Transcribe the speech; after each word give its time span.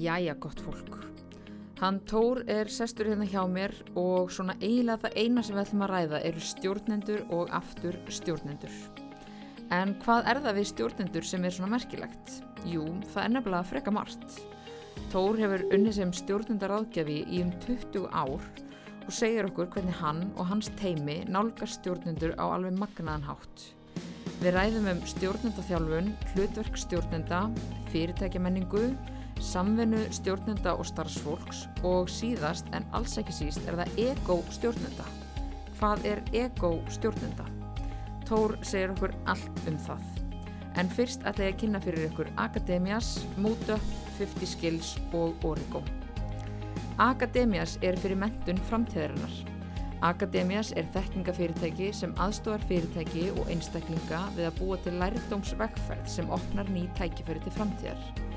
Jæja, 0.00 0.34
gott 0.40 0.60
fólk. 0.64 0.94
Hann 1.76 1.98
Tór 2.08 2.38
er 2.48 2.70
sestur 2.72 3.10
hérna 3.10 3.26
hjá 3.28 3.42
mér 3.44 3.74
og 4.00 4.30
svona 4.32 4.54
eiginlega 4.62 5.02
það 5.02 5.18
eina 5.20 5.42
sem 5.44 5.56
við 5.58 5.60
ætlum 5.66 5.84
að 5.84 5.90
ræða 5.92 6.20
eru 6.28 6.44
stjórnendur 6.44 7.20
og 7.36 7.52
aftur 7.58 7.98
stjórnendur. 8.08 8.78
En 9.76 9.92
hvað 10.00 10.30
er 10.32 10.40
það 10.46 10.56
við 10.56 10.68
stjórnendur 10.70 11.28
sem 11.28 11.44
er 11.44 11.56
svona 11.56 11.74
merkilegt? 11.74 12.32
Jú, 12.64 12.86
það 13.12 13.26
er 13.26 13.34
nefnilega 13.34 13.68
freka 13.74 13.92
margt. 13.92 14.40
Tór 15.12 15.42
hefur 15.42 15.66
unnið 15.68 15.98
sem 15.98 16.16
stjórnendaráðgjafi 16.22 17.20
í 17.28 17.44
um 17.44 17.52
20 17.66 18.08
ár 18.08 18.48
og 19.04 19.12
segir 19.12 19.52
okkur 19.52 19.68
hvernig 19.76 20.00
hann 20.00 20.26
og 20.30 20.48
hans 20.48 20.72
teimi 20.80 21.20
nálgar 21.28 21.68
stjórnendur 21.68 22.38
á 22.40 22.44
alveg 22.48 22.80
magnaðan 22.80 23.28
hátt. 23.28 23.70
Við 24.40 24.56
ræðum 24.56 24.92
um 24.94 25.06
stjórnendaþjálfun, 25.12 26.12
hlutverk 26.32 26.84
stjórnenda, 26.88 27.48
fyrirtækjamenningu, 27.92 28.94
samvinnu 29.40 30.02
stjórnenda 30.12 30.74
og 30.76 30.86
starfsfólks 30.88 31.64
og 31.86 32.10
síðast 32.12 32.68
en 32.76 32.86
alls 32.96 33.16
ekki 33.20 33.34
síst 33.34 33.64
er 33.68 33.78
það 33.80 34.00
ego 34.04 34.36
stjórnenda. 34.52 35.06
Hvað 35.80 36.06
er 36.12 36.22
ego 36.36 36.74
stjórnenda? 36.92 37.46
Tór 38.28 38.58
segir 38.62 38.92
okkur 38.94 39.14
allt 39.30 39.62
um 39.66 39.78
það. 39.80 40.04
En 40.78 40.90
fyrst 40.92 41.24
ætla 41.26 41.48
ég 41.48 41.56
að 41.56 41.60
kynna 41.64 41.80
fyrir 41.82 42.06
ykkur 42.10 42.30
Akademias, 42.38 43.16
Múta, 43.40 43.80
50 44.20 44.52
Skills 44.52 44.92
og 45.16 45.34
Origo. 45.44 45.82
Akademias 47.00 47.78
er 47.82 47.98
fyrir 47.98 48.20
mentun 48.20 48.60
framtíðarinnar. 48.68 49.34
Akademias 50.06 50.70
er 50.80 50.86
þekkingafyrirtæki 50.94 51.90
sem 51.96 52.14
aðstofar 52.22 52.62
fyrirtæki 52.70 53.26
og 53.34 53.50
einstaklinga 53.52 54.22
við 54.36 54.48
að 54.48 54.58
búa 54.62 54.80
til 54.84 54.96
lærdómsvegferð 55.02 56.08
sem 56.08 56.32
opnar 56.32 56.70
ný 56.72 56.86
tækifæri 57.00 57.42
til 57.44 57.56
framtíðar. 57.58 58.29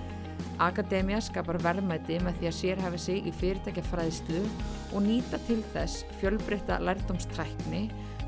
Akademia 0.61 1.19
skapar 1.23 1.57
verðmæti 1.63 2.19
með 2.21 2.39
því 2.39 2.49
að 2.49 2.57
sérhafi 2.59 2.99
sig 3.01 3.27
í 3.29 3.33
fyrirtækjafræðslu 3.39 4.41
og 4.93 5.05
nýta 5.05 5.39
til 5.47 5.61
þess 5.73 6.03
fjölbreytta 6.21 6.77
lærdómstrækni 6.83 7.87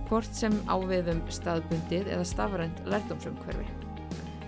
hvort 0.10 0.38
sem 0.38 0.56
áviðum 0.70 1.22
staðbundið 1.34 2.10
eða 2.14 2.26
stafrænt 2.30 2.82
lærdómsumhverfi. 2.90 3.66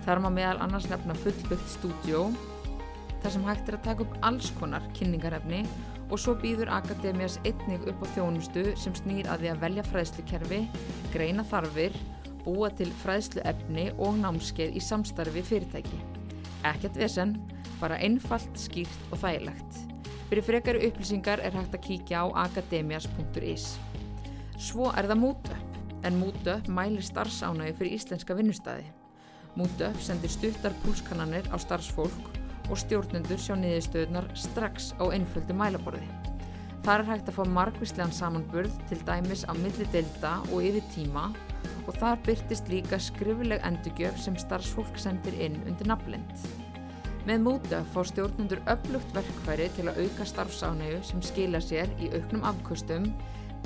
Þar 0.06 0.22
má 0.24 0.30
meðal 0.32 0.62
annars 0.64 0.88
nefna 0.90 1.16
fullbyggt 1.22 1.72
stúdjó 1.74 2.28
þar 3.22 3.34
sem 3.34 3.46
hægt 3.46 3.70
er 3.70 3.78
að 3.78 3.86
taka 3.88 4.06
upp 4.06 4.18
alls 4.26 4.50
konar 4.58 4.84
kynningarefni 4.96 5.64
og 6.08 6.20
svo 6.22 6.34
býður 6.40 6.70
Akademias 6.72 7.36
einnig 7.44 7.84
upp 7.90 8.04
á 8.04 8.06
þjónustu 8.14 8.64
sem 8.80 8.94
snýr 8.96 9.28
að 9.28 9.44
því 9.44 9.50
að 9.52 9.64
velja 9.64 9.84
fræðslukerfi, 9.90 10.60
greina 11.12 11.44
þarfir, 11.50 11.96
búa 12.46 12.70
til 12.72 12.88
fræðsluefni 13.02 13.90
og 14.00 14.16
námskeið 14.22 14.78
í 14.78 14.82
samstarfi 14.82 15.44
fyrirtæki. 15.44 16.00
Ekkert 16.68 16.96
vesen, 16.98 17.36
bara 17.80 17.98
einfalt, 18.02 18.50
skýrt 18.58 19.12
og 19.12 19.22
þægilegt. 19.22 19.80
Fyrir 20.28 20.44
frekari 20.44 20.88
upplýsingar 20.88 21.40
er 21.40 21.54
hægt 21.56 21.76
að 21.76 21.84
kíkja 21.86 22.24
á 22.24 22.26
akademias.is. 22.44 23.78
Svo 24.58 24.90
er 24.92 25.08
það 25.08 25.22
MútUp, 25.22 25.78
en 26.04 26.18
MútUp 26.20 26.68
mælir 26.68 27.06
starfsánægi 27.06 27.76
fyrir 27.78 27.96
íslenska 27.96 28.36
vinnustæði. 28.36 28.84
MútUp 29.56 29.96
sendir 30.04 30.30
stuttar 30.30 30.76
púlskannanir 30.84 31.48
á 31.48 31.56
starfsfólk 31.56 32.36
og 32.68 32.76
stjórnendur 32.82 33.40
sjá 33.40 33.56
niðurstöðunar 33.56 34.28
strax 34.36 34.92
á 35.00 35.08
einföldu 35.08 35.56
mælaborði. 35.56 36.04
Þar 36.84 37.02
er 37.02 37.10
hægt 37.10 37.30
að 37.30 37.38
fá 37.38 37.42
margvíslegan 37.56 38.14
samanburð 38.14 38.76
til 38.88 39.00
dæmis 39.08 39.42
á 39.48 39.52
milli 39.56 39.88
delta 39.92 40.38
og 40.52 40.62
yfir 40.64 40.84
tíma 40.94 41.26
og 41.88 41.96
þar 41.96 42.20
byrtist 42.26 42.70
líka 42.72 43.00
skrifuleg 43.00 43.64
endugjöf 43.64 44.20
sem 44.20 44.36
starfsfólk 44.40 45.00
sendir 45.00 45.36
inn 45.40 45.60
undir 45.66 45.88
nafnlind. 45.88 46.48
Með 47.28 47.42
múta 47.44 47.82
fá 47.92 47.98
stjórnendur 48.08 48.62
öflugt 48.72 49.10
verkfæri 49.12 49.66
til 49.76 49.84
að 49.90 49.98
auka 50.00 50.24
starfsánegu 50.24 51.02
sem 51.04 51.20
skila 51.20 51.58
sér 51.60 51.90
í 52.00 52.06
auknum 52.16 52.46
afkustum, 52.48 53.10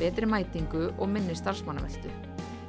betri 0.01 0.27
mætingu 0.27 0.89
og 0.97 1.11
minni 1.13 1.37
starfsmannaveldu. 1.39 2.11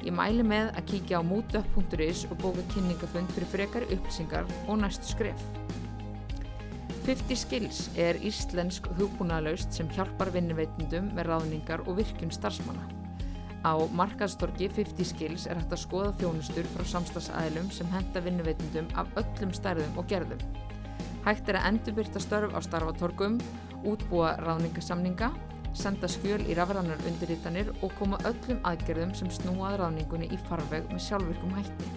Ég 0.05 0.13
mæli 0.13 0.43
með 0.45 0.69
að 0.75 0.91
kíkja 0.91 1.17
á 1.17 1.23
múta.is 1.25 2.27
og 2.27 2.37
bóka 2.43 2.61
kynningafund 2.75 3.31
fyrir 3.33 3.49
frekari 3.55 3.87
upplýsingar 3.95 4.45
og 4.67 4.83
næstu 4.83 5.09
skref. 5.15 5.41
50 7.07 7.41
Skills 7.41 7.79
er 7.97 8.19
íslensk 8.21 8.85
hugbúnaðlaust 8.99 9.73
sem 9.73 9.89
hjálpar 9.95 10.29
vinnuveitundum 10.35 11.09
með 11.17 11.31
ráðningar 11.31 11.87
og 11.87 11.97
virkun 12.03 12.35
starfsmanna. 12.35 12.85
Á 13.65 13.73
markaðstorki 13.97 14.69
50 14.69 15.09
Skills 15.09 15.47
er 15.49 15.57
hægt 15.57 15.73
að 15.73 15.87
skoða 15.87 16.13
þjónustur 16.21 16.69
frá 16.75 16.85
samstagsæðlum 16.93 17.73
sem 17.73 17.89
henda 17.95 18.21
vinnuveitundum 18.21 18.93
af 18.93 19.09
öllum 19.23 19.55
stærðum 19.57 19.97
og 19.97 20.05
gerðum. 20.11 20.45
Hægt 21.23 21.47
er 21.47 21.56
að 21.59 21.67
endurbyrta 21.69 22.19
störf 22.19 22.51
á 22.51 22.59
starfatorgum, 22.66 23.38
útbúa 23.88 24.34
ráðningasamninga, 24.44 25.29
senda 25.73 26.09
skjöl 26.11 26.41
í 26.44 26.56
rafrannar 26.57 27.00
undirritanir 27.07 27.72
og 27.79 27.94
koma 27.97 28.19
öllum 28.28 28.59
aðgerðum 28.67 29.13
sem 29.16 29.31
snúað 29.31 29.79
ráðningunni 29.79 30.28
í 30.35 30.39
farveg 30.50 30.89
með 30.91 31.06
sjálfvirkum 31.07 31.56
hætti. 31.56 31.91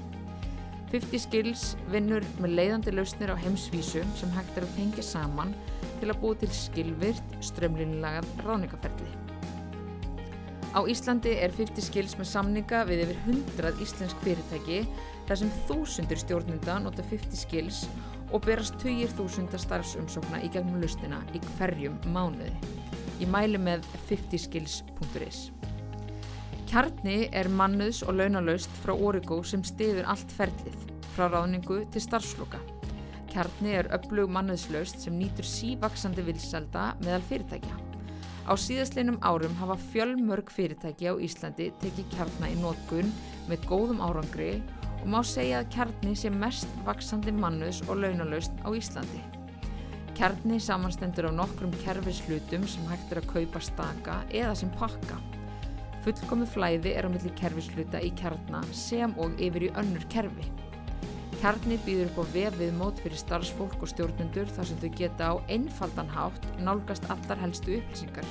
50 0.92 1.25
Skills 1.25 1.65
vinnur 1.91 2.25
með 2.38 2.54
leiðandi 2.60 2.94
lausnir 2.94 3.34
á 3.34 3.36
heimsvísu 3.42 4.04
sem 4.16 4.32
hægt 4.36 4.56
er 4.56 4.69
að 4.69 4.76
tengja 4.78 5.03
saman 5.04 5.54
til 5.98 6.12
að 6.12 6.20
búa 6.22 6.38
til 6.38 6.53
skilvirt, 6.54 7.38
strömlinlagað 7.42 8.31
ráðningaferli. 8.47 9.10
Á 10.76 10.81
Íslandi 10.86 11.32
er 11.41 11.50
50 11.56 11.88
Skills 11.88 12.15
með 12.20 12.31
samninga 12.31 12.84
við 12.86 13.06
yfir 13.06 13.20
100 13.34 13.82
íslensk 13.82 14.22
fyrirtæki 14.22 14.82
þar 15.26 15.41
sem 15.41 15.54
þúsundur 15.66 16.20
stjórnunda 16.20 16.78
nota 16.84 17.04
50 17.10 17.42
Skills 17.42 17.86
og 18.32 18.44
berast 18.47 18.78
20.000 18.82 19.60
starfsumsókna 19.62 20.42
í 20.44 20.50
gegnum 20.53 20.81
lausnina 20.82 21.22
í 21.34 21.42
hverjum 21.56 21.98
mánuði. 22.14 22.53
Ég 23.20 23.31
mæli 23.32 23.60
með 23.60 23.87
50skills.is. 24.09 25.50
Kjarni 26.66 27.28
er 27.31 27.48
mannuðs 27.48 28.03
og 28.04 28.19
launalaust 28.19 28.72
frá 28.82 28.92
Origo 28.92 29.38
sem 29.47 29.62
stiður 29.65 30.09
allt 30.10 30.32
ferlið, 30.34 30.78
frá 31.15 31.28
ráðningu 31.31 31.84
til 31.94 32.03
starfsloka. 32.03 32.60
Kjarni 33.31 33.76
er 33.78 33.91
öflug 33.94 34.31
mannuðslaust 34.32 35.04
sem 35.04 35.15
nýtur 35.16 35.47
sívaksandi 35.47 36.25
vilselda 36.26 36.94
meðal 37.04 37.22
fyrirtækja. 37.31 37.78
Á 38.47 38.54
síðastleinum 38.54 39.19
árum 39.26 39.54
hafa 39.59 39.75
fjölmörg 39.91 40.53
fyrirtæki 40.54 41.10
á 41.10 41.15
Íslandi 41.19 41.72
tekið 41.82 42.12
kjarna 42.12 42.50
í 42.53 42.59
nótgun 42.60 43.09
með 43.50 43.65
góðum 43.70 44.03
árangri 44.06 44.60
og 45.06 45.12
má 45.14 45.20
segja 45.22 45.60
að 45.62 45.68
kjarni 45.70 46.12
sé 46.18 46.30
mest 46.34 46.70
vaksandi 46.82 47.30
mannuðs 47.30 47.78
og 47.86 48.00
launalaust 48.02 48.56
á 48.66 48.74
Íslandi. 48.74 49.20
Kjarni 50.18 50.58
samanstendur 50.58 51.28
á 51.30 51.32
nokkrum 51.36 51.70
kerfislutum 51.84 52.64
sem 52.66 52.88
hægt 52.90 53.12
er 53.14 53.20
að 53.20 53.28
kaupa 53.30 53.62
staka 53.62 54.16
eða 54.34 54.56
sem 54.58 54.72
pakka. 54.74 55.20
Fullkomið 56.02 56.50
flæði 56.56 56.96
er 56.98 57.06
á 57.06 57.10
milli 57.12 57.30
kerfisluta 57.38 58.02
í 58.02 58.10
kjarna 58.18 58.64
sem 58.74 59.14
og 59.22 59.38
yfir 59.38 59.68
í 59.68 59.70
önnur 59.78 60.08
kerfi. 60.10 60.50
Kjarni 61.38 61.78
býður 61.86 62.10
upp 62.10 62.20
á 62.26 62.34
vefið 62.34 62.74
mót 62.74 62.98
fyrir 63.04 63.22
starfsfólk 63.22 63.78
og 63.78 63.94
stjórnendur 63.94 64.50
þar 64.58 64.70
sem 64.72 64.82
þau 64.82 64.90
geta 64.98 65.30
á 65.30 65.34
einfaldan 65.46 66.10
hátt 66.10 66.52
nálgast 66.58 67.06
allar 67.14 67.44
helstu 67.44 67.78
upplýsingar. 67.78 68.26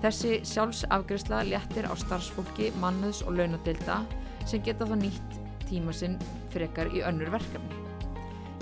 Þessi 0.00 0.40
sjálfsafgriðsla 0.48 1.44
léttir 1.50 1.88
á 1.88 1.92
starfsfólki, 1.92 2.72
mannuðs 2.80 3.20
og 3.26 3.36
launadelda 3.36 4.04
sem 4.48 4.64
geta 4.64 4.88
þá 4.88 5.00
nýtt 5.00 5.43
tíma 5.74 5.94
sinn 5.94 6.14
frekar 6.54 6.92
í 6.94 7.02
önnur 7.02 7.34
verkefni. 7.34 7.82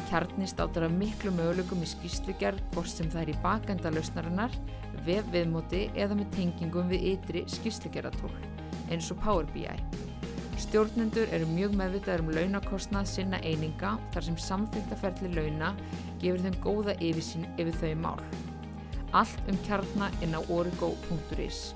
Kjarni 0.09 0.49
státar 0.49 0.89
af 0.89 0.97
miklu 0.97 1.33
möguleikum 1.37 1.85
í 1.85 1.89
skýslugerð 1.89 2.61
hvort 2.75 2.91
sem 2.91 3.09
það 3.13 3.23
er 3.23 3.33
í 3.33 3.41
bakenda 3.45 3.93
lausnarinnar, 3.93 4.57
vef 5.07 5.29
viðmóti 5.33 5.87
eða 5.97 6.19
með 6.19 6.33
tengingum 6.37 6.91
við 6.93 7.07
ytri 7.15 7.45
skýslugerðatól 7.49 8.33
eins 8.93 9.09
og 9.13 9.21
Power 9.25 9.49
BI. 9.55 9.77
Stjórnendur 10.61 11.33
eru 11.35 11.49
mjög 11.51 11.75
meðvitaður 11.81 12.25
um 12.27 12.33
launakostnað 12.37 13.09
sinna 13.11 13.41
eininga 13.43 13.95
þar 14.15 14.27
sem 14.29 14.37
samþygtaferli 14.47 15.33
launa 15.33 15.73
gefur 16.23 16.45
þeim 16.45 16.59
góða 16.65 16.97
yfirsýn 17.01 17.49
yfir 17.57 17.79
þau 17.81 17.95
mál. 18.05 18.21
Allt 19.17 19.49
um 19.51 19.59
kjarna 19.67 20.11
inn 20.25 20.37
á 20.37 20.41
origo.is. 20.45 21.73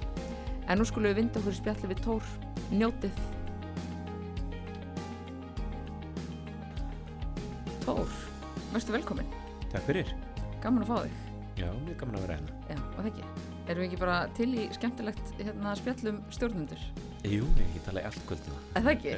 En 0.69 0.81
nú 0.81 0.87
skulum 0.89 1.13
við 1.13 1.23
vinda 1.23 1.41
okkur 1.41 1.57
í 1.57 1.63
spjalli 1.63 1.93
við 1.95 2.05
Tór. 2.07 2.31
Njótið! 2.73 3.36
Tór, 7.87 8.09
verðstu 8.73 8.91
velkomin. 8.91 9.27
Takk 9.71 9.85
fyrir. 9.87 10.09
Gaman 10.59 10.83
að 10.83 10.89
fá 10.89 10.97
þig. 11.05 11.19
Já, 11.61 11.69
mjög 11.85 12.01
gaman 12.01 12.17
að 12.19 12.25
vera 12.25 12.39
hérna. 12.41 12.57
Já, 12.67 12.81
og 12.83 12.97
það 12.97 13.09
ekki. 13.13 13.27
Erum 13.55 13.79
við 13.79 13.87
ekki 13.87 13.99
bara 14.01 14.17
til 14.35 14.47
í 14.51 14.65
skemmtilegt 14.75 15.31
hérna, 15.39 15.75
spjallum 15.79 16.19
stjórnundur? 16.35 16.83
Jú, 17.31 17.47
ég 17.61 17.79
tala 17.87 18.03
í 18.03 18.09
allt 18.09 18.27
kvöldina. 18.27 18.59
Er 18.75 18.89
það 18.89 18.93
ekki? 18.97 19.15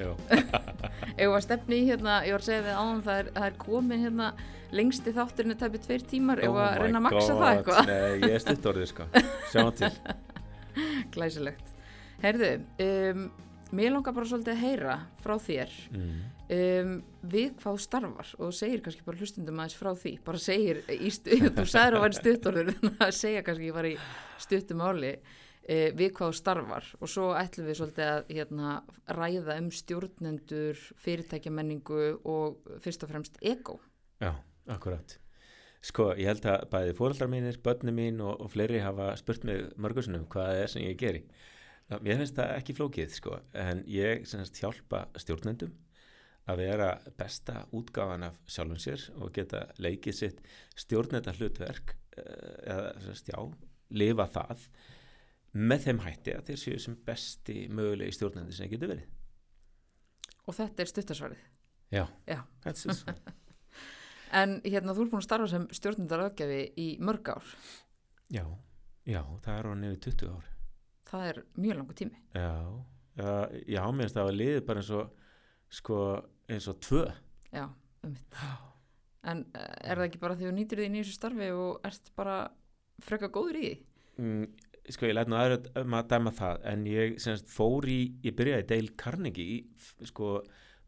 Ef 1.24 1.32
að 1.32 1.40
stefni 1.46 1.80
í 1.80 1.88
hérna, 1.88 2.20
ég 2.28 2.36
var 2.36 2.44
að 2.44 2.50
segja 2.50 2.68
við 2.68 2.76
áðan, 2.76 3.02
það 3.08 3.22
er, 3.22 3.32
það 3.40 3.48
er 3.48 3.58
komin 3.64 4.04
hérna 4.04 4.30
lengst 4.76 5.08
í 5.08 5.16
þátturinu 5.16 5.60
tæpið 5.64 5.86
tveir 5.88 6.08
tímar, 6.12 6.44
ef 6.44 6.62
að 6.68 6.80
reyna 6.84 7.00
að 7.00 7.06
maksa 7.08 7.40
það 7.40 7.50
eitthvað. 7.54 7.78
Oh 7.80 7.88
Nei, 7.88 8.28
ég 8.28 8.36
er 8.36 8.44
stutt 8.44 8.72
orðið, 8.74 8.90
sko. 8.92 9.12
Sjáum 9.48 9.76
til. 9.80 9.94
Glæsilegt. 11.16 11.76
Herðu, 12.20 12.56
um, 12.84 13.28
mér 13.80 13.96
langar 13.96 14.12
bara 14.12 14.28
svolítið 14.28 14.58
að 14.58 14.66
heyra 14.66 15.04
frá 15.24 15.40
þér 15.40 15.72
mm. 15.88 16.18
Um, 16.48 16.94
við 17.28 17.50
hvað 17.60 17.80
starfar 17.84 18.30
og 18.38 18.54
segir 18.56 18.82
kannski 18.84 19.04
bara 19.06 19.20
hlustundum 19.20 19.60
aðeins 19.60 19.76
frá 19.78 19.90
því 19.98 20.14
bara 20.24 20.40
segir 20.42 20.80
í 20.94 21.10
stu, 21.14 21.36
þú 21.58 21.66
sagðir 21.68 21.98
að 21.98 22.06
væri 22.06 22.18
stuttorður 22.20 22.72
þannig 22.78 23.04
að 23.04 23.14
segja 23.18 23.44
kannski 23.46 23.74
bara 23.76 23.92
í 23.92 23.98
stuttum 24.46 24.82
áli 24.84 25.12
uh, 25.18 25.88
við 25.98 26.10
hvað 26.18 26.34
starfar 26.40 26.90
og 26.98 27.12
svo 27.12 27.28
ætlum 27.38 27.68
við 27.68 27.80
svolítið 27.82 28.08
að 28.08 28.34
hérna, 28.38 28.74
ræða 29.18 29.60
um 29.60 29.70
stjórnendur 29.80 30.82
fyrirtækjamenningu 31.04 32.02
og 32.24 32.74
fyrst 32.84 33.04
og 33.06 33.12
fremst 33.12 33.40
ego 33.44 33.78
Já, 34.18 34.32
akkurat. 34.66 35.18
Sko, 35.78 36.08
ég 36.18 36.26
held 36.26 36.46
að 36.50 36.64
bæði 36.72 36.94
fóreldrar 36.98 37.28
mínir, 37.30 37.60
börnum 37.62 37.94
mín 37.94 38.16
og, 38.18 38.40
og 38.42 38.50
fleiri 38.50 38.80
hafa 38.82 39.12
spurt 39.20 39.44
mig 39.46 39.68
mörgursunum 39.78 40.24
hvað 40.32 40.48
það 40.50 40.62
er 40.62 40.72
sem 40.72 40.82
ég 40.82 40.96
geri. 40.98 41.20
Mér 42.02 42.18
finnst 42.18 42.34
það 42.36 42.56
ekki 42.56 42.74
flókið, 42.74 43.12
sko, 43.14 43.36
en 43.54 43.84
ég 43.88 44.26
semst 44.26 44.58
hjálpa 44.58 45.04
stjórnendum 45.22 45.70
að 46.48 46.60
vera 46.62 46.88
besta 47.18 47.64
útgáfan 47.76 48.24
af 48.28 48.38
sjálfum 48.48 48.78
sér 48.80 49.02
og 49.20 49.32
geta 49.36 49.66
leikið 49.84 50.14
sitt 50.16 50.38
stjórnenda 50.78 51.34
hlutverk 51.36 51.94
eh, 52.16 52.54
eða 52.72 52.94
semst, 53.04 53.28
já, 53.28 53.38
lifa 53.90 54.26
það 54.32 54.64
með 55.58 55.84
þeim 55.86 56.00
hætti 56.04 56.34
að 56.36 56.46
þeir 56.50 56.60
séu 56.62 56.78
sem 56.84 56.96
besti 57.08 57.58
mögulegi 57.72 58.16
stjórnendi 58.18 58.52
sem 58.56 58.68
getur 58.70 58.92
verið. 58.94 59.06
og 60.48 60.54
þetta 60.56 60.82
er 60.84 60.90
stuttarsvarið 60.92 61.46
Já, 61.88 62.04
Já. 62.28 62.42
þetta 62.64 62.90
er 62.92 62.96
svo. 62.98 63.12
en 64.40 64.58
hérna 64.64 64.92
þú 64.92 65.04
ert 65.06 65.12
búin 65.14 65.22
að 65.22 65.24
starfa 65.28 65.46
sem 65.54 65.62
stjórnendar 65.72 66.20
aðgjafi 66.26 66.58
í 66.84 66.88
mörg 67.00 67.30
ár 67.32 67.46
Já, 68.28 68.44
já, 69.08 69.22
það 69.44 69.54
er 69.54 69.68
á 69.68 69.72
nefnir 69.80 70.00
20 70.04 70.32
ár. 70.36 70.48
það 71.08 71.28
er 71.30 71.38
mjög 71.56 71.78
langu 71.80 71.96
tími 71.96 72.18
Já, 72.36 72.50
já, 73.16 73.30
já 73.72 73.82
mér 73.88 74.04
finnst 74.04 74.18
það 74.20 74.28
að 74.32 74.36
liði 74.42 74.64
bara 74.68 74.82
eins 74.84 74.92
og 75.00 75.14
sko 75.70 75.98
eins 76.48 76.68
og 76.70 76.80
tvö. 76.84 77.04
Já, 77.52 77.68
um 78.04 78.16
en 79.28 79.44
eh, 79.56 79.90
er 79.90 79.98
það 79.98 80.06
ekki 80.06 80.22
bara 80.22 80.38
því 80.38 80.48
þú 80.48 80.54
nýtir 80.56 80.82
því 80.82 80.88
þessu 80.94 81.16
starfi 81.16 81.50
og 81.54 81.86
ert 81.88 82.10
bara 82.18 82.38
freka 83.04 83.30
góður 83.34 83.58
í 83.58 83.66
því? 83.66 83.74
Mm, 84.22 84.46
sko 84.94 85.08
ég 85.08 85.16
læt 85.16 85.30
nú 85.30 85.38
aðra 85.38 85.82
um 85.82 85.96
að 85.98 86.10
dæma 86.12 86.32
það 86.38 86.66
en 86.72 86.88
ég 86.90 87.20
semst 87.22 87.50
fór 87.52 87.88
í 87.90 87.98
ég 88.24 88.36
byrjaði 88.38 88.68
Dale 88.72 88.96
Carnegie 88.98 90.08
sko 90.08 90.38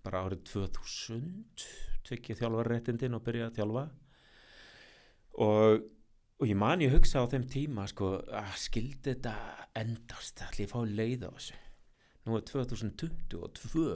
bara 0.04 0.24
árið 0.26 0.44
2000 0.54 1.64
tvekki 2.08 2.36
þjálfarréttindin 2.38 3.16
og 3.18 3.24
byrjaði 3.26 3.50
að 3.50 3.58
þjálfa. 3.58 3.86
Og, 5.40 5.84
og 6.40 6.48
ég 6.48 6.58
man 6.58 6.82
ég 6.82 6.94
hugsa 6.94 7.22
á 7.22 7.30
þeim 7.30 7.44
tíma 7.50 7.84
sko 7.90 8.16
að 8.24 8.54
skildi 8.58 9.12
þetta 9.12 9.34
endast? 9.78 10.40
Allir 10.48 10.70
fá 10.70 10.80
leið 10.88 11.28
á 11.28 11.30
þessu? 11.36 11.60
Nú 12.26 12.36
er 12.36 12.44
2022 12.48 13.94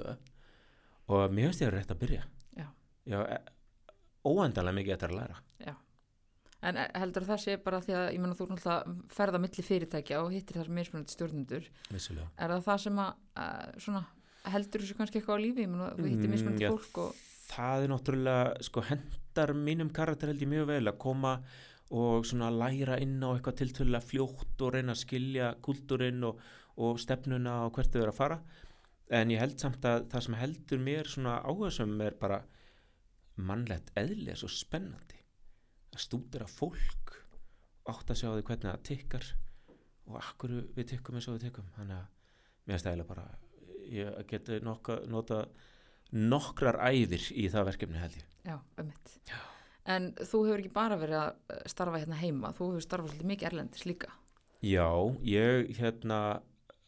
og 1.09 1.35
mér 1.35 1.51
finnst 1.51 1.65
ég 1.65 1.71
að 1.73 1.77
rétt 1.79 1.95
að 1.95 2.03
byrja. 2.05 2.23
Já. 2.56 2.69
já 3.11 3.19
e- 3.37 3.43
óendanlega 4.25 4.79
mikið 4.81 4.97
eftir 4.97 5.12
að 5.12 5.19
læra. 5.21 5.43
En 6.65 6.79
eh, 6.81 6.91
heldur 6.97 7.27
það 7.29 7.41
sé 7.43 7.56
bara 7.61 7.81
því 7.85 7.97
að 7.99 8.06
ég 8.15 8.23
menna 8.23 8.37
þú 8.39 8.49
náttúrulega 8.49 8.95
ferða 9.12 9.41
milli 9.43 9.65
fyrirtækja 9.67 10.23
og 10.23 10.33
hittir 10.33 10.61
þar 10.61 10.71
mismunandi 10.79 11.12
stjórnendur. 11.12 11.69
Vissulega. 11.93 12.31
Er 12.41 12.55
það 12.55 12.65
það 12.69 12.81
sem 12.87 13.01
að 13.05 13.11
uh, 13.43 13.75
svona, 13.85 14.03
heldur 14.55 14.85
þessu 14.85 14.99
kannski 15.01 15.21
eitthvað 15.21 15.41
á 15.41 15.45
lífi? 15.45 15.67
Ég 15.67 15.73
menna 15.75 15.91
þú 15.99 16.09
hittir 16.09 16.25
Mm, 16.31 16.35
mismunandi 16.39 16.65
já, 16.65 16.71
fólk 16.73 17.01
og 17.05 17.23
það 17.50 17.85
er 17.85 17.93
náttúrulega 17.93 18.65
sko 18.65 18.85
hendar 18.89 19.55
mínum 19.59 19.93
karakter 19.93 20.33
held 20.33 20.45
ég 20.47 20.53
mjög 20.55 20.69
vel 20.73 20.89
að 20.89 21.00
koma 21.05 21.37
og 21.95 22.25
svona 22.25 22.49
læra 22.49 22.97
inn 23.05 23.21
á 23.21 23.29
eitthvað 23.35 23.59
tiltölulega 23.61 24.09
fljótt 24.09 24.65
og 24.65 24.73
reyna 24.73 24.97
að 24.97 25.03
skilja 25.05 25.50
kultúrinn 25.61 26.25
og, 26.25 26.41
og 26.81 26.97
stefnuna 27.03 27.67
og 27.67 27.77
hvert 27.77 27.93
þau 27.93 28.00
eru 28.07 28.15
að 28.15 28.21
fara 28.23 28.41
en 29.14 29.32
ég 29.32 29.40
held 29.43 29.56
samt 29.61 29.84
að 29.88 30.08
það 30.12 30.26
sem 30.26 30.37
heldur 30.40 30.82
mér 30.82 31.11
svona 31.11 31.37
áhersum 31.46 31.94
er 32.05 32.16
bara 32.20 32.40
mannlegt 33.34 33.93
eðli 33.99 34.32
er 34.32 34.40
svo 34.40 34.50
spennandi. 34.52 35.20
Að 35.94 36.05
stúdera 36.06 36.49
fólk 36.50 37.14
átt 37.90 38.11
að 38.11 38.20
sjá 38.20 38.28
því 38.32 38.44
hvernig 38.49 38.70
það 38.70 38.84
tikkar 38.90 39.31
og 40.08 40.20
akkur 40.20 40.55
við 40.76 40.90
tikkum 40.93 41.19
eins 41.19 41.28
og 41.31 41.38
við 41.38 41.49
tikkum. 41.49 41.72
Þannig 41.78 42.00
að 42.00 42.69
mér 42.69 42.82
stæla 42.82 43.08
bara 43.08 43.26
ég 43.93 44.22
geti 44.31 44.61
nokka, 44.64 45.02
nota 45.11 45.44
nokkrar 46.14 46.81
æðir 46.88 47.26
í 47.34 47.49
það 47.52 47.69
verkefni 47.72 48.00
held 48.00 48.20
ég. 48.20 48.31
Já, 48.44 48.56
um 48.81 48.88
mitt 48.88 49.19
en 49.84 50.12
þú 50.16 50.43
hefur 50.46 50.62
ekki 50.62 50.72
bara 50.75 50.99
verið 51.00 51.20
að 51.20 51.64
starfa 51.70 52.00
hérna 52.00 52.19
heima 52.20 52.52
þú 52.56 52.70
hefur 52.72 52.87
starfað 52.87 53.12
svolítið 53.12 53.31
mikið 53.31 53.49
erlendis 53.50 53.87
líka. 53.88 54.12
Já, 54.64 54.88
ég 55.28 55.75
hérna 55.76 56.20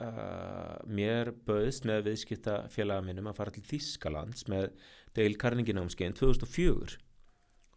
uh, 0.02 0.76
mér 0.88 1.32
bauðst 1.46 1.86
með 1.88 2.10
viðskiptafélaga 2.10 3.04
minnum 3.06 3.30
að 3.30 3.38
fara 3.40 3.54
til 3.54 3.64
Þískalands 3.66 4.46
með 4.52 4.70
Dale 5.16 5.40
Carnegie 5.40 5.76
námskeiðin 5.76 6.16
2004 6.18 6.98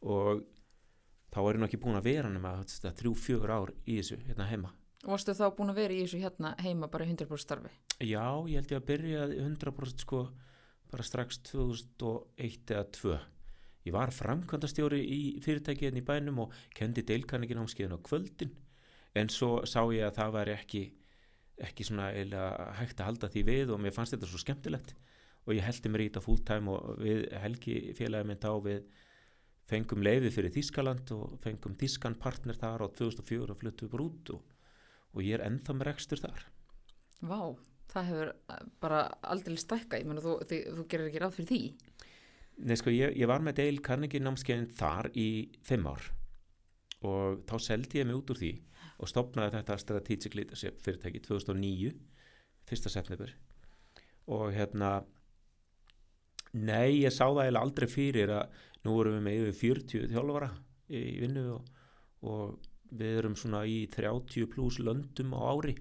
og 0.09 0.43
þá 1.29 1.39
er 1.43 1.53
ég 1.53 1.61
nú 1.61 1.69
ekki 1.69 1.81
búin 1.81 1.99
að 1.99 2.09
vera 2.09 2.29
nema 2.31 2.57
þetta 2.63 2.93
þrjú, 2.99 3.15
fjögur 3.23 3.55
ár 3.55 3.73
í 3.85 3.99
þessu 3.99 4.19
hérna 4.25 4.47
heima. 4.49 4.73
Og 5.05 5.13
varstu 5.13 5.35
þá 5.35 5.47
búin 5.55 5.71
að 5.71 5.81
vera 5.83 5.95
í 5.95 6.03
þessu 6.03 6.21
hérna 6.23 6.53
heima 6.59 6.89
bara 6.91 7.07
í 7.07 7.11
100% 7.13 7.43
starfi? 7.43 7.73
Já, 7.99 8.25
ég 8.49 8.59
held 8.59 8.71
ég 8.73 8.79
að 8.79 8.87
byrja 8.89 9.27
100% 9.39 10.05
sko 10.05 10.23
bara 10.89 11.05
strax 11.05 11.43
2001 11.51 12.73
eða 12.73 12.87
2 12.97 13.19
ég 13.87 13.95
var 13.95 14.11
framkvæmdastjóri 14.13 14.99
í 15.01 15.19
fyrirtækiðin 15.43 16.01
í 16.01 16.05
bænum 16.05 16.43
og 16.45 16.55
kendi 16.75 17.03
Dale 17.07 17.27
Carnegie 17.29 17.57
námskeiðin 17.57 17.95
á 17.95 17.99
kvöldin. 18.05 18.51
En 19.17 19.31
svo 19.33 19.63
sá 19.65 19.81
ég 19.93 20.05
að 20.05 20.17
það 20.19 20.33
var 20.35 20.51
ekki 20.53 20.83
ekki 21.65 21.85
svona 21.87 22.09
eiginlega 22.13 22.71
hægt 22.79 23.01
að 23.01 23.09
halda 23.09 23.29
því 23.33 23.43
við 23.47 23.73
og 23.73 23.81
mér 23.83 23.95
fannst 23.95 24.15
þetta 24.15 24.29
svo 24.29 24.41
skemmtilegt. 24.41 24.95
Og 25.47 25.55
ég 25.55 25.65
heldi 25.65 25.91
mér 25.91 26.03
í 26.03 26.09
þetta 26.09 26.23
full 26.23 26.41
time 26.45 26.73
og 26.75 26.99
við 27.01 27.23
Helgi 27.41 27.77
félagi 27.97 28.27
minn 28.29 28.41
þá 28.41 28.51
við 28.65 28.83
fengum 29.69 30.03
leiði 30.05 30.31
fyrir 30.33 30.53
Þískaland 30.53 31.11
og 31.15 31.39
fengum 31.43 31.77
Þískan 31.79 32.17
partner 32.21 32.57
þar 32.57 32.85
á 32.85 32.87
2004 32.97 33.53
og 33.53 33.59
fluttum 33.59 33.91
bara 33.91 34.05
út 34.05 34.33
og, 34.35 34.53
og 35.13 35.25
ég 35.25 35.37
er 35.37 35.45
ennþá 35.45 35.75
með 35.77 35.89
rekstur 35.91 36.21
þar. 36.21 36.45
Vá, 37.19 37.41
það 37.93 38.11
hefur 38.11 38.33
bara 38.83 39.03
aldrei 39.33 39.57
stækka, 39.59 40.01
ég 40.01 40.09
menna 40.09 40.23
þú, 40.25 40.37
þú, 40.49 40.61
þú 40.77 40.87
gerir 40.91 41.09
ekki 41.09 41.23
ráð 41.23 41.35
fyrir 41.39 41.51
því? 41.51 41.61
Nei 42.59 42.75
sko, 42.79 42.93
ég, 42.93 43.15
ég 43.15 43.29
var 43.29 43.43
með 43.43 43.61
Dale 43.61 43.83
Carnegie 43.85 44.23
námskeiðin 44.23 44.71
þar 44.79 45.11
í 45.15 45.29
fimm 45.65 45.87
ár 45.89 46.09
og 47.07 47.43
þá 47.47 47.55
seldi 47.63 48.01
ég 48.01 48.07
mig 48.07 48.17
út 48.17 48.33
úr 48.33 48.39
því 48.39 48.53
og 48.99 49.11
stopnaði 49.11 49.55
þetta 49.55 49.77
strategic 49.79 50.35
leadership 50.35 50.81
fyrirtæki 50.83 51.21
2009 51.23 51.93
fyrsta 52.69 52.91
september. 52.91 53.31
Og 54.29 54.51
hérna 54.53 54.99
nei, 56.53 57.05
ég 57.05 57.13
sá 57.13 57.25
það 57.27 57.45
eiginlega 57.45 57.65
aldrei 57.65 57.89
fyrir 57.89 58.33
að 58.35 58.65
nú 58.85 58.97
erum 59.01 59.17
við 59.17 59.25
með 59.25 59.39
yfir 59.43 59.77
40 59.79 60.09
þjálfara 60.13 60.49
í 60.89 61.03
vinnu 61.21 61.45
og, 61.53 61.69
og 62.25 62.57
við 62.99 63.21
erum 63.21 63.37
svona 63.37 63.63
í 63.69 63.83
30 63.93 64.49
pluss 64.51 64.81
löndum 64.83 65.35
á 65.37 65.41
ári. 65.53 65.77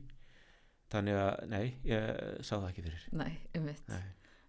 Þannig 0.89 1.19
að 1.21 1.43
nei, 1.53 1.65
ég 1.85 2.07
sá 2.41 2.55
það 2.57 2.71
ekki 2.71 2.87
fyrir. 2.87 3.09
Nei, 3.21 3.33
um 3.59 3.69
nei. 3.69 4.05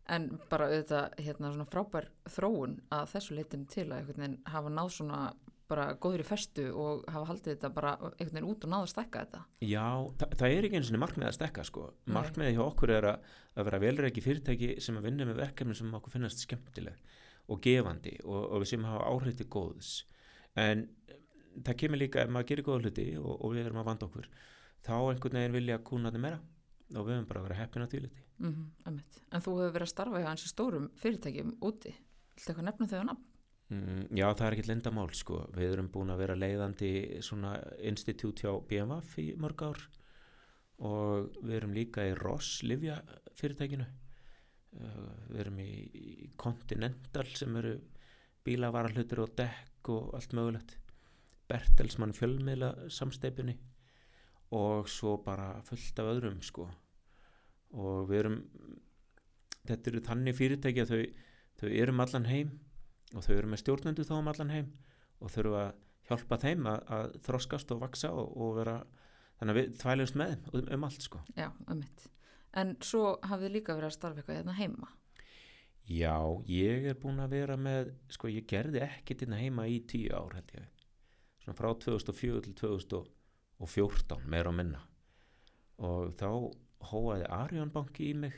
En 0.09 0.29
bara 0.49 0.69
auðvitað 0.71 1.19
hérna 1.21 1.51
svona 1.53 1.69
frábær 1.69 2.07
þróun 2.33 2.79
að 2.95 3.11
þessu 3.11 3.35
leitinu 3.37 3.67
til 3.69 3.89
að 3.93 4.13
hafa 4.49 4.71
náð 4.73 4.93
svona 4.95 5.19
bara 5.69 5.85
góður 6.01 6.23
í 6.23 6.27
festu 6.27 6.65
og 6.73 7.05
hafa 7.11 7.29
haldið 7.29 7.53
þetta 7.53 7.69
bara 7.75 7.93
einhvern 7.99 8.35
veginn 8.35 8.49
út 8.49 8.65
og 8.65 8.71
náða 8.73 8.85
að 8.87 8.91
stækka 8.93 9.23
þetta. 9.23 9.41
Já, 9.69 9.87
þa 10.19 10.29
það 10.41 10.55
er 10.55 10.67
ekki 10.67 10.79
eins 10.79 10.91
og 10.91 11.01
markmið 11.03 11.29
að 11.29 11.35
stekka 11.37 11.65
sko. 11.67 11.85
Nei. 12.05 12.13
Markmiðið 12.17 12.55
hjá 12.57 12.63
okkur 12.65 12.93
er 12.95 13.07
að, 13.11 13.33
að 13.55 13.69
vera 13.69 13.81
velreiki 13.85 14.23
fyrirtæki 14.25 14.69
sem 14.83 14.99
að 14.99 15.09
vinna 15.09 15.27
með 15.29 15.41
verkefni 15.43 15.77
sem 15.77 15.97
okkur 15.99 16.15
finnast 16.15 16.45
skemmtileg 16.45 17.17
og 17.49 17.61
gefandi 17.65 18.15
og, 18.25 18.41
og 18.57 18.67
sem 18.69 18.85
hafa 18.89 19.05
áhrif 19.09 19.37
til 19.37 19.49
góðs. 19.53 19.93
En 20.59 20.87
það 21.59 21.79
kemur 21.83 22.01
líka 22.01 22.23
ef 22.23 22.33
maður 22.33 22.51
gerir 22.51 22.67
góða 22.67 22.83
hluti 22.85 23.07
og, 23.19 23.31
og 23.37 23.53
við 23.53 23.67
erum 23.67 23.81
að 23.83 23.89
vanda 23.91 24.09
okkur 24.09 24.29
þá 24.85 24.95
einhvern 24.97 25.39
veginn 25.41 25.57
vilja 25.59 25.79
kúna 25.85 26.09
þetta 26.09 26.25
meira 26.25 26.41
og 26.95 27.05
við 27.05 27.15
höfum 27.15 27.29
bara 27.29 27.41
að 27.43 27.49
vera 27.49 27.61
heppin 27.61 27.85
á 27.85 27.87
því 27.89 28.03
hluti. 28.03 28.27
Mm 28.39 28.53
-hmm, 28.55 29.01
en 29.31 29.41
þú 29.43 29.57
hefur 29.59 29.73
verið 29.75 29.87
að 29.87 29.93
starfa 29.93 30.21
hjá 30.21 30.29
eins 30.31 30.45
og 30.45 30.53
stórum 30.53 30.91
fyrirtækjum 31.01 31.57
úti. 31.61 31.91
Viltu 32.33 32.49
eitthvað 32.49 32.65
nefna 32.65 32.87
þau 32.87 33.01
á 33.03 33.09
nafn? 33.09 33.28
Mm, 33.69 34.07
já, 34.17 34.25
það 34.33 34.45
er 34.47 34.55
ekkert 34.55 34.69
lendamál 34.71 35.11
sko. 35.13 35.43
Við 35.53 35.75
erum 35.75 35.89
búin 35.93 36.09
að 36.09 36.23
vera 36.23 36.37
leiðandi 36.37 36.91
svona 37.25 37.53
institút 37.85 38.41
hjá 38.41 38.55
BMF 38.65 39.17
í 39.21 39.27
mörg 39.37 39.63
ár 39.67 39.81
og 40.89 41.35
við 41.43 41.57
erum 41.59 41.75
líka 41.75 42.05
í 42.07 42.15
Ross 42.17 42.63
Livja 42.65 42.97
fyrirtækinu. 43.37 43.85
Uh, 44.79 45.11
við 45.29 45.41
erum 45.43 45.59
í, 45.61 45.71
Continental 46.39 47.25
sem 47.37 47.55
eru 47.61 47.75
bílavarahlutur 48.45 49.23
og 49.25 49.35
dekk 49.37 49.91
og 49.93 50.15
allt 50.17 50.33
mögulegt. 50.37 50.77
Bertelsmann 51.49 52.13
fjölmiðla 52.13 52.71
samsteipinni 52.93 53.55
og 54.57 54.89
svo 54.89 55.17
bara 55.25 55.59
fullt 55.65 56.01
af 56.01 56.09
öðrum 56.15 56.41
sko. 56.45 56.65
Og 57.77 58.09
við 58.09 58.23
erum, 58.23 58.39
þetta 59.69 59.91
eru 59.91 60.03
þannig 60.09 60.37
fyrirtæki 60.37 60.85
að 60.85 60.93
þau, 60.93 61.03
þau 61.61 61.69
eru 61.69 61.93
um 61.93 62.03
allan 62.05 62.29
heim 62.29 62.55
og 63.15 63.25
þau 63.25 63.33
eru 63.35 63.51
með 63.51 63.63
stjórnendu 63.63 64.05
þá 64.07 64.15
um 64.19 64.31
allan 64.31 64.53
heim 64.53 64.69
og 65.19 65.33
þurfa 65.33 65.65
að 65.65 65.73
hjálpa 66.09 66.39
þeim 66.41 66.69
að, 66.69 66.79
að 66.97 67.17
þroskast 67.25 67.73
og 67.75 67.83
vaksa 67.83 68.13
og, 68.13 68.31
og 68.37 68.55
vera 68.59 68.77
þannig 69.39 69.53
að 69.53 69.59
við 69.59 69.75
þvælumst 69.81 70.19
með 70.19 70.31
þeim 70.35 70.47
um, 70.53 70.71
um 70.77 70.87
allt 70.89 71.05
sko 71.05 71.21
Já, 71.35 71.49
um 71.67 71.81
mitt. 71.81 72.07
en 72.61 72.77
svo 72.85 73.03
hafið 73.29 73.55
líka 73.57 73.77
verið 73.77 73.91
að 73.91 73.97
starfa 73.97 74.21
eitthvað 74.21 74.41
hérna 74.41 74.57
heima 74.59 74.93
Já, 75.89 76.21
ég 76.45 76.85
er 76.91 76.97
búin 77.01 77.17
að 77.17 77.31
vera 77.33 77.55
með, 77.57 77.95
sko 78.13 78.29
ég 78.29 78.45
gerði 78.45 78.83
ekkert 78.85 79.23
inn 79.25 79.33
heima 79.33 79.63
í 79.65 79.79
tíu 79.89 80.11
ár 80.13 80.35
held 80.37 80.51
ég. 80.53 80.67
Svona 81.41 81.57
frá 81.57 81.69
2004 81.81 82.43
til 82.45 82.53
2014, 82.59 84.27
meira 84.29 84.51
og 84.51 84.57
minna. 84.59 84.83
Og 85.81 86.11
þá 86.19 86.29
hóaði 86.91 87.25
Arjón 87.33 87.73
banki 87.73 88.11
í 88.11 88.13
mig 88.21 88.37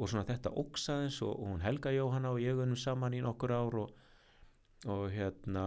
og 0.00 0.08
svona 0.08 0.24
þetta 0.28 0.52
óksaðins 0.56 1.20
og, 1.26 1.34
og 1.36 1.50
hún 1.52 1.64
Helga 1.64 1.92
Jóhanna 1.92 2.32
og 2.32 2.40
ég 2.40 2.56
unum 2.56 2.78
saman 2.78 3.16
í 3.16 3.20
nokkur 3.24 3.52
ár 3.52 3.76
og, 3.82 3.90
og 4.88 5.02
hérna, 5.12 5.64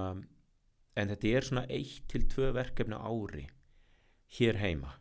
en 0.98 1.12
þetta 1.12 1.34
er 1.38 1.48
svona 1.48 1.66
eitt 1.70 2.08
til 2.10 2.26
tvö 2.32 2.50
verkefni 2.56 2.98
á 2.98 3.06
ári 3.06 3.46
hér 4.34 4.58
heima. 4.58 4.96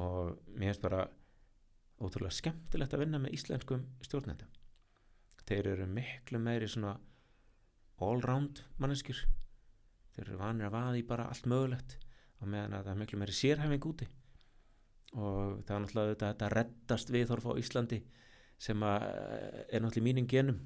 Og 0.00 0.38
mér 0.54 0.70
finnst 0.70 0.84
bara 0.84 1.02
ótrúlega 2.00 2.32
skemmtilegt 2.32 2.96
að 2.96 3.04
vinna 3.04 3.20
með 3.20 3.36
íslenskum 3.36 3.84
stjórnendum. 4.06 4.48
Þeir 5.44 5.72
eru 5.74 5.88
miklu 5.90 6.40
meiri 6.40 6.68
svona 6.70 6.94
all-round 8.00 8.62
manneskjur. 8.80 9.20
Þeir 10.14 10.24
eru 10.24 10.38
vanir 10.40 10.70
að 10.70 10.76
vaða 10.78 10.96
í 10.96 11.04
bara 11.10 11.28
allt 11.28 11.48
mögulegt 11.50 11.98
og 12.40 12.48
meðan 12.48 12.78
að 12.78 12.86
það 12.86 12.94
er 12.94 13.00
miklu 13.02 13.20
meiri 13.20 13.36
sérhæfing 13.36 13.90
úti. 13.90 14.08
Og 15.18 15.60
það 15.66 15.74
er 15.74 15.84
náttúrulega 15.84 16.14
þetta, 16.14 16.32
þetta 16.32 16.50
reddast 16.54 17.12
viðhorf 17.12 17.50
á 17.50 17.52
Íslandi 17.60 18.00
sem 18.60 18.84
að 18.84 19.06
eh, 19.08 19.58
er 19.76 19.82
náttúrulega 19.82 20.06
mínum 20.06 20.28
genum 20.30 20.60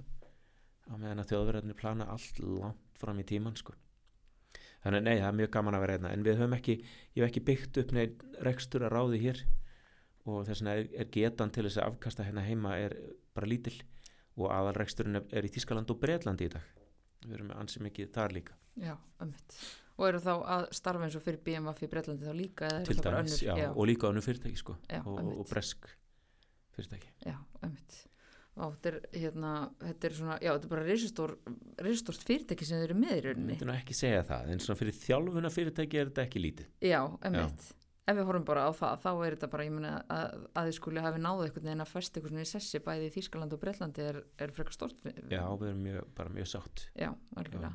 og 0.90 1.00
meðan 1.00 1.22
að 1.22 1.32
þjóðverðarnir 1.32 1.78
plana 1.78 2.08
allt 2.12 2.40
langt 2.42 3.00
fram 3.00 3.20
í 3.20 3.26
tíman 3.26 3.56
sko. 3.58 3.74
Þannig 4.84 5.04
nei 5.06 5.14
það 5.16 5.28
er 5.30 5.36
mjög 5.38 5.52
gaman 5.54 5.76
að 5.78 5.84
vera 5.84 5.96
einna 5.96 6.10
hérna. 6.10 6.18
en 6.18 6.26
við 6.26 6.40
höfum 6.40 6.56
ekki, 6.58 6.74
ég 7.16 7.22
hef 7.22 7.30
ekki 7.30 7.44
byggt 7.48 7.78
upp 7.80 7.94
neinn 7.96 8.34
rekstur 8.44 8.84
að 8.84 8.92
ráði 8.92 9.20
hér 9.22 9.44
og 10.28 10.42
þess 10.48 10.60
vegna 10.60 10.74
er, 10.80 10.90
er 11.00 11.08
getan 11.14 11.52
til 11.54 11.64
þess 11.64 11.80
að 11.80 11.88
afkasta 11.92 12.26
hérna 12.26 12.44
heima 12.44 12.74
er 12.80 12.96
bara 13.36 13.48
lítill 13.48 13.78
og 14.36 14.50
aðalreksturinn 14.50 15.22
er 15.22 15.46
í 15.46 15.52
Þískaland 15.54 15.90
og 15.94 16.00
Breitlandi 16.02 16.50
í 16.50 16.52
dag. 16.52 16.68
Við 17.24 17.38
erum 17.38 17.50
með 17.52 17.62
ansið 17.62 17.86
mikið 17.86 18.12
þar 18.12 18.36
líka. 18.36 18.58
Já, 18.82 18.94
ömmit 19.22 19.58
og 19.94 20.08
eru 20.08 20.20
þá 20.22 20.32
að 20.34 20.64
starfa 20.74 21.06
eins 21.06 21.16
og 21.18 21.22
fyrir 21.22 21.42
BMF 21.46 21.82
í 21.86 21.88
Breitlandi 21.90 22.26
þá 22.26 22.34
líka 22.34 22.70
til 22.86 22.96
dæmis, 22.98 23.36
já, 23.44 23.52
já, 23.60 23.68
og 23.70 23.86
líka 23.86 24.08
önnur 24.10 24.24
fyrirtæki 24.26 24.58
sko, 24.58 24.74
já, 24.90 25.00
og, 25.06 25.20
og 25.38 25.46
bresk 25.46 25.86
fyrirtæki 26.76 27.14
Já, 27.26 27.38
ömmit 27.62 28.00
þetta 28.54 28.90
er, 28.90 28.98
hérna, 29.18 29.52
þetta 29.80 30.06
er 30.06 30.12
svona, 30.14 30.34
já, 30.38 30.50
þetta 30.52 30.68
er 30.68 30.72
bara 30.74 30.84
reysastórt 31.88 32.26
fyrirtæki 32.28 32.68
sem 32.68 32.78
þeir 32.78 32.92
eru 32.92 32.98
með 33.00 33.16
í 33.16 33.22
rauninni. 33.24 33.48
Myndi 33.48 33.66
nú 33.66 33.74
ekki 33.74 33.96
segja 33.98 34.20
það, 34.28 34.52
en 34.54 34.62
svona 34.62 34.78
fyrir 34.78 34.94
þjálfuna 35.00 35.50
fyrirtæki 35.50 35.98
er 35.98 36.12
þetta 36.12 36.26
ekki 36.28 36.42
lítið. 36.44 36.68
Já, 36.86 37.00
emitt 37.26 37.72
ef 38.04 38.18
við 38.18 38.26
horfum 38.28 38.44
bara 38.46 38.66
á 38.68 38.70
það, 38.76 38.98
þá 39.00 39.10
er 39.14 39.34
þetta 39.36 39.48
bara, 39.54 39.64
ég 39.66 39.74
meina 39.74 39.94
að, 40.12 40.44
að 40.52 40.68
þið 40.68 40.76
skuli 40.78 41.04
hafi 41.04 41.22
náðu 41.24 41.46
einhvern 41.46 41.68
veginn 41.70 41.84
að 41.84 41.92
fæst 41.92 42.18
eitthvað 42.18 42.34
svona 42.34 42.44
í 42.44 42.50
sessi 42.50 42.80
bæði 42.84 43.06
í 43.08 43.14
Þýskaland 43.14 43.56
og 43.56 43.62
Breitlandi 43.62 44.04
er, 44.04 44.20
er 44.44 44.52
frekar 44.56 44.76
stort. 44.76 45.06
Já, 45.06 45.44
við 45.60 45.70
erum 45.70 45.82
mjög, 45.86 46.10
bara 46.18 46.34
mjög 46.34 46.50
sátt. 46.52 46.84
Já, 47.00 47.10
algjörlega. 47.40 47.72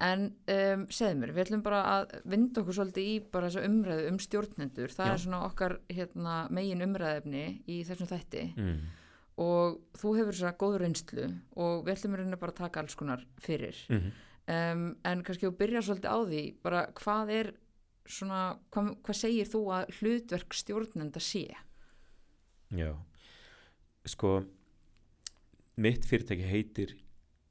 En 0.00 0.22
um, 0.32 0.86
segð 0.88 1.18
mér, 1.20 1.32
við 1.36 1.44
ætlum 1.44 1.62
bara 1.64 1.80
að 1.92 2.14
vinda 2.32 2.62
okkur 2.62 2.76
svolítið 2.78 3.08
í 3.10 3.16
bara 3.32 3.50
þessa 3.50 3.68
umræðu 3.68 4.06
um 4.08 4.18
stjórnendur. 4.24 4.94
Það 4.96 5.10
Já. 5.10 5.12
er 5.12 5.22
svona 5.24 5.40
okkar 5.44 5.76
hérna, 5.92 6.36
megin 6.56 6.84
umræðefni 6.86 7.44
í 7.68 7.80
þessum 7.84 8.08
þætti 8.08 8.44
mm. 8.54 8.78
og 9.44 9.76
þú 10.00 10.14
hefur 10.16 10.38
svona 10.38 10.56
góður 10.62 10.86
einslu 10.88 11.26
og 11.52 11.84
við 11.84 11.94
ætlum 11.96 12.16
hérna 12.16 12.40
bara 12.40 12.54
að 12.54 12.62
taka 12.62 12.84
alls 12.84 12.96
konar 12.96 13.26
fyrir. 13.44 13.82
Mm 13.90 14.00
-hmm. 14.00 14.22
um, 14.56 14.86
en 15.04 15.24
kannski 15.24 15.46
þú 15.46 15.56
byrja 15.60 15.82
svolítið 15.82 16.14
á 16.16 16.18
því, 16.30 16.42
bara 16.62 16.86
hvað 17.02 17.34
er 17.36 17.52
svona, 18.06 18.40
hvað, 18.72 18.96
hvað 19.04 19.16
segir 19.16 19.52
þú 19.52 19.62
að 19.74 19.92
hlutverk 19.98 20.54
stjórnenda 20.54 21.20
sé? 21.20 21.44
Já, 22.70 22.96
sko 24.06 24.44
mitt 25.76 26.06
fyrirtæki 26.06 26.46
heitir 26.46 26.96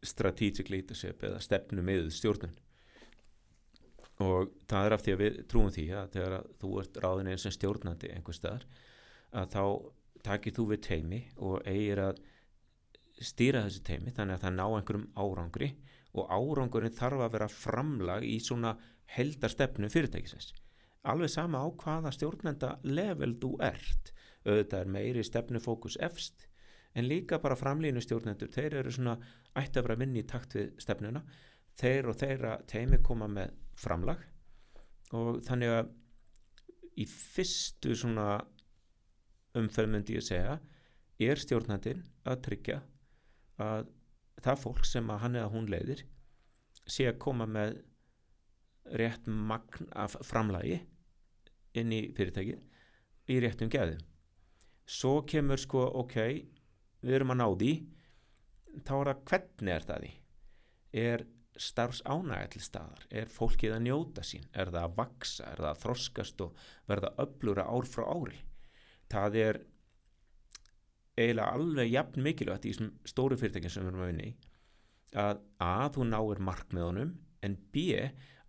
Strategic 0.06 0.72
Leadership 0.72 1.24
eða 1.27 1.41
stefnu 1.44 1.84
með 1.86 2.10
stjórnun. 2.15 2.56
Og 4.24 4.51
það 4.68 4.86
er 4.86 4.96
af 4.96 5.03
því 5.03 5.13
að 5.15 5.22
við 5.24 5.38
trúum 5.51 5.72
því 5.72 5.86
að 5.96 6.10
þegar 6.15 6.36
að 6.39 6.50
þú 6.62 6.72
ert 6.82 7.00
ráðin 7.03 7.32
eins 7.32 7.46
og 7.48 7.56
stjórnandi 7.56 8.12
einhver 8.12 8.36
staðar 8.36 8.65
að 9.39 9.53
þá 9.53 9.63
takir 10.25 10.56
þú 10.56 10.65
við 10.74 10.82
teimi 10.88 11.20
og 11.38 11.68
eigir 11.70 12.01
að 12.03 12.20
stýra 13.24 13.63
þessi 13.65 13.84
teimi 13.88 14.13
þannig 14.15 14.38
að 14.38 14.44
það 14.46 14.58
ná 14.58 14.65
einhverjum 14.65 15.08
árangri 15.15 15.70
og 16.18 16.32
árangurinn 16.34 16.96
þarf 16.96 17.24
að 17.24 17.34
vera 17.38 17.50
framlag 17.53 18.25
í 18.27 18.38
svona 18.44 18.74
heldarstefnu 19.15 19.89
fyrirtækisins. 19.91 20.51
Alveg 21.08 21.32
sama 21.32 21.63
á 21.63 21.68
hvaða 21.79 22.12
stjórnenda 22.13 22.75
level 22.84 23.36
þú 23.39 23.56
ert. 23.63 24.12
Auðvitað 24.44 24.79
er 24.82 24.94
meiri 24.94 25.24
stefnufókus 25.24 25.98
efst 26.03 26.49
en 26.98 27.08
líka 27.08 27.39
bara 27.41 27.58
framlínu 27.60 28.01
stjórnendur 28.01 28.51
þeir 28.53 28.79
eru 28.81 28.93
svona 28.93 29.17
ætti 29.60 29.79
að 29.79 29.88
vera 29.88 30.00
minni 30.01 30.24
í 30.24 30.27
takt 30.27 30.55
við 30.58 30.72
stefnuna. 30.81 31.22
Þeir 31.79 32.10
og 32.12 32.17
þeirra 32.19 32.53
teimi 32.67 33.00
koma 33.05 33.29
með 33.31 33.53
framlag. 33.79 34.24
Og 35.15 35.39
þannig 35.46 35.75
að 35.75 35.93
í 37.00 37.05
fyrstu 37.10 37.96
svona 37.98 38.39
umferð 39.58 39.93
myndi 39.93 40.17
ég 40.17 40.25
segja 40.25 40.58
er 41.19 41.41
stjórnandin 41.41 42.03
að 42.29 42.41
tryggja 42.48 42.79
að 43.60 43.89
það 44.39 44.62
fólk 44.63 44.86
sem 44.88 45.10
að 45.12 45.22
hann 45.24 45.38
eða 45.39 45.51
hún 45.53 45.69
leiðir 45.72 46.05
sé 46.89 47.10
að 47.10 47.19
koma 47.24 47.48
með 47.50 47.81
rétt 49.00 49.27
magn 49.27 49.89
af 49.91 50.15
framlagi 50.25 50.79
inn 51.77 51.91
í 51.93 52.01
fyrirtækið 52.17 53.34
í 53.34 53.39
réttum 53.43 53.72
geðum 53.74 54.00
svo 54.89 55.19
kemur 55.29 55.62
sko 55.62 55.84
ok 56.01 56.15
við 57.06 57.18
erum 57.20 57.34
að 57.34 57.41
ná 57.41 57.48
því 57.50 57.74
þá 58.86 58.94
er 59.00 59.12
það 59.12 59.24
hvernig 59.32 59.74
er 59.75 59.88
það 59.89 60.06
því? 60.06 60.12
Er 61.00 61.25
starfs 61.60 62.03
ánægja 62.08 62.51
til 62.53 62.62
staðar? 62.63 63.08
Er 63.12 63.32
fólkið 63.34 63.75
að 63.75 63.84
njóta 63.88 64.24
sín? 64.25 64.46
Er 64.53 64.72
það 64.72 64.86
að 64.86 64.96
vaksa, 65.00 65.50
er 65.50 65.63
það 65.63 65.72
að 65.72 65.82
þroskast 65.84 66.44
og 66.46 66.63
verða 66.89 67.13
öflura 67.25 67.65
ár 67.68 67.89
frá 67.89 68.06
ári? 68.08 68.44
Það 69.10 69.39
er 69.44 69.62
eiginlega 71.20 71.56
alveg 71.58 71.91
jafn 71.91 72.24
mikilvægt 72.24 72.68
í 72.70 72.75
stóru 73.10 73.38
fyrirtækinn 73.39 73.74
sem 73.74 73.84
við 73.84 73.91
erum 73.91 74.06
að 74.06 74.12
vinna 74.13 74.29
í 74.29 74.36
að 75.20 75.41
að 75.65 75.96
þú 75.96 76.06
náir 76.12 76.41
markmiðunum 76.46 77.15
en 77.46 77.56
b 77.74 77.86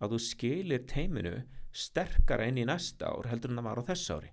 að 0.01 0.13
þú 0.13 0.19
skilir 0.25 0.85
teiminu 0.89 1.33
sterkara 1.71 2.47
inn 2.49 2.59
í 2.61 2.67
næsta 2.67 3.09
ár 3.09 3.29
heldur 3.31 3.51
en 3.51 3.61
það 3.61 3.67
var 3.69 3.81
á 3.81 3.89
þess 3.89 4.13
ári 4.15 4.31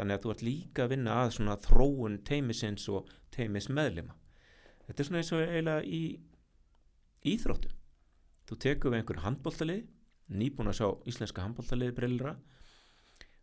þannig 0.00 0.16
að 0.16 0.24
þú 0.24 0.32
ert 0.34 0.46
líka 0.48 0.86
að 0.86 0.96
vinna 0.96 1.20
að 1.20 1.36
svona 1.36 1.60
þróun 1.68 2.18
teimisins 2.26 2.88
og 2.90 3.12
teimis 3.34 3.68
meðlima 3.70 4.16
þetta 4.90 5.02
er 5.04 5.06
svona 5.06 5.22
eins 5.22 5.32
og 5.36 5.44
eiginlega 5.44 5.86
í 5.86 6.02
íþróttum. 7.30 7.74
Þú 8.48 8.58
tekur 8.64 8.92
við 8.92 9.02
einhverju 9.02 9.24
handbóltalið 9.24 9.82
nýbúin 10.40 10.70
að 10.70 10.78
sjá 10.80 10.88
íslenska 11.10 11.44
handbóltalið 11.44 11.94
brillra 11.94 12.34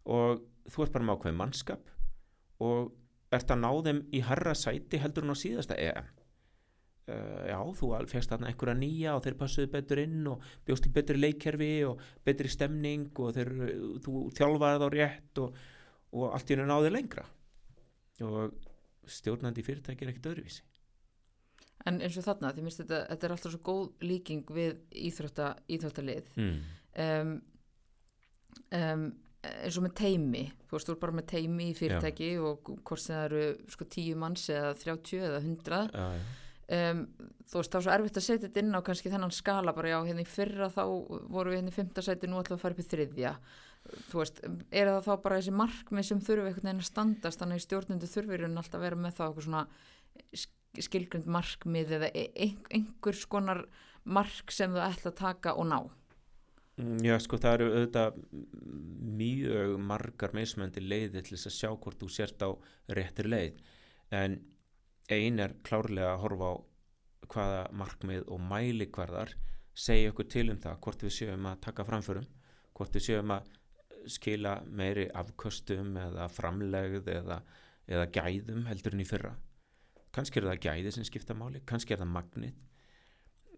og 0.08 0.44
þú 0.72 0.84
ert 0.84 0.96
bara 0.96 1.08
með 1.08 1.18
ákveð 1.18 1.38
mannskap 1.40 1.92
og 2.64 2.94
ert 3.36 3.52
að 3.52 3.64
ná 3.64 3.70
þeim 3.88 4.04
í 4.16 4.22
harra 4.24 4.56
sæti 4.56 5.00
heldur 5.04 5.28
en 5.28 5.36
á 5.36 5.38
síðasta 5.38 5.80
EM 5.80 6.14
Uh, 7.08 7.46
já, 7.48 7.56
þú 7.80 7.88
fegst 8.12 8.34
þarna 8.34 8.50
einhverja 8.50 8.74
nýja 8.76 9.12
og 9.16 9.22
þeir 9.24 9.36
passuðu 9.40 9.70
betur 9.72 10.02
inn 10.02 10.26
og 10.28 10.42
bjóst 10.68 10.84
til 10.84 10.90
betri 10.92 11.16
leikkerfi 11.16 11.70
og 11.88 12.02
betri 12.28 12.50
stemning 12.52 13.06
og 13.24 13.30
þeir, 13.38 13.52
þú 14.04 14.24
þjálfaði 14.36 14.82
þá 14.82 14.88
rétt 14.92 15.40
og, 15.40 15.62
og 16.14 16.32
allt 16.32 16.50
í 16.50 16.56
hennu 16.56 16.68
náði 16.70 16.94
lengra. 16.94 17.26
Og 18.26 18.56
stjórnandi 19.08 19.64
fyrirtæki 19.66 20.06
er 20.06 20.14
ekkit 20.14 20.32
öðruvísi. 20.32 20.64
En 21.88 22.02
eins 22.04 22.18
og 22.20 22.26
þarna, 22.26 22.52
því 22.56 22.64
minnst 22.66 22.82
þetta, 22.82 23.04
þetta 23.12 23.28
er 23.28 23.34
alltaf 23.36 23.54
svo 23.54 23.62
góð 23.64 23.86
líking 24.04 24.50
við 24.52 24.82
íþrótta, 25.08 25.54
íþróttalið. 25.72 26.34
Mm. 26.42 26.58
um, 27.06 27.38
um, 28.76 29.06
eins 29.48 29.78
og 29.78 29.86
með 29.86 29.94
teimi 30.00 30.44
þú 30.68 30.76
veist, 30.76 30.90
þú 30.90 30.96
er 30.96 31.00
bara 31.04 31.16
með 31.20 31.28
teimi 31.32 31.70
í 31.70 31.78
fyrirtæki 31.78 32.32
já. 32.34 32.42
og 32.44 32.72
hvort 32.82 33.02
sem 33.04 33.14
það 33.16 33.26
eru 33.28 33.72
sko 33.76 33.88
tíu 33.94 34.18
manns 34.20 34.48
eða 34.52 34.74
þrjátjú 34.82 35.24
eða 35.30 35.46
hundra 35.46 35.86
Um, 36.68 37.06
þú 37.48 37.62
veist 37.62 37.72
þá 37.72 37.78
er 37.78 37.84
svo 37.86 37.92
erfitt 37.94 38.18
að 38.20 38.24
setja 38.26 38.44
þetta 38.50 38.60
inn 38.60 38.76
á 38.76 38.84
kannski 38.84 39.12
þennan 39.14 39.32
skala 39.32 39.72
bara 39.72 39.94
já 39.94 40.02
hérna 40.04 40.26
í 40.26 40.28
fyrra 40.28 40.68
þá 40.68 40.82
voru 41.32 41.54
við 41.54 41.62
hérna 41.62 41.72
í 41.72 41.76
fymta 41.78 42.04
sæti 42.04 42.28
nú 42.28 42.42
við 42.42 42.50
að 42.52 42.60
fara 42.60 42.76
upp 42.76 42.82
í 42.84 42.86
þriðja 42.92 43.32
þú 44.10 44.22
veist, 44.22 44.42
er 44.72 44.92
það 44.92 45.06
þá 45.08 45.14
bara 45.24 45.40
þessi 45.40 45.54
markmið 45.56 46.08
sem 46.10 46.22
þurfu 46.24 46.50
einhvern 46.50 46.70
veginn 46.70 46.84
að 46.84 46.90
standast 46.90 47.42
þannig 47.42 47.64
stjórnundu 47.64 48.10
þurfur 48.12 48.44
hérna 48.46 48.64
alltaf 48.64 48.84
vera 48.84 49.00
með 49.00 49.18
þá 49.18 49.24
eitthvað 49.28 49.48
svona 49.48 49.64
skilgrund 50.88 51.30
markmið 51.38 51.94
eða 51.98 52.10
e, 52.14 52.50
einhvers 52.76 53.24
konar 53.30 53.64
mark 54.08 54.54
sem 54.54 54.74
þú 54.74 54.84
ætla 54.84 55.12
að 55.12 55.20
taka 55.22 55.56
og 55.58 55.70
ná? 55.72 55.80
Mm, 56.78 57.02
Já 57.06 57.18
sko 57.24 57.40
það 57.42 57.58
eru 57.58 57.70
auðvitað 57.74 58.20
mjög 59.18 59.76
margar 59.82 60.36
meðsmöndi 60.38 60.84
leiði 60.84 61.24
til 61.24 61.36
þess 61.36 61.50
að 61.50 61.58
sjá 61.58 61.70
hvort 61.74 62.02
þú 62.04 62.10
sért 62.14 62.46
á 62.46 62.50
réttir 62.94 63.30
leið. 63.32 63.62
En 64.14 64.40
ein 65.12 65.40
er 65.42 65.56
klárlega 65.66 66.14
að 66.14 66.24
horfa 66.26 66.52
á 66.54 66.56
hvaða 67.28 67.62
markmið 67.76 68.28
og 68.32 68.44
mælikvarðar 68.44 69.34
segja 69.78 70.12
okkur 70.14 70.30
til 70.32 70.50
um 70.52 70.60
það 70.62 70.82
hvort 70.86 71.06
við 71.06 71.16
séum 71.18 71.48
að 71.50 71.64
taka 71.66 71.86
framförum 71.88 72.28
hvort 72.78 72.96
við 72.96 73.08
séum 73.10 73.34
að 73.34 73.50
skila 74.12 74.58
meiri 74.68 75.08
afkostum 75.16 75.96
eða 76.00 76.28
framlegð 76.32 77.10
eða, 77.14 77.42
eða 77.88 78.08
gæðum 78.16 78.66
heldur 78.70 78.96
en 78.96 79.04
í 79.04 79.08
fyrra? 79.08 79.34
Kannski 80.16 80.42
er 80.42 80.50
það 80.50 80.64
gæði 80.66 80.94
sem 80.96 81.08
skipta 81.08 81.36
máli 81.38 81.62
kannski 81.68 81.94
er 81.94 82.02
það 82.02 82.14
magnið. 82.14 82.62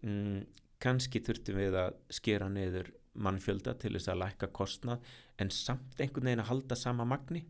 Mm, 0.04 0.42
kannski 0.80 1.22
þurftum 1.24 1.60
við 1.60 1.78
að 1.80 1.94
skera 2.12 2.48
niður 2.52 2.90
mannfjölda 3.20 3.74
til 3.80 3.94
þess 3.96 4.10
að 4.12 4.20
lækka 4.22 4.50
kostnað 4.54 5.08
en 5.40 5.50
samt 5.54 5.98
einhvern 6.00 6.30
veginn 6.30 6.44
að 6.44 6.52
halda 6.52 6.78
sama 6.78 7.06
magni. 7.08 7.46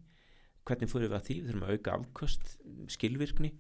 Hvernig 0.68 0.90
fyrir 0.92 1.10
við 1.10 1.16
að 1.16 1.26
því, 1.26 1.36
við 1.40 1.50
þurfum 1.50 1.66
að 1.66 1.74
auka 1.74 1.96
afköst 1.96 2.54
skilvirkni. 2.94 3.50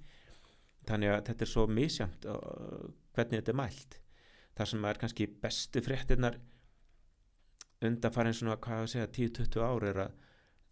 Þannig 0.88 1.12
að 1.14 1.24
þetta 1.28 1.44
er 1.46 1.50
svo 1.50 1.66
misjamt 1.70 2.26
hvernig 2.26 3.40
þetta 3.40 3.52
er 3.52 3.60
mælt. 3.60 3.98
Þar 4.58 4.70
sem 4.72 4.86
er 4.90 5.00
kannski 5.00 5.26
bestu 5.42 5.82
fréttinnar 5.84 6.38
undan 7.86 8.12
farin 8.14 8.36
svona 8.36 8.58
hvað 8.60 8.84
að 8.84 8.90
segja 8.94 9.12
10-20 9.16 9.64
ár 9.64 9.86
er 9.88 10.02
að 10.04 10.18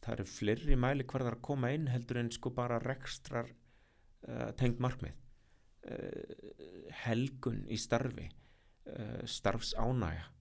það 0.05 0.15
eru 0.15 0.27
fleiri 0.31 0.77
mæli 0.79 1.07
hverðar 1.09 1.38
að 1.38 1.47
koma 1.49 1.71
inn 1.75 1.88
heldur 1.91 2.21
en 2.21 2.31
sko 2.35 2.53
bara 2.55 2.81
rekstrar 2.83 3.49
uh, 3.49 4.50
tengd 4.59 4.83
markmið. 4.83 5.17
Uh, 5.88 6.93
helgun 7.05 7.65
í 7.71 7.79
starfi 7.81 8.29
uh, 8.29 9.23
starfsánægja. 9.25 10.35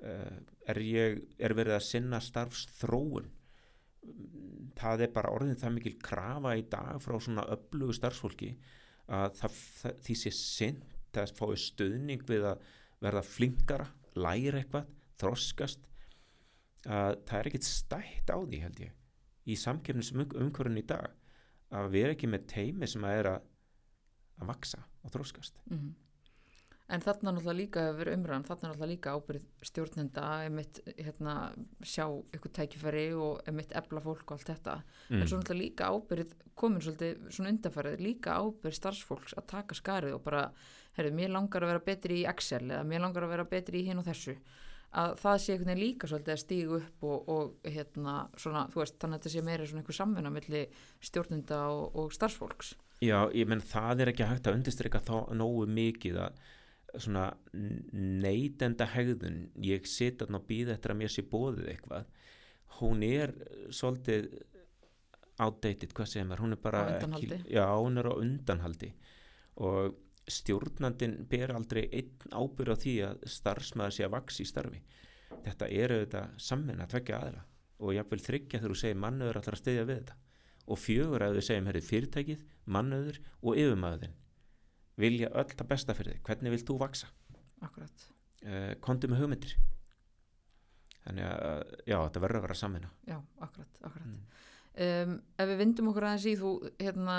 Er, 0.00 0.78
ég, 0.80 1.18
er 1.36 1.52
verið 1.52 1.74
að 1.76 1.82
sinna 1.84 2.22
starfsþróun? 2.24 3.26
Það 4.78 5.02
er 5.04 5.10
bara 5.12 5.32
orðin 5.36 5.58
það 5.60 5.74
mikil 5.74 5.92
krafa 6.00 6.54
í 6.56 6.62
dag 6.72 7.02
frá 7.04 7.18
svona 7.20 7.44
öflugu 7.52 7.98
starfsfólki 7.98 8.54
að 9.12 9.34
það, 9.42 9.58
það, 9.82 9.98
því 10.06 10.16
sé 10.22 10.32
sint 10.38 11.20
að 11.20 11.34
fái 11.36 11.60
stöðning 11.60 12.24
við 12.30 12.46
að 12.54 12.64
verða 13.04 13.24
flinkara, 13.28 13.90
læra 14.16 14.62
eitthvað 14.62 14.88
þroskast 15.20 15.89
að 16.86 17.16
það 17.28 17.38
er 17.38 17.50
ekkit 17.50 17.68
stætt 17.68 18.32
á 18.32 18.36
því 18.40 18.60
held 18.64 18.84
ég 18.86 18.92
í 19.50 19.56
samkefnisum 19.56 20.24
umhverfinn 20.24 20.80
í 20.80 20.86
dag 20.86 21.10
að 21.70 21.90
vera 21.92 22.14
ekki 22.14 22.30
með 22.30 22.46
teimi 22.50 22.88
sem 22.90 23.04
að 23.04 23.18
er 23.18 23.32
að 23.34 23.48
að 24.40 24.48
vaksa 24.54 24.80
og 25.04 25.12
þróskast 25.12 25.60
mm 25.66 25.76
-hmm. 25.76 25.98
En 26.90 27.02
þarna 27.04 27.30
náttúrulega 27.36 27.54
líka 27.54 27.82
hefur 27.86 28.08
umræðan, 28.10 28.44
þarna 28.48 28.68
náttúrulega 28.68 28.90
líka 28.90 29.12
ábyrð 29.14 29.44
stjórnenda, 29.68 30.24
emitt 30.48 30.80
hérna, 30.98 31.34
sjá 31.86 32.06
ykkur 32.34 32.52
tækifæri 32.56 33.04
og 33.14 33.44
emitt 33.46 33.74
ebla 33.78 34.02
fólk 34.02 34.24
og 34.24 34.32
allt 34.32 34.50
þetta. 34.50 34.74
Mm. 35.10 35.20
En 35.20 35.28
svo 35.28 35.38
náttúrulega 35.38 35.62
líka 35.62 35.90
ábyrð, 35.94 36.34
komin 36.58 36.82
svolítið 36.82 37.30
svona 37.30 37.52
undarfærið, 37.54 38.02
líka 38.02 38.34
ábyrð 38.42 38.78
starfsfólks 38.80 39.36
að 39.38 39.46
taka 39.46 39.78
skarið 39.78 40.16
og 40.16 40.24
bara, 40.26 40.42
herru, 40.98 41.14
mér 41.14 41.30
langar 41.36 41.62
að 41.62 41.72
vera 41.74 41.84
betri 41.92 42.18
í 42.24 42.26
Excel 42.32 42.64
eða 42.66 42.82
mér 42.90 43.06
langar 43.06 43.28
að 43.28 43.34
vera 43.36 43.46
betri 43.54 43.84
í 43.84 43.86
hinn 43.86 44.02
og 44.02 44.08
þessu. 44.10 44.34
Að 44.90 45.12
það 45.20 45.36
sé 45.38 45.52
einhvern 45.54 45.70
veginn 45.70 45.84
líka 45.84 46.08
svolítið 46.10 46.34
að 46.34 46.40
stígu 46.42 46.78
upp 46.80 47.04
og, 47.06 47.28
og 47.30 47.68
hérna 47.70 48.14
svona, 48.34 48.64
þú 48.72 48.80
veist, 48.82 48.96
þannig 48.98 49.18
að 49.18 49.20
þetta 49.20 49.34
sé 49.34 49.42
meira 49.46 49.66
svona 49.70 49.82
einhver 49.84 49.98
samvinna 50.00 50.32
millir 50.34 50.80
stjórnenda 51.10 51.60
og, 51.70 51.84
og 51.94 52.16
starfsfólks. 52.16 52.72
Já, 53.00 53.18
ég 53.32 53.46
menn 53.48 53.62
það 53.64 54.02
er 54.02 54.12
ekki 54.12 54.26
hægt 54.26 54.50
að 54.50 54.58
undirstryka 54.58 55.02
þá 55.06 55.14
nógu 55.38 55.68
mikið 55.70 56.18
að 56.26 56.40
svona 56.98 57.28
neytenda 57.54 58.88
hegðun 58.90 59.44
ég 59.62 59.86
sitt 59.86 60.24
að 60.24 60.34
ná 60.34 60.40
býða 60.42 60.74
eftir 60.74 60.90
að 60.90 60.98
mér 61.04 61.12
sé 61.14 61.22
bóðið 61.22 61.70
eitthvað 61.70 62.08
hún 62.80 63.02
er 63.06 63.32
svolítið 63.74 64.28
outdated, 65.40 65.94
hvað 65.96 66.10
segir 66.10 66.28
maður, 66.28 66.44
hún 66.44 66.56
er 66.56 66.60
bara 66.60 66.82
ekki, 66.98 67.28
já, 67.48 67.64
hún 67.72 68.00
er 68.00 68.10
á 68.12 68.14
undanhaldi. 68.14 68.90
Og 69.64 69.96
stjórnandin 70.32 71.16
ber 71.30 71.52
aldrei 71.54 71.84
einn 71.88 72.32
ábyrð 72.32 72.74
á 72.74 72.76
því 72.82 72.94
að 73.08 73.28
starfsmæður 73.34 73.96
sé 73.96 74.06
að 74.06 74.14
vaks 74.16 74.40
í 74.42 74.48
starfi. 74.48 74.82
Þetta 75.44 75.68
eru 75.82 76.00
þetta 76.02 76.24
sammenn 76.42 76.82
að 76.82 76.92
tvekja 76.94 77.20
aðra 77.20 77.44
og 77.80 77.94
ég 77.96 78.08
vil 78.10 78.20
þryggja 78.20 78.60
þegar 78.60 78.74
þú 78.74 78.80
segir 78.82 79.00
mannöður 79.00 79.40
allar 79.40 79.56
að 79.56 79.62
steyðja 79.62 79.86
við 79.88 80.00
þetta. 80.00 80.16
Og 80.70 80.78
fjögur 80.78 81.24
að 81.24 81.38
þau 81.38 81.44
segjum 81.46 81.68
herrið 81.70 81.86
fyrirtækið, 81.88 82.42
mannöður 82.70 83.20
og 83.40 83.56
yfirmæðin 83.58 84.16
vilja 85.00 85.30
öll 85.40 85.48
það 85.48 85.70
besta 85.70 85.96
fyrir 85.96 86.16
þig. 86.16 86.24
Hvernig 86.28 86.54
vilt 86.54 86.68
þú 86.68 86.76
vaksa 86.82 87.08
Akkurat. 87.60 88.06
Uh, 88.40 88.52
eh, 88.52 88.72
Kondi 88.80 89.08
með 89.10 89.24
hugmyndir. 89.24 89.56
Þannig 91.04 91.26
að 91.26 91.62
já, 91.88 91.96
þetta 91.96 92.22
verður 92.22 92.38
að 92.38 92.44
vera 92.44 92.56
samina 92.60 92.90
Já, 93.08 93.16
akkurat, 93.40 93.78
akkurat. 93.80 94.06
Mm. 94.06 94.40
Um, 94.74 95.16
Ef 95.40 95.48
við 95.50 95.62
vindum 95.62 95.90
okkur 95.90 96.06
aðeins 96.08 96.28
í 96.30 96.36
þú 96.40 96.52
hérna, 96.80 97.16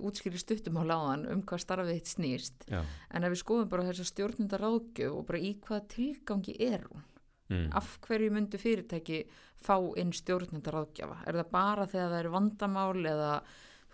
útskýri 0.00 0.40
stuttum 0.40 0.78
á 0.80 0.84
láðan 0.86 1.26
um 1.32 1.42
hvað 1.46 1.64
starfið 1.64 1.98
þitt 1.98 2.12
snýst 2.12 2.68
já. 2.70 2.80
en 3.10 3.26
ef 3.26 3.34
við 3.34 3.42
skoðum 3.42 3.72
bara 3.72 3.88
þess 3.88 4.04
að 4.04 4.12
stjórnunda 4.12 4.60
ráðgjöf 4.62 5.18
og 5.18 5.26
bara 5.28 5.42
í 5.42 5.52
hvaða 5.64 5.84
tilgangi 5.96 6.56
er 6.62 6.86
hún 6.88 7.04
mm. 7.50 7.68
af 7.76 7.98
hverju 8.06 8.32
myndu 8.34 8.60
fyrirtæki 8.60 9.20
fá 9.64 9.76
inn 10.00 10.12
stjórnunda 10.14 10.74
ráðgjafa 10.74 11.20
er 11.26 11.38
það 11.40 11.52
bara 11.52 11.86
þegar 11.90 12.10
það 12.12 12.18
er 12.20 12.32
vandamál 12.34 13.06
eða 13.14 13.30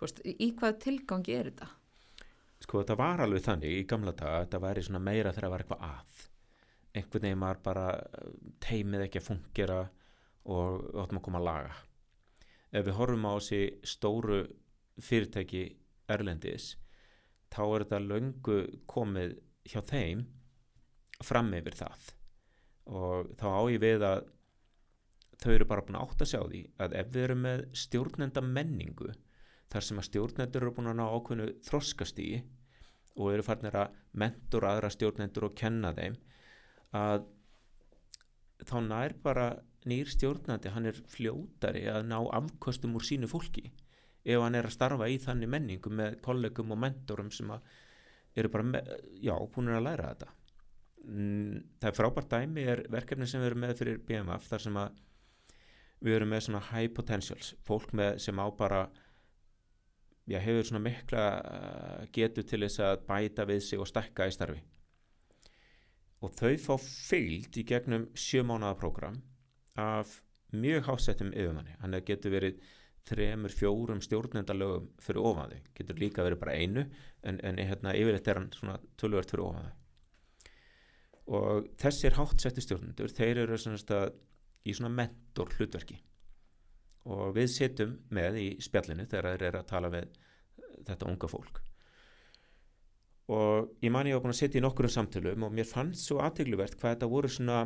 veist, 0.01 0.23
í 0.25 0.51
hvaða 0.57 0.79
tilgangi 0.81 1.37
er 1.37 1.51
þetta? 1.51 1.69
sko 2.61 2.81
þetta 2.81 2.97
var 2.99 3.23
alveg 3.25 3.45
þannig 3.45 3.77
í 3.79 3.85
gamla 3.89 4.13
daga 4.17 4.43
þetta 4.45 4.61
væri 4.65 4.83
svona 4.85 5.03
meira 5.03 5.33
þegar 5.33 5.47
það 5.47 5.53
var 5.53 5.63
eitthvað 5.65 5.87
að 5.87 6.27
einhvern 6.91 7.25
veginn 7.25 7.45
var 7.45 7.61
bara 7.63 7.85
eh, 7.95 8.35
teimið 8.63 9.05
ekki 9.07 9.21
að 9.21 9.27
fungera 9.29 9.79
og 10.51 10.81
við 10.81 11.01
áttum 11.03 11.21
að 11.21 11.25
koma 11.27 11.41
að 11.41 11.47
laga 11.47 11.79
ef 12.71 12.85
við 12.87 12.97
horfum 12.97 13.27
á 13.27 13.33
þessi 13.35 13.61
stóru 13.87 14.41
fyrirtæki 15.01 15.63
Erlendis 16.11 16.75
þá 17.51 17.63
er 17.63 17.83
þetta 17.85 17.99
löngu 18.05 18.59
komið 18.89 19.35
hjá 19.67 19.81
þeim 19.87 20.25
fram 21.21 21.51
yfir 21.57 21.77
það. 21.77 22.05
Og 22.91 23.33
þá 23.39 23.47
á 23.51 23.61
ég 23.71 23.81
við 23.83 24.05
að 24.07 24.23
þau 25.41 25.51
eru 25.55 25.67
bara 25.69 25.83
búin 25.85 25.97
að 25.97 26.07
átta 26.07 26.25
að 26.25 26.31
sjá 26.31 26.39
því 26.45 26.61
að 26.85 26.95
ef 27.01 27.11
við 27.13 27.25
erum 27.25 27.43
með 27.45 27.61
stjórnenda 27.83 28.43
menningu 28.45 29.11
þar 29.71 29.85
sem 29.87 30.01
að 30.01 30.07
stjórnendur 30.09 30.65
eru 30.65 30.73
búin 30.77 30.91
að 30.91 30.97
ná 30.99 31.05
ákveðinu 31.07 31.47
þroskastígi 31.67 32.41
og 33.17 33.31
eru 33.33 33.45
farnir 33.45 33.77
að 33.81 33.95
mentur 34.21 34.67
aðra 34.67 34.91
stjórnendur 34.93 35.47
og 35.49 35.55
kenna 35.57 35.93
þeim 35.97 36.17
að 36.97 37.25
þá 38.67 38.75
nær 38.85 39.15
bara 39.23 39.47
nýr 39.89 40.09
stjórnandi, 40.09 40.71
hann 40.73 40.89
er 40.89 40.99
fljótari 41.09 41.87
að 41.89 42.05
ná 42.11 42.19
afkostum 42.37 42.97
úr 42.99 43.05
sínu 43.05 43.29
fólki 43.31 43.71
ef 44.23 44.41
hann 44.43 44.57
er 44.57 44.67
að 44.69 44.75
starfa 44.75 45.09
í 45.09 45.17
þannig 45.21 45.49
menningu 45.49 45.93
með 45.93 46.19
kollegum 46.25 46.75
og 46.75 46.81
mentorum 46.83 47.31
sem 47.33 47.51
eru 48.37 48.51
bara, 48.53 48.67
með, 48.67 48.91
já, 49.19 49.33
búin 49.53 49.71
að 49.73 49.85
læra 49.87 50.11
þetta. 50.11 50.33
Mm, 51.01 51.61
það 51.81 51.87
er 51.89 51.97
frábært 51.97 52.29
dæmi 52.31 52.65
er 52.69 52.83
verkefni 52.93 53.27
sem 53.27 53.41
við 53.41 53.51
erum 53.51 53.63
með 53.65 53.79
fyrir 53.79 54.03
BMF 54.05 54.49
þar 54.51 54.65
sem 54.67 54.77
að 54.77 54.99
við 56.01 56.17
erum 56.17 56.31
með 56.33 56.43
svona 56.45 56.61
high 56.69 56.91
potentials, 56.93 57.55
fólk 57.65 57.95
með 57.97 58.19
sem 58.21 58.37
á 58.37 58.45
bara 58.57 58.83
já, 60.29 60.37
hefur 60.37 60.69
svona 60.69 60.83
mikla 60.85 61.25
uh, 61.41 62.05
getur 62.13 62.45
til 62.45 62.61
þess 62.65 62.83
að 62.85 63.03
bæta 63.09 63.47
við 63.49 63.65
sig 63.65 63.81
og 63.81 63.89
stekka 63.89 64.29
í 64.29 64.35
starfi. 64.35 64.61
Og 66.21 66.33
þau 66.37 66.53
fá 66.61 66.73
fyllt 66.77 67.57
í 67.57 67.65
gegnum 67.65 68.05
sjömánaða 68.13 68.77
program 68.77 69.17
af 69.79 70.19
mjög 70.51 70.87
hásettum 70.89 71.31
yfirmanni, 71.31 71.77
hann 71.79 71.95
getur 72.05 72.33
verið 72.33 72.57
þremur, 73.07 73.53
fjórum 73.55 74.01
stjórnendalögum 74.03 74.89
fyrir 75.01 75.25
ofaði, 75.25 75.61
getur 75.77 76.01
líka 76.01 76.25
verið 76.25 76.41
bara 76.43 76.57
einu 76.57 76.83
en, 77.23 77.39
en 77.39 77.57
hérna, 77.57 77.95
yfirleitt 77.97 78.27
er 78.27 78.41
hann 78.41 78.51
svona 78.53 78.77
tölvört 78.99 79.31
fyrir 79.31 79.47
ofaði 79.47 79.71
og 81.31 81.67
þessir 81.79 82.17
hátsetti 82.17 82.63
stjórnendur 82.63 83.11
þeir 83.13 83.43
eru 83.45 83.57
svona 83.59 84.01
í 84.67 84.73
svona 84.75 84.91
mentor 84.93 85.51
hlutverki 85.55 85.97
og 87.09 87.35
við 87.37 87.49
setjum 87.53 87.93
með 88.13 88.39
í 88.41 88.47
spjallinu 88.61 89.07
þegar 89.09 89.29
þeir 89.31 89.45
eru 89.49 89.61
að 89.61 89.69
tala 89.69 89.91
við 89.93 90.09
þetta 90.85 91.07
unga 91.09 91.29
fólk. 91.29 91.61
Og 93.31 93.71
ég 93.81 93.93
man 93.93 94.09
ég 94.09 94.17
á 94.17 94.21
að 94.21 94.37
setja 94.37 94.59
í 94.59 94.63
nokkur 94.65 94.89
samtölum 94.91 95.47
og 95.47 95.55
mér 95.55 95.69
fannst 95.69 96.05
svo 96.05 96.19
aðtegluvert 96.21 96.75
hvað 96.77 96.95
þetta 96.95 97.09
voru 97.09 97.31
svona 97.31 97.63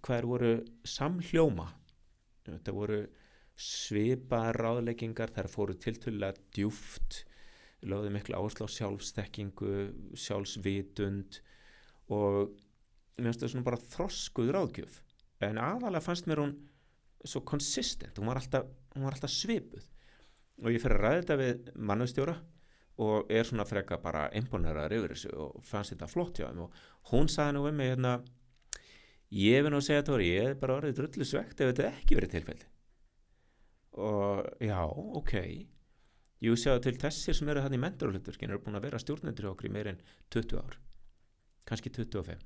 hvað 0.00 0.18
er 0.18 0.28
voru 0.30 0.54
samhljóma. 0.88 1.68
Þetta 2.48 2.74
voru 2.74 2.98
svipaðar 3.54 4.58
ráðleggingar 4.58 5.32
þar 5.34 5.48
fóru 5.52 5.76
tiltölulega 5.78 6.42
djúft 6.54 7.22
lögðu 7.84 8.10
miklu 8.14 8.38
áherslu 8.38 8.66
á 8.66 8.74
sjálfstekkingu 8.74 9.72
sjálfsvitund 10.18 11.40
og 12.12 12.54
mér 13.18 13.28
finnst 13.28 13.44
það 13.44 13.52
svona 13.52 13.66
bara 13.68 13.82
þroskuð 13.94 14.52
ráðgjöf. 14.56 15.00
En 15.44 15.60
aðalega 15.60 16.04
fannst 16.04 16.28
mér 16.30 16.42
hún 16.42 16.54
svo 17.24 17.44
konsistent, 17.46 18.18
hún 18.18 18.28
var 18.28 18.40
alltaf, 18.40 18.66
hún 18.94 19.06
var 19.06 19.16
alltaf 19.16 19.32
svipuð. 19.32 19.84
Og 20.62 20.70
ég 20.70 20.82
fyrir 20.82 20.98
að 20.98 21.04
ræða 21.04 21.20
þetta 21.20 21.38
við 21.40 21.70
mannustjóra 21.90 22.34
og 23.04 23.30
er 23.32 23.46
svona 23.48 23.66
freka 23.66 23.98
bara 24.02 24.28
imponeraður 24.38 24.96
yfir 24.98 25.14
þessu 25.14 25.32
og 25.44 25.64
fannst 25.66 25.94
þetta 25.94 26.10
flott 26.10 26.38
hjá 26.38 26.48
þeim. 26.48 26.66
Og 26.66 27.10
hún 27.12 27.30
saði 27.32 27.56
nú 27.56 27.64
um 27.68 27.78
mig 27.78 27.92
hérna 27.92 28.18
ég 29.34 29.66
finn 29.66 29.76
að 29.76 29.86
segja 29.88 30.06
Tóri, 30.06 30.30
ég 30.30 30.50
er 30.52 30.58
bara 30.60 30.78
orðið 30.78 30.98
drullu 31.00 31.26
svegt 31.28 31.60
ef 31.60 31.72
þetta 31.72 31.90
ekki 31.90 32.18
verið 32.18 32.34
tilfelli. 32.36 32.66
Og 34.04 34.42
já, 34.62 34.80
ok. 35.20 35.34
Jú 36.44 36.56
séu 36.60 36.80
til 36.82 36.96
þessir 37.00 37.36
sem 37.36 37.48
eru 37.48 37.62
hann 37.64 37.74
í 37.74 37.80
mentorhaldurskinn 37.80 38.52
eru 38.52 38.62
búin 38.62 38.78
að 38.78 38.88
vera 38.88 39.00
stjórnendur 39.00 39.52
okkur 39.52 39.70
í 39.70 39.72
meirinn 39.74 40.02
20 40.34 40.58
ár. 40.60 40.76
Kannski 41.64 41.92
25 41.94 42.42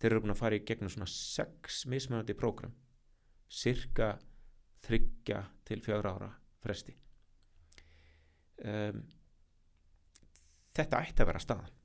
þeir 0.00 0.12
eru 0.12 0.22
búin 0.24 0.34
að 0.34 0.40
fara 0.40 0.58
í 0.58 0.64
gegnum 0.66 0.90
svona 0.92 1.08
6 1.10 1.84
mismunandi 1.90 2.36
prógram. 2.38 2.72
Cirka 3.48 4.14
þryggja 4.84 5.42
til 5.64 5.80
fjögra 5.84 6.14
ára 6.16 6.30
fresti. 6.64 6.94
Um, 8.64 9.04
þetta 10.74 11.02
ætti 11.04 11.24
að 11.24 11.30
vera 11.30 11.42
staðan. 11.42 11.78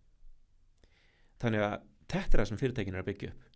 Þannig 1.40 1.66
að 1.66 1.78
þetta 2.10 2.26
er 2.30 2.42
það 2.42 2.50
sem 2.52 2.62
fyrirtækin 2.64 2.98
er 2.98 3.04
að 3.04 3.10
byggja 3.12 3.32
upp 3.34 3.49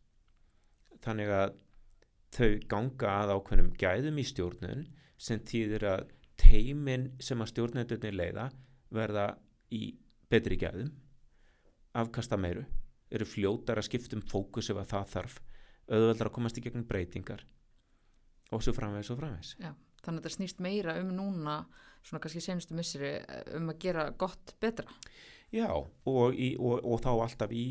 þannig 1.04 1.32
að 1.34 1.56
þau 2.34 2.50
ganga 2.72 3.16
að 3.22 3.34
ákveðnum 3.38 3.72
gæðum 3.80 4.20
í 4.20 4.26
stjórnun 4.28 4.86
sem 5.22 5.42
þýðir 5.46 5.88
að 5.92 6.06
teimin 6.42 7.12
sem 7.22 7.42
að 7.44 7.52
stjórnendunni 7.54 8.14
leiða 8.14 8.50
verða 8.94 9.28
í 9.74 9.94
betri 10.32 10.58
gæðum 10.60 10.92
afkasta 11.94 12.40
meiru 12.42 12.66
eru 13.14 13.28
fljótar 13.30 13.78
að 13.78 13.90
skipta 13.90 14.18
um 14.18 14.26
fókus 14.26 14.72
ef 14.74 14.80
að 14.82 14.92
það 14.96 15.12
þarf 15.14 15.40
auðveldar 15.94 16.30
að 16.30 16.36
komast 16.38 16.58
í 16.58 16.64
gegnum 16.66 16.88
breytingar 16.90 17.44
og 18.54 18.64
svo 18.66 18.74
framvegs 18.74 19.12
og 19.14 19.20
framvegs 19.20 19.54
Já, 19.60 19.74
þannig 20.02 20.24
að 20.24 20.24
þetta 20.24 20.36
snýst 20.38 20.64
meira 20.64 20.98
um 21.02 21.14
núna 21.14 21.60
svona 22.04 22.22
kannski 22.24 22.42
senustu 22.44 22.76
misseri 22.78 23.14
um 23.58 23.72
að 23.72 23.80
gera 23.86 24.08
gott 24.20 24.56
betra. 24.62 24.88
Já, 25.54 25.70
og, 25.70 26.34
í, 26.34 26.54
og, 26.58 26.82
og 26.82 27.02
þá 27.04 27.12
alltaf 27.14 27.54
í 27.54 27.66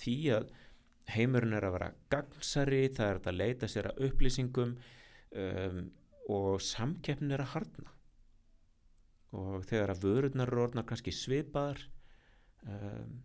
því 0.00 0.16
að 0.36 0.48
heimurinn 1.14 1.56
er 1.56 1.66
að 1.68 1.76
vera 1.78 1.92
gagnsari, 2.12 2.82
það 2.94 3.12
er 3.12 3.20
að 3.22 3.38
leita 3.38 3.68
sér 3.70 3.90
að 3.90 4.02
upplýsingum 4.08 4.74
um, 5.42 5.80
og 6.28 6.60
samkeppnin 6.64 7.32
er 7.36 7.44
að 7.44 7.54
harna 7.54 7.94
og 9.38 9.64
þegar 9.68 9.92
að 9.92 10.04
vörurnar 10.04 10.50
eru 10.50 10.64
orðnar 10.64 10.86
kannski 10.88 11.12
svipaðar 11.12 11.80
um, 12.64 13.18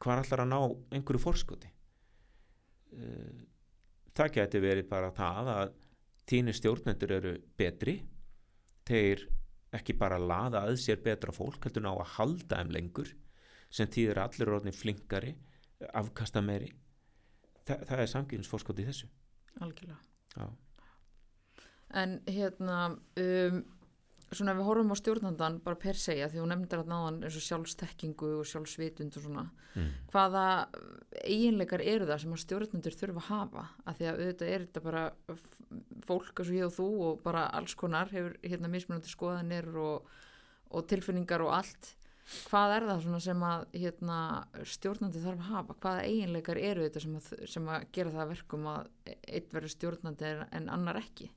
hvað 0.00 0.24
allar 0.24 0.44
að 0.44 0.50
ná 0.52 0.58
einhverju 0.96 1.22
fórskoti 1.22 1.70
um, 2.96 3.44
það 4.16 4.34
geti 4.36 4.62
verið 4.64 4.88
bara 4.90 5.12
það 5.16 5.52
að 5.56 5.74
þínir 6.30 6.56
stjórnendur 6.56 7.16
eru 7.16 7.34
betri 7.58 7.98
þeir 8.88 9.26
ekki 9.76 9.94
bara 9.98 10.18
laða 10.18 10.64
að 10.66 10.80
sér 10.82 11.00
betra 11.04 11.32
fólk 11.34 11.64
heldur 11.64 11.84
ná 11.84 11.92
að 11.92 12.14
halda 12.16 12.60
þeim 12.60 12.72
lengur 12.74 13.12
sem 13.70 13.86
að 13.86 14.24
allir 14.24 14.52
orðni 14.56 14.74
flinkari 14.74 15.36
afkasta 15.92 16.42
meiri. 16.44 16.70
Þa, 17.66 17.76
það 17.88 18.02
er 18.04 18.12
samgjöfnisfórskot 18.14 18.80
í 18.82 18.86
þessu. 18.88 19.10
Algjörlega. 19.60 19.98
Já. 20.36 20.46
en 21.98 22.20
hérna 22.30 22.76
um, 23.18 23.56
svona 24.30 24.54
við 24.54 24.66
horfum 24.68 24.92
á 24.94 25.00
stjórnandan 25.00 25.56
bara 25.64 25.78
per 25.80 25.98
segja 25.98 26.28
því 26.30 26.38
hún 26.38 26.52
nefndir 26.52 26.82
að 26.84 26.90
náðan 26.92 27.16
eins 27.26 27.38
og 27.38 27.42
sjálfstekkingu 27.42 28.30
og 28.38 28.46
sjálfsvitund 28.46 29.16
og 29.18 29.24
svona 29.24 29.44
mm. 29.74 29.88
hvaða 30.12 30.44
eiginleikar 31.24 31.82
eru 31.82 32.06
það 32.06 32.22
sem 32.22 32.36
að 32.36 32.42
stjórnendur 32.44 32.98
þurfa 33.00 33.24
að 33.24 33.30
hafa? 33.30 33.64
Af 33.90 33.98
því 33.98 34.06
að 34.06 34.20
auðvitað 34.20 34.52
er 34.54 34.66
þetta 34.66 34.84
bara 34.86 35.04
fólk 36.06 36.30
eins 36.30 36.52
og 36.52 36.58
ég 36.60 36.68
og 36.68 36.76
þú 36.78 36.88
og 37.08 37.24
bara 37.26 37.46
alls 37.58 37.74
konar 37.82 38.14
hefur 38.14 38.36
hérna 38.44 38.70
mismunandi 38.70 39.10
skoðanir 39.10 39.70
og, 39.82 40.06
og 40.70 40.86
tilfinningar 40.94 41.42
og 41.46 41.56
allt 41.58 41.94
hvað 42.30 42.74
er 42.76 42.86
það 42.86 43.02
svona 43.04 43.20
sem 43.24 43.42
að 43.46 43.64
hérna, 43.82 44.16
stjórnandi 44.74 45.22
þarf 45.24 45.42
að 45.42 45.50
hafa? 45.50 45.76
Hvaða 45.82 46.06
eiginleikar 46.06 46.60
eru 46.62 46.86
þetta 46.86 47.02
sem 47.02 47.18
að, 47.18 47.28
sem 47.50 47.68
að 47.74 47.86
gera 47.96 48.14
það 48.14 48.24
að 48.24 48.32
verkum 48.34 48.66
að 48.70 48.90
einn 49.10 49.52
verður 49.54 49.74
stjórnandi 49.74 50.32
en- 50.46 50.68
annar 50.70 51.00
ekki? 51.00 51.30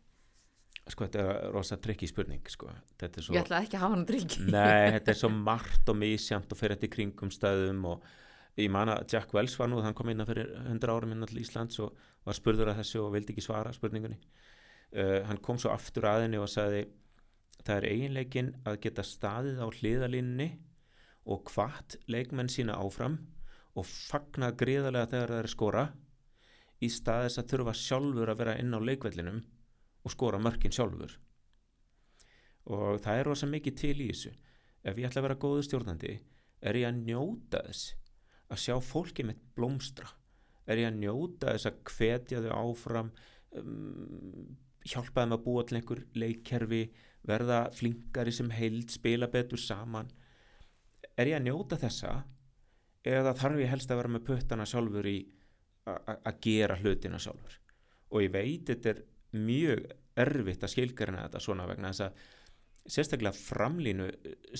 Sko 0.84 1.08
þetta 1.08 1.24
er 1.24 1.54
rosa 1.54 1.78
trikki 1.80 2.10
spurning 2.12 2.44
sko. 2.52 2.68
svo 3.00 3.34
ég 3.34 3.46
ætla 3.46 3.62
ekki 3.64 3.78
að 3.78 3.86
hafa 3.86 3.96
hann 3.96 4.06
drikki 4.06 4.42
Nei, 4.52 4.92
þetta 4.98 5.14
er 5.14 5.20
svo 5.22 5.30
margt 5.32 5.90
og 5.90 5.96
misjamt 5.98 6.52
og 6.52 6.60
fyrir 6.60 6.76
þetta 6.76 6.90
í 6.90 6.96
kringum 6.98 7.32
stöðum 7.32 7.86
og 7.94 8.04
ég 8.60 8.70
man 8.70 8.92
að 8.92 9.06
Jack 9.16 9.32
Wells 9.34 9.56
var 9.58 9.72
nú, 9.72 9.80
hann 9.82 9.96
kom 9.98 10.12
inn 10.12 10.26
fyrir 10.28 10.52
100 10.68 10.92
árum 10.92 11.16
inn 11.16 11.26
til 11.30 11.40
Íslands 11.42 11.80
og 11.82 11.96
var 12.28 12.38
spurður 12.38 12.74
að 12.74 12.84
þessu 12.84 13.00
og 13.02 13.14
vildi 13.16 13.34
ekki 13.34 13.46
svara 13.48 13.72
spurningunni. 13.74 14.20
Uh, 14.94 15.24
hann 15.26 15.40
kom 15.42 15.58
svo 15.58 15.72
aftur 15.74 16.06
að 16.06 16.28
henni 16.28 16.38
og 16.38 16.52
sagði 16.52 16.84
það 17.64 17.80
er 17.80 17.88
eiginleikin 17.90 18.52
að 18.68 18.78
geta 18.84 19.06
staðið 19.08 19.64
á 19.64 19.68
hliðalínni 19.80 20.50
og 21.24 21.50
hvart 21.54 21.98
leikmenn 22.12 22.52
sína 22.52 22.76
áfram 22.80 23.18
og 23.80 23.88
fagna 23.88 24.52
gríðarlega 24.58 25.10
þegar 25.12 25.34
það 25.34 25.42
er 25.42 25.52
skora 25.52 25.84
í 26.84 26.90
staðis 26.92 27.40
að 27.40 27.50
þurfa 27.54 27.76
sjálfur 27.80 28.32
að 28.34 28.40
vera 28.42 28.56
inn 28.60 28.76
á 28.76 28.80
leikvellinum 28.84 29.40
og 30.04 30.12
skora 30.12 30.40
mörkin 30.42 30.74
sjálfur. 30.76 31.16
Og 32.74 33.00
það 33.04 33.20
er 33.20 33.28
rosa 33.28 33.48
mikið 33.50 33.78
til 33.80 33.96
í 34.04 34.10
þessu. 34.12 34.34
Ef 34.84 35.00
ég 35.00 35.08
ætla 35.08 35.22
að 35.22 35.28
vera 35.30 35.40
góðu 35.40 35.64
stjórnandi 35.68 36.18
er 36.64 36.80
ég 36.80 36.90
að 36.90 37.00
njóta 37.08 37.64
þess 37.68 37.96
að 38.52 38.62
sjá 38.66 38.76
fólki 38.84 39.26
mitt 39.28 39.42
blómstra? 39.56 40.10
Er 40.68 40.80
ég 40.80 40.92
að 40.92 41.00
njóta 41.00 41.54
þess 41.54 41.70
að 41.70 41.80
hvetja 41.92 42.44
þau 42.44 42.52
áfram 42.60 43.14
um, 43.60 44.58
hjálpa 44.84 45.24
þeim 45.24 45.36
að 45.38 45.46
búa 45.48 45.64
til 45.68 45.80
einhver 45.80 46.04
leikkerfi 46.20 46.84
verða 47.28 47.66
flinkari 47.76 48.34
sem 48.36 48.52
heild 48.52 48.92
spila 48.92 49.30
betur 49.32 49.60
saman 49.60 50.12
er 51.18 51.30
ég 51.32 51.38
að 51.38 51.48
njóta 51.48 51.80
þessa 51.82 52.14
eða 53.04 53.34
þarf 53.38 53.62
ég 53.64 53.72
helst 53.74 53.92
að 53.92 54.00
vera 54.02 54.14
með 54.16 54.26
puttana 54.30 54.68
sjálfur 54.70 55.10
í 55.10 55.18
að 55.86 56.40
gera 56.46 56.78
hlutina 56.80 57.20
sjálfur? 57.20 57.58
Og 58.14 58.24
ég 58.24 58.32
veit 58.34 58.70
þetta 58.70 58.94
er 58.94 59.04
mjög 59.34 59.86
erfitt 60.24 60.64
að 60.64 60.74
skilgarina 60.76 61.26
þetta 61.26 61.42
svona 61.44 61.68
vegna 61.68 61.92
þess 61.92 62.06
að 62.06 62.92
sérstaklega 62.94 63.40
framlínu 63.40 64.10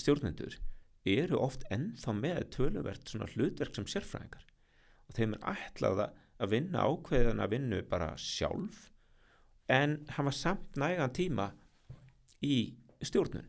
stjórnendur 0.00 0.58
eru 1.04 1.38
oft 1.44 1.64
ennþá 1.74 2.14
með 2.16 2.42
töluvert 2.56 3.08
svona 3.10 3.28
hlutverk 3.34 3.76
sem 3.76 3.86
sérfræðingar. 3.92 4.44
Og 5.08 5.16
þeim 5.18 5.36
er 5.36 5.50
ætlað 5.54 6.06
að- 6.06 6.20
vinna 6.50 6.82
ákveðan 6.84 7.40
að 7.40 7.52
vinnu 7.54 7.82
bara 7.88 8.16
sjálf 8.18 8.90
en 9.70 10.04
hafa 10.16 10.32
samt 10.32 10.76
nægan 10.76 11.12
tíma 11.14 11.52
í 12.42 12.74
stjórnun. 13.00 13.46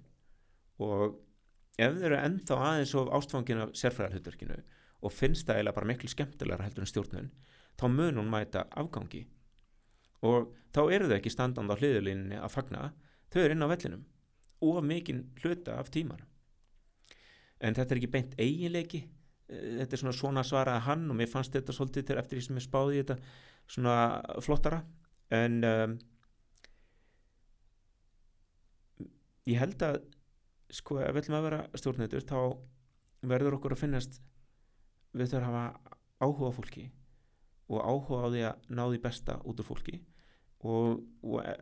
Og 0.79 1.17
ef 1.77 1.95
þeir 1.99 2.07
eru 2.09 2.19
ennþá 2.21 2.59
aðeins 2.69 2.93
of 2.99 3.11
ástfangin 3.17 3.63
af 3.65 3.73
sérfræðarhlutverkinu 3.79 4.59
og 5.05 5.13
finnst 5.13 5.47
það 5.47 5.59
eiginlega 5.59 5.77
bara 5.79 5.89
miklu 5.91 6.11
skemmtilegra 6.11 6.67
heldur 6.67 6.85
en 6.85 6.91
stjórnun 6.91 7.31
þá 7.75 7.85
mun 7.91 8.21
hún 8.21 8.31
mæta 8.31 8.65
afgangi. 8.71 9.25
Og 10.25 10.53
þá 10.73 10.81
eru 10.95 11.09
þau 11.09 11.17
ekki 11.17 11.33
standand 11.33 11.71
á 11.71 11.75
hliðulínni 11.75 12.39
að 12.39 12.53
fagna 12.53 12.93
þau 13.33 13.41
eru 13.43 13.57
inn 13.57 13.65
á 13.67 13.71
vellinum 13.73 14.05
og 14.65 14.79
mikinn 14.87 15.27
hluta 15.43 15.75
af 15.81 15.91
tímanum. 15.91 16.27
En 17.59 17.75
þetta 17.75 17.93
er 17.93 17.99
ekki 17.99 18.13
beint 18.13 18.39
eiginleiki 18.39 19.05
Eh, 19.45 19.77
þetta 19.81 19.93
er 19.93 20.01
svona 20.01 20.15
svona 20.17 20.43
svaraði 20.45 20.85
hann 20.87 21.05
og 21.11 21.17
mér 21.19 21.29
fannst 21.29 21.53
þetta 21.53 21.75
svolítið 21.75 22.07
til 22.09 22.17
eftir 22.21 22.39
því 22.39 22.45
sem 22.47 22.59
ég 22.59 22.65
spáði 22.65 23.01
þetta 23.01 23.17
svona 23.75 23.95
flottara. 24.45 24.81
En 25.33 25.59
um, 25.65 25.95
ég 29.49 29.61
held 29.61 29.85
að 29.85 29.99
sko 30.73 30.99
ef 31.01 31.13
við 31.13 31.23
ætlum 31.23 31.39
að 31.39 31.47
vera 31.49 31.61
stjórnendur 31.77 32.25
þá 32.25 32.39
verður 33.25 33.57
okkur 33.57 33.75
að 33.75 33.81
finnast 33.83 34.19
við 35.15 35.31
þurfum 35.31 35.57
að 35.57 35.63
hafa 35.65 35.97
áhuga 36.25 36.51
á 36.51 36.57
fólki 36.57 36.85
og 37.69 37.81
áhuga 37.81 38.21
á 38.21 38.27
því 38.33 38.43
að 38.49 38.69
ná 38.77 38.83
því 38.85 39.01
besta 39.05 39.37
út 39.43 39.61
úr 39.61 39.67
fólki 39.67 39.99
og, 40.65 41.01
og 41.25 41.39
e- 41.45 41.57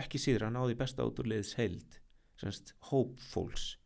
ekki 0.00 0.20
síður 0.20 0.48
að 0.48 0.54
ná 0.56 0.62
því 0.64 0.78
besta 0.80 1.06
út 1.08 1.20
úr 1.22 1.30
liðs 1.32 1.54
heild 1.58 1.98
semst 2.38 2.74
hóp 2.90 3.18
fólks. 3.18 3.76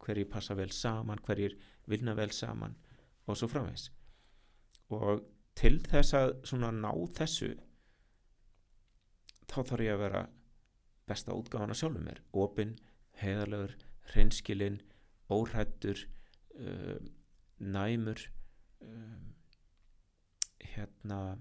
Hverjir 0.00 0.28
passa 0.30 0.54
vel 0.56 0.70
saman, 0.72 1.20
hverjir 1.20 1.58
vinna 1.90 2.14
vel 2.16 2.30
saman 2.32 2.76
og 3.28 3.36
svo 3.36 3.48
framvegs 3.50 3.90
og 4.94 5.26
til 5.58 5.76
þess 5.84 6.14
að 6.16 6.30
svona 6.48 6.70
ná 6.72 6.90
þessu 7.18 7.50
þá 9.48 9.58
þarf 9.58 9.84
ég 9.84 9.96
að 9.96 10.02
vera 10.04 10.22
besta 11.08 11.34
útgáfana 11.36 11.76
sjálfum 11.76 12.04
mér. 12.04 12.20
Opinn, 12.36 12.76
heiðarlegur, 13.20 13.74
hreinskilinn 14.12 14.80
óhrættur 15.30 16.04
uh, 16.54 16.96
næmur 17.58 18.24
um, 18.80 19.34
hérna 20.60 21.38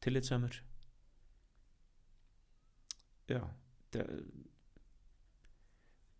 tillitsamur. 0.00 0.62
Já 3.28 3.40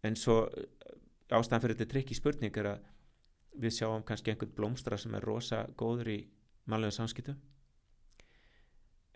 en 0.03 0.17
svo 0.17 0.39
ástæðan 1.29 1.63
fyrir 1.63 1.77
þetta 1.77 1.93
trikki 1.93 2.17
spurning 2.17 2.57
er 2.61 2.71
að 2.73 2.89
við 3.59 3.75
sjáum 3.79 4.05
kannski 4.07 4.33
einhvern 4.33 4.55
blómstra 4.57 4.99
sem 5.01 5.15
er 5.19 5.27
rosa 5.27 5.65
góður 5.81 6.13
í 6.15 6.19
mannlega 6.71 6.97
samskiptum 6.97 7.39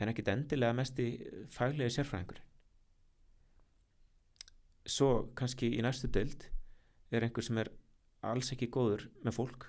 en 0.01 0.11
ekkit 0.11 0.33
endilega 0.33 0.77
mest 0.77 0.99
í 1.01 1.09
faglegi 1.53 1.97
sérfræðingur 1.97 2.43
svo 4.89 5.33
kannski 5.39 5.71
í 5.77 5.83
næstu 5.85 6.11
deild 6.13 6.49
er 7.13 7.27
einhver 7.27 7.45
sem 7.47 7.59
er 7.63 7.71
alls 8.27 8.53
ekki 8.55 8.71
góður 8.73 9.09
með 9.25 9.37
fólk 9.39 9.67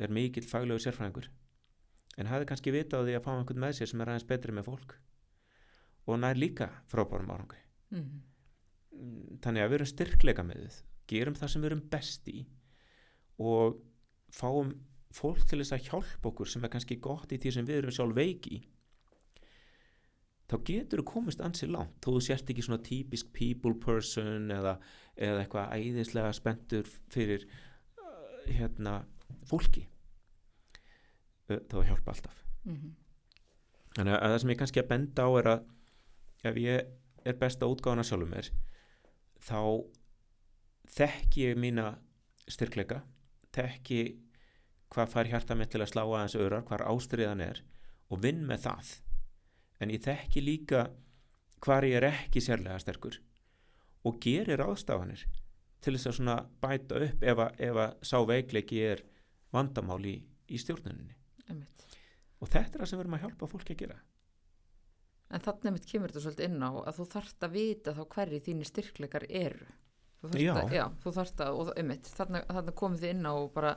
er 0.00 0.12
mikill 0.12 0.46
faglegu 0.48 0.82
sérfræðingur 0.82 1.28
en 2.20 2.30
hafði 2.30 2.48
kannski 2.50 2.74
vita 2.74 3.00
á 3.00 3.04
því 3.04 3.16
að 3.18 3.26
fá 3.26 3.32
einhvern 3.34 3.62
með 3.64 3.76
sér 3.78 3.90
sem 3.90 4.02
er 4.02 4.12
aðeins 4.12 4.28
betri 4.28 4.54
með 4.54 4.68
fólk 4.70 4.96
og 6.04 6.20
nær 6.20 6.38
líka 6.38 6.70
frábárum 6.90 7.32
árangri 7.34 7.60
mm. 7.94 8.10
þannig 9.44 9.64
að 9.64 9.70
við 9.70 9.78
erum 9.78 9.92
styrkleika 9.92 10.46
með 10.46 10.64
þið 10.64 10.80
gerum 11.14 11.38
það 11.38 11.52
sem 11.52 11.64
við 11.64 11.70
erum 11.70 11.86
best 11.94 12.30
í 12.32 12.44
og 13.44 13.80
fáum 14.34 14.72
fólk 15.14 15.44
til 15.48 15.60
þess 15.60 15.76
að 15.76 15.88
hjálpa 15.90 16.30
okkur 16.30 16.50
sem 16.50 16.64
er 16.64 16.72
kannski 16.72 16.98
gott 17.02 17.32
í 17.34 17.38
því 17.40 17.54
sem 17.54 17.68
við 17.68 17.82
erum 17.82 17.94
sjálf 17.94 18.16
veik 18.16 18.48
í 18.50 18.60
þá 20.54 20.60
getur 20.68 21.02
þú 21.02 21.06
komist 21.10 21.42
ansi 21.42 21.66
langt 21.66 21.96
þú 22.04 22.20
sért 22.22 22.50
ekki 22.52 22.62
svona 22.62 22.82
típisk 22.86 23.32
people 23.34 23.74
person 23.82 24.52
eða, 24.54 24.76
eða 25.18 25.42
eitthvað 25.42 25.72
æðislega 25.74 26.34
spenntur 26.36 26.90
fyrir 27.12 27.46
uh, 27.98 28.44
hérna 28.46 29.00
fólki. 29.50 29.88
Uh, 31.50 31.58
þá 31.70 31.80
hjálpa 31.90 32.14
alltaf. 32.14 32.44
Mhm, 32.64 32.94
þannig 33.98 34.14
að 34.16 34.34
það 34.34 34.38
sem 34.42 34.54
ég 34.54 34.60
kannski 34.62 34.82
að 34.84 34.92
benda 34.94 35.26
á 35.26 35.30
er 35.40 35.50
að 35.54 35.66
ef 36.44 36.60
ég 36.60 36.92
er 37.24 37.38
besta 37.40 37.68
útgáðan 37.68 38.04
að 38.04 38.08
sjálfum 38.10 38.32
mér 38.32 38.50
þá 39.44 39.60
þekki 40.94 41.48
ég 41.48 41.60
mína 41.60 41.86
styrkleika 42.48 43.00
þekki 43.56 44.00
hvað 44.94 45.12
fær 45.12 45.30
hjarta 45.32 45.56
mitt 45.58 45.72
til 45.72 45.82
að 45.82 45.90
slá 45.92 46.02
aðeins 46.04 46.36
örar 46.38 46.64
hvar 46.68 46.84
ástriðan 46.86 47.42
er 47.44 47.62
og 48.12 48.20
vinn 48.24 48.44
með 48.48 48.66
það 48.68 48.92
en 49.84 49.94
ég 49.94 50.04
þekki 50.04 50.42
líka 50.44 50.86
hvar 51.64 51.86
ég 51.86 52.00
er 52.00 52.08
ekki 52.10 52.42
sérlega 52.44 52.80
sterkur 52.82 53.20
og 54.04 54.20
gerir 54.24 54.64
ástafanir 54.64 55.24
til 55.84 55.96
þess 55.96 56.22
að 56.24 56.48
bæta 56.64 57.02
upp 57.06 57.24
ef 57.24 57.44
að, 57.44 57.60
ef 57.68 57.82
að 57.84 57.94
sá 58.04 58.16
veikleiki 58.24 58.80
er 58.84 59.04
vandamál 59.54 60.00
í, 60.08 60.16
í 60.48 60.60
stjórnuninni 60.60 61.16
einmitt. 61.48 61.86
og 62.40 62.48
þetta 62.50 62.78
er 62.78 62.82
það 62.82 62.90
sem 62.90 62.98
við 62.98 63.04
erum 63.04 63.16
að 63.18 63.24
hjálpa 63.26 63.52
fólki 63.52 63.76
að 63.76 63.82
gera 63.84 64.00
En 65.34 65.42
þannig 65.42 65.74
mitt 65.74 65.86
kemur 65.88 66.12
þetta 66.12 66.22
svolítið 66.22 66.46
inn 66.46 66.62
á 66.62 66.70
að 66.70 66.98
þú 66.98 67.06
þarft 67.14 67.46
að 67.46 67.54
vita 67.56 67.94
þá 67.96 68.02
hverju 68.14 68.40
þínir 68.44 68.68
styrkleikar 68.68 69.24
eru. 69.26 69.70
Þú 70.20 70.30
þarft 70.30 70.44
Já. 70.44 70.52
Að, 70.54 70.74
já, 70.76 70.84
þú 71.02 71.12
þarft 71.16 71.40
að, 71.44 71.60
og 71.60 71.70
einmitt, 71.80 72.10
þannig, 72.18 72.44
þannig 72.56 72.76
komið 72.80 73.02
þið 73.02 73.14
inn 73.14 73.26
á 73.26 73.32
og 73.34 73.48
bara 73.56 73.72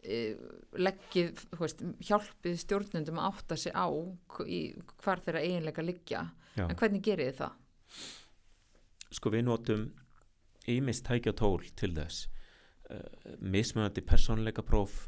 leggið, 0.00 1.42
þú 1.52 1.60
veist, 1.60 1.82
hjálpið 2.08 2.60
stjórnundum 2.62 3.18
að 3.20 3.26
átta 3.34 3.58
sig 3.60 3.74
á 3.76 3.86
hvar 3.90 5.20
þeirra 5.26 5.42
eiginleika 5.44 5.84
liggja. 5.84 6.22
Já. 6.56 6.64
En 6.66 6.78
hvernig 6.78 7.04
gerið 7.04 7.30
þið 7.30 7.42
það? 7.42 7.58
sko 9.14 9.32
við 9.34 9.46
notum 9.46 9.86
ímist 10.70 11.04
tækja 11.06 11.34
tól 11.36 11.62
til 11.78 11.92
þess 11.96 12.28
uh, 12.90 13.02
mismunandi 13.40 14.04
persónleika 14.06 14.64
próf 14.66 15.06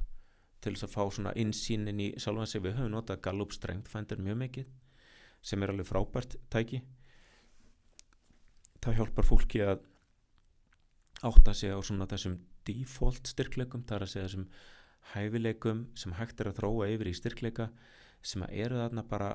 til 0.63 0.75
þess 0.75 0.87
að 0.89 0.95
fá 0.95 1.03
svona 1.15 1.35
insýn 1.39 1.89
inn 1.91 2.03
í 2.03 2.09
sjálfan 2.23 2.51
sig 2.51 2.65
við 2.65 2.79
höfum 2.79 2.95
notað 2.97 3.23
Gallup 3.27 3.55
Strength 3.55 3.91
Finder 3.93 4.21
mjög 4.23 4.41
mikið 4.43 4.75
sem 5.43 5.63
er 5.63 5.73
alveg 5.73 5.89
frábært 5.89 6.37
tæki 6.53 6.83
það 8.83 8.99
hjálpar 8.99 9.27
fólki 9.27 9.63
að 9.65 9.83
átta 11.23 11.55
sig 11.55 11.71
á 11.71 11.79
svona 11.83 12.09
þessum 12.11 12.41
default 12.67 13.31
styrkleikum 13.31 13.85
það 13.87 13.99
er 13.99 14.07
að 14.07 14.15
segja 14.15 14.29
þessum 14.29 14.49
hæfileikum 15.13 15.87
sem 15.99 16.15
hægt 16.17 16.41
er 16.41 16.53
að 16.53 16.61
þróa 16.61 16.91
yfir 16.95 17.11
í 17.11 17.17
styrkleika 17.19 17.69
sem 18.23 18.45
að 18.47 18.55
eru 18.65 18.79
þarna 18.79 19.05
bara 19.11 19.33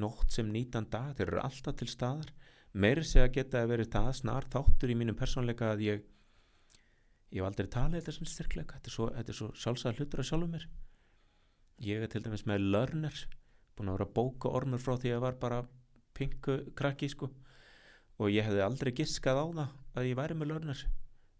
nótt 0.00 0.32
sem 0.32 0.48
nýtan 0.48 0.88
dag, 0.90 1.12
þeir 1.18 1.28
eru 1.28 1.42
alltaf 1.42 1.76
til 1.76 1.90
staðar. 1.90 2.32
Meiri 2.72 3.04
sé 3.04 3.20
að 3.20 3.34
geta 3.36 3.60
að 3.60 3.74
verið 3.74 3.90
það 3.92 4.08
snar 4.16 4.48
þáttur 4.52 4.92
í 4.94 4.96
mínum 4.96 5.18
persónleika 5.18 5.74
að 5.74 5.84
ég 5.84 6.06
ég 7.32 7.40
hef 7.40 7.48
aldrei 7.48 7.68
talið 7.72 8.00
þetta 8.00 8.14
sem 8.16 8.28
styrkleika 8.28 8.78
þetta 8.78 8.90
er 8.90 8.96
svo, 8.96 9.06
svo 9.36 9.48
sjálfsæða 9.56 9.94
hlutur 9.98 10.22
að 10.22 10.28
sjálfum 10.28 10.56
mér. 10.56 10.66
Ég 11.82 12.04
er 12.04 12.10
til 12.12 12.22
dæmis 12.24 12.44
með 12.48 12.66
learner 12.74 13.20
búin 13.76 13.88
að 13.88 13.96
vera 13.96 14.08
að 14.08 14.16
bóka 14.18 14.52
ormur 14.52 14.82
frá 14.82 14.94
því 14.96 15.08
að 15.08 15.14
ég 15.14 15.22
var 15.24 15.38
bara 15.40 15.60
pingu 16.16 16.58
krakki 16.76 17.08
sko. 17.12 17.30
Og 18.20 18.32
ég 18.32 18.44
hefði 18.44 18.64
aldrei 18.64 18.92
giskað 18.96 19.40
á 19.40 19.46
það 19.48 19.70
að 19.96 20.08
ég 20.10 20.18
væri 20.18 20.36
með 20.38 20.52
learner 20.52 20.82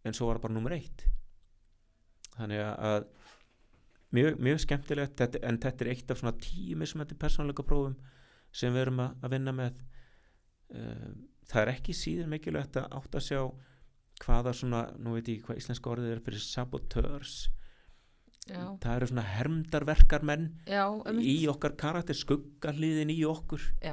en 0.02 0.16
svo 0.16 0.28
var 0.28 0.40
það 0.40 0.46
bara 0.46 0.56
nummer 0.56 0.76
eitt. 0.76 1.04
Þannig 2.38 2.64
að 2.64 3.08
mjög, 4.16 4.38
mjög 4.42 4.62
skemmtilegt. 4.66 5.16
Þetta, 5.20 5.42
en 5.48 5.59
þetta 5.62 5.85
er 5.85 5.92
eitt 5.94 6.12
af 6.12 6.20
svona 6.20 6.35
tíu 6.40 6.79
mismætti 6.81 7.18
persónleika 7.18 7.64
prófum 7.66 7.96
sem 8.53 8.75
við 8.75 8.87
erum 8.87 9.03
að, 9.05 9.18
að 9.25 9.35
vinna 9.37 9.57
með. 9.57 9.83
Um, 10.72 11.18
það 11.48 11.64
er 11.64 11.72
ekki 11.75 11.96
síður 11.96 12.31
mikilvægt 12.33 12.79
að 12.81 12.94
átta 12.98 13.20
sig 13.22 13.40
á 13.40 13.46
hvaða 14.22 14.55
svona, 14.57 14.85
nú 15.03 15.16
veit 15.16 15.29
ég 15.33 15.42
hvað 15.46 15.61
íslenska 15.61 15.92
orðið 15.92 16.14
er 16.14 16.22
fyrir 16.25 16.44
saboteurs. 16.44 17.37
Já, 18.51 18.62
það 18.83 18.96
eru 18.96 19.09
svona 19.12 19.25
hermdarverkar 19.37 20.25
menn 20.27 20.48
já, 20.66 20.83
einmitt. 21.07 21.29
í 21.31 21.46
okkar 21.51 21.77
karakter 21.79 22.16
skuggarliðin 22.18 23.12
í 23.14 23.20
okkur 23.29 23.62
Já. 23.79 23.92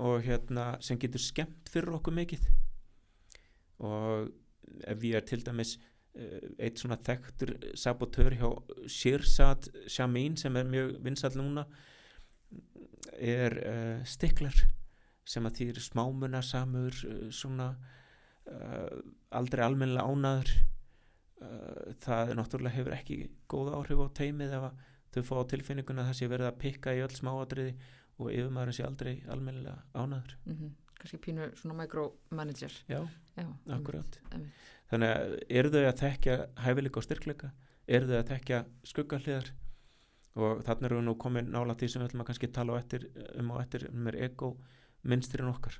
og 0.00 0.24
hérna 0.24 0.78
sem 0.80 0.96
getur 1.00 1.20
skemmt 1.20 1.68
fyrir 1.68 1.98
okkur 1.98 2.16
mikið. 2.16 2.46
Og 3.84 4.30
ef 4.88 5.04
ég 5.04 5.18
er 5.18 5.26
til 5.28 5.44
dæmis 5.44 5.74
eitt 6.14 6.78
svona 6.78 6.98
þekktur 7.02 7.54
saboteur 7.78 8.36
hjá 8.38 8.48
Shirsat 8.90 9.68
Shamin 9.90 10.36
sem 10.38 10.54
er 10.56 10.68
mjög 10.68 10.92
vinsall 11.02 11.34
núna 11.40 11.64
er 13.18 13.56
uh, 13.58 14.04
stiklar 14.06 14.54
sem 15.26 15.46
að 15.48 15.58
því 15.58 15.66
er 15.72 15.80
smámuna 15.82 16.42
samur 16.44 16.94
svona 17.34 17.72
uh, 17.74 19.02
aldrei 19.34 19.64
almennilega 19.64 20.06
ánaður 20.06 20.54
uh, 21.42 21.92
það 22.04 22.34
náttúrulega 22.38 22.76
hefur 22.78 22.96
ekki 22.98 23.18
góð 23.50 23.72
áhrif 23.80 24.04
á 24.06 24.08
teimið 24.20 24.56
ef 24.60 24.68
að 24.70 24.86
þau 25.14 25.26
fá 25.30 25.36
tilfinninguna 25.50 26.04
að 26.04 26.10
það 26.12 26.18
sé 26.20 26.30
verið 26.30 26.50
að 26.50 26.62
pikka 26.62 26.94
í 26.94 27.02
öll 27.02 27.14
smáatriði 27.18 27.74
og 28.14 28.30
yfirmaðurinn 28.30 28.78
sé 28.78 28.86
aldrei 28.86 29.14
almennilega 29.34 29.82
ánaður 29.98 30.38
Mm 30.46 30.72
Kannski 31.04 31.18
pínu 31.20 31.50
svona 31.52 31.74
micromanager. 31.82 32.72
já, 32.88 33.08
Já, 33.36 33.44
einmitt. 33.68 34.20
Þannig 34.92 35.12
að 35.14 35.34
eru 35.60 35.72
þau 35.74 35.82
að 35.82 36.00
þekkja 36.02 36.36
hæfileika 36.64 37.00
og 37.00 37.06
styrkleika? 37.06 37.50
Eru 37.86 38.10
þau 38.10 38.18
að 38.18 38.30
þekkja 38.32 38.60
skuggahliðar? 38.90 39.50
Og 40.34 40.62
þannig 40.66 40.88
erum 40.88 41.00
við 41.00 41.06
nú 41.06 41.14
komin 41.22 41.50
nála 41.54 41.76
því 41.78 41.88
sem 41.90 42.02
við 42.02 42.08
ætlum 42.08 42.24
að 42.24 42.30
kannski 42.30 42.50
tala 42.54 42.78
eftir, 42.80 43.04
um 43.38 43.52
á 43.54 43.56
eftir 43.62 43.86
um 43.92 44.08
er 44.10 44.16
ego 44.26 44.48
minnstirinn 45.06 45.52
okkar 45.52 45.76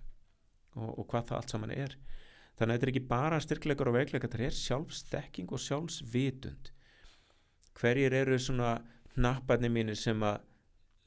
og, 0.79 0.91
og 1.01 1.07
hvað 1.11 1.31
það 1.31 1.39
allt 1.41 1.55
saman 1.55 1.75
er. 1.75 1.97
Þannig 2.55 2.71
að 2.71 2.77
þetta 2.77 2.87
er 2.87 2.93
ekki 2.93 3.07
bara 3.11 3.41
styrkleikar 3.43 3.91
og 3.91 3.97
veikleikar 3.97 4.31
þetta 4.31 4.47
er 4.47 4.59
sjálfstekking 4.59 5.55
og 5.55 5.63
sjálfsvitund. 5.63 6.71
Hverjir 7.75 8.15
eru 8.15 8.39
svona 8.39 8.77
hnapparnir 9.17 9.73
mínir 9.75 9.99
sem 9.99 10.23
að 10.23 10.45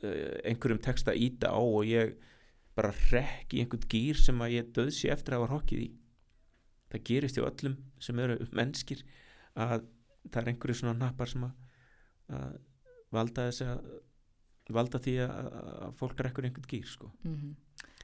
uh, 0.03 0.33
einhverjum 0.43 0.81
tekst 0.83 1.07
að 1.07 1.21
íta 1.23 1.53
á 1.55 1.60
og 1.60 1.88
ég 1.88 2.17
bara 2.77 2.91
rekk 3.13 3.55
í 3.55 3.63
einhvern 3.63 3.88
gýr 3.89 4.19
sem 4.19 4.43
að 4.43 4.57
ég 4.57 4.73
döðsi 4.75 5.10
eftir 5.13 5.38
að 5.38 5.45
hafa 5.45 5.55
hokkið 5.55 5.86
í 5.86 5.89
það 6.91 7.06
gerist 7.10 7.38
hjá 7.38 7.45
öllum 7.47 7.78
sem 8.04 8.19
eru 8.23 8.39
mennskir 8.56 9.04
að 9.58 9.88
það 10.28 10.41
er 10.41 10.52
einhverju 10.54 10.82
svona 10.82 10.97
hnappar 10.97 11.32
sem 11.32 11.47
að, 11.47 12.58
valda 13.15 13.47
þess 13.50 13.65
að 13.67 13.88
valda 14.76 15.00
því 15.00 15.15
að, 15.23 15.47
fólk 15.95 16.19
rekkur 16.26 16.47
einhvern 16.47 16.69
gýr 16.69 16.91
sko. 16.91 17.13
Mm 17.23 17.56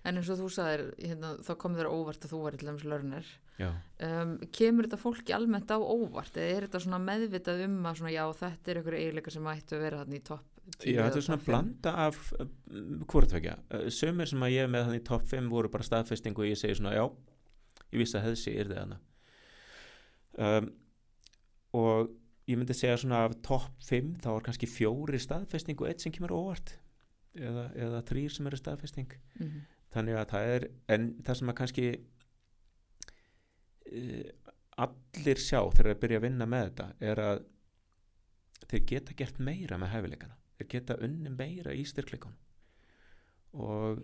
En 0.04 0.20
eins 0.20 0.28
og 0.34 0.40
þú 0.42 0.50
sagðir, 0.52 0.82
hérna, 1.00 1.30
þá 1.48 1.52
kom 1.62 1.76
þér 1.78 1.88
óvart 1.88 2.26
að 2.26 2.34
þú 2.34 2.40
var 2.44 2.56
til 2.60 2.68
dæmis 2.68 2.84
lörnir. 2.84 3.28
já, 3.56 3.70
Um, 4.04 4.34
kemur 4.52 4.84
þetta 4.84 4.98
fólki 5.00 5.32
almennt 5.32 5.70
á 5.72 5.80
óvart 5.80 6.36
eða 6.36 6.56
er 6.58 6.66
þetta 6.66 6.80
svona 6.84 7.00
meðvitað 7.00 7.62
um 7.68 7.86
að 7.86 8.00
svona, 8.00 8.12
já, 8.12 8.24
þetta 8.34 8.72
er 8.72 8.80
einhverju 8.80 9.00
eiginleika 9.00 9.32
sem 9.32 9.48
ættu 9.48 9.78
að 9.78 9.84
vera 9.86 10.00
þarna 10.02 10.18
í 10.18 10.24
topp 10.28 10.54
10 10.84 10.90
já 10.92 11.00
þetta 11.04 11.20
er 11.22 11.26
svona 11.28 11.46
blanda 11.46 11.94
af 12.08 12.34
hvortvekja, 13.14 13.56
sömur 13.94 14.28
sem 14.28 14.44
að 14.44 14.56
ég 14.56 14.66
er 14.66 14.74
með 14.74 14.86
þannig 14.88 15.04
í 15.04 15.06
topp 15.08 15.30
5 15.32 15.50
voru 15.54 15.72
bara 15.72 15.88
staðfestingu 15.88 16.44
og 16.44 16.50
ég 16.50 16.60
segi 16.60 16.80
svona 16.82 16.96
já, 16.98 17.06
ég 17.94 18.02
vissi 18.02 18.18
að 18.20 18.30
þessi 18.32 18.56
er 18.60 18.72
það 18.74 18.96
um, 20.42 20.70
og 21.78 22.14
ég 22.50 22.60
myndi 22.60 22.76
segja 22.76 23.00
svona 23.00 23.24
af 23.28 23.38
topp 23.46 23.84
5 23.88 24.16
þá 24.24 24.30
er 24.34 24.48
kannski 24.48 24.70
fjóri 24.70 25.20
staðfesting 25.22 25.80
og 25.82 25.90
eitt 25.90 26.04
sem 26.04 26.14
kemur 26.14 26.36
óvart 26.36 26.76
eða, 27.38 27.70
eða 27.78 28.02
þrýr 28.10 28.34
sem 28.34 28.50
eru 28.50 28.60
staðfesting. 28.60 29.16
Mhm. 29.40 29.64
þannig 29.94 30.18
að 30.18 30.30
það 30.32 30.52
er 30.56 30.64
en 30.90 31.04
það 31.22 31.36
sem 31.38 31.50
að 31.52 31.58
kannski 31.60 31.88
uh, 33.94 34.30
allir 34.84 35.42
sjá 35.42 35.60
þegar 35.70 35.90
þeir 35.92 36.00
byrja 36.02 36.20
að 36.22 36.26
vinna 36.26 36.48
með 36.50 36.64
þetta 36.70 36.88
er 37.12 37.22
að 37.22 37.44
þeir 38.72 38.86
geta 38.90 39.18
gert 39.20 39.40
meira 39.40 39.78
með 39.78 39.94
hæfileikana. 39.94 40.38
Þeir 40.58 40.70
geta 40.72 40.98
unni 41.06 41.30
meira 41.34 41.76
í 41.76 41.84
styrkleikunum. 41.86 42.40
Og 43.54 44.02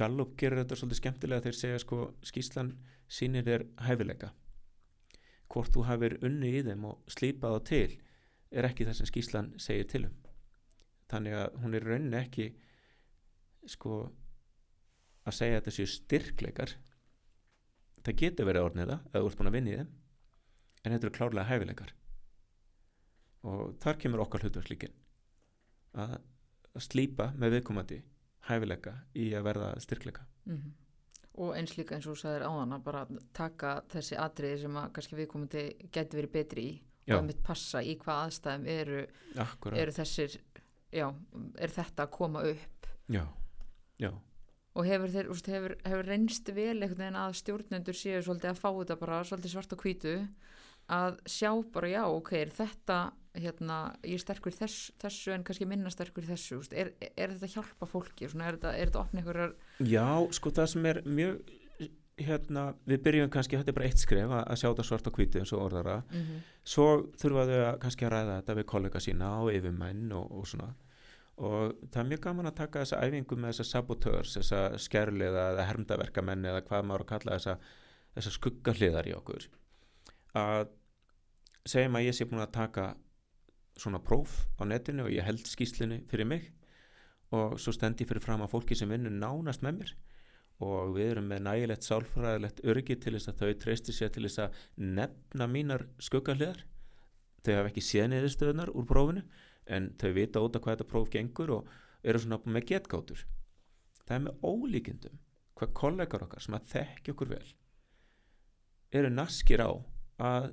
Gallup 0.00 0.36
gerir 0.40 0.62
þetta 0.62 0.78
svolítið 0.78 1.00
skemmtilega 1.02 1.44
þeir 1.44 1.58
segja 1.58 1.80
sko 1.82 1.98
skýslan 2.24 2.70
sýnir 3.10 3.44
þér 3.44 3.66
hæfileika. 3.84 4.30
Hvort 5.50 5.74
þú 5.74 5.84
hafir 5.88 6.16
unni 6.24 6.54
í 6.56 6.62
þeim 6.64 6.86
og 6.88 7.10
slípað 7.10 7.56
á 7.56 7.60
til 7.68 7.98
er 8.50 8.68
ekki 8.70 8.86
það 8.88 8.96
sem 8.98 9.10
skýslan 9.10 9.50
segir 9.60 9.88
til 9.90 10.04
um. 10.08 10.16
Þannig 11.10 11.36
að 11.36 11.58
hún 11.62 11.76
er 11.76 11.86
rauninni 11.86 12.20
ekki 12.20 12.46
sko 13.68 13.96
að 15.26 15.36
segja 15.36 15.58
að 15.58 15.60
þetta 15.60 15.76
séu 15.76 15.90
styrkleikar. 15.94 16.76
Það 18.00 18.20
getur 18.22 18.48
verið 18.48 18.68
orðnið 18.68 18.92
það 18.92 19.10
eða 19.10 19.22
þú 19.22 19.30
ert 19.30 19.40
búin 19.40 19.50
að 19.50 19.56
vinna 19.58 19.72
í 19.72 19.80
þeim 19.80 19.90
en 20.80 20.94
þetta 20.94 21.06
eru 21.06 21.16
klárlega 21.18 21.50
hæfileikar. 21.50 21.92
Og 23.50 23.74
þar 23.82 24.00
kemur 24.00 24.24
okkar 24.24 24.46
hlutverklíkin 24.46 24.96
að, 26.00 26.16
að 26.72 26.86
slípa 26.86 27.30
með 27.40 27.58
viðkomandi 27.58 28.00
hæfileika 28.48 28.94
í 29.14 29.30
að 29.36 29.42
verða 29.48 29.72
styrkleika 29.80 30.24
Mhm. 30.46 30.70
og 31.40 31.54
eins 31.56 31.76
líka 31.78 31.94
eins 31.94 32.06
og 32.06 32.16
þú 32.16 32.20
sagðir 32.22 32.46
áðan 32.48 32.74
að 32.74 32.82
bara 32.84 33.06
taka 33.32 33.82
þessi 33.88 34.16
atriði 34.18 34.60
sem 34.62 34.74
að 34.80 34.92
kannski 34.92 35.16
viðkomandi 35.16 35.64
geti 35.92 36.16
verið 36.16 36.32
betri 36.32 36.62
í 36.70 36.80
Já. 37.06 37.14
og 37.16 37.22
að 37.22 37.26
mitt 37.26 37.42
passa 37.42 37.78
í 37.82 37.96
hvað 37.98 38.24
aðstæðum 38.26 38.66
eru, 38.66 39.06
eru 39.76 39.92
þessir 39.92 40.38
já, 40.92 41.06
er 41.58 41.68
þetta 41.68 42.06
að 42.06 42.10
koma 42.10 42.42
upp 42.42 42.86
já, 43.08 43.24
já 43.98 44.10
og 44.76 44.86
hefur, 44.86 45.08
þeir, 45.10 45.28
úst, 45.30 45.46
hefur, 45.50 45.74
hefur 45.84 46.06
reynst 46.06 46.48
vel 46.54 46.76
einhvern 46.82 46.98
veginn 46.98 47.16
að 47.18 47.32
stjórnendur 47.40 47.94
séu 47.98 48.20
svolítið 48.22 48.50
að 48.52 48.60
fá 48.60 48.70
þetta 48.70 48.98
bara 49.00 49.22
svolítið 49.24 49.50
svart 49.54 49.72
og 49.72 49.80
hvítu 49.82 50.12
að 50.90 51.18
sjá 51.26 51.50
bara 51.72 51.88
já, 51.88 52.04
ok, 52.06 52.32
er 52.32 52.50
þetta 52.50 52.98
hérna, 53.38 53.78
ég 54.02 54.18
er 54.18 54.22
sterkur 54.22 54.54
þess, 54.54 54.90
þessu 55.00 55.34
en 55.34 55.44
kannski 55.46 55.68
minna 55.68 55.90
sterkur 55.92 56.26
þessu 56.26 56.60
er, 56.72 56.92
er 57.14 57.36
þetta 57.36 57.50
hjálpa 57.54 57.86
fólki, 57.86 58.28
Svona, 58.28 58.48
er 58.50 58.58
þetta, 58.58 58.74
þetta 58.80 59.02
opna 59.04 59.22
einhverjar 59.22 59.56
Já, 59.86 60.08
sko 60.34 60.50
það 60.56 60.70
sem 60.72 60.88
er 60.90 61.02
mjög 61.06 61.52
hérna, 62.20 62.64
við 62.88 63.02
byrjum 63.04 63.32
kannski, 63.32 63.58
þetta 63.58 63.72
er 63.72 63.76
bara 63.78 63.88
eitt 63.88 64.02
skref 64.02 64.32
að, 64.34 64.42
að 64.42 64.60
sjá 64.60 64.68
þetta 64.68 64.86
svart 64.86 65.08
og 65.08 65.18
hvítu 65.18 65.40
eins 65.40 65.52
og 65.56 65.64
orðara. 65.64 65.96
Mm 66.10 66.22
-hmm. 66.22 66.46
svo 66.74 66.86
þurfa 67.20 67.44
þau 67.48 67.60
að 67.64 67.78
kannski 67.84 68.06
að 68.06 68.12
ræða 68.14 68.38
þetta 68.40 68.56
við 68.58 68.66
kollega 68.72 69.00
sína 69.00 69.30
og 69.40 69.52
yfirmenn 69.54 70.12
og, 70.12 70.32
og 70.38 70.48
svona. 70.48 70.68
Og 71.40 71.76
það 71.88 72.00
er 72.02 72.08
mjög 72.10 72.20
gaman 72.26 72.50
að 72.50 72.58
taka 72.58 72.82
þessa 72.82 73.00
æfingu 73.00 73.36
með 73.36 73.52
þessa 73.52 73.64
sabotörs, 73.70 74.34
þessa 74.36 74.78
skerliða 74.78 75.46
eða 75.54 75.68
hermdaverkamenn 75.70 76.44
eða 76.44 76.64
hvað 76.66 76.84
maður 76.84 77.06
að 77.06 77.12
kalla 77.12 77.38
þessa, 77.38 77.56
þessa 78.14 78.34
skuggahliðar 78.36 79.08
í 79.08 79.14
okkur. 79.16 79.48
Að 80.34 80.68
segjum 81.64 81.96
að 81.96 82.04
ég 82.04 82.14
sé 82.14 82.28
búin 82.28 82.44
að 82.44 82.52
taka 82.52 82.90
svona 83.78 84.00
próf 84.02 84.46
á 84.58 84.66
netinu 84.66 85.06
og 85.06 85.14
ég 85.14 85.26
held 85.26 85.44
skýslinu 85.46 86.00
fyrir 86.10 86.26
mig. 86.26 86.50
Og 87.30 87.58
svo 87.62 87.74
stendi 87.74 88.06
fyrir 88.08 88.24
fram 88.24 88.42
að 88.42 88.52
fólki 88.54 88.78
sem 88.78 88.90
vinnur 88.90 89.14
nánast 89.14 89.62
með 89.62 89.78
mér. 89.78 89.92
Og 90.66 90.96
við 90.96 91.12
erum 91.14 91.30
með 91.30 91.44
nægilegt 91.46 91.86
sálfræðilegt 91.86 92.64
örgi 92.68 92.98
til 93.00 93.14
þess 93.16 93.30
að 93.30 93.40
þau 93.40 93.60
treysti 93.62 93.94
sér 93.96 94.12
til 94.12 94.26
þess 94.26 94.42
að 94.44 94.58
nefna 94.98 95.46
mínar 95.48 95.86
skuggarlegar 96.02 96.66
þau 97.40 97.54
hafa 97.54 97.70
ekki 97.70 97.84
séð 97.86 98.10
niðurstöðunar 98.12 98.74
úr 98.74 98.88
prófinu 98.88 99.24
en 99.70 99.92
þau 100.00 100.10
vita 100.18 100.42
út 100.44 100.58
af 100.58 100.66
hvað 100.66 100.76
þetta 100.76 100.90
próf 100.90 101.08
gengur 101.14 101.54
og 101.54 101.72
eru 102.02 102.20
svona 102.20 102.40
með 102.44 102.66
getgátur. 102.74 103.24
Það 104.04 104.16
er 104.18 104.24
með 104.26 104.44
ólíkindum 104.44 105.20
hvað 105.60 105.74
kollegar 105.76 106.24
okkar 106.24 106.44
sem 106.44 106.56
að 106.56 106.68
þekki 106.72 107.14
okkur 107.14 107.32
vel 107.34 107.48
eru 108.96 109.10
naskir 109.12 109.62
á 109.62 109.70
að 110.20 110.48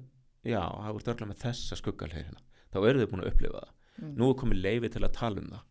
já, 0.45 0.61
það 0.61 0.91
voru 0.91 1.07
dörgla 1.07 1.29
með 1.31 1.41
þessa 1.45 1.79
skuggarlegina 1.79 2.43
þá 2.73 2.79
eru 2.83 3.01
þau 3.01 3.11
búin 3.13 3.23
að 3.23 3.31
upplifa 3.31 3.63
það. 3.63 3.73
Mm. 3.97 4.11
nú 4.13 4.29
er 4.29 4.37
komið 4.37 4.59
leifi 4.61 4.89
til 4.93 5.03
að 5.03 5.15
tala 5.15 5.41
um 5.41 5.47
það. 5.53 5.63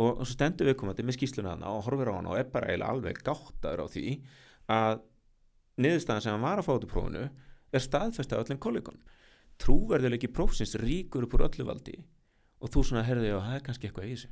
Og, 0.00 0.10
og 0.10 0.24
svo 0.24 0.34
stendur 0.34 0.68
við 0.68 0.76
komandi 0.80 1.04
með 1.04 1.16
skýsluna 1.16 1.54
hana 1.54 1.70
og 1.74 1.86
horfir 1.86 2.10
á 2.12 2.14
hana 2.16 2.32
og 2.32 2.40
er 2.40 2.50
bara 2.52 2.68
eiginlega 2.68 2.92
alveg 2.94 3.22
gáttaður 3.24 3.84
á 3.84 3.86
því 3.92 4.04
að 4.70 5.00
niðurstaðan 5.80 6.24
sem 6.24 6.34
hann 6.34 6.44
var 6.44 6.60
að 6.60 6.68
fá 6.68 6.72
úr 6.74 6.86
prófunu 6.90 7.24
er 7.70 7.84
staðfest 7.84 8.32
af 8.34 8.44
öllum 8.44 8.60
kollegunum 8.60 9.02
trúverðuleiki 9.60 10.30
prófsins 10.32 10.76
ríkur 10.80 11.26
upp 11.26 11.36
úr 11.36 11.46
öllu 11.48 11.66
valdi 11.68 11.98
og 12.60 12.72
þú 12.72 12.84
svona 12.86 13.04
herði 13.06 13.34
og 13.34 13.44
það 13.44 13.56
er 13.56 13.66
kannski 13.66 13.88
eitthvað 13.88 14.06
í 14.06 14.14
þessu. 14.14 14.30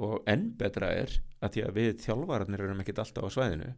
Og 0.00 0.28
enn 0.30 0.44
betra 0.58 0.90
er 0.94 1.14
að 1.42 1.56
því 1.56 1.64
að 1.66 1.78
við 1.78 1.90
þjálfararnir 2.04 2.64
erum 2.64 2.82
ekkert 2.82 3.02
alltaf 3.02 3.26
á 3.26 3.30
svæðinu 3.34 3.72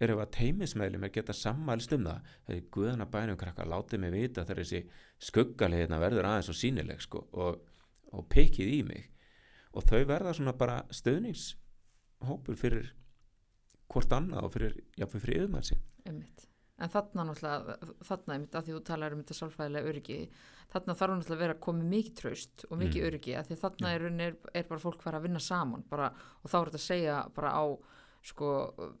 er 0.00 0.12
ef 0.14 0.22
að 0.22 0.32
teimismeðlum 0.36 1.06
er 1.08 1.12
geta 1.14 1.34
sammælst 1.34 1.92
um 1.96 2.06
það 2.06 2.32
þegar 2.46 2.66
guðana 2.76 3.06
bænum 3.10 3.38
krakka 3.40 3.66
látið 3.66 4.02
mig 4.04 4.14
vita 4.14 4.44
þegar 4.46 4.62
þessi 4.62 4.82
skuggaliðina 5.28 6.00
verður 6.02 6.28
aðeins 6.30 6.50
og 6.52 6.58
sínileg 6.58 7.02
sko, 7.02 7.24
og, 7.32 7.62
og 8.14 8.28
pekið 8.30 8.74
í 8.76 8.82
mig 8.86 9.08
og 9.74 9.84
þau 9.88 10.04
verða 10.08 10.34
svona 10.36 10.54
bara 10.58 10.82
stöðningshópur 10.94 12.58
fyrir 12.58 12.92
hvort 13.88 14.12
annað 14.12 14.46
og 14.46 14.54
fyrir, 14.54 14.78
jáfnveg 15.00 15.24
fyrir 15.24 15.42
yfirmann 15.42 15.66
sín 15.66 15.82
Einmitt. 16.08 16.44
En 16.78 16.90
þarna 16.92 17.24
náttúrulega, 17.26 17.74
þarna 18.06 18.34
einmitt 18.36 18.54
að 18.54 18.68
því 18.68 18.74
þú 18.76 18.80
talar 18.86 19.14
um 19.14 19.22
þetta 19.24 19.34
sálfræðilega 19.34 19.90
öryggi, 19.90 20.18
þarna 20.70 20.94
þarf 20.94 21.14
náttúrulega 21.16 21.34
að 21.34 21.42
vera 21.42 21.54
að 21.56 21.62
koma 21.66 21.86
mikið 21.90 22.12
traust 22.20 22.64
og 22.68 22.78
mikið 22.78 23.00
Mm. 23.00 23.06
öryggi 23.08 23.34
að 23.34 23.48
því 23.48 23.56
þarna 23.64 23.90
Já. 23.90 23.94
er, 23.96 24.36
er, 24.54 24.64
bara 24.68 24.84
fólk 24.84 25.02
fara 25.02 25.18
að 25.18 25.26
vinna 25.26 25.42
saman 25.42 25.82
bara, 25.90 26.12
og 26.44 26.50
þá 26.52 26.56
er 26.60 26.70
þetta 26.70 26.78
að 26.78 26.86
segja 26.86 27.16
bara 27.34 27.50
á 27.50 27.64
sko, 28.26 28.50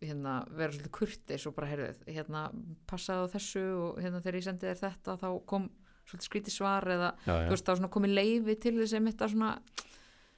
hérna, 0.00 0.40
vera 0.54 0.72
svolítið 0.72 0.94
kurtis 0.94 1.46
og 1.48 1.56
bara, 1.56 1.68
heyrðið, 1.72 2.02
hérna, 2.14 2.44
passaðu 2.88 3.32
þessu 3.34 3.64
og 3.82 4.00
hérna 4.02 4.22
þegar 4.24 4.38
ég 4.38 4.46
sendi 4.46 4.68
þér 4.68 4.82
þetta 4.84 5.16
þá 5.20 5.28
kom 5.50 5.68
svolítið 6.08 6.28
skrítið 6.28 6.54
svar 6.54 6.88
eða, 6.88 7.10
já, 7.26 7.34
þú 7.34 7.56
veist, 7.56 7.68
þá 7.68 7.90
komið 7.96 8.14
leifi 8.14 8.56
til 8.62 8.76
þess 8.78 8.96
að 8.96 9.04
mitt 9.04 9.24
að 9.24 9.34
svona 9.34 9.50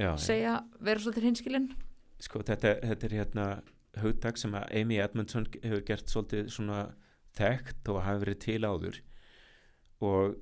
já, 0.00 0.08
já. 0.08 0.10
segja, 0.24 0.54
vera 0.80 1.04
svolítið 1.04 1.28
hinskilinn. 1.28 1.68
sko 2.20 2.42
þetta, 2.46 2.74
þetta 2.88 3.06
er 3.06 3.16
hérna 3.20 3.46
hugdag 4.00 4.38
sem 4.38 4.54
að 4.54 4.74
Amy 4.80 4.98
Edmondson 5.02 5.46
hefur 5.62 5.84
gert 5.86 6.10
svolítið 6.10 6.50
svona 6.54 6.82
þekkt 7.36 7.90
og 7.92 8.02
hafi 8.04 8.24
verið 8.24 8.40
til 8.44 8.60
áður 8.66 9.00
og 10.06 10.38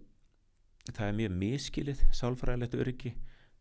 það 0.95 1.05
er 1.07 1.19
mjög 1.19 1.35
miskilið 1.43 2.05
sálfræðilegt 2.17 2.77
öryggi 2.79 3.15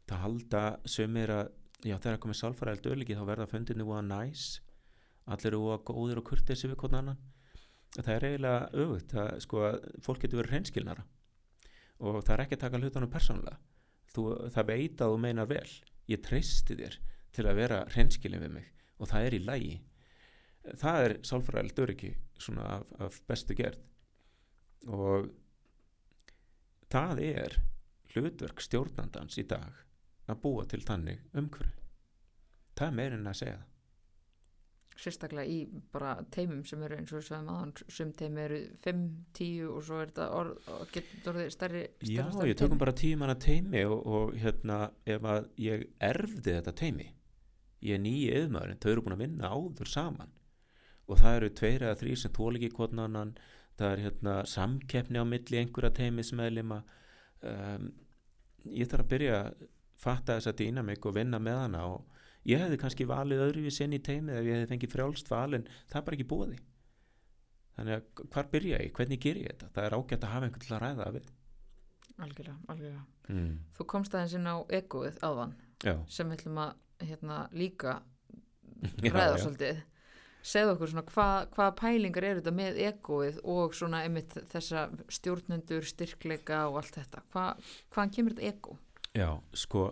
það 0.08 0.24
halda 0.24 0.64
sömur 0.88 1.34
að 1.36 1.50
já 1.88 1.98
þegar 1.98 2.22
komið 2.24 2.40
sálfræðilegt 2.42 2.90
öryggi 2.92 3.18
þá 3.18 3.26
verða 3.28 3.50
fundinu 3.52 3.88
úa 3.90 4.02
næs 4.06 4.46
allir 5.34 5.52
eru 5.52 5.64
úa 5.66 5.80
góðir 5.86 6.22
og 6.22 6.28
kurtesi 6.30 6.70
við 6.70 6.80
hvern 6.82 7.00
annan. 7.02 7.20
Það 7.98 8.14
er 8.14 8.26
eiginlega 8.28 8.88
það, 9.12 9.30
sko, 9.44 9.64
fólk 10.06 10.24
getur 10.24 10.42
verið 10.42 10.56
hreinskilnara. 10.56 11.06
Og 12.04 12.20
það 12.22 12.34
er 12.36 12.44
ekki 12.44 12.58
að 12.58 12.64
taka 12.64 12.82
hlutunum 12.82 13.12
persónulega. 13.12 13.60
Þú, 14.14 14.26
það 14.54 14.70
veit 14.72 15.02
að 15.02 15.14
þú 15.14 15.22
meinar 15.24 15.50
vel. 15.50 15.70
Ég 16.08 16.24
treysti 16.24 16.78
þér 16.78 17.00
til 17.36 17.46
að 17.48 17.60
vera 17.62 17.84
hreinskilin 17.94 18.44
við 18.44 18.54
mig. 18.60 18.70
Og 18.98 19.10
það 19.12 19.28
er 19.28 19.38
í 19.38 19.44
lægi 19.46 19.76
það 20.76 21.06
er 21.06 21.14
sálfræðilegt 21.24 21.80
öryggi 21.80 22.14
af, 22.60 22.88
af 23.00 23.20
bestu 23.30 23.56
gerð. 23.56 23.82
Og 24.88 25.30
það 26.92 27.24
er 27.24 27.58
hlutverk 28.14 28.62
stjórnandans 28.64 29.40
í 29.40 29.46
dag 29.48 29.84
að 30.28 30.42
búa 30.44 30.66
til 30.68 30.84
þannig 30.84 31.24
umhverju 31.38 31.76
það 32.78 32.88
er 32.88 32.96
meirinn 33.00 33.30
að 33.30 33.40
segja 33.42 33.58
sérstaklega 34.98 35.46
í 35.48 35.60
bara 35.94 36.16
teimum 36.34 36.64
sem 36.66 36.82
eru 36.84 36.98
eins 36.98 37.12
og 37.14 37.20
við 37.20 37.28
sagðum 37.28 37.52
aðan 37.54 37.74
sum 37.98 38.14
teimi 38.18 38.42
eru 38.44 38.62
5, 38.84 39.04
10 39.38 39.68
og 39.72 39.84
svo 39.86 40.00
er 40.02 40.10
þetta 40.12 40.30
orð, 40.40 40.72
og 40.74 40.96
getur 40.96 41.34
orðið 41.34 41.52
stærri, 41.54 41.84
stærri, 42.00 42.16
Já, 42.16 42.24
stærri 42.34 42.54
ég 42.54 42.62
tökum 42.64 42.82
bara 42.82 42.96
tíu 42.98 43.20
manna 43.22 43.38
teimi 43.38 43.86
og, 43.86 44.02
og 44.08 44.34
hérna 44.42 44.80
ef 45.06 45.30
að 45.36 45.52
ég 45.62 45.86
erfði 46.10 46.58
þetta 46.58 46.76
teimi 46.82 47.12
ég 47.86 47.98
er 47.98 48.02
nýji 48.02 48.34
yðmaðurinn, 48.42 48.82
þau 48.82 48.92
eru 48.92 49.06
búin 49.06 49.16
að 49.18 49.24
vinna 49.24 49.52
áður 49.54 49.92
saman. 49.92 50.34
Og 51.08 51.22
það 51.22 51.40
eru 51.40 51.54
tveir 51.60 51.86
eða 51.86 52.00
þrýr 52.02 52.20
sem 52.22 52.34
hvort 52.36 52.98
annan 52.98 53.38
það 53.78 53.92
er 53.92 54.04
hérna 54.08 54.36
samkeppni 54.50 55.22
á 55.22 55.26
milli 55.30 55.60
einhverja 55.62 55.94
teimismeðlima 56.00 56.82
um, 57.46 57.90
ég 58.66 58.90
þarf 58.90 59.06
að 59.06 59.12
byrja 59.12 59.36
að 59.44 59.66
fatta 60.02 60.38
þessa 60.38 60.56
dýnamik 60.58 61.06
og 61.06 61.16
vinna 61.16 61.40
með 61.42 61.60
hana 61.62 61.84
og 61.92 62.17
ég 62.48 62.64
hefði 62.64 62.80
kannski 62.82 63.08
valið 63.10 63.44
öðruvís 63.48 63.80
inn 63.84 63.96
í 63.98 64.02
teimið 64.04 64.40
ef 64.40 64.48
ég 64.48 64.58
hefði 64.58 64.72
fengið 64.74 64.94
frjálst 64.94 65.32
val 65.32 65.58
en 65.58 65.68
það 65.90 66.00
er 66.00 66.06
bara 66.08 66.18
ekki 66.18 66.30
búið 66.32 66.54
þannig 67.78 67.98
að 67.98 68.24
hvar 68.34 68.52
byrja 68.54 68.80
ég, 68.82 68.94
hvernig 68.98 69.22
ger 69.22 69.42
ég 69.42 69.52
þetta 69.52 69.74
það 69.76 69.88
er 69.88 69.98
ágætt 69.98 70.24
að 70.24 70.34
hafa 70.34 70.48
einhvern 70.48 70.66
til 70.66 70.76
að 70.78 70.84
ræða 70.84 71.04
það 71.04 71.18
við 71.18 71.28
algjörlega, 72.18 72.58
algjörlega. 72.74 73.04
mm. 73.30 73.52
þú 73.78 73.88
komst 73.94 74.16
aðeins 74.16 74.38
inn 74.40 74.50
á 74.50 74.58
egoið 74.80 75.20
áðan 75.22 75.54
Já, 75.86 75.94
sem 76.10 76.32
við 76.32 76.40
ætlum 76.40 76.64
að 76.64 77.06
hérna, 77.06 77.44
líka 77.54 78.00
ræða 79.04 79.36
já. 79.36 79.44
svolítið 79.44 79.84
segðu 80.48 80.74
okkur 80.74 80.92
svona 80.94 81.06
hvað 81.12 81.50
hva 81.54 81.68
pælingar 81.78 82.26
eru 82.26 82.42
þetta 82.42 82.56
með 82.56 82.82
egoið 82.88 83.40
og 83.54 83.76
svona 83.78 84.02
einmitt 84.08 84.34
þessa 84.54 84.88
stjórnendur, 85.12 85.86
styrkleika 85.86 86.64
og 86.72 86.80
allt 86.82 86.98
þetta 87.02 87.24
Hva, 87.34 87.48
hvaðan 87.94 88.14
kemur 88.16 88.38
þetta 88.38 88.54
ego? 88.56 88.78
Já, 89.18 89.30
sko 89.58 89.90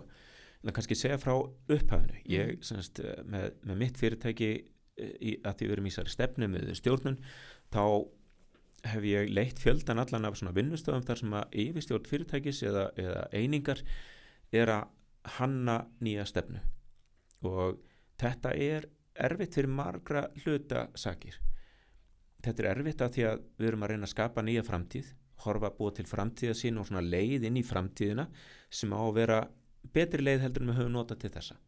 kannski 0.74 0.96
segja 0.98 1.18
frá 1.18 1.34
upphafinu 1.36 2.22
ég, 2.26 2.56
Mhm. 2.56 2.62
semst, 2.62 2.98
eh, 3.00 3.22
með, 3.24 3.52
með 3.64 3.76
mitt 3.76 3.96
fyrirtæki 3.98 4.50
eh, 4.96 5.12
í, 5.20 5.40
að 5.42 5.56
því 5.56 5.66
við 5.66 5.72
erum 5.72 5.86
í 5.86 5.90
þessari 5.90 6.14
stefnu 6.14 6.48
með 6.48 6.74
stjórnun, 6.74 7.18
þá 7.70 8.08
hef 8.84 9.02
ég 9.02 9.32
leitt 9.34 9.58
fjöldan 9.58 9.98
allan 9.98 10.24
af 10.24 10.36
svona 10.38 10.54
vinnustöðum 10.54 11.04
þar 11.04 11.18
sem 11.18 11.30
að 11.30 11.50
yfirstjórn 11.52 12.06
fyrirtækis 12.06 12.62
eða, 12.62 12.90
eða 12.96 13.28
einingar 13.32 13.82
er 14.52 14.66
að 14.66 14.88
hanna 15.38 15.86
nýja 16.00 16.24
stefnu. 16.26 16.60
Og 17.42 17.78
þetta 18.18 18.54
er 18.54 18.86
erfitt 19.16 19.54
fyrir 19.54 19.68
margra 19.68 20.28
hluta 20.44 20.88
sakir. 20.94 21.38
Þetta 22.42 22.62
er 22.62 22.70
erfitt 22.76 23.00
að 23.02 23.14
því 23.16 23.22
að 23.26 23.42
við 23.58 23.68
erum 23.68 23.82
að 23.82 23.88
reyna 23.90 24.06
að 24.06 24.14
skapa 24.14 24.42
nýja 24.42 24.62
framtíð 24.62 25.14
horfa 25.44 25.70
búa 25.76 25.92
til 25.94 26.06
framtíða 26.08 26.54
sín 26.56 26.78
og 26.80 26.86
svona 26.88 27.04
leið 27.04 27.46
inn 27.48 27.58
í 27.60 27.64
framtíðina 27.66 28.26
sem 28.72 28.92
á 28.96 29.00
að 29.02 29.14
vera 29.18 29.40
betri 29.94 30.24
leið 30.24 30.46
heldur 30.46 30.64
en 30.64 30.72
við 30.72 30.80
höfum 30.80 30.96
notað 30.96 31.20
til 31.22 31.32
þessa. 31.36 31.58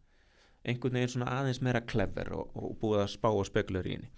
Einhvern 0.68 0.98
veginn 0.98 1.12
svona 1.12 1.34
aðeins 1.38 1.60
meira 1.64 1.84
clever 1.86 2.32
og, 2.36 2.56
og 2.58 2.74
búið 2.80 3.04
að 3.04 3.12
spá 3.14 3.28
og 3.30 3.46
spekulur 3.46 3.86
í 3.86 3.94
henni. 3.96 4.10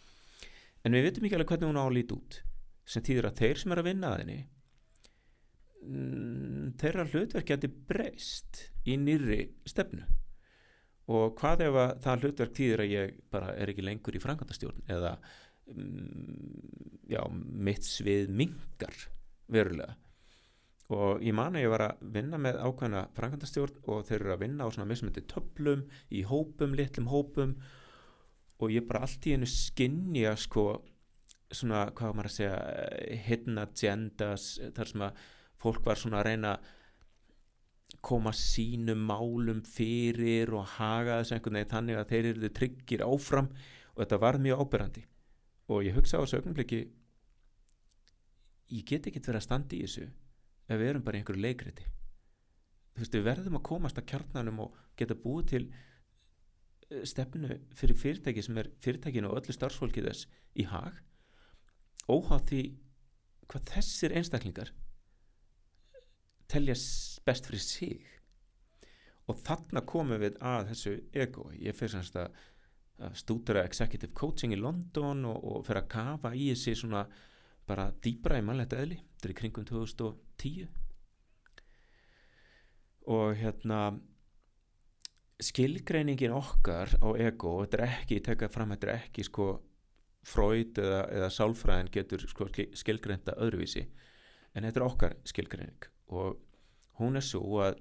En 0.85 0.97
við 0.97 1.07
veitum 1.09 1.27
ekki 1.27 1.37
alveg 1.37 1.53
hvernig 1.53 1.71
hún 1.71 1.81
á 1.81 1.85
að 1.85 1.97
líti 1.99 2.17
út. 2.17 2.41
Sem 2.89 3.05
þýðir 3.07 3.29
að 3.29 3.43
þeir 3.43 3.61
sem 3.61 3.75
er 3.75 3.83
að 3.83 3.89
vinna 3.91 4.11
að 4.11 4.23
henni 4.23 4.39
mm, 5.85 6.73
þeirra 6.81 7.07
hlutverk 7.13 7.53
geti 7.53 7.71
breyst 7.91 8.65
í 8.89 8.97
nýrri 9.01 9.43
stefnu. 9.69 10.09
Og 11.11 11.35
hvað 11.39 11.67
ef 11.67 11.79
að 11.83 11.95
það 12.05 12.27
hlutverk 12.27 12.57
þýðir 12.57 12.85
að 12.85 12.93
ég 12.95 13.17
bara 13.35 13.55
er 13.59 13.73
ekki 13.73 13.87
lengur 13.87 14.17
í 14.17 14.23
framkvæmdastjórn 14.23 14.85
eða 14.95 15.17
mm, 15.75 17.09
já, 17.11 17.23
mitt 17.31 17.87
svið 17.87 18.31
mingar 18.41 18.95
verulega 19.51 19.97
og 20.91 21.23
ég 21.23 21.35
man 21.37 21.55
að 21.55 21.65
ég 21.65 21.71
var 21.71 21.85
að 21.87 22.01
vinna 22.17 22.39
með 22.43 22.57
ákveðna 22.67 23.05
framkvæmdastjórn 23.15 23.83
og 23.93 24.07
þeir 24.09 24.21
eru 24.21 24.33
að 24.35 24.41
vinna 24.43 24.67
á 24.67 24.73
svona 24.75 24.89
mismyndi 24.91 25.23
töflum 25.31 25.85
í 26.11 26.25
hópum, 26.27 26.75
litlum 26.75 27.11
hópum 27.13 27.55
og 28.61 28.75
ég 28.75 28.89
bara 28.89 29.05
allt 29.07 29.29
í 29.29 29.37
hennu 29.37 29.49
skinnja 29.49 30.35
sko 30.41 30.65
svona, 31.51 31.87
hvað 31.95 32.17
maður 32.17 32.31
að 32.31 32.37
segja 32.37 33.21
hidden 33.27 33.63
agendas 33.63 34.51
þar 34.77 34.91
sem 34.91 35.05
að 35.07 35.25
fólk 35.61 35.87
var 35.87 36.01
svona 36.01 36.21
að 36.21 36.29
reyna 36.31 36.55
koma 38.07 38.33
sínum 38.35 39.03
málum 39.07 39.61
fyrir 39.67 40.51
og 40.57 40.67
haga 40.77 41.21
þessu 41.21 41.37
einhvern 41.37 41.59
veginn 41.59 41.73
þannig 41.75 42.01
að 42.01 42.13
þeir 42.13 42.29
eru 42.33 42.51
tryggir 42.57 43.05
áfram 43.07 43.51
og 43.95 44.03
þetta 44.03 44.21
var 44.23 44.39
mjög 44.43 44.65
ábyrrandi 44.65 45.05
og 45.71 45.85
ég 45.87 45.95
hugsa 45.95 46.19
á 46.19 46.23
þessu 46.23 46.41
augnumbliki 46.41 46.81
ég 48.71 48.87
get 48.87 49.07
ekki 49.11 49.23
verið 49.23 49.41
að 49.41 49.47
standa 49.47 49.77
í 49.77 49.85
þessu 49.85 50.09
ef 50.71 50.79
við 50.79 50.93
erum 50.93 51.05
bara 51.07 51.19
í 51.19 51.23
einhverju 51.23 51.45
leikriti. 51.45 51.87
Þú 52.95 53.03
veist 53.03 53.17
við 53.17 53.27
verðum 53.27 53.59
að 53.59 53.67
komast 53.71 53.99
að 53.99 54.09
kjarnanum 54.13 54.65
og 54.67 54.77
geta 54.99 55.17
búið 55.19 55.49
til 55.53 55.63
eh, 55.67 57.03
stefnu 57.09 57.59
fyrir 57.77 57.99
fyrirtæki 57.99 58.45
sem 58.47 58.61
er 58.61 58.71
fyrirtækinu 58.85 59.31
og 59.31 59.41
öllu 59.41 59.57
starfsfólki 59.57 60.05
þess 60.07 60.29
í 60.59 60.67
hag 60.71 61.01
óháð 62.11 62.47
því 62.51 62.63
hvað 63.51 63.67
þessir 63.75 64.15
einstaklingar 64.19 64.71
telja 66.51 66.75
best 67.27 67.47
fyrir 67.47 67.63
sig. 67.63 68.07
Og 69.31 69.39
þarna 69.47 69.83
komum 69.87 70.19
við 70.19 70.39
að 70.43 70.73
þessu 70.73 70.95
ego. 71.15 71.51
Ég 71.55 71.77
fyrir 71.79 71.95
semst 71.95 72.17
að, 72.19 72.33
stúdara 73.17 73.63
executive 73.65 74.13
coaching 74.13 74.53
í 74.53 74.59
London 74.61 75.23
og, 75.25 75.39
og 75.41 75.63
fyrir 75.65 75.85
að 75.85 75.93
kafa 75.95 76.35
í 76.37 76.51
þessi 76.51 76.75
svona 76.83 77.07
bara 77.69 77.91
dýbra 78.03 78.39
í 78.41 78.45
mannlegt 78.45 78.77
eðli. 78.77 79.01
Þetta 79.17 79.29
er 79.29 79.35
í 79.35 79.39
kringum 79.41 79.67
2010 79.69 80.69
og 83.11 83.35
hérna 83.41 83.81
skilgreiningin 85.41 86.35
okkar 86.37 86.93
á 87.01 87.09
ego, 87.17 87.57
þetta 87.65 87.79
er 87.79 87.85
ekki 87.89 88.21
tekað 88.25 88.53
fram, 88.55 88.75
þetta 88.75 88.89
er 88.91 88.99
ekki 88.99 89.25
sko 89.27 89.47
Freud 90.21 90.77
eða, 90.77 91.05
eða 91.17 91.31
sálfræðin 91.33 91.89
getur 91.95 92.27
sko 92.29 92.51
skilgreinta 92.77 93.39
öðruvísi 93.41 93.87
en 94.53 94.67
þetta 94.67 94.81
er 94.83 94.85
okkar 94.85 95.15
skilgreining. 95.25 95.87
Og 96.13 96.37
hún 97.01 97.17
er 97.17 97.25
svo 97.25 97.63
að 97.65 97.79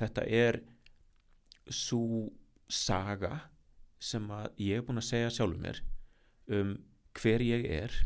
þetta 0.00 0.24
er 0.24 0.62
svo 1.68 2.30
saga 2.72 3.34
sem 4.02 4.24
að 4.32 4.48
ég 4.64 4.80
er 4.80 4.86
búin 4.86 5.02
að 5.02 5.10
segja 5.10 5.34
sjálfur 5.36 5.60
mér 5.62 5.82
um 6.56 6.72
hver 7.20 7.44
ég 7.44 7.68
er 7.68 7.98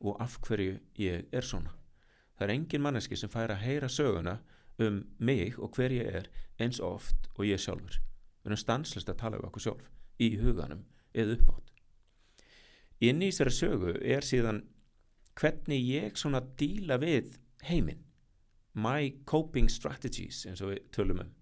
og 0.00 0.20
af 0.22 0.38
hverju 0.46 0.78
ég 0.98 1.26
er 1.32 1.44
svona. 1.44 1.74
Það 2.38 2.48
er 2.48 2.54
engin 2.54 2.84
manneski 2.84 3.16
sem 3.18 3.30
fær 3.30 3.50
að 3.54 3.64
heyra 3.64 3.88
söguna 3.90 4.38
um 4.78 5.02
mig 5.18 5.58
og 5.58 5.74
hver 5.74 5.94
ég 5.94 6.12
er 6.20 6.28
eins 6.58 6.80
oft 6.80 7.30
og 7.34 7.46
ég 7.46 7.58
sjálfur. 7.58 7.98
Við 8.42 8.52
erum 8.52 8.62
stanslist 8.62 9.10
að 9.10 9.20
tala 9.24 9.40
um 9.40 9.48
okkur 9.50 9.66
sjálf 9.68 9.90
í 10.22 10.36
huganum 10.38 10.86
eða 11.14 11.38
uppátt 11.38 11.68
inn 13.04 13.22
í 13.22 13.30
þessari 13.30 13.54
sögu 13.54 13.94
er 14.02 14.26
síðan 14.26 14.62
hvernig 15.38 15.84
ég 15.86 16.18
svona 16.18 16.42
díla 16.58 16.98
við 16.98 17.36
heiminn. 17.68 18.02
My 18.74 19.10
coping 19.26 19.70
strategies 19.70 20.44
eins 20.46 20.62
og 20.62 20.72
við 20.74 20.88
tölum 20.94 21.22
um 21.24 21.34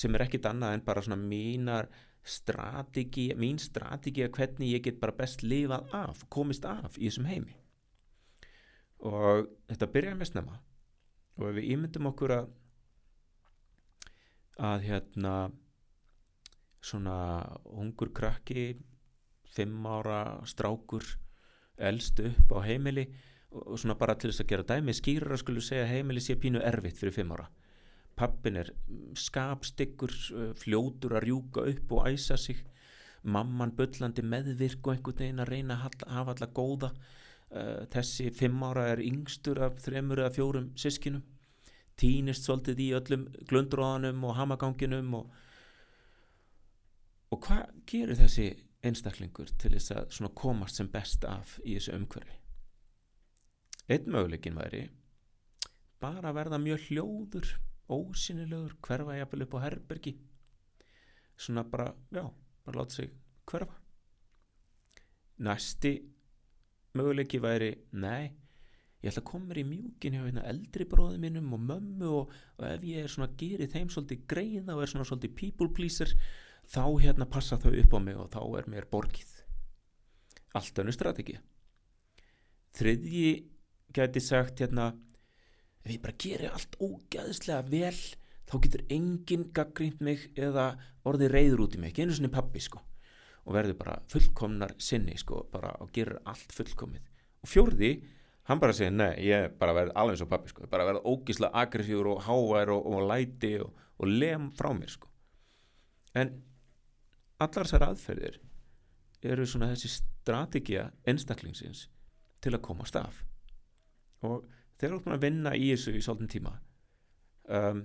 sem 0.00 0.14
er 0.14 0.22
ekkit 0.22 0.46
annað 0.46 0.76
en 0.76 0.84
bara 0.86 1.02
svona 1.02 1.18
mínar 1.18 1.88
strategi, 2.26 3.30
mín 3.38 3.58
strategi 3.58 4.24
að 4.26 4.34
hvernig 4.36 4.74
ég 4.74 4.84
get 4.84 5.00
bara 5.00 5.16
best 5.16 5.42
lifað 5.42 5.88
af, 5.96 6.24
komist 6.28 6.66
af 6.68 6.98
í 6.98 7.08
þessum 7.08 7.28
heimi. 7.30 7.56
Og 9.08 9.48
þetta 9.70 9.92
byrjaði 9.94 10.20
með 10.20 10.30
snemma. 10.32 10.58
Og 11.40 11.46
ef 11.48 11.56
við 11.56 11.70
ímyndum 11.74 12.10
okkur 12.10 12.34
að 12.36 12.50
að 14.60 14.84
hérna 14.84 15.34
svona 16.84 17.16
ungur 17.64 18.12
krakki 18.16 18.74
fimm 19.54 19.86
ára 19.88 20.40
strákur 20.48 21.04
eldst 21.80 22.20
upp 22.24 22.52
á 22.56 22.58
heimili 22.64 23.06
og 23.50 23.78
svona 23.80 23.96
bara 23.98 24.14
til 24.14 24.30
þess 24.30 24.44
að 24.44 24.50
gera 24.52 24.68
dæmi 24.68 24.94
skýrar 24.96 25.34
að 25.34 25.42
skulu 25.42 25.64
segja 25.64 25.88
heimili 25.88 26.22
sé 26.22 26.36
pínu 26.40 26.60
erfitt 26.64 27.00
fyrir 27.00 27.16
fimm 27.16 27.32
ára 27.34 27.48
pappin 28.20 28.60
er 28.60 28.70
skapstyggur 29.16 30.12
fljótur 30.60 31.16
að 31.16 31.26
rjúka 31.26 31.64
upp 31.72 31.96
og 31.96 32.10
æsa 32.10 32.36
sig. 32.40 32.60
Mamman 33.24 33.74
byllandi 33.76 34.24
meðvirk 34.24 34.84
og 34.86 34.94
einhvern 34.94 35.18
veginn 35.24 35.42
að 35.42 35.52
reyna 35.54 35.76
að 35.76 36.06
hafa 36.12 36.36
alla 36.36 36.48
góða. 36.56 36.92
Þessi 37.90 38.30
fimm 38.36 38.62
ára 38.62 38.86
er 38.92 39.02
yngstur 39.02 39.58
af 39.64 39.80
þremur 39.82 40.22
eða 40.22 40.34
fjórum 40.36 40.70
sískinum 40.78 41.24
týnist 42.00 42.46
svolítið 42.46 42.82
í 42.84 42.88
öllum 42.96 43.24
glundróðanum 43.50 44.24
og 44.24 44.36
hamaganginum 44.38 45.16
og, 45.18 45.32
og 47.34 47.42
hvað 47.44 47.74
gerir 47.90 48.18
þessi 48.20 48.46
einstaklingur 48.86 49.50
til 49.60 49.74
þess 49.76 49.92
að 49.98 50.30
komast 50.38 50.80
sem 50.80 50.88
best 50.92 51.26
af 51.28 51.58
í 51.64 51.76
þessu 51.76 51.98
umhverfi? 51.98 52.38
Einn 53.90 54.08
möguleikin 54.14 54.56
væri 54.56 54.84
bara 56.00 56.32
verða 56.32 56.60
mjög 56.62 56.86
hljóður 56.88 57.50
ósynilegur, 57.90 58.76
hverfa 58.86 59.18
jafnvel 59.18 59.46
upp 59.46 59.56
á 59.56 59.64
herbergi. 59.66 60.14
Svona 61.36 61.64
bara, 61.64 61.92
já, 62.12 62.24
bara 62.64 62.78
láta 62.78 62.94
sig 62.94 63.10
hverfa. 63.46 63.76
Næsti 65.38 65.94
möguleiki 66.94 67.40
væri, 67.40 67.74
nei 67.92 68.36
ég 69.00 69.08
ætla 69.08 69.22
að 69.22 69.28
koma 69.30 69.48
mér 69.48 69.60
í 69.62 69.64
mjúkin 69.64 70.16
hjá 70.16 70.24
hérna 70.26 70.42
eldri 70.50 70.84
bróði 70.88 71.20
mínum 71.22 71.54
og 71.56 71.62
mömmu 71.64 72.08
og, 72.18 72.32
og 72.58 72.64
ef 72.68 72.82
ég 72.84 73.04
er 73.04 73.12
svona 73.12 73.30
gerið 73.40 73.72
þeim 73.72 73.92
svolítið 73.92 74.26
greiða 74.28 74.74
og 74.74 74.82
er 74.84 74.92
svona 74.92 75.06
svolítið 75.08 75.36
people 75.38 75.70
pleaser 75.76 76.12
þá 76.68 76.82
hérna 77.00 77.28
passa 77.32 77.56
þau 77.60 77.72
upp 77.80 77.96
á 77.96 78.00
mig 78.04 78.18
og 78.20 78.28
þá 78.34 78.40
er 78.60 78.68
mér 78.74 78.88
borgið. 78.92 79.30
Allt 80.58 80.82
önnu 80.82 80.92
strategi. 80.92 81.38
Þriðji 82.76 83.30
gæti 83.96 84.22
sagt 84.22 84.60
hérna 84.60 84.90
ef 85.84 85.92
ég 85.94 86.02
bara 86.02 86.18
gerir 86.20 86.52
allt 86.52 86.76
ógæðslega 86.80 87.62
vel 87.70 87.96
þá 88.50 88.54
getur 88.64 88.84
enginn 88.90 89.48
gaggrínt 89.54 90.00
mig 90.04 90.26
eða 90.38 90.72
orðið 91.08 91.34
reyður 91.34 91.64
út 91.66 91.76
í 91.76 91.80
mig 91.80 91.92
ekki 91.92 92.04
einu 92.04 92.16
svona 92.16 92.32
pappi 92.34 92.62
sko. 92.62 92.82
Og 93.46 93.54
verður 93.56 93.78
bara 93.78 94.00
fullkomnar 94.10 94.74
sinni 94.82 95.16
sko 95.18 95.44
bara 95.52 95.72
og 95.80 95.92
gerir 95.94 96.20
allt 96.28 96.52
fullkomið. 96.54 97.06
Og 97.40 97.48
fjórði, 97.48 97.92
hann 98.50 98.60
bara 98.60 98.76
segir 98.76 98.92
nei 98.92 99.14
ég 99.24 99.54
bara 99.60 99.76
verður 99.76 99.96
alveg 100.02 100.18
eins 100.18 100.26
og 100.26 100.32
pappi 100.32 100.52
sko. 100.52 100.68
Bara 100.70 100.88
verður 100.88 101.08
ógíslega 101.14 101.62
aggressífur 101.62 102.12
og 102.12 102.22
hávær 102.26 102.74
og, 102.74 102.90
og 102.90 103.08
læti 103.08 103.54
og, 103.62 103.72
og 104.02 104.12
lem 104.12 104.50
frá 104.58 104.72
mér 104.76 104.92
sko. 104.92 105.08
En 106.18 106.34
allar 107.40 107.64
þessar 107.64 107.86
aðferðir 107.88 108.40
eru 109.30 109.46
svona 109.46 109.70
þessi 109.72 109.92
strategija 109.94 110.88
einstaklingsins 111.08 111.86
til 112.40 112.54
að 112.56 112.64
koma 112.64 112.86
staf 112.88 113.22
og 114.26 114.44
þegar 114.80 114.96
þú 114.96 115.00
ert 115.00 115.16
að 115.16 115.24
vinna 115.26 115.54
í 115.56 115.70
þessu 115.70 115.94
í 115.96 116.02
svolítinn 116.04 116.34
tíma 116.34 116.54
um, 117.52 117.82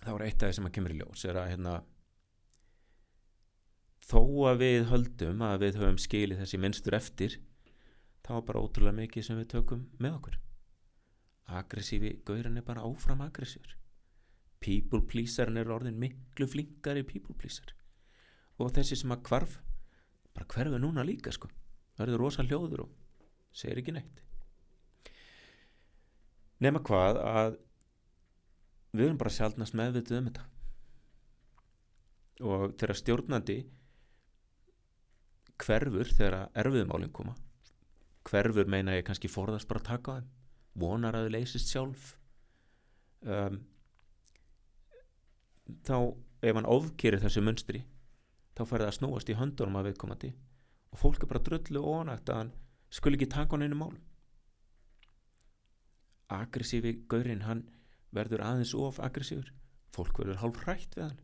þá 0.00 0.10
er 0.14 0.26
eitt 0.26 0.42
af 0.42 0.48
það 0.48 0.56
sem 0.58 0.68
að 0.70 0.76
kemur 0.78 0.94
í 0.94 1.00
ljós 1.00 1.24
er 1.28 1.40
að 1.40 1.50
hérna 1.52 1.74
þó 4.10 4.22
að 4.50 4.62
við 4.64 4.86
höldum 4.90 5.42
að 5.46 5.66
við 5.66 5.80
höfum 5.80 6.00
skilið 6.00 6.40
þessi 6.42 6.60
minnstur 6.60 6.96
eftir 6.98 7.36
þá 8.26 8.32
er 8.38 8.46
bara 8.48 8.62
ótrúlega 8.64 8.96
mikið 8.96 9.26
sem 9.26 9.38
við 9.38 9.50
tökum 9.54 9.84
með 9.98 10.16
okkur. 10.18 10.38
Aggressífi 11.60 12.14
gaurin 12.26 12.58
er 12.58 12.66
bara 12.66 12.84
áfram 12.86 13.22
aggressífur 13.26 13.76
people 14.60 15.00
pleaserin 15.08 15.56
er 15.56 15.70
orðin 15.72 15.98
miklu 15.98 16.46
flinkari 16.48 17.02
people 17.06 17.34
pleaser. 17.34 17.72
Og 18.60 18.72
þessi 18.76 18.98
sem 19.00 19.12
að 19.14 19.22
kvarf 19.28 19.60
bara 20.36 20.48
hverfu 20.52 20.80
núna 20.80 21.04
líka 21.06 21.32
sko. 21.32 21.48
Verður 21.96 22.26
rosa 22.26 22.44
hljóður 22.44 22.84
og 22.84 22.90
segir 23.56 23.80
ekki 23.80 23.94
neitt 23.96 24.20
nema 26.60 26.82
hvað 26.84 27.20
að 27.24 27.58
við 28.92 29.06
erum 29.06 29.20
bara 29.20 29.34
sjálfnast 29.34 29.76
meðvitið 29.78 30.18
um 30.18 30.30
þetta. 30.30 30.46
Og 32.40 32.64
þegar 32.80 32.98
stjórnandi 32.98 33.58
hverfur 35.60 36.08
þegar 36.16 36.50
erfiðumálinn 36.58 37.12
koma 37.14 37.34
hverfur 38.28 38.68
meina 38.70 38.96
ég 38.96 39.06
kannski 39.06 39.30
forðast 39.32 39.68
bara 39.68 39.82
að 39.82 39.88
taka 39.90 40.16
þeim 40.18 40.28
vonar 40.80 41.16
að 41.16 41.26
þau 41.26 41.34
leysist 41.34 41.72
sjálf 41.72 42.10
um, 43.24 43.58
þá 45.86 45.96
ef 46.40 46.56
hann 46.56 46.68
ofgerir 46.68 47.22
þessu 47.22 47.42
munstri 47.44 47.82
þá 48.56 48.62
fær 48.64 48.84
það 48.84 48.88
að 48.88 48.96
snúast 48.98 49.32
í 49.32 49.38
höndunum 49.38 49.80
af 49.80 49.88
viðkomandi 49.88 50.32
og 50.90 51.00
fólk 51.00 51.24
er 51.24 51.32
bara 51.32 51.44
drullu 51.48 51.82
og 51.82 52.04
ónægt 52.04 52.32
að 52.32 52.42
hann 52.42 52.54
skul 52.92 53.14
ekki 53.16 53.30
taka 53.30 53.56
hann 53.56 53.66
einu 53.66 53.80
málum 53.80 54.00
aggressífi 56.34 56.94
gaurinn 57.10 57.44
hann 57.46 57.64
verður 58.14 58.44
aðeins 58.46 58.74
of 58.74 59.00
aggressífur. 59.02 59.52
Fólk 59.94 60.22
verður 60.22 60.40
hálf 60.42 60.62
hrætt 60.64 60.96
við 60.96 61.08
hann. 61.08 61.20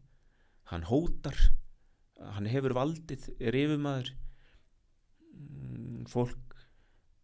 Hann 0.72 0.86
hótar. 0.90 1.38
Hann 2.16 2.48
hefur 2.48 2.74
valdið, 2.76 3.28
er 3.38 3.56
yfirmaður 3.58 4.14
mm, 5.36 6.06
fólk 6.08 6.56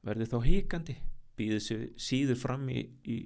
verður 0.05 0.30
þá 0.35 0.39
híkandi 0.47 0.97
býðið 1.39 1.62
sér 1.64 1.85
síður 2.01 2.39
fram 2.43 2.66
í, 2.68 2.83
í 3.09 3.16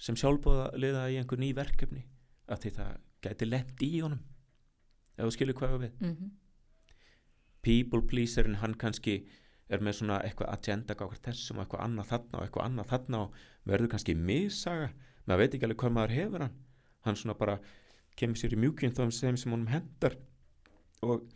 sem 0.00 0.16
sjálfbóða 0.18 0.70
liða 0.80 1.06
í 1.12 1.18
einhver 1.20 1.40
ný 1.40 1.50
verkefni 1.56 2.06
að 2.48 2.68
það 2.78 2.96
gæti 3.24 3.48
lemt 3.48 3.84
í 3.84 3.90
honum 3.98 4.22
ef 5.16 5.24
þú 5.24 5.32
skilur 5.34 5.58
hvað 5.58 5.78
við. 5.84 5.92
Mm 6.00 6.14
-hmm. 6.14 6.30
people 7.62 8.02
pleaserinn 8.02 8.60
hann 8.62 8.74
kannski 8.74 9.26
er 9.72 9.82
með 9.82 9.98
svona 10.00 10.20
eitthvað 10.22 10.52
agenda 10.52 10.94
gákvært 10.94 11.26
þessum 11.26 11.58
og 11.58 11.66
eitthvað 11.66 11.84
annað 11.86 12.10
þarna 12.12 12.38
og 12.38 12.46
eitthvað 12.46 12.68
annað 12.68 12.90
þarna 12.92 13.22
og 13.24 13.40
verður 13.66 13.92
kannski 13.94 14.14
missaga. 14.14 14.90
Maður 15.26 15.42
veit 15.42 15.56
ekki 15.56 15.66
alveg 15.66 15.82
hvað 15.82 15.96
maður 15.96 16.16
hefur 16.16 16.44
hann. 16.46 16.58
Hann 17.06 17.18
svona 17.18 17.38
bara 17.38 17.56
kemur 18.16 18.40
sér 18.40 18.54
í 18.56 18.60
mjúkinn 18.62 18.94
þá 18.94 19.02
sem 19.12 19.38
sem 19.38 19.52
honum 19.52 19.70
hendar 19.70 20.16
og 21.04 21.26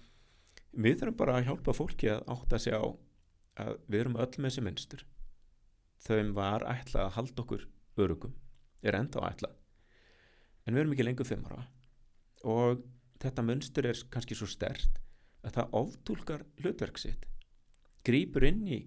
við 0.70 1.00
þurfum 1.00 1.18
bara 1.18 1.38
að 1.38 1.48
hjálpa 1.50 1.74
fólki 1.76 2.10
að 2.12 2.22
átta 2.32 2.60
sig 2.62 2.76
á 2.76 2.86
að 3.60 3.72
við 3.90 4.04
erum 4.04 4.20
öll 4.22 4.30
með 4.38 4.46
þessi 4.48 4.64
minnstur 4.64 5.04
þau 6.00 6.32
var 6.36 6.64
ætlað 6.68 7.06
að 7.06 7.16
halda 7.18 7.44
okkur 7.44 7.66
örugum, 8.00 8.32
er 8.82 8.96
enda 8.96 9.20
á 9.20 9.28
ætlað. 9.28 9.56
En 10.64 10.74
við 10.74 10.82
erum 10.82 10.94
ekki 10.94 11.06
lengur 11.06 11.28
fimm 11.28 11.44
ára. 11.50 11.66
Og 12.48 12.80
þetta 13.20 13.44
munstur 13.44 13.90
er 13.90 14.00
kannski 14.12 14.38
svo 14.38 14.48
stert 14.48 15.00
að 15.44 15.58
það 15.58 15.76
oftúlkar 15.80 16.46
hlutverk 16.62 17.00
sitt 17.00 17.26
grýpur 18.06 18.46
inn 18.48 18.64
í 18.68 18.80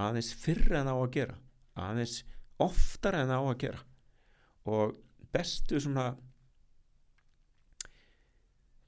aðeins 0.00 0.32
fyrra 0.38 0.82
en 0.82 0.90
á 0.90 0.96
að 0.96 1.10
gera 1.16 1.38
aðeins 1.74 2.20
oftar 2.62 3.18
en 3.18 3.32
á 3.34 3.40
að 3.40 3.58
gera. 3.64 3.82
Og 4.70 4.94
bestu 5.34 5.80
svona 5.82 6.12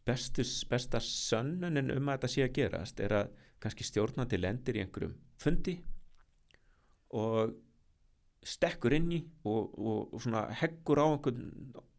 bestus, 0.07 0.61
besta 0.71 1.01
sönnunin 1.03 1.91
um 1.97 2.09
að 2.09 2.19
þetta 2.19 2.33
sé 2.33 2.47
að 2.47 2.57
gerast 2.61 3.03
er 3.03 3.15
að 3.21 3.33
kannski 3.63 3.87
stjórnandi 3.89 4.39
lendir 4.39 4.79
í 4.79 4.85
einhverjum 4.85 5.17
fundi 5.43 5.75
og 7.17 7.57
stekkur 8.47 8.95
inn 8.95 9.11
í 9.17 9.21
og, 9.49 9.73
og, 9.75 10.15
og 10.15 10.23
svona 10.23 10.45
heggur 10.61 11.03
á 11.03 11.07
einhvern 11.09 11.49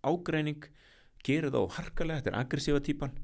ágreining 0.07 0.69
gerir 1.25 1.51
það 1.51 1.67
á 1.67 1.75
harkalega, 1.81 2.21
þetta 2.21 2.31
er 2.31 2.39
aggressífa 2.39 2.83
típan 2.85 3.17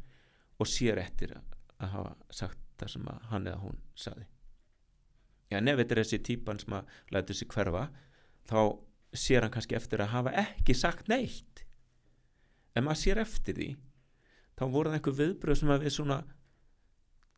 og 0.60 0.68
sér 0.68 1.00
eftir 1.00 1.38
að 1.38 1.94
hafa 1.94 2.16
sagt 2.34 2.63
það 2.84 2.96
sem 2.96 3.12
hann 3.32 3.50
eða 3.50 3.64
hún 3.64 3.82
saði 3.96 4.28
já 5.54 5.60
nefnir 5.62 5.84
þetta 5.84 5.96
er 5.96 6.02
þessi 6.04 6.20
típan 6.28 6.60
sem 6.62 6.76
að 6.78 6.98
læta 7.14 7.34
þessi 7.34 7.48
hverfa 7.54 7.84
þá 8.50 8.60
sér 9.14 9.46
hann 9.46 9.54
kannski 9.54 9.78
eftir 9.78 10.02
að 10.04 10.14
hafa 10.14 10.34
ekki 10.42 10.76
sagt 10.78 11.10
neitt. 11.12 11.64
En 12.74 12.88
maður 12.88 13.02
sér 13.04 13.22
eftir 13.22 13.58
því 13.58 13.70
þá 14.58 14.64
voru 14.74 14.90
það 14.90 14.98
einhver 14.98 15.18
viðbröð 15.20 15.60
sem 15.60 15.74
að 15.74 15.86
við 15.86 15.96
svona 15.98 16.20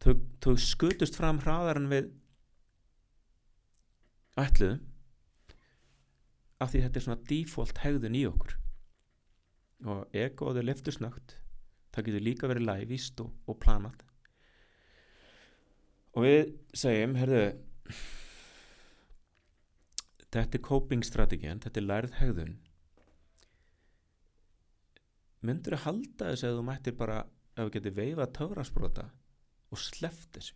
þau, 0.03 0.13
þau 0.43 0.53
skutust 0.63 1.19
fram 1.19 1.41
hraðar 1.43 1.81
en 1.81 1.89
við 1.91 2.11
ætluðum 4.39 4.83
af 6.63 6.71
því 6.71 6.83
þetta 6.85 6.99
er 6.99 7.05
svona 7.05 7.27
default 7.29 7.81
hegðun 7.83 8.15
í 8.15 8.25
okkur. 8.29 8.55
Og 9.91 10.15
egoðu 10.15 10.63
leftusnögt 10.63 11.35
það 11.95 12.07
getur 12.07 12.23
líka 12.23 12.47
verið 12.51 12.69
lægvíst 12.69 13.19
og, 13.23 13.33
og 13.51 13.59
planat 13.59 14.05
og 16.15 16.23
við 16.23 16.53
segjum, 16.75 17.15
herðu 17.19 17.43
þetta 20.35 20.59
er 20.59 20.63
coping 20.63 21.03
strategin 21.07 21.61
þetta 21.63 21.81
er 21.81 21.89
lærið 21.89 22.17
hegðun 22.19 22.55
myndur 25.45 25.77
að 25.77 25.85
halda 25.85 26.31
þess 26.31 26.47
að 26.47 26.59
þú 26.59 26.67
mættir 26.69 26.97
bara 26.99 27.19
ef 27.55 27.67
þú 27.67 27.73
getur 27.75 27.97
veifað 27.99 28.33
töfrasbrota 28.39 29.05
og 29.71 29.81
sleft 29.81 30.31
þessu? 30.35 30.55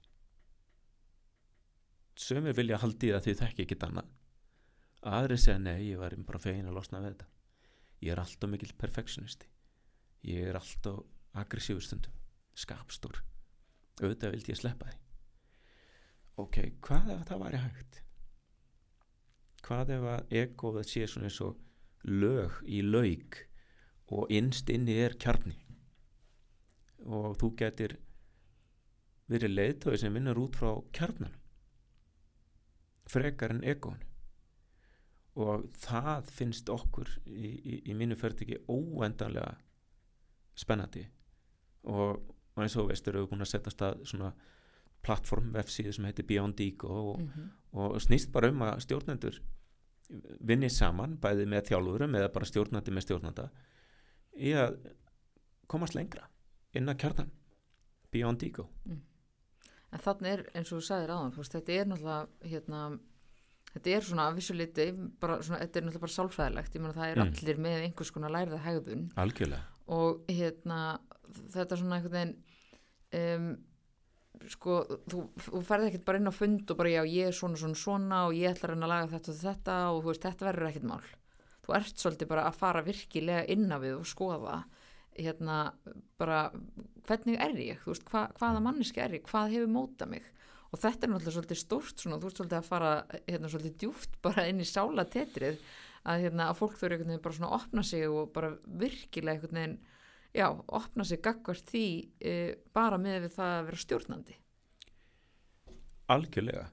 Sömur 2.19 2.55
vilja 2.57 2.79
haldi 2.81 3.13
það 3.13 3.25
því 3.25 3.35
þekki 3.39 3.65
ekki 3.65 3.77
annað. 3.87 4.09
Aðri 5.07 5.37
segja 5.39 5.59
nei, 5.63 5.77
ég 5.87 6.01
var 6.01 6.15
bara 6.27 6.41
fegin 6.43 6.67
að 6.67 6.75
losna 6.75 6.99
við 6.99 7.13
þetta. 7.13 7.27
Ég 8.03 8.11
er 8.11 8.21
alltaf 8.23 8.51
mikil 8.51 8.71
perfectionisti 8.79 9.47
ég 10.27 10.49
er 10.51 10.59
alltaf 10.59 10.99
aggressífur 11.39 11.85
stundum. 11.85 12.15
Skapstór. 12.59 13.21
Auðvitað 14.01 14.35
vildi 14.35 14.51
ég 14.51 14.59
sleppa 14.59 14.89
því 14.89 15.08
ok, 16.43 16.59
hvað 16.85 17.13
ef 17.15 17.25
það 17.29 17.43
væri 17.43 17.61
hægt? 17.63 18.01
Hvað 19.65 19.95
ef 19.95 20.05
að 20.13 20.35
egoð 20.41 20.81
sé 20.87 21.07
svona 21.07 21.29
eins 21.29 21.39
og 21.45 21.59
lög 22.07 22.61
í 22.65 22.81
laug 22.85 23.39
og 24.15 24.31
innst 24.33 24.71
inni 24.73 24.95
er 25.03 25.17
kjarni? 25.21 25.57
Og 27.05 27.35
þú 27.39 27.51
getur 27.59 27.97
verið 29.29 29.55
leiðtöði 29.55 30.01
sem 30.01 30.15
vinnur 30.15 30.39
út 30.41 30.57
frá 30.57 30.71
kjarnan 30.95 31.35
frekar 33.09 33.53
en 33.53 33.65
egoðun 33.65 34.05
og 35.39 35.65
það 35.79 36.29
finnst 36.35 36.69
okkur 36.73 37.09
í, 37.25 37.47
í, 37.47 37.75
í 37.91 37.95
mínu 37.95 38.17
ekki 38.19 38.57
óendanlega 38.67 39.53
spennandi. 40.57 41.05
Og, 41.87 42.17
og 42.19 42.63
eins 42.63 42.75
og 42.75 42.89
veistur 42.89 43.15
hefur 43.15 43.29
búin 43.31 43.45
að 43.45 43.53
setja 43.53 43.71
stað 43.71 44.01
svona 44.09 44.33
plattform 45.05 45.53
vefsíðu 45.55 45.93
sem 45.95 46.07
heitir 46.09 46.27
Beyond 46.27 46.59
Ego 46.59 46.89
og, 47.13 47.19
mm 47.21 47.27
-hmm. 47.27 47.49
og 47.71 48.01
snýst 48.01 48.31
bara 48.31 48.49
um 48.49 48.61
að 48.61 48.79
stjórnendur 48.85 49.41
vinni 50.41 50.69
saman 50.69 51.17
bæði 51.21 51.45
með 51.45 51.69
þjálfurum 51.69 52.15
eða 52.15 52.31
bara 52.33 52.45
stjórnandi 52.45 52.91
með 52.91 53.05
stjórnanda 53.05 53.49
í 54.37 54.53
að 54.57 54.79
komast 55.67 55.95
lengra 55.95 56.25
inn 56.73 56.89
að 56.89 56.97
kjartan 57.03 57.31
Beyond 58.11 58.43
Ego 58.43 58.69
mm. 58.85 59.05
En 59.89 59.99
þannig 59.99 60.31
er 60.31 60.41
eins 60.53 60.71
og 60.71 60.81
þú 60.81 60.85
sagðir 60.85 61.11
aðan 61.13 61.31
þetta 61.33 61.71
er 61.73 61.87
náttúrulega 61.89 62.49
hérna, 62.51 62.99
þetta 63.73 63.89
er 63.89 64.03
svona 64.05 64.27
að 64.29 64.35
vissu 64.35 64.53
liti 64.53 64.91
bara, 64.93 65.39
svona, 65.41 65.59
þetta 65.63 65.79
er 65.79 65.85
náttúrulega 65.85 66.03
bara 66.03 66.17
sálfræðilegt 66.17 66.75
ég 66.75 66.81
menna 66.81 66.97
það 66.97 67.09
er 67.09 67.21
mm. 67.21 67.31
allir 67.39 67.57
með 67.65 67.85
einhvers 67.87 68.11
konar 68.11 68.35
lærða 68.35 68.61
hegðun 68.65 69.07
Algjörlega 69.15 69.63
og 69.89 70.29
hérna 70.29 70.99
þetta 71.53 71.75
er 71.75 71.81
svona 71.81 71.97
einhvern 71.97 72.17
veginn 72.17 72.35
um 73.19 73.49
sko, 74.47 74.79
þú, 75.11 75.23
þú 75.45 75.61
ferði 75.67 75.89
ekkert 75.89 76.05
bara 76.07 76.21
inn 76.21 76.31
á 76.31 76.33
fund 76.35 76.71
og 76.71 76.79
bara 76.79 76.93
já, 76.93 77.01
ég 77.09 77.29
er 77.29 77.35
svona 77.35 77.59
svona 77.59 77.79
svona 77.79 78.19
og 78.27 78.35
ég 78.37 78.53
ætla 78.53 78.69
að 78.69 78.73
reyna 78.73 78.87
að 78.87 78.93
laga 78.93 79.11
þetta 79.15 79.31
og 79.33 79.39
þetta 79.43 79.77
og 79.89 80.01
þú 80.01 80.11
veist, 80.11 80.27
þetta 80.27 80.47
verður 80.47 80.69
ekkert 80.69 80.89
mál. 80.89 81.07
Þú 81.65 81.75
ert 81.77 82.03
svolítið 82.03 82.31
bara 82.31 82.45
að 82.49 82.59
fara 82.59 82.85
virkilega 82.85 83.47
inn 83.53 83.67
á 83.69 83.77
við 83.83 83.97
og 83.97 84.07
skoða 84.09 84.59
hérna, 85.19 85.57
bara 86.19 86.41
hvernig 87.09 87.39
er 87.43 87.57
ég, 87.59 87.83
þú 87.83 87.93
veist, 87.93 88.07
hva, 88.09 88.25
hvaða 88.39 88.63
manniski 88.63 89.03
er 89.03 89.17
ég? 89.19 89.25
Hvað 89.27 89.55
hefur 89.57 89.73
mótað 89.75 90.13
mig? 90.15 90.31
Og 90.69 90.79
þetta 90.79 91.05
er 91.05 91.11
náttúrulega 91.11 91.35
svolítið 91.35 91.59
stórt 91.59 92.01
svona, 92.01 92.19
þú 92.21 92.29
ert 92.29 92.39
svolítið 92.39 92.59
að 92.59 92.67
fara 92.69 92.91
hérna 93.25 93.51
svolítið 93.51 93.77
djúft 93.83 94.19
bara 94.23 94.45
inn 94.49 94.61
í 94.61 94.67
sála 94.69 95.05
tetrið 95.09 95.61
að 96.07 96.25
hérna, 96.25 96.49
að 96.49 96.59
fólk 96.61 96.77
þurfi 96.79 96.95
einhvern 96.95 97.11
veginn 97.11 97.23
bara 97.25 97.37
svona 97.37 97.49
að 97.49 97.57
opna 97.59 97.83
sig 97.89 98.05
og 98.07 98.29
bara 98.35 98.51
virkilega 98.79 99.35
einhvern 99.35 99.59
veginn 99.59 99.79
já, 100.35 100.47
opna 100.67 101.05
sig 101.05 101.21
gagvart 101.23 101.69
því 101.71 101.85
e, 102.19 102.33
bara 102.75 102.99
með 103.01 103.29
það 103.35 103.55
að 103.55 103.65
vera 103.69 103.81
stjórnandi. 103.83 104.37
Algjörlega. 106.09 106.67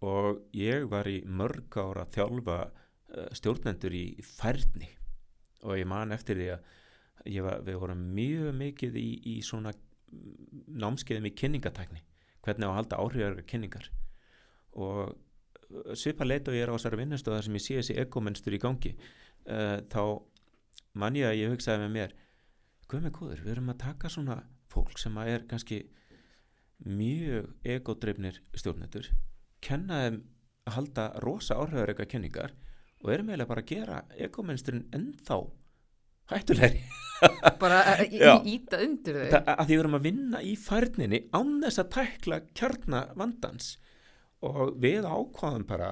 Og 0.00 0.44
ég 0.56 0.86
var 0.88 1.08
í 1.10 1.18
mörg 1.28 1.76
ára 1.76 2.06
að 2.06 2.14
þjálfa 2.14 2.58
uh, 2.64 3.26
stjórnendur 3.36 3.92
í 3.92 4.04
færni. 4.24 4.88
Og 5.68 5.76
ég 5.76 5.88
man 5.88 6.14
eftir 6.16 6.38
því 6.38 6.46
að 6.54 6.70
var, 7.44 7.58
við 7.66 7.76
vorum 7.82 8.06
mjög 8.16 8.54
mikið 8.56 8.96
í, 8.96 9.08
í 9.28 9.34
svona 9.44 9.74
námskeiðum 10.80 11.28
í 11.28 11.34
kynningatækni. 11.36 12.00
Hvernig 12.40 12.64
á 12.64 12.70
að 12.70 12.78
halda 12.78 13.02
áhrifjar 13.04 13.36
kynningar. 13.44 13.90
Og 14.80 15.12
svipa 15.94 16.26
leit 16.26 16.48
og 16.48 16.56
ég 16.56 16.64
er 16.64 16.72
á 16.72 16.76
þessari 16.76 17.00
vinnustöða 17.00 17.44
sem 17.44 17.56
ég 17.56 17.64
sé 17.64 17.78
þessi 17.78 17.96
egomenstur 18.02 18.56
í 18.56 18.60
gangi 18.62 18.94
uh, 18.96 19.78
þá 19.90 20.02
man 20.98 21.18
ég 21.18 21.28
að 21.28 21.38
ég 21.38 21.54
hugsaði 21.54 21.84
með 21.84 21.92
mér 21.96 22.16
með 22.98 23.12
góður, 23.14 23.42
við 23.44 23.52
erum 23.54 23.70
að 23.70 23.82
taka 23.84 24.10
svona 24.10 24.40
fólk 24.70 24.98
sem 24.98 25.18
að 25.20 25.28
er 25.34 25.46
kannski 25.50 25.80
mjög 26.86 27.50
egodreifnir 27.62 28.40
stjórnendur 28.56 29.10
kenna 29.64 30.02
þeim 30.04 30.18
að 30.66 30.74
halda 30.76 31.06
rosa 31.24 31.58
áhrifar 31.60 31.92
eitthvað 31.92 32.10
kenningar 32.14 32.54
og 33.00 33.12
erum 33.14 33.30
eiginlega 33.30 33.50
bara 33.50 33.64
að 33.64 33.70
gera 33.70 34.00
egomennsturinn 34.26 34.88
ennþá 34.96 35.38
hættulegri. 36.30 36.82
Bara 37.60 37.82
að 37.90 38.14
íta 38.48 38.78
undir 38.80 39.16
þau. 39.18 39.40
Að 39.42 39.66
því 39.66 39.74
við 39.74 39.80
erum 39.82 39.96
að 39.98 40.04
vinna 40.06 40.38
í 40.40 40.52
færninni 40.56 41.18
án 41.36 41.50
þess 41.60 41.80
að 41.82 41.90
tækla 41.96 42.38
kjarnavandans 42.56 43.66
og 44.48 44.60
við 44.80 45.04
ákvaðum 45.04 45.66
bara 45.68 45.90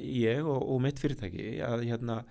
ég 0.00 0.46
og, 0.48 0.62
og 0.72 0.80
mitt 0.80 1.02
fyrirtæki 1.02 1.58
að 1.66 1.84
hérna 1.90 2.22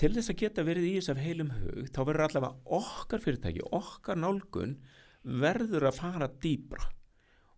til 0.00 0.14
þess 0.16 0.32
að 0.32 0.40
geta 0.40 0.64
verið 0.64 0.88
í 0.88 0.94
þess 0.96 1.12
af 1.12 1.20
heilum 1.20 1.52
hug 1.58 1.90
þá 1.92 2.00
verður 2.00 2.26
allavega 2.26 2.76
okkar 2.80 3.24
fyrirtæki 3.24 3.66
okkar 3.76 4.20
nálgun 4.20 4.78
verður 5.22 5.90
að 5.90 5.98
fara 6.00 6.30
dýbra 6.40 6.86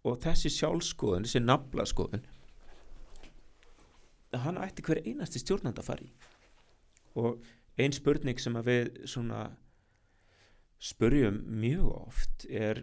og 0.03 0.19
þessi 0.25 0.51
sjálfskoðun, 0.51 1.29
þessi 1.29 1.43
nabla 1.45 1.87
skoðun 1.87 2.25
hann 4.41 4.61
ætti 4.61 4.85
hver 4.87 5.03
einasti 5.05 5.43
stjórnand 5.43 5.79
að 5.81 5.89
fara 5.89 6.07
í. 6.07 6.11
Og 7.21 7.43
einn 7.81 7.95
spurning 7.95 8.41
sem 8.41 8.57
að 8.57 8.69
við 8.71 8.91
svona 9.11 9.45
spurjum 10.83 11.43
mjög 11.63 11.91
oft 11.93 12.47
er 12.49 12.83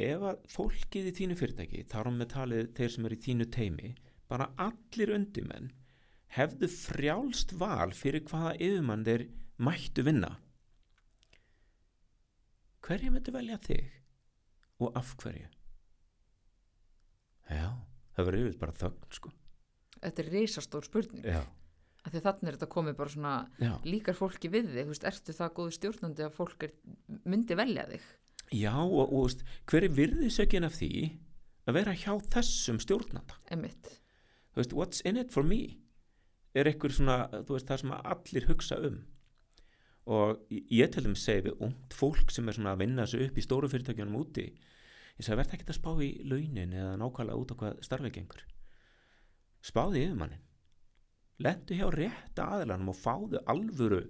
ef 0.00 0.24
að 0.24 0.42
fólkið 0.52 1.10
í 1.10 1.14
þínu 1.18 1.36
fyrirtæki 1.40 1.84
þar 1.90 2.08
á 2.08 2.10
með 2.16 2.32
talið 2.34 2.72
þeir 2.76 2.94
sem 2.94 3.06
er 3.08 3.14
í 3.16 3.22
þínu 3.26 3.48
teimi 3.52 3.94
bara 4.30 4.50
allir 4.60 5.12
undimenn 5.16 5.72
hefðu 6.36 6.68
frjálst 6.70 7.54
val 7.60 7.92
fyrir 7.96 8.24
hvaða 8.28 8.54
yfirmann 8.56 9.04
þeir 9.06 9.26
mættu 9.62 10.04
vinna. 10.06 10.36
Hverju 12.82 13.12
möttu 13.14 13.34
velja 13.34 13.58
þig 13.62 13.90
og 14.82 14.96
af 14.98 15.12
hverju? 15.20 15.48
Já, 17.52 17.68
það 18.16 18.28
verður 18.28 18.46
yfir 18.46 18.60
bara 18.62 18.78
þögn 18.80 19.18
sko. 19.18 19.32
Þetta 20.02 20.22
er 20.24 20.30
reisastór 20.32 20.88
spurning. 20.88 21.26
Já, 21.28 21.42
þannig 22.08 22.48
er 22.48 22.56
þetta 22.56 22.70
komið 22.72 22.96
bara 22.98 23.12
svona 23.12 23.34
já, 23.60 23.74
líkar 23.86 24.18
fólki 24.18 24.50
við 24.50 24.72
þig, 24.72 24.88
þú 24.88 24.94
veist, 24.94 25.06
ertu 25.12 25.36
það 25.36 25.54
góðu 25.58 25.76
stjórnandi 25.76 26.26
að 26.26 26.38
fólk 26.38 26.66
er, 26.66 26.74
myndi 27.28 27.58
velja 27.58 27.86
þig? 27.92 28.08
Já 28.56 28.74
og, 28.80 29.04
og 29.04 29.28
veist, 29.28 29.44
hver 29.70 29.86
er 29.86 29.94
virðisökin 30.00 30.66
af 30.66 30.80
því 30.80 30.92
að 31.68 31.78
vera 31.78 31.94
hjá 31.94 32.16
þessum 32.34 32.80
stjórnanda? 32.82 33.38
Emitt, 33.54 33.92
what's 34.56 35.04
in 35.06 35.20
it 35.20 35.30
for 35.30 35.46
me 35.46 35.82
er 36.54 36.68
eitthvað 36.68 36.96
svona, 36.98 37.16
þú 37.32 37.56
veist, 37.56 37.68
það 37.70 37.82
sem 37.82 37.96
allir 37.98 38.48
hugsa 38.50 38.78
um. 38.88 39.00
Og 40.12 40.54
ég 40.74 40.90
til 40.92 41.04
þeim 41.06 41.18
segi 41.18 41.46
við 41.46 41.66
ungt 41.68 41.94
fólk 41.94 42.32
sem 42.34 42.48
er 42.48 42.58
svona 42.58 42.72
að 42.74 42.82
vinna 42.82 43.04
þessu 43.06 43.26
upp 43.28 43.36
í 43.38 43.44
stóru 43.44 43.70
fyrirtækjunum 43.70 44.18
úti 44.18 44.48
ég 44.50 45.22
segi, 45.22 45.36
verð 45.38 45.54
ekki 45.54 45.68
að 45.68 45.78
spá 45.78 45.92
í 46.02 46.14
launin 46.26 46.74
eða 46.74 46.96
nákvæmlega 46.98 47.38
út 47.38 47.52
á 47.54 47.56
hvað 47.60 47.84
starfið 47.86 48.16
gengur. 48.16 48.42
Spáði 49.62 50.08
yfir 50.08 50.18
mannin 50.18 50.42
lendu 51.42 51.76
hjá 51.76 51.86
rétta 51.92 52.48
aðilanum 52.56 52.92
og 52.92 52.98
fáðu 52.98 53.40
alvöru 53.50 54.02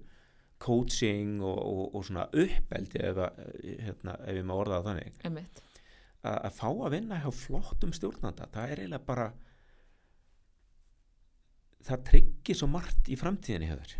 coaching 0.62 1.40
og, 1.42 1.58
og, 1.58 1.84
og 1.96 2.04
svona 2.06 2.28
uppeldi 2.28 3.02
ef, 3.02 3.20
hérna, 3.82 4.16
ef 4.26 4.38
ég 4.38 4.46
má 4.46 4.54
orða 4.56 4.82
það 4.82 5.00
þannig. 5.22 5.62
Að 6.22 6.52
fá 6.54 6.68
að 6.70 6.92
vinna 6.94 7.18
hjá 7.22 7.30
flottum 7.34 7.94
stjórnanda 7.96 8.46
það 8.54 8.74
er 8.74 8.82
eiginlega 8.84 9.08
bara 9.08 9.30
það 11.86 12.06
tryggir 12.08 12.58
svo 12.58 12.68
margt 12.70 13.10
í 13.10 13.18
framtíðinni 13.18 13.70
þér. 13.72 13.98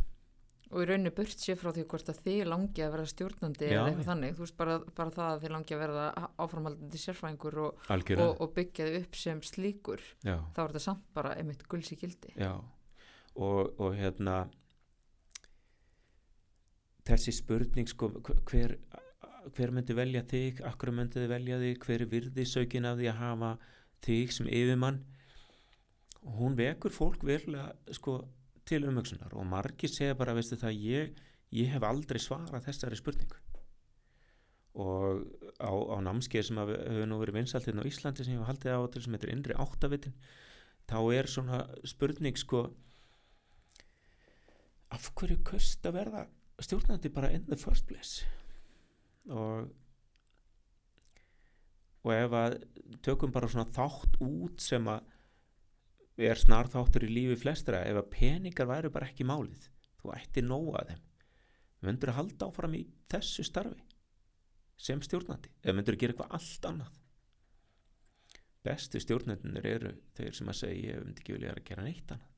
Og 0.73 0.81
í 0.81 0.87
rauninu 0.89 1.11
burt 1.13 1.37
sér 1.37 1.59
frá 1.61 1.69
því 1.75 1.83
hvort 1.91 2.09
að 2.09 2.21
þið 2.25 2.47
langi 2.49 2.81
að 2.81 2.95
vera 2.95 3.09
stjórnandi 3.11 3.67
Já, 3.67 3.75
eða 3.75 3.89
eitthvað 3.91 4.07
þannig, 4.09 4.37
þú 4.39 4.45
veist 4.47 4.57
bara, 4.57 4.77
bara 4.97 5.13
það 5.13 5.29
að 5.29 5.43
þið 5.43 5.53
langi 5.53 5.75
að 5.77 5.83
verða 5.83 6.05
áframhaldandi 6.41 7.01
sérfræðingur 7.03 7.59
og, 7.67 7.83
og, 7.93 8.31
og 8.33 8.55
byggja 8.57 8.87
þið 8.89 8.97
upp 9.03 9.19
sem 9.21 9.43
slíkur 9.45 10.05
já, 10.25 10.39
þá 10.57 10.63
er 10.63 10.73
þetta 10.73 10.85
samt 10.87 11.05
bara 11.13 11.35
einmitt 11.37 11.67
gulls 11.69 11.93
í 11.93 11.99
gildi. 12.01 12.33
Já. 12.41 12.55
Og, 13.37 13.75
og 13.77 13.99
hérna 13.99 14.39
þessi 17.05 17.37
spurning 17.37 17.93
sko, 17.93 18.09
hver, 18.49 18.79
hver 19.53 19.77
myndi 19.77 19.97
velja 19.99 20.25
þig? 20.25 20.65
Akkur 20.73 20.95
myndi 20.97 21.21
þið 21.21 21.33
velja 21.37 21.61
þig? 21.67 21.85
Hver 21.85 22.07
er 22.07 22.13
virðisaukin 22.17 22.89
af 22.89 22.97
því 23.01 23.13
að 23.13 23.21
hafa 23.21 23.55
þig 24.07 24.37
sem 24.39 24.49
yfirmann 24.49 25.03
hún 26.23 26.57
vekur 26.59 26.95
fólk 26.95 27.25
verulega 27.27 27.73
sko, 27.95 28.21
til 28.69 28.87
umöksunar 28.87 29.35
og 29.35 29.47
margir 29.47 29.91
segja 29.91 30.19
bara 30.19 30.35
veistu 30.37 30.59
það 30.61 30.85
ég, 30.87 31.17
ég 31.53 31.73
hef 31.73 31.83
aldrei 31.87 32.21
svarað 32.23 32.69
þessari 32.69 32.99
spurningu. 32.99 33.41
Og 34.83 35.27
á, 35.61 35.69
á 35.69 35.97
námskeið 36.01 36.47
sem 36.49 36.61
hefur 36.63 37.09
nú 37.11 37.19
verið 37.21 37.41
vinsaltinn 37.41 37.83
á 37.83 37.89
Íslandi 37.89 38.25
sem 38.25 38.37
ég 38.37 38.41
hef 38.41 38.53
haldið 38.53 38.79
á 38.79 38.83
til 38.89 39.03
sem 39.05 39.17
heitir 39.17 39.35
innri 39.35 39.59
áttavitin 39.61 40.15
þá 40.89 40.99
er 41.13 41.29
svona 41.29 41.59
spurning 41.85 42.39
sko 42.41 42.63
af 44.93 45.11
hverju 45.19 45.43
köst 45.45 45.85
að 45.89 45.99
verða 45.99 46.25
stjórnandi 46.63 47.13
bara 47.13 47.33
in 47.33 47.45
the 47.49 47.59
first 47.59 47.87
place? 47.89 48.25
Og 49.29 49.69
og 52.03 52.11
ef 52.17 52.33
að 52.35 52.57
tökum 53.05 53.33
bara 53.35 53.51
svona 53.51 53.71
þátt 53.71 54.17
út 54.25 54.63
sem 54.63 54.89
að 54.91 55.12
er 56.21 56.41
snar 56.41 56.69
þáttur 56.71 57.07
í 57.07 57.11
lífi 57.13 57.39
flestra 57.41 57.83
ef 57.89 58.01
að 58.03 58.11
peningar 58.13 58.69
væru 58.69 58.91
bara 58.93 59.09
ekki 59.09 59.27
málið. 59.29 59.69
Þú 60.03 60.15
ætti 60.17 60.45
nóga 60.45 60.85
þeim. 60.89 61.05
Myndur 61.83 62.13
að 62.13 62.19
halda 62.19 62.49
áfram 62.49 62.75
í 62.79 62.83
þessu 63.11 63.45
starfi 63.47 63.81
sem 64.83 65.01
stjórnandi 65.03 65.51
eða 65.63 65.77
myndur 65.79 65.97
að 65.97 66.03
gera 66.03 66.15
eitthvað 66.15 66.37
allt 66.39 66.69
annað. 66.71 66.99
Bestu 68.63 69.01
stjórnendunir 69.03 69.67
eru 69.67 69.95
þeir 70.17 70.37
sem 70.39 70.51
að 70.51 70.59
segja 70.61 70.93
ég 70.93 71.07
myndi 71.07 71.23
ekki 71.23 71.37
vilja 71.37 71.55
að 71.55 71.65
gera 71.71 71.87
neitt 71.87 72.15
annað. 72.15 72.29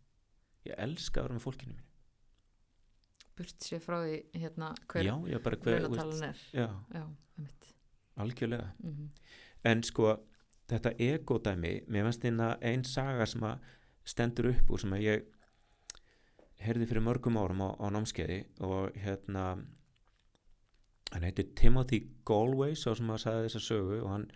Ég 0.64 0.80
elska 0.86 1.20
að 1.20 1.26
vera 1.26 1.36
með 1.36 1.44
fólkinu 1.44 1.74
mínu. 1.74 1.90
Burt 3.34 3.66
sér 3.66 3.82
frá 3.82 3.98
því 4.04 4.18
hérna 4.38 4.70
hver 4.88 5.08
launatalan 5.08 6.28
er. 6.30 6.42
já, 6.54 6.68
já, 6.94 7.04
algjörlega. 8.22 8.70
Mm 8.78 9.08
en 9.64 9.82
sko 9.86 10.12
þetta 10.70 10.94
egodæmi 11.06 11.74
mér 11.88 12.08
finnst 12.08 12.26
hérna 12.26 12.54
ein 12.64 12.84
saga 12.88 13.26
sem 13.28 13.44
að 13.44 13.70
stendur 14.08 14.50
upp 14.52 14.72
úr 14.72 14.82
sem 14.82 14.96
að 14.96 15.04
ég 15.04 15.24
heyrði 16.64 16.88
fyrir 16.88 17.04
mörgum 17.04 17.38
árum 17.40 17.64
á, 17.64 17.68
á 17.76 17.86
námskeiði 17.92 18.40
og 18.64 18.96
hérna 19.04 19.44
hann 21.12 21.26
heitir 21.26 21.52
Timothy 21.58 22.00
Galway 22.26 22.74
sá 22.74 22.90
sem 22.94 23.10
að 23.10 23.22
sagði 23.26 23.48
þessa 23.48 23.64
sögu 23.68 24.00
og 24.02 24.10
hann 24.12 24.28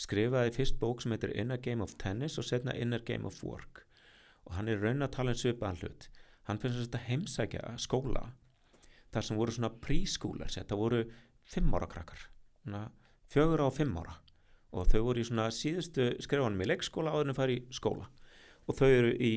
skrifaði 0.00 0.54
fyrst 0.56 0.80
bók 0.80 1.02
sem 1.02 1.14
heitir 1.14 1.34
Inner 1.36 1.60
Game 1.62 1.84
of 1.84 1.96
Tennis 2.00 2.38
og 2.40 2.48
setna 2.48 2.74
Inner 2.74 3.04
Game 3.06 3.28
of 3.28 3.36
Work. 3.46 3.84
Og 4.48 4.56
hann 4.56 4.68
er 4.68 4.80
raun 4.82 5.04
að 5.04 5.12
tala 5.14 5.34
um 5.34 5.38
svipaðan 5.38 5.78
hlut. 5.82 6.08
Hann 6.48 6.58
finnst 6.60 6.80
þetta 6.82 7.04
heimsækja 7.06 7.76
skóla 7.80 8.24
þar 9.14 9.26
sem 9.28 9.38
voru 9.38 9.54
svona 9.54 9.72
preschoolers 9.84 10.58
þetta 10.58 10.78
voru 10.78 11.02
fimm 11.46 11.74
ára 11.76 11.88
krakkar 11.90 12.26
fjögur 13.30 13.62
á 13.62 13.68
fimm 13.74 13.96
ára 14.00 14.16
og 14.74 14.88
þau 14.90 15.00
voru 15.06 15.22
í 15.22 15.26
svona 15.28 15.48
síðustu 15.54 16.10
skrefanum 16.24 16.62
í 16.64 16.68
leikskóla 16.68 17.14
áður 17.14 17.28
en 17.28 17.34
að 17.34 17.38
fara 17.38 17.54
í 17.54 17.60
skóla. 17.74 18.08
Og 18.66 18.78
þau 18.78 18.88
eru 18.88 19.12
í 19.14 19.32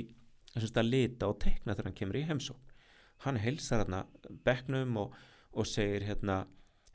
þessast 0.54 0.80
að 0.82 0.92
lita 0.92 1.30
og 1.30 1.40
tekna 1.44 1.76
þegar 1.76 1.90
hann 1.90 1.98
kemur 2.00 2.20
í 2.20 2.26
heimsókn. 2.28 2.76
Hann 3.26 3.40
heilsar 3.42 3.84
hérna 3.84 4.04
bekknum 4.46 5.00
og, 5.04 5.16
og 5.54 5.70
segir 5.70 6.06
hérna 6.08 6.44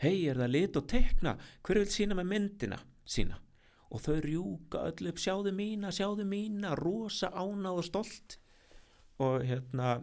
hei 0.03 0.28
er 0.30 0.40
það 0.40 0.55
lit 0.55 0.78
og 0.78 0.88
tekna 0.90 1.36
hver 1.62 1.82
vil 1.82 1.90
sína 1.90 2.18
með 2.18 2.30
myndina 2.32 2.78
sína? 3.05 3.38
Og 3.93 4.01
þau 4.03 4.16
rjúka 4.24 4.86
öll 4.88 5.11
upp 5.11 5.20
sjáðu 5.20 5.53
mína, 5.55 5.93
sjáðu 5.93 6.24
mína 6.26 6.72
rosa 6.78 7.28
ánað 7.34 7.82
og 7.82 7.86
stolt. 7.90 8.38
Og 9.22 9.45
hérna 9.47 9.99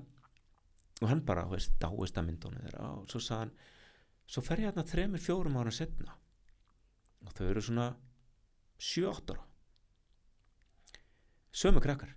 og 1.00 1.08
hann 1.08 1.24
bara, 1.26 1.48
veist, 1.50 1.78
dáist 1.80 2.20
að 2.20 2.28
myndunum 2.28 2.64
þeirra. 2.68 2.92
Og 3.00 3.10
svo 3.10 3.24
sagði 3.24 3.48
hann 3.48 3.54
svo 4.30 4.44
fer 4.46 4.62
ég 4.62 4.70
hérna 4.70 4.86
þremur 4.86 5.24
fjórum 5.24 5.58
ára 5.58 5.74
setna 5.74 6.14
og 7.26 7.34
þau 7.36 7.46
eru 7.50 7.64
svona 7.66 7.88
7-8 8.80 9.36
ára. 9.36 9.46
Sömu 11.52 11.84
krakkar. 11.84 12.16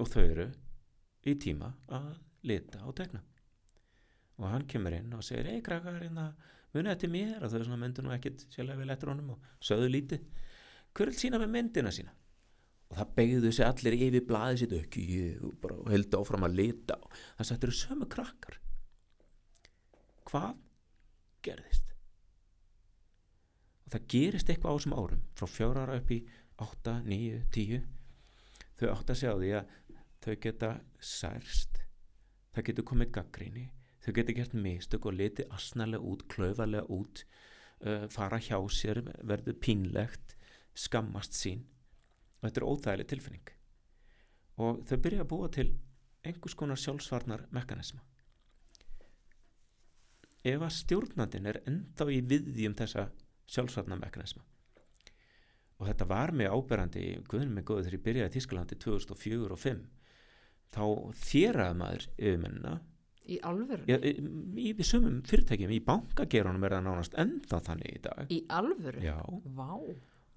Og 0.00 0.08
þau 0.08 0.24
eru 0.24 0.50
í 1.26 1.34
tíma 1.40 1.72
að 1.92 2.12
lita 2.46 2.84
og 2.86 2.94
tegna 2.96 3.22
og 4.36 4.50
hann 4.52 4.66
kemur 4.68 4.94
inn 4.96 5.14
og 5.16 5.24
segir 5.24 5.48
ei 5.48 5.62
krakkar 5.64 5.96
hérna 6.02 6.28
munið 6.74 6.92
þetta 6.92 7.10
mér? 7.12 7.38
Og 7.40 7.52
þau 7.52 7.62
svona 7.62 7.80
myndu 7.80 8.04
nú 8.04 8.12
ekkit 8.16 8.44
vel 8.58 8.92
eftir 8.92 9.12
honum 9.12 9.34
og 9.36 9.50
sögðu 9.64 9.88
lítið. 9.94 10.26
Hver 10.96 11.12
vil 11.12 11.20
sína 11.20 11.40
með 11.40 11.52
myndina 11.54 11.92
sína? 11.92 12.12
Og 12.90 13.00
það 13.00 13.14
begðu 13.16 13.52
sig 13.52 13.66
allir 13.66 13.96
yfir 13.96 14.26
blaðið 14.28 14.60
sitt 14.62 14.76
ekki 14.76 15.06
ég 15.10 15.42
og 15.46 15.56
bara 15.62 15.80
heldur 15.90 16.22
áfram 16.22 16.46
að 16.46 16.60
lita. 16.60 17.00
Og 17.00 17.16
það 17.40 17.50
settur 17.50 17.74
sömu 17.80 18.08
krakkar. 18.12 18.60
Hvað 20.28 20.54
gerðist 21.46 21.85
og 23.86 23.94
það 23.94 24.08
gerist 24.12 24.50
eitthvað 24.50 24.74
á 24.74 24.76
þessum 24.76 24.96
árum 24.98 25.24
frá 25.38 25.50
fjóra 25.50 25.86
ára 25.86 25.98
upp 26.00 26.12
í 26.12 26.20
8, 26.62 26.98
9, 27.06 27.40
10 27.54 27.86
þau 28.80 28.88
átt 28.92 29.12
að 29.14 29.20
sjá 29.22 29.32
því 29.32 29.54
að 29.60 29.74
þau 30.26 30.36
geta 30.42 30.70
særst 31.00 31.82
það 32.56 32.68
getur 32.70 32.88
komið 32.90 33.12
gaggrinni 33.18 33.66
þau 34.06 34.12
getur 34.20 34.38
gert 34.38 34.54
mistök 34.54 35.06
og 35.10 35.18
litið 35.18 35.52
asnalega 35.54 36.06
út, 36.06 36.26
klaufalega 36.30 36.86
út 36.94 37.24
uh, 37.84 38.06
fara 38.12 38.38
hjá 38.38 38.58
sér, 38.70 39.02
verður 39.26 39.58
pínlegt 39.62 40.36
skammast 40.76 41.36
sín. 41.36 41.64
Og 42.38 42.48
þetta 42.48 42.62
er 42.62 42.68
óþægileg 42.70 43.10
tilfinning. 43.10 43.52
Og 44.62 44.82
þau 44.88 44.98
byrja 45.02 45.24
að 45.24 45.30
búa 45.32 45.48
til 45.52 45.68
einhvers 46.26 46.56
konar 46.58 46.80
sjálfsvarnar 46.80 47.46
mekanisma. 47.54 48.02
Ef 50.46 50.62
að 50.62 50.76
stjórnandin 50.76 51.48
er 51.50 51.60
ennþá 51.66 52.06
í 52.14 52.20
viðjum 52.30 52.76
þessa 52.78 53.08
sjálfsvarnar 53.52 54.00
mekanisma 54.02 54.44
og 55.76 55.88
þetta 55.90 56.08
var 56.08 56.32
mig 56.32 56.48
áberandi 56.48 57.06
guðnum 57.28 57.58
mig 57.58 57.66
góður 57.68 57.86
þegar 57.86 57.98
ég 57.98 58.04
byrjaði 58.06 58.30
í 58.30 58.36
Þískalandi 58.36 58.78
2004 58.80 59.40
og 59.46 59.62
2005 59.62 59.82
þá 60.76 60.84
þéraði 61.26 61.80
maður 61.80 62.06
yfirmennina 62.16 62.76
í 63.26 63.38
alvöru, 63.42 63.82
Já, 63.90 63.96
í, 64.06 64.70
í 64.70 64.86
sumum 64.86 65.18
fyrirtækjum 65.26 65.72
í 65.74 65.80
bankagerunum 65.84 66.66
er 66.66 66.76
það 66.76 66.84
nánast 66.86 67.16
ennþá 67.18 67.58
þannig 67.66 67.96
í 67.96 68.02
dag. 68.04 68.20
Í 68.30 68.38
alvöru 68.54 69.02
Já. 69.02 69.16
vá, 69.56 69.72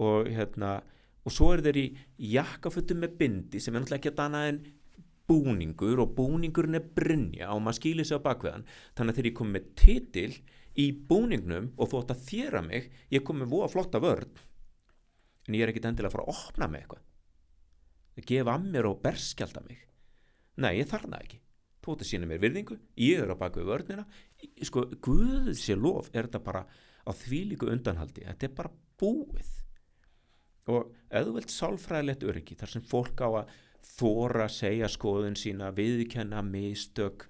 og 0.02 0.30
hérna 0.34 0.80
og 1.28 1.36
svo 1.36 1.52
er 1.54 1.64
þeir 1.66 1.80
í 1.82 1.88
jakkafötum 2.34 3.04
með 3.04 3.18
bindi 3.20 3.62
sem 3.62 3.76
er 3.76 3.84
náttúrulega 3.84 4.02
ekki 4.02 4.14
að 4.14 4.20
dana 4.22 4.44
en 4.50 4.62
búningur 5.30 6.02
og 6.02 6.16
búningurinn 6.18 6.80
er 6.80 6.88
brinja 6.96 7.52
og 7.54 7.62
maður 7.62 7.82
skýlir 7.82 8.08
sig 8.08 8.18
á 8.18 8.26
bakveðan 8.26 8.66
þannig 8.98 9.12
að 9.12 9.20
þegar 9.20 9.30
ég 9.30 9.38
kom 9.38 9.52
með 9.54 9.68
titil 9.78 10.32
í 10.80 10.88
búningnum 11.10 11.74
og 11.78 11.92
þótt 11.92 12.14
að 12.14 12.24
þéra 12.30 12.64
mig 12.66 12.90
ég 13.12 13.26
kom 13.26 13.42
með 13.42 13.54
voða 13.54 13.70
flotta 13.74 14.02
vörn. 14.04 14.32
En 15.48 15.58
ég 15.58 15.66
er 15.66 15.74
ekkit 15.74 15.90
endilega 15.90 16.12
að 16.12 16.18
fara 16.18 16.26
að 16.28 16.34
opna 16.36 16.70
með 16.70 16.84
eitthvað. 16.84 17.06
Að 18.20 18.28
gefa 18.32 18.56
að 18.56 18.68
mér 18.74 18.90
og 18.90 19.00
berskjalda 19.04 19.64
mig. 19.66 19.86
Nei, 20.60 20.74
ég 20.78 20.90
þarf 20.90 21.08
það 21.08 21.24
ekki. 21.24 21.40
Þú 21.80 21.94
ætti 21.94 22.06
að 22.06 22.10
sína 22.10 22.28
mér 22.28 22.42
virðingu, 22.44 22.76
ég 23.00 23.24
er 23.24 23.32
á 23.32 23.40
bakvið 23.40 23.70
vörnina. 23.70 24.04
Sko, 24.68 24.84
guð 25.04 25.54
sé 25.58 25.78
lof 25.80 26.10
er 26.12 26.28
þetta 26.28 26.42
bara 26.44 26.66
á 26.68 27.12
þvílíku 27.16 27.70
undanhaldi. 27.72 28.26
Þetta 28.28 28.48
er 28.50 28.56
bara 28.58 28.74
búið. 29.00 29.52
Og 30.70 30.92
þú 31.10 31.36
vilt 31.38 31.54
sálfræðilegt 31.54 32.26
öryggi 32.28 32.58
þar 32.60 32.74
sem 32.76 32.86
fólk 32.86 33.24
á 33.26 33.30
að 33.42 33.54
þóra 33.96 34.46
að 34.46 34.56
segja 34.58 34.90
skoðun 34.92 35.38
sína, 35.40 35.72
viðkenna 35.76 36.44
mistök, 36.46 37.26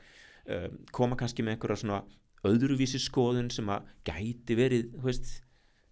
um, 0.50 0.80
koma 0.92 1.18
kannski 1.20 1.46
með 1.46 1.56
einhverja 1.56 1.84
svona 1.84 2.02
öðruvísi 2.48 3.00
skoðun 3.02 3.50
sem 3.52 3.70
að 3.72 3.88
gæti 4.08 4.58
verið 4.58 4.92
þú 4.96 5.06
veist, 5.06 5.32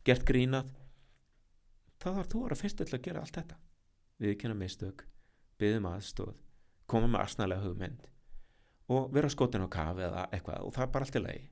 gert 0.08 0.26
grínað 0.28 0.72
þá 1.98 2.10
þarf 2.10 2.30
þú 2.32 2.40
að 2.40 2.48
vera 2.48 2.60
fyrst 2.62 2.84
að 2.86 3.02
gera 3.04 3.24
allt 3.24 3.40
þetta. 3.40 3.58
Viðkenna 4.18 4.58
mistök 4.58 5.06
byggðum 5.58 5.90
aðstóð, 5.92 6.36
koma 6.90 7.10
með 7.12 7.24
arsnalega 7.24 7.66
hugmynd 7.66 8.08
og 8.94 9.10
vera 9.14 9.30
skotin 9.30 9.66
á 9.66 9.70
kafi 9.70 10.06
eða 10.08 10.28
eitthvað 10.32 10.64
og 10.64 10.76
það 10.76 10.86
er 10.86 10.92
bara 10.94 11.08
allt 11.08 11.18
í 11.18 11.24
lagi. 11.24 11.48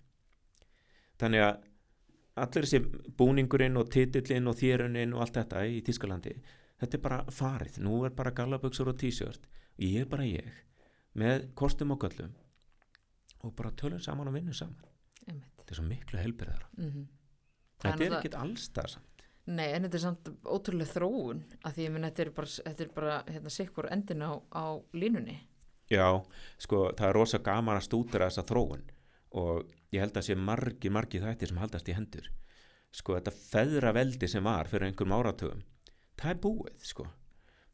Þannig 1.20 1.46
að 1.46 1.66
allir 2.46 2.68
þessi 2.68 3.12
búningurinn 3.20 3.80
og 3.80 3.90
titillinn 3.92 4.52
og 4.52 4.58
þéruninn 4.60 5.16
og 5.16 5.26
allt 5.26 5.40
þetta 5.40 5.66
í 5.68 5.82
Tískalandi 5.86 6.36
þetta 6.82 6.98
er 6.98 7.04
bara 7.04 7.20
farið, 7.32 7.80
nú 7.84 8.02
er 8.08 8.16
bara 8.16 8.34
gallaböksur 8.36 8.92
og 8.92 8.98
t-shirt. 9.00 9.48
Og 9.76 9.84
ég 9.84 10.06
er 10.06 10.10
bara 10.12 10.28
ég 10.28 10.64
með 11.16 11.50
kostum 11.56 11.94
og 11.96 12.04
göllum 12.04 12.34
og 13.46 13.56
bara 13.58 13.74
tölum 13.78 14.02
saman 14.02 14.32
og 14.32 14.38
vinnum 14.38 14.56
saman. 14.56 14.94
Einmitt. 15.26 15.52
þetta 15.60 15.74
er 15.74 15.80
svo 15.80 15.86
miklu 15.90 16.22
helbyrðar 16.22 16.66
Mm 16.78 17.06
þetta 17.84 18.06
er 18.06 18.14
ekkit 18.20 18.38
allstað 18.40 18.96
samt. 18.96 19.26
Nei, 19.46 19.68
en 19.76 19.84
þetta 19.86 19.98
er 19.98 20.02
samt 20.02 20.30
ótrúlega 20.48 20.94
þróun 20.96 21.42
að 21.68 21.76
því 21.76 21.84
ég 21.84 21.92
minn 21.94 22.08
þetta 22.08 22.24
er 22.24 22.32
bara, 22.38 22.50
þetta 22.66 22.84
er 22.86 22.94
bara 22.96 23.18
hérna, 23.28 23.52
sikkur 23.54 23.90
endin 23.94 24.24
á, 24.26 24.32
á 24.50 24.66
línunni. 24.96 25.36
já, 25.92 26.08
sko, 26.58 26.80
það 26.98 27.10
er 27.10 27.14
rosa 27.20 27.40
gaman 27.46 27.78
að 27.78 27.86
stúdera 27.86 28.30
þessa 28.32 28.48
þróun 28.50 28.88
og 29.38 29.70
ég 29.94 30.02
held 30.02 30.18
að 30.18 30.26
sé 30.30 30.40
margi, 30.40 30.90
margi 30.90 31.22
þættir 31.22 31.52
sem 31.52 31.62
haldast 31.62 31.92
í 31.92 31.98
hendur. 31.98 32.32
Sko, 32.96 33.20
þetta 33.20 33.36
feðra 33.36 33.92
veldi 33.94 34.32
sem 34.32 34.44
var 34.44 34.72
fyrir 34.72 34.88
einhverjum 34.88 35.18
áratugum 35.20 35.62
það 36.20 36.32
er 36.32 36.42
búið, 36.42 36.86
sko. 36.90 37.08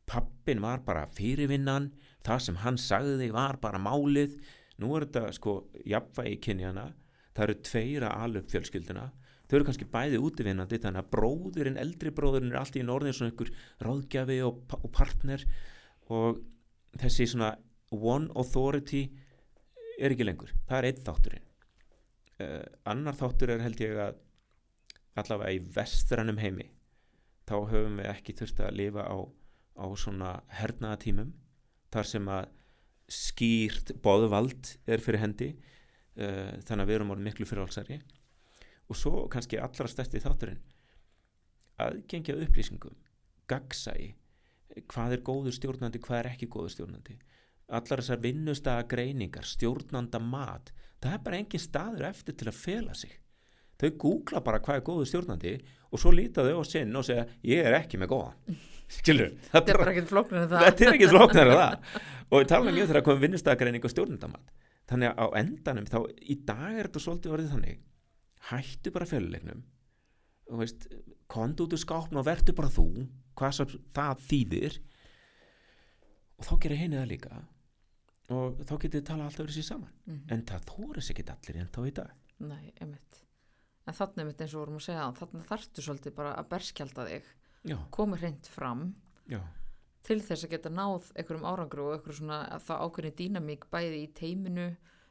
Pappin 0.09 0.61
var 0.63 0.81
bara 0.83 1.05
fyrirvinnan 1.15 1.91
það 2.25 2.41
sem 2.45 2.57
hann 2.65 2.79
sagði 2.81 3.29
var 3.31 3.61
bara 3.61 3.79
málið 3.79 4.35
nú 4.81 4.93
er 4.97 5.07
þetta 5.07 5.33
sko 5.37 5.55
jafnvægi 5.87 6.37
kynjana, 6.45 6.87
það 7.35 7.47
eru 7.47 7.57
tveir 7.69 8.05
að 8.07 8.23
ala 8.25 8.41
upp 8.41 8.53
fjölskylduna 8.53 9.09
þau 9.51 9.57
eru 9.57 9.67
kannski 9.67 9.89
bæði 9.91 10.19
útivinnandi 10.23 10.79
þannig 10.79 11.01
að 11.01 11.11
bróðurinn, 11.11 11.79
eldri 11.81 12.11
bróðurinn 12.15 12.53
er 12.53 12.61
alltaf 12.61 12.79
í 12.79 12.85
norðin 12.87 13.15
svona 13.17 13.33
einhver 13.33 13.49
ráðgjafi 13.83 14.37
og, 14.47 14.61
og 14.77 14.91
partner 14.95 15.43
og 16.07 16.39
þessi 17.01 17.27
svona 17.33 17.49
one 17.91 18.31
authority 18.39 19.01
er 19.99 20.15
ekki 20.15 20.27
lengur, 20.27 20.53
það 20.69 20.77
er 20.77 20.87
einn 20.87 21.01
þátturinn. 21.07 21.47
Uh, 22.41 22.63
annar 22.89 23.17
þáttur 23.19 23.51
er 23.53 23.65
held 23.65 23.83
ég 23.83 23.99
að 24.01 24.21
allavega 25.19 25.57
í 25.57 25.59
vestrannum 25.75 26.39
heimi. 26.39 26.69
Þá 27.43 27.55
höfum 27.73 27.99
við 27.99 28.09
ekki 28.13 28.37
þurft 28.39 28.63
að 28.63 28.77
lifa 28.79 29.03
á, 29.03 29.17
á 29.83 29.85
svona 29.99 30.31
hernaðatímum 30.61 31.35
þar 31.91 32.07
sem 32.07 32.31
að 32.31 32.47
skýrt 33.11 33.93
boðvald 34.03 34.75
er 34.87 35.03
fyrir 35.03 35.23
hendi 35.25 35.51
uh, 35.53 36.57
þannig 36.65 36.83
að 36.83 36.89
við 36.89 36.97
erum 36.97 37.13
orðin 37.15 37.29
miklu 37.29 37.47
fyrirvalsari 37.49 37.99
og 38.91 38.97
svo 38.99 39.25
kannski 39.31 39.59
allra 39.61 39.89
stærsti 39.91 40.21
þátturinn 40.23 40.61
aðgengja 41.81 42.35
að 42.35 42.45
upplýsingum 42.47 42.97
gagsæi 43.51 44.13
hvað 44.91 45.17
er 45.17 45.23
góður 45.27 45.55
stjórnandi, 45.55 45.99
hvað 45.99 46.19
er 46.21 46.29
ekki 46.31 46.47
góður 46.51 46.71
stjórnandi. 46.75 47.17
Allar 47.71 48.01
þessar 48.01 48.21
vinnustaga 48.23 48.85
greiningar 48.91 49.47
stjórnanda 49.47 50.19
mat 50.23 50.71
það 51.01 51.13
er 51.15 51.23
bara 51.25 51.39
engin 51.39 51.63
staður 51.63 52.07
eftir 52.11 52.37
til 52.37 52.49
að 52.51 52.59
fela 52.59 52.95
sig 52.97 53.13
þau 53.81 53.89
googla 54.03 54.43
bara 54.45 54.61
hvað 54.63 54.79
er 54.79 54.85
góður 54.87 55.09
stjórnandi 55.11 55.53
og 55.91 55.99
svo 56.01 56.13
líta 56.15 56.45
þau 56.45 56.61
á 56.61 56.63
sinn 56.69 56.95
og 56.95 57.05
segja 57.07 57.25
ég 57.47 57.65
er 57.67 57.77
ekki 57.81 57.99
með 58.01 58.13
góðan. 58.13 58.59
Skilur, 58.95 59.29
Þetta 59.53 59.71
er 59.71 59.77
bara 59.79 59.91
ekkert 59.93 60.09
flóknar 60.11 60.41
en 60.43 60.49
það. 60.51 60.65
þetta 60.67 60.85
er 60.87 60.95
ekki 60.97 61.11
flóknar 61.13 61.47
en 61.51 61.59
það. 61.61 61.99
Og 62.31 62.41
við 62.41 62.49
talum 62.51 62.71
um 62.71 62.79
þegar 62.89 63.05
komum 63.07 63.21
vinnustagreining 63.23 63.85
og 63.87 63.93
stjórnendamat. 63.93 64.51
Þannig 64.91 65.11
að 65.11 65.21
á 65.23 65.27
endanum 65.39 65.87
þá 65.87 65.99
í 66.27 66.35
dag 66.47 66.73
er 66.75 66.89
þetta 66.89 67.03
svolítið 67.05 67.35
orðið 67.37 67.53
þannig. 67.55 67.77
Hættu 68.51 68.91
bara 68.91 69.07
fjölulegnum 69.07 69.61
kondu 71.31 71.63
út 71.63 71.73
úr 71.75 71.79
skápn 71.79 72.19
og 72.19 72.25
vertu 72.27 72.51
bara 72.57 72.67
þú 72.71 72.85
hvað 73.39 73.53
sem 73.55 73.73
það 73.95 74.23
þýðir. 74.27 74.77
Og 76.41 76.47
þá 76.49 76.53
gerir 76.65 76.81
henni 76.81 76.99
það 76.99 77.11
líka. 77.13 77.41
Og 78.31 78.59
þá 78.67 78.73
getið 78.75 78.97
þið 78.97 79.05
tala 79.07 79.27
alltaf 79.27 79.45
verið 79.45 79.57
sér 79.59 79.67
saman. 79.69 79.93
Mhm. 80.07 80.21
en 80.31 80.43
það 80.51 80.67
þóris 80.71 81.11
ekki 81.13 81.25
allir 81.31 81.61
en 81.61 81.71
þá 81.71 81.81
í 81.87 81.93
dag. 81.93 82.11
Nei, 82.39 82.73
einmitt. 82.81 83.21
En 83.91 83.97
þannig 83.97 84.23
einmitt 84.23 84.41
eins 84.45 84.53
og 84.55 84.61
vorum 84.61 84.77
að 84.79 84.85
segja 84.85 85.07
þannig 85.17 85.47
þarftu 85.49 85.83
svolítið 85.83 86.13
bara 86.15 86.35
að 86.39 86.45
berskjalda 86.53 87.07
þig, 87.09 87.25
já, 87.67 87.77
koma 87.91 88.19
hreint 88.21 88.47
fram 88.47 88.85
já, 89.27 89.41
til 90.07 90.21
þess 90.23 90.47
að 90.47 90.53
geta 90.53 90.71
náð 90.71 91.09
einhverjum 91.11 91.47
árangru 91.49 91.89
og 91.89 91.97
einhverjum 91.97 92.19
svona 92.21 92.37
að 92.55 92.63
það 92.69 92.85
ákveðni 92.85 93.11
dýnamík 93.19 93.67
bæði 93.73 93.99
í 93.99 94.07
teiminu 94.15 94.69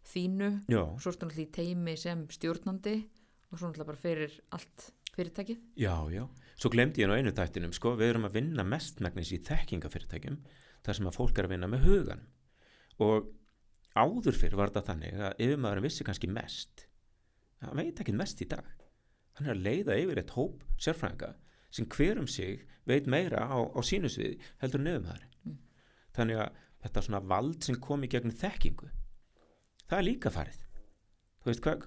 þínu 0.09 0.51
svo 0.71 1.13
náttúrulega 1.13 1.45
í 1.45 1.51
teimi 1.59 1.97
sem 2.01 2.25
stjórnandi 2.33 2.97
og 3.51 3.61
svo 3.61 3.69
náttúrulega 3.69 3.91
bara 3.93 4.03
fyrir 4.07 4.41
allt 4.57 4.89
fyrirtækið. 5.11 5.61
já, 5.77 5.97
já. 6.09 6.25
Svo 6.57 6.71
glemdi 6.73 7.03
ég 7.03 7.11
nú 7.11 7.17
einu 7.19 7.33
tættinum 7.37 7.73
sko, 7.77 7.97
við 7.99 8.15
erum 8.15 8.29
að 8.29 8.37
vinna 8.39 8.65
mestmægnis 8.65 9.33
í 9.37 9.41
þekkingafyrirtækjum 9.45 10.41
þar 10.87 10.97
sem 10.97 11.09
að 11.11 11.19
fólk 11.19 11.39
er 11.39 11.49
að 11.49 11.55
vinna 11.57 11.69
með 11.69 11.85
hugan 11.89 12.29
og 13.01 13.29
áður 13.93 14.39
fyrir 14.39 14.57
var 14.57 14.73
þetta 14.73 14.93
þannig 14.93 15.21
að 15.21 15.43
yfirmaðurinn 15.45 15.87
vissi 15.89 16.07
kannski 16.07 16.31
mest 16.31 16.87
hann 17.69 17.77
veit 17.77 18.01
ekki 18.01 18.15
mest 18.17 18.41
í 18.43 18.49
dag. 18.49 18.65
Hann 19.37 19.49
er 19.49 19.55
að 19.55 19.65
leiða 19.67 19.99
yfir 20.01 20.21
eitt 20.23 20.35
hóp 20.37 20.65
sérfræðinga 20.81 21.35
sem 21.71 21.87
hver 21.87 22.19
um 22.19 22.27
sig 22.29 22.65
veit 22.89 23.07
meira 23.07 23.45
á, 23.47 23.59
á 23.61 23.81
sínu 23.85 24.09
sviði 24.11 24.41
heldur 24.63 24.83
nefnumæður 24.85 25.27
Mm. 25.41 25.57
þannig 26.13 26.37
að 26.37 26.57
þetta 26.85 27.03
svona 27.07 27.21
vald 27.25 27.65
sem 27.65 27.77
kom 27.81 28.03
í 28.05 28.09
gegnum 28.13 28.35
þekkingu 28.37 28.91
það 29.89 29.99
er 29.99 30.05
líka 30.05 30.31
farið. 30.35 30.59
Þú 31.41 31.49
veist 31.49 31.63
hvað 31.65 31.87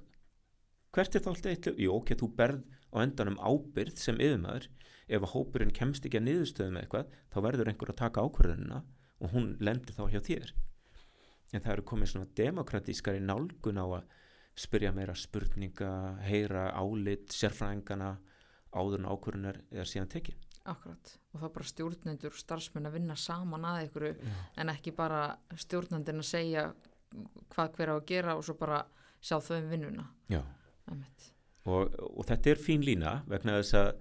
hvert 0.94 1.16
er 1.16 1.22
þá 1.24 1.30
alltaf 1.32 1.52
eitt 1.52 1.68
jú 1.80 1.92
ok, 1.98 2.14
þú 2.18 2.30
berð 2.38 2.64
á 2.94 2.98
endanum 3.04 3.38
ábyrð 3.42 3.98
sem 3.98 4.18
yfirmaður. 4.18 4.68
Ef 5.08 5.22
að 5.22 5.34
hópurinn 5.34 5.74
kemst 5.76 6.06
ekki 6.08 6.20
að 6.20 6.28
niðurstöðum 6.28 6.80
eitthvað 6.82 7.14
þá 7.34 7.38
verður 7.46 7.70
einhver 7.72 7.92
að 7.94 8.00
taka 8.02 8.24
ákvörðunina 8.24 8.82
og 9.20 9.34
hún 9.34 9.50
lendir 9.60 9.96
þá 9.96 10.04
hjá 10.10 10.20
þér. 10.26 10.54
En 11.54 11.62
það 11.62 11.74
eru 11.76 11.86
komið 11.92 12.12
svona 12.12 12.30
demokratískari 12.40 13.22
nálgun 13.22 13.82
á 13.82 13.86
að 13.86 14.04
spyrja 14.56 14.92
meira 14.94 15.16
spurninga, 15.18 15.92
heyra 16.28 16.70
álit 16.78 17.34
sérfræðingana 17.34 18.16
áður 18.74 19.02
en 19.02 19.10
ákvörðunar 19.10 19.62
eða 19.72 19.86
síðan 19.90 20.12
tekin 20.14 20.42
Akkurat. 20.64 21.10
Og 21.36 21.42
þá 21.42 21.48
bara 21.52 21.68
stjórnendur 21.68 22.32
og 22.32 22.40
starfsmenn 22.40 22.88
að 22.88 22.96
vinna 22.96 23.16
saman 23.20 23.66
að 23.68 23.82
einhverju 23.82 24.30
en 24.62 24.72
ekki 24.72 24.94
bara 24.96 25.24
stjórnandinn 25.60 26.24
að 26.24 26.30
segja 26.30 26.64
hvað 27.52 27.74
hver 27.76 27.92
á 27.92 27.96
að 27.98 28.06
gera 28.08 28.36
og 28.40 28.46
svo 28.48 28.56
bara 28.62 28.80
sjá 29.20 29.42
þau 29.44 29.58
um 29.58 29.68
vinnuna. 29.74 30.06
Já. 30.32 30.40
Og, 31.68 31.92
og 32.00 32.24
þetta 32.28 32.54
er 32.54 32.62
fín 32.64 32.84
lína 32.84 33.18
vegna 33.28 33.58
þess 33.60 33.76
að 33.80 33.92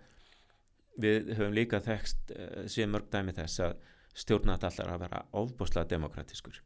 við 1.02 1.32
höfum 1.34 1.56
líka 1.56 1.82
þekst 1.82 2.32
uh, 2.36 2.62
síðan 2.70 2.94
mörg 2.94 3.10
dæmi 3.10 3.34
þess 3.34 3.64
að 3.66 3.76
stjórnat 4.22 4.66
allar 4.68 4.94
að 4.94 5.04
vera 5.06 5.22
ofbúslega 5.40 5.90
demokratískur 5.94 6.62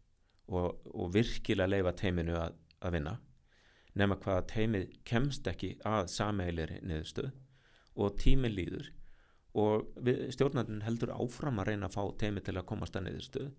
og, 0.50 0.80
og 0.92 1.12
virkilega 1.14 1.70
leifa 1.72 1.94
teiminu 1.96 2.36
að, 2.40 2.56
að 2.82 2.96
vinna 2.98 3.16
nema 3.96 4.18
hvað 4.20 4.40
að 4.40 4.48
teimið 4.52 4.94
kemst 5.08 5.48
ekki 5.50 5.74
að 5.88 6.10
sameilir 6.12 6.74
niðurstöð 6.82 7.30
og 7.96 8.16
tíminn 8.20 8.56
líður. 8.56 8.90
Og 9.56 9.86
stjórnandinn 10.34 10.84
heldur 10.84 11.14
áfram 11.16 11.62
að 11.62 11.70
reyna 11.70 11.88
að 11.88 11.96
fá 11.96 12.02
teimið 12.20 12.48
til 12.48 12.56
að 12.58 12.68
komast 12.68 12.98
að 12.98 13.08
niðurstöð 13.08 13.52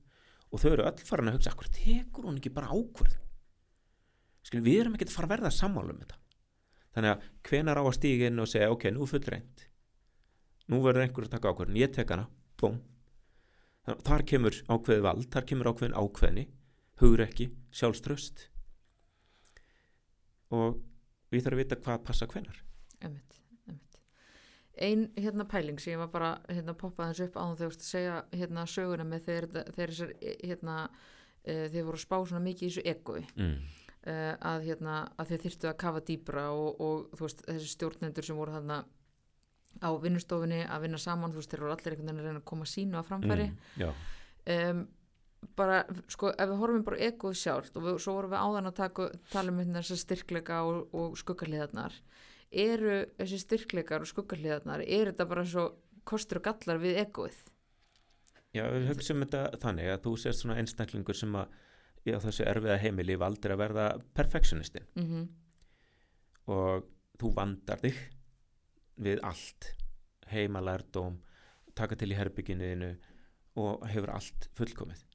og 0.47 0.61
þau 0.61 0.69
eru 0.69 0.85
öll 0.87 1.07
farin 1.07 1.31
að 1.31 1.39
hugsa 1.39 1.51
akkur 1.51 1.71
tekur 1.75 2.27
hún 2.29 2.37
ekki 2.39 2.53
bara 2.55 2.69
ákvörð 2.71 3.17
Skil, 4.47 4.61
við 4.63 4.77
erum 4.79 4.93
ekki 4.95 5.09
að 5.09 5.15
fara 5.17 5.27
að 5.27 5.31
verða 5.33 5.49
sammála 5.51 5.91
um 5.91 5.97
þetta. 5.99 6.19
Þannig 6.95 7.11
að 7.11 7.23
hvenar 7.49 7.79
á 7.81 7.83
að 7.83 7.95
stíga 7.97 8.29
inn 8.29 8.39
og 8.39 8.47
segja 8.47 8.69
ok, 8.71 8.85
nú 8.95 9.03
er 9.03 9.09
full 9.11 9.25
reynd 9.25 9.65
nú 10.71 10.81
verður 10.83 11.05
einhver 11.05 11.27
að 11.27 11.33
taka 11.35 11.51
ákvörðin, 11.51 11.79
ég 11.79 11.91
tek 11.95 12.13
hana. 12.13 12.27
Búm 12.59 12.79
þar 14.07 14.23
kemur 14.27 14.55
ákveði 14.67 15.03
vald, 15.05 15.27
þar 15.31 15.47
kemur 15.47 15.69
ákveðin 15.71 15.95
ákveðni. 15.95 16.45
Hugur 16.99 17.23
ekki, 17.23 17.51
sjálfströst 17.71 18.47
og 20.53 20.79
við 21.31 21.43
þarfum 21.43 21.59
að 21.59 21.63
vita 21.63 21.79
hvað 21.81 22.03
passa 22.07 22.27
hvenar 22.29 22.61
Einmitt. 23.03 23.39
Einmitt. 23.67 23.99
Ein 24.77 25.07
hérna 25.17 25.45
pæling 25.49 25.79
sem 25.81 25.95
ég 25.95 26.01
var 26.01 26.11
bara 26.13 26.31
hérna 26.49 26.75
poppaði 26.77 27.11
hans 27.11 27.23
upp 27.27 27.37
á 27.37 27.45
veist 27.59 27.83
að 27.83 27.89
segja 27.89 28.17
hérna 28.33 28.65
söguna 28.69 29.07
með 29.07 29.27
þegar, 29.29 29.49
þegar 29.75 29.93
þessar 29.93 30.13
hérna 30.43 30.77
uh, 30.87 31.65
þeir 31.71 31.87
voru 31.87 31.99
að 31.99 32.05
spá 32.05 32.17
svona 32.19 32.43
mikið 32.45 32.67
í 32.67 32.71
þessu 32.71 32.85
egoi 32.93 33.23
mm. 33.35 33.55
uh, 34.11 34.35
að 34.51 34.69
hérna 34.69 34.99
að 35.17 35.33
þeir 35.33 35.43
þyrftu 35.45 35.71
að 35.71 35.79
kafa 35.85 36.05
dýbra 36.11 36.45
og, 36.51 36.69
og 36.81 37.17
þú 37.17 37.25
veist 37.27 37.43
þessi 37.47 37.73
stjórnendur 37.73 38.29
sem 38.29 38.39
voru 38.39 38.55
þarna 38.57 38.83
á 39.77 39.89
vinnustofunni 40.01 40.63
að 40.65 40.87
vinna 40.87 41.01
saman 41.01 41.33
þú 41.33 41.41
veist 41.41 41.53
þeir 41.53 41.65
voru 41.65 41.75
allir 41.75 41.93
einhvern 41.93 42.07
veginn 42.07 42.21
að 42.23 42.29
reyna 42.31 42.41
að 42.41 42.49
koma 42.53 42.69
sínu 42.69 42.97
að 42.97 43.09
framfæri 43.11 43.49
Mm. 43.51 43.83
Já, 43.83 43.91
um, 44.71 44.87
bara 45.57 45.83
sko 46.11 46.31
ef 46.33 46.49
við 46.49 46.61
horfum 46.61 46.85
bara 46.85 47.01
egoð 47.07 47.35
sjálft 47.37 47.77
og 47.77 47.85
við, 47.85 47.99
svo 48.03 48.15
vorum 48.17 48.33
við 48.33 48.45
áðan 48.45 48.69
að 48.71 48.77
taka, 48.79 49.09
tala 49.31 49.53
um 49.53 49.59
hérna 49.61 49.81
þessar 49.81 50.01
styrkleika 50.01 50.61
og, 50.65 50.95
og 50.97 51.17
skuggarliðarnar 51.21 51.97
eru 52.63 52.97
þessi 53.19 53.39
styrkleikar 53.43 54.05
og 54.05 54.11
skuggarliðarnar 54.11 54.83
er 54.85 55.11
þetta 55.11 55.29
bara 55.29 55.45
svo 55.45 55.67
kostur 56.07 56.41
og 56.41 56.47
gallar 56.47 56.81
við 56.81 57.01
egoið? 57.03 57.39
Já, 58.55 58.63
við 58.71 58.87
hugsaum 58.89 59.25
þetta 59.25 59.61
þannig 59.61 59.91
að 59.93 60.03
þú 60.07 60.13
sést 60.23 60.43
svona 60.43 60.57
einstaklingur 60.61 61.17
sem 61.17 61.35
að 61.37 61.57
á 62.07 62.23
þessu 62.23 62.45
erfiða 62.47 62.77
heimili 62.79 63.17
valdir 63.19 63.51
að 63.53 63.61
verða 63.65 63.87
perfectionistin 64.15 64.87
mm 64.95 65.27
og 66.47 66.85
þú 67.19 67.33
vandar 67.35 67.81
þig 67.81 67.97
við 69.03 69.19
allt. 69.27 69.73
Heimalærdóm, 70.31 71.17
taka 71.75 71.97
til 71.99 72.13
í 72.13 72.15
herbygginniðinu 72.15 72.93
og 73.59 73.83
hefur 73.91 74.13
allt 74.15 74.47
fullkomið 74.55 75.06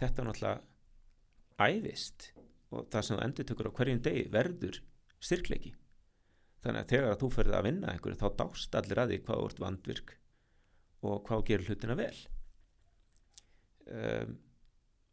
þetta 0.00 0.26
náttúrulega 0.26 1.64
æðist 1.64 2.28
og 2.74 2.88
það 2.90 3.06
sem 3.06 3.16
þú 3.16 3.24
endur 3.24 3.48
tökur 3.48 3.70
á 3.70 3.76
hverjum 3.78 4.02
degi 4.04 4.24
verður 4.32 4.80
styrkleiki. 5.22 5.74
Þannig 6.64 6.80
að 6.80 6.92
þegar 6.94 7.18
þú 7.20 7.30
ferði 7.34 7.56
að 7.58 7.66
vinna 7.68 7.92
einhverju 7.92 8.20
þá 8.20 8.28
dást 8.40 8.78
allir 8.78 9.00
að 9.02 9.12
því 9.12 9.18
hvað 9.26 9.44
ert 9.46 9.62
vandvirk 9.64 10.14
og 11.04 11.18
hvað 11.28 11.44
gerur 11.50 11.70
hlutina 11.70 11.96
vel. 11.98 12.16
Um, 13.84 14.36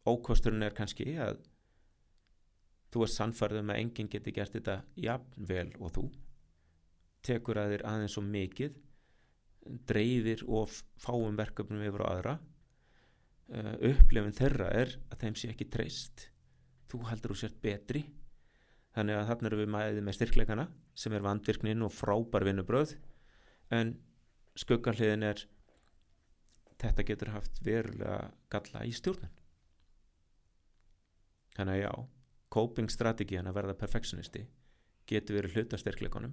ókosturinn 0.08 0.64
er 0.64 0.76
kannski 0.76 1.12
að 1.20 1.42
þú 2.92 3.04
er 3.04 3.12
sannfærðum 3.12 3.72
að 3.72 3.82
enginn 3.82 4.10
geti 4.12 4.32
gert 4.34 4.56
þetta 4.56 4.80
jafn 4.96 5.48
vel 5.48 5.68
og 5.78 5.92
þú. 5.96 6.06
Tekur 7.22 7.60
að 7.60 7.76
þér 7.76 7.84
aðeins 7.90 8.16
svo 8.16 8.24
mikið 8.26 8.80
dreifir 9.86 10.42
og 10.50 10.72
fáum 10.98 11.36
verkefnum 11.38 11.84
yfir 11.86 12.02
á 12.02 12.06
aðra 12.08 12.34
uh, 13.52 13.74
upplifin 13.90 14.36
þeirra 14.36 14.70
er 14.74 14.96
að 15.12 15.24
þeim 15.24 15.38
sé 15.38 15.52
ekki 15.52 15.68
treyst. 15.72 16.28
Þú 16.90 17.02
heldur 17.08 17.34
þú 17.34 17.40
sért 17.42 17.60
betri. 17.64 18.04
Þannig 18.92 19.18
að 19.18 19.28
þarna 19.30 19.48
erum 19.48 19.62
við 19.62 19.72
mæðið 19.72 20.02
með 20.04 20.16
styrkleikana 20.18 20.66
sem 20.94 21.14
er 21.16 21.24
vandvirknin 21.24 21.86
og 21.86 21.94
frábær 21.96 22.44
vinnubröð 22.44 22.96
en 23.72 23.94
skuggarliðin 24.60 25.24
er 25.24 25.46
þetta 26.82 27.06
getur 27.08 27.30
haft 27.32 27.62
verulega 27.64 28.26
galla 28.52 28.82
í 28.84 28.92
stjórnun. 28.92 29.32
Þannig 31.56 31.78
að 31.78 31.82
já 31.86 31.92
coping 32.52 32.92
strategían 32.92 33.48
að 33.48 33.58
verða 33.60 33.78
perfectionisti 33.80 34.44
getur 35.08 35.38
verið 35.38 35.56
hluti 35.56 35.76
af 35.76 35.82
styrkleikonum 35.82 36.32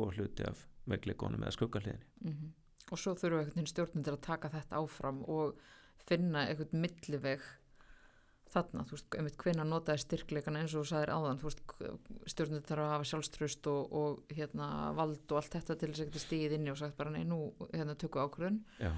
og 0.00 0.16
hluti 0.16 0.46
af 0.48 0.64
veikleikonum 0.90 1.44
eða 1.44 1.56
skuggarliðinni 1.56 2.06
-hmm. 2.24 2.52
og 2.90 2.98
svo 2.98 3.14
þurfum 3.14 3.38
einhvern 3.38 3.54
veginn 3.54 3.72
stjórnundir 3.72 4.16
að 4.16 4.26
taka 4.26 4.48
þetta 4.48 4.80
áfram 4.80 5.22
og 5.24 5.58
finna 6.04 6.46
einhvern 6.48 6.82
milliveg 6.84 7.44
þarna, 8.54 8.84
þú 8.86 8.94
veist, 8.94 9.08
einmitt 9.18 9.38
hvenna 9.40 9.64
notaði 9.66 10.04
styrkleikana 10.04 10.60
eins 10.62 10.74
og 10.76 10.84
þú 10.84 10.90
sagðir 10.92 11.12
áðan, 11.14 11.40
þú 11.40 11.48
veist 11.48 11.62
stjórnundir 12.30 12.68
þarf 12.68 12.84
að 12.84 12.92
hafa 12.92 13.08
sjálfströst 13.10 13.68
og, 13.72 13.96
og 13.98 14.36
hérna 14.36 14.68
vald 14.94 15.24
og 15.24 15.40
allt 15.40 15.56
þetta 15.56 15.78
til 15.80 15.90
þess 15.90 16.04
að 16.04 16.10
geta 16.10 16.22
stíð 16.22 16.54
inni 16.58 16.70
og 16.70 16.78
sagt 16.78 16.98
bara 17.00 17.14
nei, 17.14 17.24
nú 17.26 17.40
hérna 17.72 17.96
tökum 17.98 18.28
ákvörðun. 18.28 18.60
Já, 18.78 18.92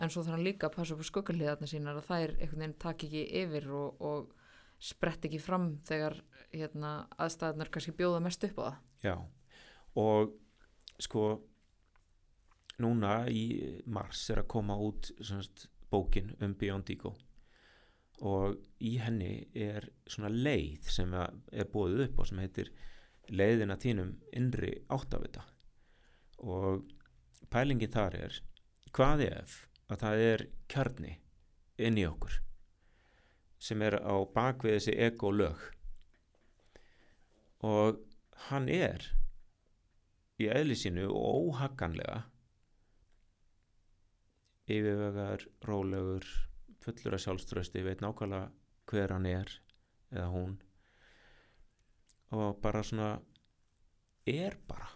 en 0.00 0.12
svo 0.12 0.22
þarf 0.24 0.36
hann 0.36 0.46
líka 0.46 0.68
að 0.68 0.76
passa 0.78 0.94
upp 0.94 1.02
á 1.04 1.10
skuggarliðarna 1.10 1.68
sínar 1.68 1.98
að 2.00 2.06
þær 2.08 2.34
einhvern 2.36 2.62
veginn 2.62 2.78
taki 2.80 3.08
ekki 3.08 3.24
yfir 3.42 3.66
og, 3.76 4.00
og 4.00 4.30
sprett 4.80 5.26
ekki 5.28 5.40
fram 5.42 5.74
þegar 5.88 6.16
hérna, 6.54 6.92
aðstæðunar 7.20 7.70
kannski 7.72 7.96
bjóða 7.98 8.22
mest 8.24 8.46
upp 8.48 8.60
á 8.60 8.62
það. 8.62 8.78
Já. 9.04 9.16
Og 10.00 10.32
sko 11.00 11.24
núna 12.80 13.24
í 13.28 13.44
mars 13.92 14.22
er 14.32 14.40
að 14.42 14.50
koma 14.54 14.78
út 14.80 15.10
semst, 15.20 15.68
bókin 15.90 16.34
um 16.40 16.54
Beyond 16.58 16.90
Ego 16.92 17.14
og 18.20 18.56
í 18.84 18.96
henni 19.00 19.48
er 19.56 19.86
svona 20.06 20.28
leið 20.28 20.90
sem 20.92 21.14
er 21.16 21.70
bóðið 21.72 22.04
upp 22.08 22.20
á 22.20 22.24
sem 22.28 22.42
heitir 22.42 22.72
leiðina 23.30 23.78
þínum 23.80 24.12
innri 24.36 24.74
áttavita. 24.92 25.46
Og 26.44 26.84
pælingin 27.50 27.92
þar 27.92 28.16
er 28.26 28.38
hvað 28.92 29.24
ef 29.28 29.56
að 29.90 30.02
það 30.04 30.24
er 30.26 30.46
kjarni 30.70 31.14
inn 31.80 31.98
í 31.98 32.06
okkur 32.08 32.36
sem 33.60 33.82
er 33.84 33.98
á 34.00 34.16
bakvið 34.34 34.76
þessi 34.76 34.96
ego 35.06 35.30
lög 35.34 35.64
og 37.66 37.98
hann 38.48 38.68
er 38.72 39.04
í 40.40 40.48
eðli 40.48 40.76
sínu 40.78 41.08
og 41.10 41.50
óhagganlega 41.50 42.22
yfirvegar, 44.70 45.44
rólegur 45.66 46.26
fullur 46.80 47.16
af 47.16 47.24
sjálfströsti 47.24 47.82
veit 47.84 48.02
nákvæmlega 48.04 48.48
hver 48.90 49.12
hann 49.14 49.26
er 49.26 49.50
eða 50.10 50.28
hún. 50.32 50.56
Og 52.30 52.60
bara 52.62 52.82
svona 52.86 53.10
er 54.26 54.56
bara. 54.68 54.88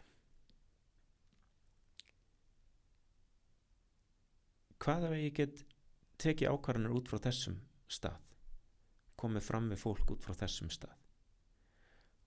Hvað 4.79 5.09
ef 5.09 5.17
ég 5.17 5.35
get 5.39 5.65
tekið 6.21 6.53
ákvarðanir 6.53 6.95
út 6.99 7.09
frá 7.09 7.21
þessum 7.27 7.59
stað? 7.89 8.21
Komið 9.17 9.47
fram 9.47 9.69
með 9.71 9.83
fólk 9.83 10.15
út 10.15 10.25
frá 10.25 10.35
þessum 10.45 10.71
stað. 10.73 10.95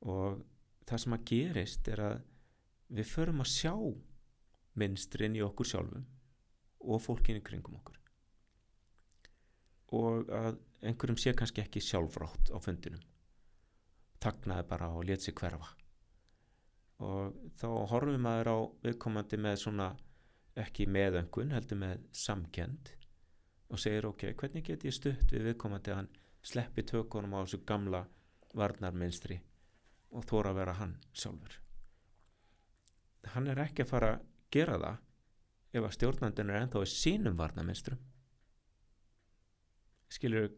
Og 0.08 0.42
það 0.88 1.04
sem 1.04 1.18
að 1.18 1.26
gerist 1.32 1.90
er 1.92 2.04
að 2.04 2.20
við 2.98 3.10
förum 3.12 3.44
að 3.44 3.54
sjá 3.54 3.74
minnstrin 4.78 5.36
í 5.38 5.44
okkur 5.46 5.68
sjálfum 5.68 6.06
og 6.80 7.02
fólkinu 7.02 7.42
kringum 7.46 7.78
okkur. 7.80 7.98
Og 9.98 10.30
að 10.34 10.58
einhverjum 10.84 11.20
sé 11.20 11.34
kannski 11.38 11.64
ekki 11.64 11.82
sjálfrátt 11.84 12.52
á 12.52 12.58
fundinum. 12.64 13.04
Taknaði 14.22 14.68
bara 14.68 14.90
og 14.94 15.06
let 15.08 15.24
sig 15.24 15.36
hverfa. 15.38 15.70
Og 17.06 17.34
þá 17.60 17.68
horfum 17.92 18.22
maður 18.22 18.52
á 18.52 18.58
viðkomandi 18.86 19.40
með 19.42 19.60
svona 19.62 19.90
ekki 20.58 20.88
meðöngun 20.90 21.54
heldur 21.54 21.78
með 21.78 22.06
samkend 22.18 22.94
og 23.70 23.82
segir 23.82 24.08
ok, 24.10 24.32
hvernig 24.40 24.66
get 24.66 24.86
ég 24.88 24.96
stutt 24.96 25.34
við 25.34 25.52
viðkomandi 25.52 25.94
að 25.94 26.00
hann 26.02 26.10
sleppi 26.42 26.86
tökunum 26.88 27.36
á 27.38 27.44
þessu 27.44 27.62
gamla 27.68 28.06
varnarminstri 28.58 29.38
og 30.16 30.26
þóra 30.26 30.54
að 30.54 30.60
vera 30.62 30.78
hann 30.80 30.96
sjálfur? 31.14 31.60
Hann 33.34 33.52
er 33.52 33.62
ekki 33.68 33.84
að 33.84 33.92
fara 33.92 34.14
að 34.16 34.26
gera 34.56 34.80
það 34.82 35.04
ef 35.74 35.84
að 35.84 35.96
stjórnandin 35.98 36.52
er 36.52 36.62
ennþá 36.62 36.84
í 36.86 36.92
sínum 36.92 37.38
varnarminstrum 37.40 38.00
skilur 40.12 40.52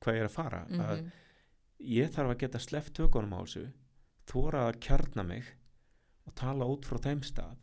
hvað 0.00 0.16
ég 0.16 0.24
er 0.24 0.30
að 0.30 0.36
fara? 0.36 0.62
Mm 0.68 0.80
að 0.86 1.10
ég 1.80 2.10
þarf 2.12 2.34
að 2.34 2.40
geta 2.42 2.60
sleppt 2.60 2.92
tökunum 2.96 3.36
á 3.36 3.40
þessu 3.40 3.62
þóra 4.28 4.66
að 4.68 4.80
kjarna 4.84 5.22
mig 5.24 5.46
og 6.28 6.34
tala 6.36 6.68
út 6.68 6.84
frá 6.84 6.98
þeim 7.00 7.22
stað. 7.24 7.56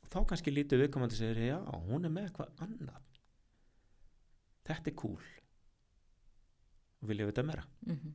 Og 0.00 0.08
þá 0.08 0.18
kannski 0.30 0.54
lítið 0.54 0.80
viðkomandi 0.84 1.18
segir 1.18 1.50
já, 1.50 1.58
hún 1.84 2.08
er 2.08 2.14
með 2.14 2.30
eitthvað 2.30 2.64
annað. 2.64 3.04
Þetta 4.64 4.90
er 4.90 4.96
cool 5.02 5.20
og 7.00 7.08
vilja 7.08 7.26
vita 7.28 7.42
meira? 7.42 7.64
-hmm. 7.84 8.14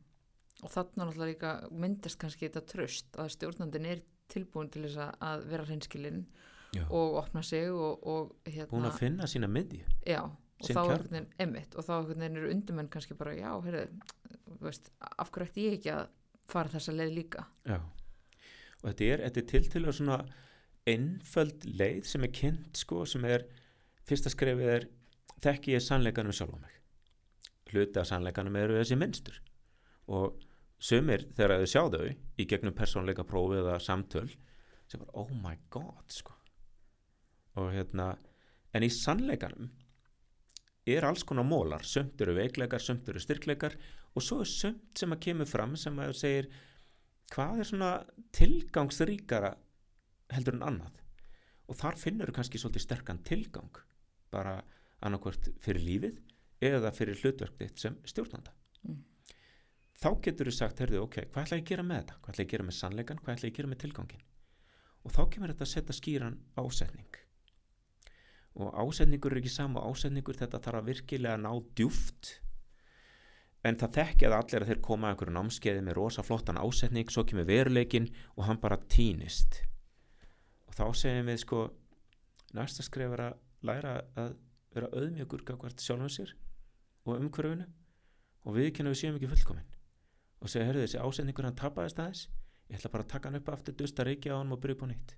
og 0.64 0.72
þarna 0.72 1.06
náttúrulega 1.06 1.32
líka 1.32 1.70
myndast 1.72 2.20
kannski 2.20 2.50
þetta 2.50 2.66
tröst 2.66 3.18
að 3.18 3.30
stjórnandin 3.30 3.86
er 3.86 4.02
tilbúin 4.28 4.70
til 4.70 4.84
þess 4.86 4.98
að 5.20 5.46
vera 5.50 5.66
hreinskilinn 5.66 6.26
Já. 6.76 6.86
og 6.90 7.20
opna 7.22 7.44
sig 7.44 7.72
og, 7.72 8.08
og 8.08 8.34
hérna 8.46 8.70
búin 8.72 8.90
að 8.90 9.00
finna 9.00 9.28
sína 9.30 9.50
miðju. 9.52 9.86
Já, 10.08 10.22
og 10.26 10.68
sinn 10.68 10.78
þá 10.78 10.82
einhvern 10.84 11.12
veginn 11.12 11.30
emitt 11.46 11.76
og 11.76 11.88
þá 11.88 11.94
veginn 12.10 12.40
eru 12.42 12.52
undumenn 12.52 12.92
kannski 12.92 13.18
bara 13.18 13.36
já, 13.38 13.50
heyrðu, 13.66 13.86
veist, 14.64 14.92
af 15.00 15.32
hverju 15.32 15.50
ætti 15.50 15.68
ég 15.68 15.78
ekki 15.80 15.94
að 15.96 16.08
fara 16.52 16.74
þessa 16.76 16.96
leið 16.96 17.14
líka? 17.20 17.46
Já. 17.66 17.80
og 18.82 18.90
þetta 18.90 19.10
er, 19.12 19.26
þetta 19.28 19.42
er 19.42 19.48
til 19.54 19.70
til 19.74 19.86
að 19.86 19.98
svona 20.00 20.20
einföld 20.86 21.66
leið 21.66 22.04
sem 22.06 22.28
er 22.28 22.34
kynnt 22.36 22.78
sko, 22.78 23.04
sem 23.10 23.26
er, 23.26 23.48
fyrsta 24.06 24.30
skrefið 24.34 24.74
er 24.76 24.90
þekki 25.42 25.74
ég 25.74 25.84
sannleikanum 25.84 26.36
sjálf 26.36 26.54
á 26.54 26.60
mig. 26.62 26.76
Hluti 27.72 28.00
af 28.00 28.10
sannleikanum 28.12 28.60
eru 28.60 28.78
þessi 28.78 28.98
minnstur 29.00 29.42
og 30.06 30.36
sumir 30.78 31.26
þegar 31.34 31.64
þau 31.64 31.70
sjá 31.72 31.84
þau 31.96 32.08
í 32.14 32.48
gegnum 32.50 32.76
persónleika 32.78 33.26
prófi 33.28 33.58
eða 33.62 33.80
samtöl 33.82 34.28
sem 34.86 35.02
bara 35.02 35.16
oh 35.18 35.32
my 35.42 35.56
god 35.74 36.14
sko 36.14 36.35
og 37.60 37.72
hérna 37.74 38.14
en 38.76 38.84
í 38.84 38.92
sannleikanum 38.92 39.70
er 40.86 41.08
alls 41.08 41.24
konar 41.26 41.48
mólar 41.48 41.86
sumt 41.88 42.20
eru 42.22 42.36
veikleikar, 42.38 42.82
sumt 42.82 43.08
eru 43.10 43.22
styrkleikar. 43.22 43.76
Og 44.16 44.24
svo 44.24 44.42
er 44.44 44.50
sumt 44.50 45.00
sem 45.00 45.12
að 45.12 45.24
kemur 45.28 45.50
fram 45.50 45.74
sem 45.80 45.98
að 46.00 46.14
segir 46.20 46.52
hvað 47.34 47.64
er 47.64 47.70
svona 47.72 47.90
tilgangsríkara 48.36 49.56
heldur 50.36 50.60
en 50.60 50.68
annað? 50.70 51.02
Og 51.66 51.80
þar 51.80 51.98
finnur 51.98 52.30
þú 52.30 52.38
kannski 52.38 52.62
svolítið 52.62 52.86
sterkan 52.86 53.24
tilgang. 53.26 53.82
Bara 54.32 54.60
annarkvört 55.02 55.50
fyrir 55.64 55.84
lífið 55.84 56.22
eða 56.70 56.94
fyrir 56.96 57.18
hlutverk 57.20 57.58
þitt 57.60 57.82
sem 57.82 57.98
stjórnanda. 58.08 58.54
Mm. 58.86 59.02
þá 59.96 60.10
getur 60.22 60.50
þú 60.52 60.54
sagt, 60.54 60.80
heyrðu, 60.84 61.02
ok, 61.02 61.16
hvað 61.34 61.46
ætla 61.48 61.58
ég 61.58 61.64
að 61.64 61.70
gera 61.72 61.84
með 61.88 62.02
þetta? 62.02 62.18
Hvað 62.22 62.34
ætla 62.34 62.44
ég 62.44 62.48
að 62.48 62.54
gera 62.54 62.66
með 62.68 62.76
sannleikan, 62.78 63.22
hvað 63.24 63.34
ætla 63.36 63.48
ég 63.48 63.54
að 63.54 63.58
gera 63.58 63.72
með 63.72 63.80
tilgangin 63.82 64.26
og 65.06 65.14
þá 65.14 65.22
kemur 65.34 65.54
þetta 65.54 65.66
að 65.66 65.72
setja 65.72 65.96
skýran 65.96 66.38
ásetning 66.60 67.25
og 68.56 68.72
ásetningur 68.80 69.36
er 69.36 69.42
ekki 69.42 69.52
sama 69.52 69.84
ásetningur 69.84 70.38
þetta 70.40 70.62
þarf 70.64 70.82
að 70.82 70.92
virkilega 70.92 71.40
ná 71.42 71.52
djúft 71.76 72.38
en 73.66 73.78
það 73.82 73.96
þekkja 73.98 74.30
það 74.30 74.38
allir 74.40 74.64
að 74.64 74.70
þeir 74.72 74.82
koma 74.86 75.08
að 75.08 75.16
einhverju 75.16 75.36
námskeiði 75.36 75.86
með 75.86 75.98
rosa 75.98 76.24
flottan 76.26 76.60
ásetning 76.62 77.12
svo 77.12 77.24
kemur 77.26 77.48
veruleikin 77.50 78.12
og 78.36 78.46
hann 78.46 78.62
bara 78.62 78.78
týnist. 78.94 79.64
Og 80.70 80.78
þá 80.78 80.86
segjum 81.02 81.32
við 81.32 81.40
sko 81.42 81.62
næsta 82.56 82.86
skref 82.86 83.16
er 83.16 83.24
að 83.26 83.40
læra 83.66 83.96
að 84.22 84.36
vera 84.76 84.92
auðmjögur 84.94 85.46
gagvart 85.48 85.82
sjálfum 85.82 86.12
sér 86.14 86.36
og 87.08 87.18
umhverfinu. 87.18 87.66
Og 88.46 88.54
viðkynna 88.60 88.94
við 88.94 89.02
séum 89.02 89.18
ekki 89.18 89.32
fullkomin. 89.32 89.66
Og 90.44 90.52
segja, 90.52 90.68
herðu 90.70 90.86
þessi 90.86 91.02
ásetningur 91.02 91.48
hann 91.48 91.58
tapaðist 91.58 91.98
aðeins. 91.98 92.28
Ég 92.70 92.78
ætla 92.78 92.92
bara 92.94 93.06
að 93.06 93.14
taka 93.16 93.32
hann 93.32 93.40
upp 93.40 93.50
aftur, 93.50 93.74
dusta 93.80 94.06
reykja 94.06 94.38
á 94.38 94.42
hann 94.44 94.54
og 94.54 94.62
byrja 94.62 94.78
upp 94.78 94.86
á 94.86 94.88
nýtt. 94.92 95.16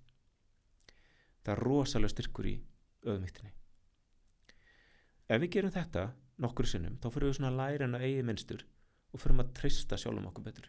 Það 1.43 1.53
er 1.53 1.63
rosalega 1.67 2.13
styrkur 2.13 2.47
í 2.47 2.55
auðmygtinni 3.05 3.57
ef 5.27 5.43
við 5.43 5.53
gerum 5.57 5.73
þetta 5.73 6.07
nokkur 6.43 6.69
sinnum, 6.69 6.97
þá 7.01 7.07
fyrir 7.11 7.29
við 7.29 7.37
svona 7.39 7.51
að 7.51 7.61
læra 7.61 7.87
hann 7.87 7.97
að 7.97 8.05
eigi 8.07 8.25
minnstur 8.25 8.65
og 9.11 9.21
fyrir 9.21 9.41
að 9.43 9.53
trista 9.57 9.97
sjálfum 9.99 10.27
okkur 10.29 10.45
betur. 10.45 10.67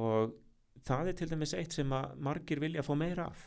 Og 0.00 0.32
það 0.86 1.10
er 1.10 1.18
til 1.18 1.28
dæmis 1.30 1.54
eitt 1.58 1.76
sem 1.76 1.92
að 1.94 2.16
margir 2.26 2.62
vilja 2.62 2.82
að 2.82 2.88
fá 2.88 2.94
meira 2.98 3.28
af. 3.30 3.44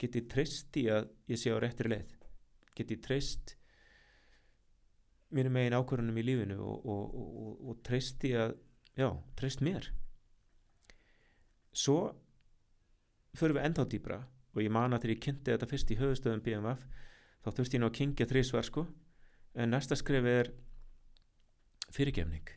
Geti 0.00 0.24
trist 0.30 0.78
í 0.80 0.86
að 0.92 1.10
ég 1.30 1.40
sé 1.40 1.52
á 1.52 1.58
réttri 1.60 1.90
leið? 1.90 2.14
Geti 2.74 2.98
trist 3.02 3.56
mínum 5.34 5.54
megin 5.56 5.76
ákvörunum 5.76 6.18
í 6.20 6.24
lífinu 6.24 6.60
og, 6.62 6.86
og, 6.86 7.14
og, 7.18 7.54
og 7.70 7.82
trist 7.86 8.24
í 8.26 8.32
að 8.38 8.54
já, 8.96 9.08
trist 9.38 9.64
mér? 9.66 9.90
Svo 11.74 12.14
förum 13.34 13.58
við 13.58 13.66
enda 13.66 13.82
á 13.82 13.90
dýbra 13.90 14.20
og 14.54 14.62
ég 14.62 14.72
man 14.72 14.94
að 14.94 15.04
þegar 15.04 15.14
ég 15.14 15.22
kynnti 15.26 15.52
þetta 15.52 15.68
fyrst 15.70 15.90
í 15.90 15.98
höfustöðum 15.98 16.42
BMF 16.44 16.84
þá 17.44 17.48
þurfti 17.50 17.76
ég 17.76 17.82
nú 17.82 17.90
að 17.90 17.96
kynkja 17.98 18.28
þrísvar 18.30 18.68
sko. 18.68 18.86
En 19.54 19.70
næsta 19.70 19.98
skrif 19.98 20.26
er 20.26 20.50
fyrirgefning. 21.94 22.48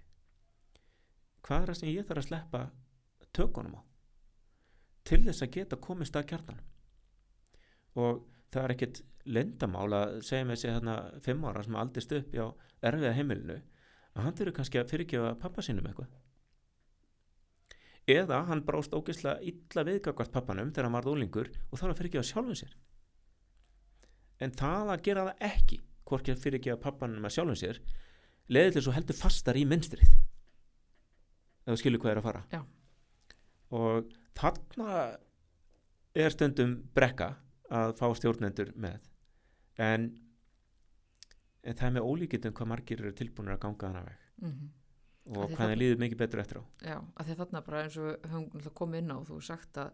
Hvað 1.45 1.61
er 1.61 1.71
það 1.71 1.79
sem 1.81 1.91
ég 1.91 2.07
þarf 2.07 2.23
að 2.23 2.27
sleppa 2.29 2.63
tökunum 3.35 3.77
á? 3.77 3.81
Til 5.07 5.21
þess 5.25 5.45
að 5.45 5.53
geta 5.57 5.79
komist 5.81 6.17
að 6.17 6.29
kjarnan 6.31 6.63
og 7.97 8.25
það 8.53 8.63
er 8.63 8.73
ekkit 8.75 9.01
lendamál 9.27 9.87
að 9.95 10.19
segja 10.27 10.47
með 10.47 10.61
sig 10.61 10.73
hérna 10.73 10.97
fimm 11.25 11.45
ára 11.47 11.63
sem 11.65 11.77
aldist 11.79 12.13
upp 12.15 12.35
á 12.37 12.47
erfiða 12.87 13.15
heimilinu 13.17 13.57
að 13.57 14.23
hann 14.25 14.37
þurfi 14.37 14.55
kannski 14.59 14.81
að 14.81 14.91
fyrirgefa 14.93 15.33
pappa 15.41 15.63
sínum 15.65 15.87
eitthvað 15.89 16.11
eða 18.07 18.43
hann 18.47 18.63
brást 18.67 18.95
ógeðslega 18.95 19.43
illa 19.51 19.83
viðgagvart 19.87 20.31
pappanum 20.31 20.71
þegar 20.71 20.87
hann 20.87 20.97
varð 20.97 21.11
ólingur 21.13 21.51
og 21.71 21.79
þarf 21.79 21.93
að 21.93 21.99
fyrirgefa 22.01 22.29
sjálfum 22.29 22.55
sér. 22.55 22.77
En 24.39 24.53
það 24.55 24.93
að 24.93 25.03
gera 25.07 25.25
það 25.27 25.47
ekki 25.51 25.81
hvorki 26.07 26.33
að 26.33 26.43
fyrirgefa 26.45 26.83
pappanum 26.85 27.27
að 27.27 27.35
sjálfum 27.35 27.59
sér 27.59 27.81
leðið 28.53 28.77
til 28.77 28.85
svo 28.85 28.95
heldur 28.95 29.19
fastar 29.19 29.59
í 29.59 29.65
minnstrið 29.67 30.13
ef 31.67 31.73
þú 31.73 31.79
skilur 31.81 31.99
hvað 32.03 32.13
er 32.13 32.21
að 32.21 32.27
fara. 32.29 32.43
Já. 32.53 32.61
og 33.75 34.13
þarna 34.37 34.91
er 36.15 36.31
stundum 36.33 36.77
brekka 36.95 37.33
að 37.67 37.93
fá 37.99 38.07
stjórnendur 38.15 38.71
með. 38.79 39.01
En, 39.83 40.07
en 41.67 41.75
það 41.75 41.87
er 41.89 41.95
með 41.97 42.07
ólíkitum 42.07 42.55
hvað 42.55 42.69
margir 42.71 43.03
eru 43.03 43.11
tilbúinir 43.17 43.57
að 43.57 43.63
ganga 43.65 43.89
þannig 43.89 44.07
veg. 44.07 44.21
Mm 44.41 44.53
-hmm. 44.53 44.69
Og 45.27 45.43
Af 45.43 45.49
hvað 45.57 45.67
það- 45.67 45.79
líður 45.81 45.99
mikið 46.03 46.17
betur 46.21 46.39
eftir 46.43 46.59
á. 46.61 46.63
Já, 46.87 46.97
að 47.19 47.25
því 47.27 47.35
þarna 47.41 47.61
bara 47.65 47.83
eins 47.83 47.97
og 47.97 48.07
við 48.07 48.31
höfum 48.31 48.73
komið 48.81 49.01
inn 49.03 49.11
á 49.11 49.17
þú 49.19 49.33
hefur 49.35 49.47
sagt 49.47 49.77
að 49.83 49.91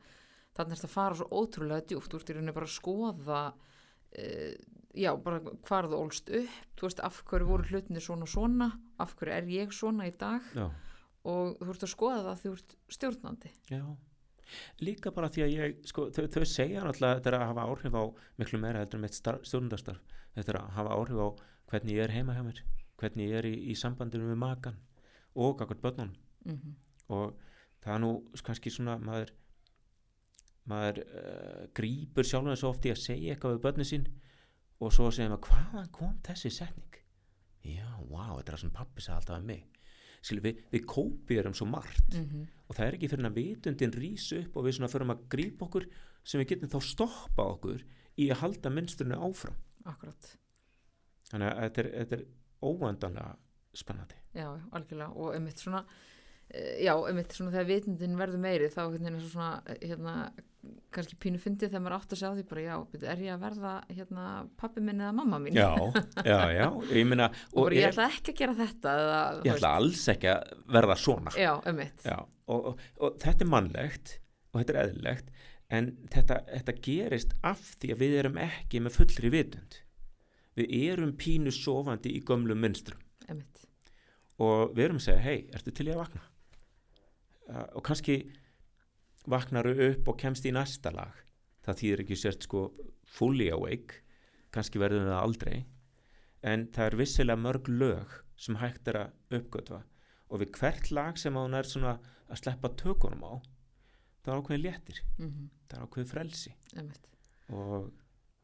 þarna 0.57 0.75
er 0.77 0.83
að 0.85 0.93
fara 0.93 1.15
svo 1.15 1.27
ótrúlega 1.41 1.87
djúpt, 1.89 2.09
þú 2.13 2.19
ert 2.21 2.29
í 2.29 2.33
rauninni 2.37 2.53
bara 2.53 2.69
að 2.69 2.77
skoða 2.77 3.41
uh, 3.53 4.53
já, 4.93 5.11
bara 5.25 5.39
hvar 5.65 5.87
þú 5.89 5.99
ólst 6.03 6.29
upp, 6.29 6.57
þú 6.77 6.87
veist 6.87 6.99
af 7.07 7.21
hverju 7.25 7.47
voru 7.49 7.63
hlutinni 7.71 8.01
svona 8.03 8.27
og 8.27 8.33
svona, 8.33 8.67
af 9.01 9.15
hverju 9.17 9.33
er 9.33 9.49
ég 9.49 9.73
svona 9.73 10.07
í 10.09 10.13
dag? 10.17 10.41
Já, 10.53 10.67
og 11.25 11.57
þú 11.61 11.69
ert 11.73 11.85
að 11.87 11.93
skoða 11.95 12.23
það 12.27 12.41
þú 12.43 12.51
ert 12.57 12.75
stjórnandi. 12.97 13.51
Já. 13.71 13.83
Líka 14.83 15.09
bara 15.15 15.29
því 15.33 15.41
að 15.45 15.53
ég 15.55 15.85
sko, 15.89 16.09
þau, 16.13 16.25
þau 16.29 16.43
segja 16.45 16.83
náttúrulega 16.83 17.17
þetta 17.17 17.29
er 17.31 17.37
að 17.39 17.45
hafa 17.47 17.63
áhrif 17.71 17.95
á 17.97 18.03
miklu 18.37 18.59
meira 18.61 18.81
heldur 18.83 19.01
með 19.01 19.15
stjórnundastarf 19.17 20.01
þetta 20.35 20.51
er 20.53 20.59
að 20.59 20.73
hafa 20.77 20.97
áhrif 20.99 21.21
á 21.23 21.27
hvernig 21.71 21.95
ég 21.95 22.03
er 22.03 22.13
heima 22.13 22.35
hjá 22.35 22.43
mér 22.45 22.59
hvernig 23.01 23.31
ég 23.31 23.37
er 23.39 23.47
í, 23.49 23.53
í 23.71 23.73
sambandinu 23.79 24.27
með 24.29 24.37
makan 24.43 24.75
og 25.35 25.61
akkord 25.61 25.81
börnunum. 25.81 26.15
Mm 26.45 26.75
og 27.11 27.39
það 27.83 27.95
er 27.95 28.03
nú 28.03 28.11
kannski 28.45 28.71
svona 28.71 28.95
maður 29.01 29.33
maður 30.69 31.01
uh, 31.03 31.63
grýpur 31.75 32.27
sjálfan 32.27 32.59
svo 32.59 32.71
oft 32.71 32.85
í 32.87 32.93
að 32.93 33.01
segja 33.03 33.33
eitthvað 33.33 33.57
við 33.57 33.63
börnin 33.65 33.89
sín 33.89 34.05
og 34.79 34.93
svo 34.95 35.09
segja 35.11 35.31
maður 35.31 35.49
hvaðan 35.49 35.91
kom 35.95 36.13
þessi 36.23 36.51
setning? 36.53 36.99
Já, 37.63 37.87
wow, 38.07 38.37
þetta 38.37 38.53
er 38.53 38.55
það 38.55 38.61
sem 38.63 38.73
pappi 38.75 39.03
sagði 39.03 39.17
alltaf 39.19 39.39
um 39.39 39.45
mig. 39.47 39.65
Skilur, 40.23 40.43
við, 40.45 40.61
við 40.71 40.85
kópiðum 40.87 41.55
svo 41.55 41.67
margt 41.67 42.15
-hmm. 42.15 42.47
og 42.67 42.75
það 42.77 42.85
er 42.85 42.97
ekki 42.97 43.09
fyrir 43.11 43.27
að 43.27 43.39
vitundin 43.39 43.95
rís 43.95 44.29
upp 44.37 44.55
og 44.55 44.65
við 44.65 44.77
svona 44.77 44.91
förum 44.91 45.11
að 45.11 45.25
grípa 45.35 45.65
okkur 45.65 45.87
sem 46.23 46.39
við 46.39 46.49
getum 46.53 46.71
þá 46.71 46.79
stoppa 46.87 47.43
okkur 47.57 47.83
í 48.15 48.29
að 48.31 48.39
halda 48.39 48.69
minnsturinu 48.69 49.19
áfram. 49.19 49.57
Akkurat, 49.83 50.37
þannig 51.27 51.47
að 51.49 51.59
þetta 51.63 51.81
er, 51.81 51.89
þetta 51.99 52.15
er 52.15 52.25
óvandanlega 52.63 53.35
spennandi. 53.77 54.17
Já, 54.37 54.47
algjörlega. 54.73 55.11
Og 55.17 55.35
einmitt 55.35 55.61
svona 55.61 55.83
eh, 56.49 56.83
já, 56.85 56.93
einmitt 56.95 57.35
svona 57.35 57.53
þegar 57.53 57.69
vitundin 57.69 58.17
verður 58.19 58.41
meiri 58.43 58.71
þá 58.73 58.81
svo 58.87 59.29
svona 59.29 59.51
eh, 59.69 59.79
hérna, 59.89 60.15
kannski 60.93 61.17
pínu 61.21 61.41
fyndið 61.41 61.73
þegar 61.73 61.83
maður 61.85 61.97
átt 61.97 62.15
að 62.15 62.21
segja 62.21 62.31
á 62.33 62.37
því 62.37 62.45
bara 62.49 62.65
já, 62.65 62.75
er 63.11 63.23
ég 63.25 63.35
að 63.35 63.45
verða 63.45 63.73
hérna, 63.89 64.25
pappi 64.59 64.83
minn 64.85 65.03
eða 65.03 65.13
mamma 65.19 65.39
mín? 65.43 65.57
Já, 65.57 65.71
já, 66.23 66.39
já, 66.55 66.67
ég 66.93 67.07
meina 67.09 67.29
og 67.53 67.61
bara, 67.65 67.77
ég 67.77 67.89
ætla 67.89 68.09
ekki 68.09 68.33
að 68.33 68.41
gera 68.41 68.57
þetta 68.61 68.97
eða, 69.03 69.21
ég 69.47 69.55
ætla 69.57 69.73
alls 69.81 70.03
ekki 70.13 70.33
að 70.33 70.59
verða 70.77 70.99
svona. 71.03 71.37
Já, 71.39 71.53
einmitt. 71.69 72.05
Já, 72.07 72.19
og, 72.23 72.67
og, 72.73 72.85
og 73.01 73.17
þetta 73.23 73.45
er 73.45 73.53
mannlegt 73.55 74.17
og 74.53 74.61
þetta 74.61 74.75
er 74.75 74.81
eðlilegt 74.83 75.33
en 75.73 75.93
þetta, 76.13 76.43
þetta 76.51 76.75
gerist 76.85 77.33
af 77.45 77.63
því 77.81 77.95
að 77.95 78.03
við 78.03 78.19
erum 78.21 78.37
ekki 78.43 78.83
með 78.83 78.99
fullri 78.99 79.33
vitund. 79.33 79.79
Við 80.53 80.75
erum 80.91 81.15
pínu 81.17 81.49
sofandi 81.53 82.11
í 82.13 82.21
gömlum 82.25 82.59
mynstrum 82.61 83.01
einmitt, 83.29 83.65
og 84.43 84.73
við 84.75 84.87
erum 84.87 85.01
að 85.01 85.07
segja, 85.07 85.23
hei, 85.23 85.37
ertu 85.55 85.73
til 85.73 85.87
í 85.89 85.93
að 85.93 86.01
vakna? 86.03 86.23
Uh, 87.43 87.67
og 87.77 87.83
kannski 87.85 88.17
vaknaru 89.29 89.73
upp 89.89 90.09
og 90.11 90.19
kemst 90.19 90.47
í 90.47 90.53
næsta 90.55 90.91
lag. 90.95 91.13
Það 91.63 91.79
þýðir 91.79 92.03
ekki 92.03 92.19
sért 92.19 92.47
sko 92.47 92.65
fully 93.07 93.49
awake. 93.55 94.01
Kannski 94.53 94.81
verðum 94.81 95.07
við 95.07 95.13
það 95.13 95.23
aldrei. 95.23 95.55
En 96.43 96.67
það 96.75 96.89
er 96.89 96.99
vissilega 96.99 97.39
mörg 97.39 97.69
lög 97.71 98.17
sem 98.39 98.59
hægt 98.59 98.89
er 98.91 98.99
að 98.99 99.39
uppgötva. 99.39 99.83
Og 100.31 100.43
við 100.43 100.55
hvert 100.57 100.91
lag 100.91 101.19
sem 101.19 101.35
hún 101.37 101.55
er 101.55 101.67
svona 101.67 101.97
að 102.27 102.41
sleppa 102.41 102.71
tökunum 102.79 103.23
á 103.23 103.33
það 104.23 104.31
er 104.33 104.39
ákveðin 104.39 104.63
léttir, 104.63 105.01
mm 105.19 105.49
það 105.67 105.77
er 105.77 105.87
ákveðin 105.87 106.09
frelsi. 106.09 106.53
Einmitt. 106.77 107.07
Og 107.51 107.89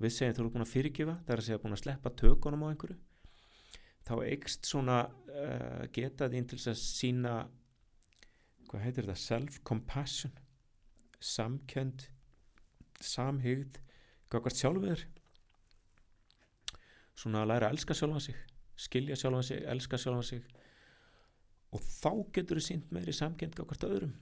við 0.01 0.15
segjum 0.15 0.35
þú 0.35 0.43
eru 0.43 0.51
búin 0.55 0.65
að 0.65 0.73
fyrirgefa 0.73 1.15
það 1.23 1.33
er 1.33 1.41
að 1.41 1.47
segja 1.47 1.61
búin 1.63 1.75
að 1.75 1.83
sleppa 1.83 2.11
tökunum 2.19 2.65
á 2.65 2.71
einhverju 2.71 2.97
þá 4.09 4.15
eikst 4.25 4.69
svona 4.69 4.99
uh, 5.07 5.85
geta 5.93 6.29
þín 6.33 6.49
til 6.49 6.59
að 6.59 6.79
sína 6.81 7.35
hvað 8.69 8.85
heitir 8.85 9.07
þetta 9.07 9.23
self-compassion 9.23 10.35
samkend 11.19 12.09
samhygð 13.03 13.79
gagvart 14.29 14.59
sjálfur 14.59 15.07
svona 17.19 17.43
að 17.43 17.51
læra 17.53 17.69
að 17.69 17.77
elska 17.77 17.97
sjálfan 17.97 18.25
sig 18.29 18.39
skilja 18.79 19.15
sjálfan 19.15 19.43
sig, 19.43 19.63
elska 19.67 19.97
sjálfan 19.97 20.23
sig. 20.23 20.43
Og 21.75 21.83
þá 21.83 22.11
getur 22.33 22.59
þú 22.59 22.65
sínt 22.65 22.91
meiri 22.95 23.13
samkend 23.13 23.57
gagvart 23.57 23.85
öðrum. 23.87 24.13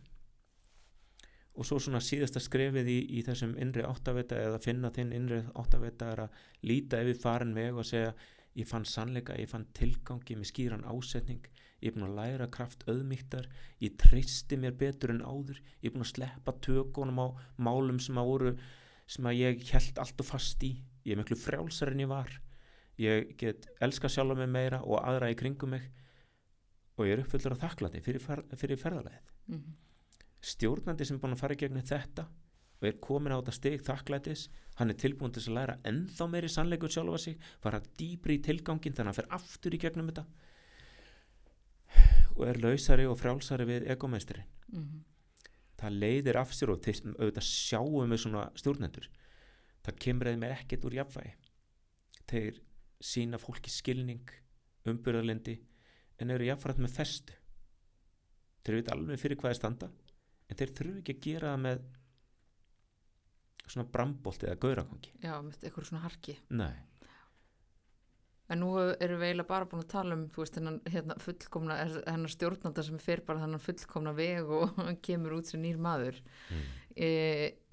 Og 1.57 1.65
svo 1.65 1.79
svona 1.81 2.01
síðasta 2.03 2.41
skrefið 2.43 2.89
í, 2.91 2.97
í 3.17 3.23
þessum 3.25 3.55
innri 3.61 3.85
áttavita 3.85 4.37
eða 4.37 4.61
finna 4.61 4.91
þinn 4.93 5.13
innri 5.15 5.39
áttavita 5.57 6.11
er 6.13 6.23
að 6.27 6.41
líta 6.69 6.99
yfir 7.01 7.21
farin 7.21 7.55
veg 7.57 7.77
og 7.77 7.87
segja 7.87 8.11
ég 8.57 8.67
fann 8.69 8.85
sannleika, 8.87 9.37
ég 9.37 9.49
fann 9.51 9.67
tilgangi 9.77 10.37
með 10.37 10.49
skýran 10.51 10.85
ásetning, 10.89 11.45
ég 11.81 11.91
er 11.91 11.95
búin 11.95 12.07
að 12.07 12.17
læra 12.17 12.49
kraft 12.53 12.83
auðmygtar, 12.89 13.47
ég 13.83 13.95
treysti 14.01 14.57
mér 14.59 14.75
betur 14.77 15.13
en 15.13 15.23
áður, 15.23 15.61
ég 15.81 15.91
er 15.91 15.95
búin 15.95 16.05
að 16.07 16.13
sleppa 16.15 16.55
tökunum 16.65 17.21
á 17.21 17.27
málum 17.61 18.01
sem 18.01 18.17
að 18.17 18.31
voru 18.33 18.53
sem 19.07 19.29
að 19.29 19.39
ég 19.39 19.65
held 19.71 20.01
allt 20.03 20.23
og 20.23 20.27
fast 20.27 20.63
í. 20.67 20.73
Ég 21.07 21.15
er 21.15 21.21
miklu 21.21 21.37
frjálsar 21.39 21.93
en 21.93 22.03
ég 22.03 22.09
var. 22.11 22.33
Ég 22.99 23.35
get 23.39 23.69
elska 23.79 24.09
sjálfa 24.11 24.35
mig 24.35 24.49
meira 24.51 24.81
og 24.83 24.99
aðra 24.99 25.29
í 25.31 25.37
kringum 25.39 25.77
mig 25.77 25.85
og 26.97 27.05
ég 27.05 27.13
er 27.13 27.21
uppfullur 27.21 27.53
af 27.55 27.61
þakklati 27.61 28.01
fyrir, 28.03 28.23
fer, 28.23 28.41
fyrir 28.57 28.81
ferðalegið 28.81 29.35
mm 29.53 29.75
stjórnandi 30.43 31.07
sem 31.07 31.19
búin 31.21 31.35
að 31.35 31.41
fara 31.41 31.57
í 31.57 31.61
gegnum 31.61 31.85
þetta 31.85 32.27
og 32.77 32.87
er 32.87 32.99
komin 33.01 33.33
á 33.33 33.39
þetta 33.39 33.55
stig 33.57 33.83
þakklætis. 33.87 34.47
Hann 34.77 34.93
er 34.93 34.99
tilbúin 35.01 35.33
til 35.33 35.43
að 35.47 35.57
læra 35.57 35.77
ennþá 35.89 36.27
meiri 36.29 36.49
sannleikur 36.53 36.93
sjálfa 36.93 37.17
sig, 37.23 37.37
fara 37.61 37.81
dýbri 37.97 38.37
í 38.37 38.43
tilgangin 38.45 38.93
þannig 38.93 39.01
að 39.01 39.07
hann 39.13 39.19
fer 39.19 39.31
aftur 39.39 39.73
í 39.73 39.81
gegnum 39.81 40.11
þetta. 40.11 40.25
Og 42.37 42.43
er 42.45 42.61
lausari 42.61 43.07
og 43.09 43.17
frjálsari 43.17 43.65
við 43.65 43.87
egomeisturin 43.89 44.45
-hmm. 44.71 44.99
það 45.77 45.97
leiðir 46.03 46.37
af 46.37 46.53
sér 46.53 46.69
og 46.69 46.83
þeir 46.83 47.15
auðvitað 47.17 47.43
sjáum 47.43 48.11
við 48.11 48.19
svona 48.21 48.51
stjórnendur 48.55 49.09
það 49.87 49.99
kemur 50.03 50.27
þeim 50.27 50.43
ekkert 50.49 50.85
úr 50.87 50.97
jafnvægi. 50.99 51.33
Þeir 52.27 52.59
sína 52.99 53.39
fólki 53.39 53.71
skilning 53.71 54.33
umbyrðarlendi 54.87 55.55
en 56.19 56.33
eru 56.33 56.47
jafnfrætt 56.47 56.81
með 56.83 56.95
festu. 56.97 57.35
Þeir 58.65 58.79
veit 58.79 58.91
alveg 58.91 59.21
fyrir 59.21 59.39
hvað 59.39 59.53
er 59.53 59.59
standa 59.61 59.89
en 60.47 60.59
þeir 60.59 60.73
þurfu 60.79 61.01
ekki 61.01 61.15
að 61.15 61.23
gera 61.27 61.53
það 61.53 61.63
með 61.63 61.85
svona 63.73 63.87
brambolt 63.91 64.45
eða 64.47 64.59
gauragangi 64.63 65.13
já, 65.23 65.33
með 65.43 65.63
eitthvað 65.63 65.89
svona 65.89 66.05
harki 66.05 66.37
nei, 66.49 66.75
En 68.47 68.61
nú 68.63 68.69
erum 68.79 69.19
við 69.19 69.27
eiginlega 69.27 69.49
bara 69.49 69.67
búin 69.67 69.81
að 69.83 69.89
tala 69.91 70.15
um, 70.15 70.21
þú 70.31 70.39
veist, 70.39 70.55
hennan 70.55 70.77
hérna, 70.87 71.17
fullkomna, 71.19 71.75
hennan 72.07 72.31
stjórnanda 72.31 72.85
sem 72.87 72.99
fer 73.03 73.19
bara 73.27 73.41
hennan 73.41 73.59
fullkomna 73.59 74.13
veg 74.15 74.47
og 74.47 74.71
hann 74.79 74.99
kemur 75.03 75.35
út 75.41 75.49
sem 75.49 75.59
nýr 75.63 75.79
maður. 75.83 76.21
mm. 76.47 76.69
E, 76.97 77.09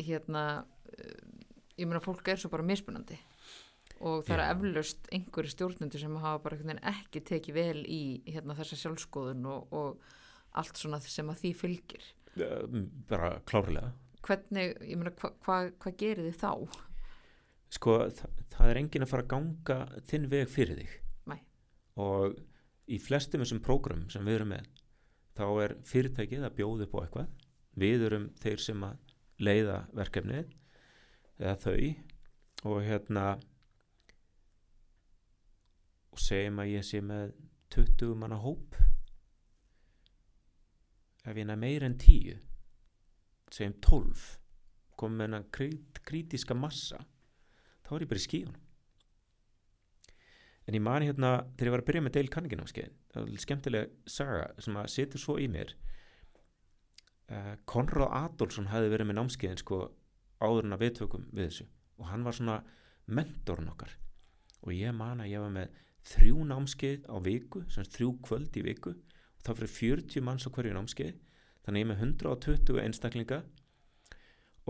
hérna, 0.03 0.43
e, 0.91 1.13
ég 1.79 1.87
meina, 1.87 2.03
fólk 2.03 2.27
er 2.29 2.43
svo 2.43 2.51
bara 2.53 2.67
mismunandi 2.67 3.17
og 4.05 4.25
það 4.27 4.35
er 4.35 4.43
Já. 4.43 4.49
eflaust 4.51 5.09
einhverju 5.15 5.53
stjórnendur 5.55 6.03
sem 6.03 6.17
hafa 6.21 6.43
bara 6.43 6.77
ekki 6.91 7.23
tekið 7.31 7.57
vel 7.57 7.85
í 7.87 8.03
hérna, 8.27 8.57
þessa 8.59 8.77
sjálfskoðun 8.83 9.47
og, 9.49 9.73
og 9.73 10.59
allt 10.59 10.77
svona 10.77 10.99
sem 11.01 11.31
að 11.31 11.41
því 11.41 11.53
fylgir. 11.63 12.09
Bara 13.09 13.37
klárlega 13.47 13.95
Hvernig, 14.25 14.75
ég 14.89 14.97
meina, 14.97 15.13
hvað 15.21 15.39
hva, 15.45 15.57
hva 15.83 15.97
gerir 16.01 16.31
þið 16.31 16.41
þá? 16.41 16.83
sko 17.75 17.97
þa 18.15 18.31
það 18.55 18.71
er 18.71 18.81
enginn 18.81 19.05
að 19.05 19.11
fara 19.11 19.25
að 19.25 19.31
ganga 19.33 19.79
þinn 20.11 20.27
veg 20.33 20.51
fyrir 20.51 20.81
þig. 20.81 20.93
Nei. 21.31 21.41
og 22.01 22.37
í 22.85 22.99
flestum 23.01 23.43
þessum 23.43 23.63
prógrum 23.65 24.05
sem 24.13 24.27
við 24.27 24.39
erum 24.39 24.53
með 24.53 24.69
þá 25.35 25.47
er 25.65 25.75
fyrirtækið 25.89 26.47
að 26.47 26.57
bjóða 26.59 26.87
upp 26.87 26.95
á 26.95 27.03
eitthvað. 27.03 27.33
Við 27.75 28.05
erum 28.07 28.29
þeir 28.39 28.63
sem 28.63 28.85
að 28.87 29.15
leiða 29.43 29.79
verkefnið 29.99 30.53
eða 31.41 31.57
þau. 31.65 31.79
Og 32.65 32.79
hérna 32.87 33.25
og 36.15 36.23
segjum 36.23 36.63
að 36.63 36.71
ég 36.77 36.87
sé 36.87 37.01
með 37.03 37.35
20 37.75 38.15
manna 38.21 38.39
hóp. 38.39 38.79
Ef 41.25 41.35
ég 41.35 41.49
næ 41.49 41.57
meir 41.59 41.83
en 41.89 41.99
10 41.99 42.39
segjum 43.55 43.79
12 43.85 44.27
komum 44.99 45.19
með 45.19 45.29
hennan 45.29 45.49
krít, 45.55 46.03
krítiska 46.07 46.57
massa 46.59 47.01
þá 47.85 47.97
er 47.97 48.05
ég 48.05 48.11
bara 48.11 48.23
í 48.23 48.27
skíunum 48.27 48.61
en 50.65 50.79
ég 50.79 50.85
mani 50.85 51.09
hérna 51.11 51.37
þegar 51.55 51.69
ég 51.69 51.75
var 51.77 51.85
að 51.85 51.89
byrja 51.91 52.05
með 52.05 52.15
Dale 52.17 52.35
Carnegie 52.35 52.61
námskeiðin 52.61 53.01
það 53.15 53.27
var 53.27 53.43
skemmtileg 53.45 53.91
saga 54.11 54.47
sem 54.65 54.79
að 54.79 54.91
setur 54.91 55.23
svo 55.23 55.37
í 55.39 55.47
mér. 55.51 55.75
Uh, 57.31 57.55
Konrad 57.69 58.11
Adolfsson 58.11 58.71
hefði 58.73 58.91
verið 58.93 59.09
með 59.09 59.19
námskeiðin 59.21 59.61
sko 59.63 59.81
áður 60.43 60.67
en 60.67 60.77
að 60.77 60.83
við 60.85 60.97
tökum 60.99 61.29
við 61.31 61.49
þessu. 61.49 61.69
Og 62.01 62.09
hann 62.11 62.27
var 62.27 62.37
svona 62.37 62.59
mentorn 63.07 63.71
okkar. 63.71 63.95
Og 64.67 64.75
ég 64.75 64.97
man 64.97 65.23
að 65.23 65.31
ég 65.31 65.45
var 65.45 65.55
með 65.55 65.79
þrjú 66.11 66.49
námskeið 66.51 67.07
á 67.09 67.17
viku 67.25 67.63
sagt 67.73 67.95
þrjú 67.95 68.11
kvöld 68.27 68.59
í 68.59 68.65
viku. 68.67 68.97
Og 69.39 69.47
það 69.47 69.63
fyrir 69.63 69.75
40 69.79 70.27
manns 70.27 70.49
á 70.49 70.51
hverju 70.51 70.75
námskeið 70.75 71.15
þannig 71.65 71.83
ég 71.83 71.87
er 71.87 71.91
með 71.91 72.05
120 72.07 72.81
einstaklinga 72.85 73.41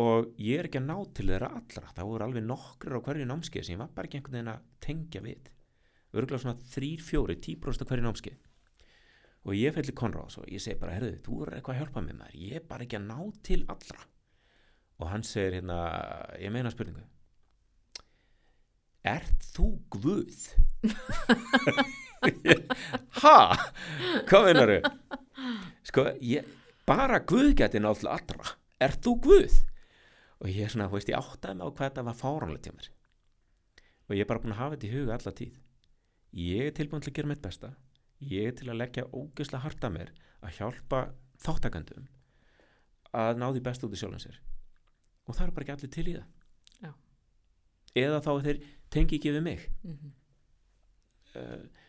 og 0.00 0.32
ég 0.42 0.58
er 0.58 0.68
ekki 0.68 0.80
að 0.80 0.88
ná 0.88 0.96
til 1.14 1.28
þeirra 1.30 1.52
allra 1.58 1.92
það 1.94 2.08
voru 2.10 2.26
alveg 2.26 2.46
nokkur 2.48 2.96
á 2.98 3.04
hverju 3.06 3.28
námskeið 3.30 3.66
sem 3.66 3.76
ég 3.76 3.82
var 3.82 3.92
bara 3.94 4.08
ekki 4.08 4.20
einhvern 4.20 4.38
veginn 4.38 4.54
að 4.54 4.64
tengja 4.82 5.22
við 5.24 5.52
örgulega 6.14 6.42
svona 6.42 6.58
3-4 6.74 7.38
10% 7.46 7.86
á 7.86 7.88
hverju 7.90 8.06
námskeið 8.08 8.40
og 9.44 9.58
ég 9.58 9.74
felli 9.76 9.94
Konráðs 9.94 10.38
og 10.40 10.48
ég 10.50 10.62
segi 10.62 10.80
bara 10.80 10.96
herðu, 10.96 11.18
þú 11.22 11.40
er 11.44 11.58
eitthvað 11.58 11.76
að 11.76 11.80
hjálpa 11.82 12.04
mér 12.04 12.20
maður 12.22 12.40
ég 12.40 12.58
er 12.58 12.68
bara 12.68 12.86
ekki 12.86 12.98
að 12.98 13.08
ná 13.10 13.18
til 13.46 13.60
allra 13.74 14.06
og 14.98 15.10
hann 15.10 15.26
segir 15.26 15.58
hérna 15.58 15.78
ég 16.40 16.54
meina 16.54 16.72
spurningu 16.72 17.04
Ert 19.04 19.42
þú 19.52 19.66
Guð? 19.92 20.46
ha? 23.20 23.38
Hvað 24.30 24.46
meinar 24.48 24.72
þau? 24.72 24.82
Sko, 25.84 26.06
ég, 26.24 26.48
bara 26.86 27.20
Guð 27.20 27.54
geti 27.58 27.80
náttúrulega 27.80 28.18
allra. 28.18 28.56
Ert 28.80 29.00
þú 29.04 29.20
Guð? 29.24 29.62
og 30.44 30.50
ég 30.52 30.66
er 30.66 30.72
svona, 30.72 30.90
þú 30.90 30.98
veist, 30.98 31.10
ég 31.10 31.16
áttaði 31.18 31.56
mig 31.56 31.64
á 31.64 31.70
hvað 31.72 31.88
þetta 31.88 32.04
var 32.04 32.16
fáránlegt 32.18 32.66
hjá 32.68 32.74
mér. 32.76 32.88
Og 34.04 34.16
ég 34.16 34.24
er 34.24 34.28
bara 34.28 34.42
búin 34.42 34.52
að 34.52 34.60
hafa 34.60 34.76
þetta 34.76 34.88
í 34.88 34.92
huga 34.92 35.16
alla 35.16 35.32
tíð. 35.38 35.54
Ég 36.44 36.68
er 36.68 36.74
tilbúin 36.76 37.04
til 37.04 37.12
að 37.12 37.18
gera 37.18 37.30
mitt 37.30 37.44
besta. 37.44 37.70
Ég 38.20 38.50
er 38.50 38.56
til 38.58 38.68
að 38.68 38.80
leggja 38.82 39.06
ógeðslega 39.08 39.64
hart 39.64 39.86
að 39.86 39.94
mér 39.94 40.10
að 40.44 40.58
hjálpa 40.58 41.00
þáttakandum 41.44 42.08
að 43.14 43.40
ná 43.40 43.46
því 43.46 43.62
best 43.64 43.86
út 43.86 43.94
í 43.94 44.00
sjálfum 44.00 44.20
sér. 44.20 44.40
Og 45.24 45.38
það 45.38 45.46
er 45.46 45.54
bara 45.56 45.64
ekki 45.64 45.76
allir 45.76 45.94
til 45.94 46.06
í 46.10 46.16
það. 46.18 46.28
Já. 46.84 46.92
eða 48.04 48.20
þá 48.26 48.30
þeir 48.44 48.60
tengi 48.92 49.16
ekki 49.16 49.32
við 49.32 49.44
mig. 49.46 49.66
Mm 49.84 49.96
-hmm. 49.96 50.12
uh, 51.40 51.83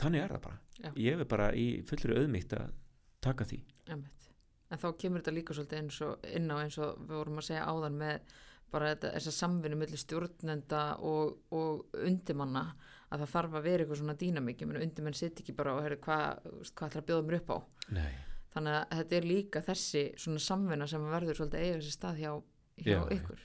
þannig 0.00 0.24
er 0.24 0.34
það 0.34 0.44
bara 0.46 0.58
Já. 0.80 0.90
ég 1.06 1.24
er 1.24 1.30
bara 1.30 1.50
í 1.56 1.66
fullri 1.88 2.16
auðmýtt 2.20 2.54
að 2.58 2.70
taka 3.24 3.46
því 3.48 3.60
Einmitt. 3.90 4.28
En 4.70 4.78
þá 4.78 4.86
kemur 5.02 5.20
þetta 5.20 5.34
líka 5.34 5.56
svolítið 5.56 5.80
eins 5.82 5.98
og 6.06 6.30
inn 6.30 6.52
á 6.54 6.56
eins 6.62 6.78
og 6.78 7.00
við 7.02 7.16
vorum 7.18 7.40
að 7.42 7.48
segja 7.48 7.66
áðan 7.66 7.98
með 8.00 8.32
bara 8.70 8.92
þetta, 8.92 9.10
þessa 9.16 9.32
samvinnu 9.34 9.78
millir 9.80 9.98
stjórnenda 9.98 10.82
og, 11.02 11.40
og 11.50 11.96
undimanna 12.06 12.64
að 13.10 13.24
það 13.24 13.32
þarf 13.34 13.56
að 13.58 13.64
vera 13.66 13.84
eitthvað 13.84 14.00
svona 14.00 14.16
meina 14.70 14.82
undimenn 14.84 15.16
sitt 15.18 15.40
ekki 15.42 15.54
bara 15.58 15.74
og 15.74 15.82
herri 15.82 15.98
hvað 16.04 16.44
hva 16.46 16.86
ætlar 16.86 17.00
að 17.02 17.08
bjóða 17.08 17.26
mér 17.26 17.38
upp 17.40 17.50
á 17.50 17.58
Nei. 17.96 18.12
þannig 18.54 18.76
að 18.78 18.98
þetta 19.00 19.16
er 19.18 19.26
líka 19.26 19.62
þessi 19.66 20.04
svona 20.22 20.42
samvinna 20.44 20.86
sem 20.90 21.08
verður 21.10 21.40
svolítið 21.40 21.64
eiga 21.64 21.80
þessi 21.80 21.96
stað 21.96 22.20
hjá, 22.22 22.30
hjá 22.84 22.92
Já, 22.92 23.00
já. 23.00 23.16
ykkur 23.18 23.42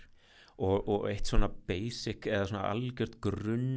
og, 0.55 0.77
og 0.93 1.07
eitt 1.09 1.31
svona 1.31 1.49
basic 1.67 2.29
eða 2.29 2.49
svona 2.51 2.69
algjört 2.69 3.17
grunn 3.25 3.71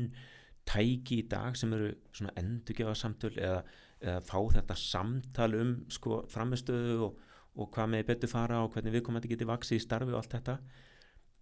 tæki 0.68 1.22
í 1.22 1.26
dag 1.30 1.56
sem 1.56 1.72
eru 1.76 1.92
svona 2.12 2.34
endurgefa 2.40 2.94
samtöl 2.98 3.32
eða, 3.36 3.62
eða 4.02 4.20
fá 4.28 4.38
þetta 4.54 4.76
samtal 4.80 5.50
um 5.58 5.74
sko 5.92 6.22
framistöðu 6.32 6.98
og, 7.08 7.18
og 7.58 7.70
hvað 7.74 7.92
með 7.94 8.06
betur 8.12 8.32
fara 8.32 8.62
og 8.64 8.72
hvernig 8.74 8.94
við 8.94 9.04
komum 9.06 9.22
að 9.22 9.30
geti 9.32 9.48
vaksið 9.48 9.80
í 9.80 9.84
starfi 9.84 10.14
og 10.14 10.20
allt 10.20 10.36
þetta. 10.36 10.58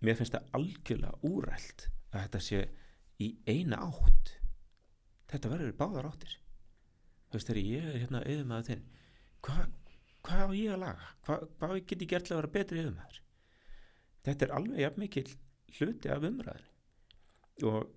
Mér 0.07 0.19
finnst 0.19 0.37
það 0.37 0.51
algjörlega 0.59 1.31
úrælt 1.31 1.89
að 2.13 2.27
þetta 2.27 2.43
sé 2.47 2.63
í 3.23 3.31
eina 3.49 3.81
átt. 3.89 4.37
Þetta 5.33 5.51
verður 5.51 5.79
báðar 5.81 6.11
áttir. 6.13 6.37
Þú 7.27 7.39
veist 7.39 7.51
þegar 7.51 7.67
ég 7.67 7.91
er 7.91 8.01
hérna 8.05 8.23
auðmaður 8.23 8.71
þinn 8.71 8.87
hvað 9.47 9.75
hva 10.27 10.47
á 10.47 10.49
ég 10.57 10.73
að 10.75 10.83
laga? 10.83 11.11
Hvað 11.27 11.45
hva 11.61 11.69
get 11.79 12.03
ég 12.03 12.11
gert 12.11 12.27
til 12.27 12.35
að 12.35 12.41
vera 12.41 12.53
betri 12.57 12.83
auðmaður? 12.83 13.21
Þetta 14.27 14.47
er 14.47 14.55
alveg 14.57 14.83
jafn 14.83 15.03
mikil 15.03 15.27
hluti 15.77 16.11
af 16.11 16.27
umræðin 16.27 16.73
og 17.67 17.93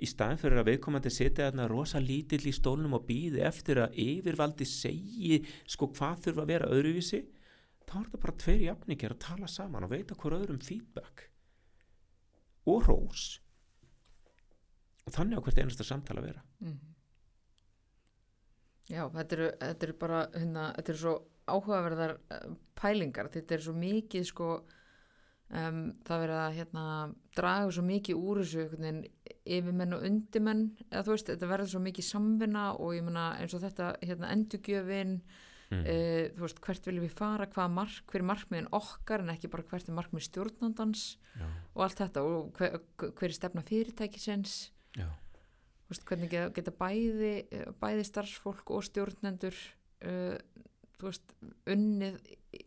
í 0.00 0.08
staðin 0.08 0.40
fyrir 0.40 0.60
að 0.62 0.70
viðkomandi 0.70 1.12
setja 1.12 1.48
þarna 1.48 1.68
rosa 1.70 2.00
lítill 2.02 2.42
í 2.48 2.54
stólnum 2.56 2.96
og 2.96 3.04
býði 3.08 3.44
eftir 3.46 3.82
að 3.84 3.98
yfirvaldi 4.00 4.66
segi 4.68 5.40
sko 5.68 5.90
hvað 5.92 6.24
þurfa 6.26 6.44
að 6.44 6.52
vera 6.54 6.70
öðruvísi 6.72 7.20
þá 7.90 7.94
er 7.98 8.06
þetta 8.06 8.22
bara 8.24 8.38
tveir 8.44 8.64
jafningir 8.68 9.14
að 9.14 9.22
tala 9.26 9.50
saman 9.50 9.86
og 9.86 9.92
veita 9.92 10.16
hver 10.16 10.38
öðrum 10.38 10.62
feedback 10.64 11.26
og 12.70 12.86
rós 12.86 13.26
og 15.06 15.14
þannig 15.16 15.40
á 15.40 15.44
hvert 15.44 15.60
einasta 15.62 15.86
samtala 15.86 16.22
vera. 16.24 16.42
Mm. 16.62 16.78
Já, 18.90 19.04
þetta 19.14 19.36
eru, 19.36 19.48
þetta 19.62 19.86
eru 19.86 19.96
bara 20.00 20.20
hérna, 20.34 20.66
þetta 20.76 20.92
eru 20.92 21.00
svo 21.00 21.14
áhugaverðar 21.50 22.12
eh, 22.34 22.46
pælingar, 22.78 23.30
þetta 23.32 23.56
er 23.56 23.64
svo 23.64 23.74
mikið 23.78 24.26
sko 24.28 24.50
um, 25.50 25.82
það 26.06 26.24
verið 26.24 26.40
að 26.40 26.56
hérna, 26.58 26.86
draga 27.36 27.68
svo 27.74 27.84
mikið 27.86 28.24
úr 28.30 28.40
þessu 28.42 28.64
einhvern 28.64 28.86
veginn 28.86 29.04
yfir 29.58 29.76
menn 29.80 29.96
og 29.96 30.08
undir 30.08 30.44
menn 30.46 30.64
eða 30.88 31.04
þú 31.06 31.14
veist, 31.14 31.30
þetta 31.32 31.52
verður 31.52 31.72
svo 31.74 31.84
mikið 31.84 32.08
samvinna 32.08 32.66
og 32.76 32.96
ég 32.96 33.06
meina 33.06 33.28
eins 33.38 33.54
og 33.56 33.64
þetta 33.64 33.92
hérna, 34.04 34.34
endurgjöfin 34.34 35.16
mm. 35.70 35.80
uh, 35.80 36.26
þú 36.36 36.44
veist, 36.44 36.62
hvert 36.66 36.90
viljum 36.90 37.06
við 37.06 37.16
fara, 37.22 37.48
hvað 37.54 37.72
mark 37.78 38.12
hver 38.12 38.22
er 38.22 38.28
markmiðin 38.32 38.70
okkar 38.80 39.24
en 39.24 39.34
ekki 39.34 39.50
bara 39.52 39.66
hvert 39.72 39.90
er 39.90 39.98
markmið 39.98 40.28
stjórnandans 40.28 41.08
já, 41.34 41.48
og 41.74 41.86
allt 41.86 42.04
þetta 42.04 42.26
og 42.26 42.54
hver, 42.58 42.78
hver 43.08 43.28
er 43.30 43.36
stefna 43.36 43.66
fyrirtækisins. 43.66 44.60
Já, 44.98 45.08
Þú 45.90 45.94
veist, 45.96 46.04
hvernig 46.06 46.28
geta, 46.30 46.50
geta 46.54 46.72
bæði, 46.78 47.30
eh, 47.50 47.70
bæði 47.82 48.02
starfsfólk 48.06 48.68
og 48.70 48.84
stjórnendur 48.86 49.56
uh, 50.06 50.36
veist, 51.08 51.32
unnið 51.70 52.18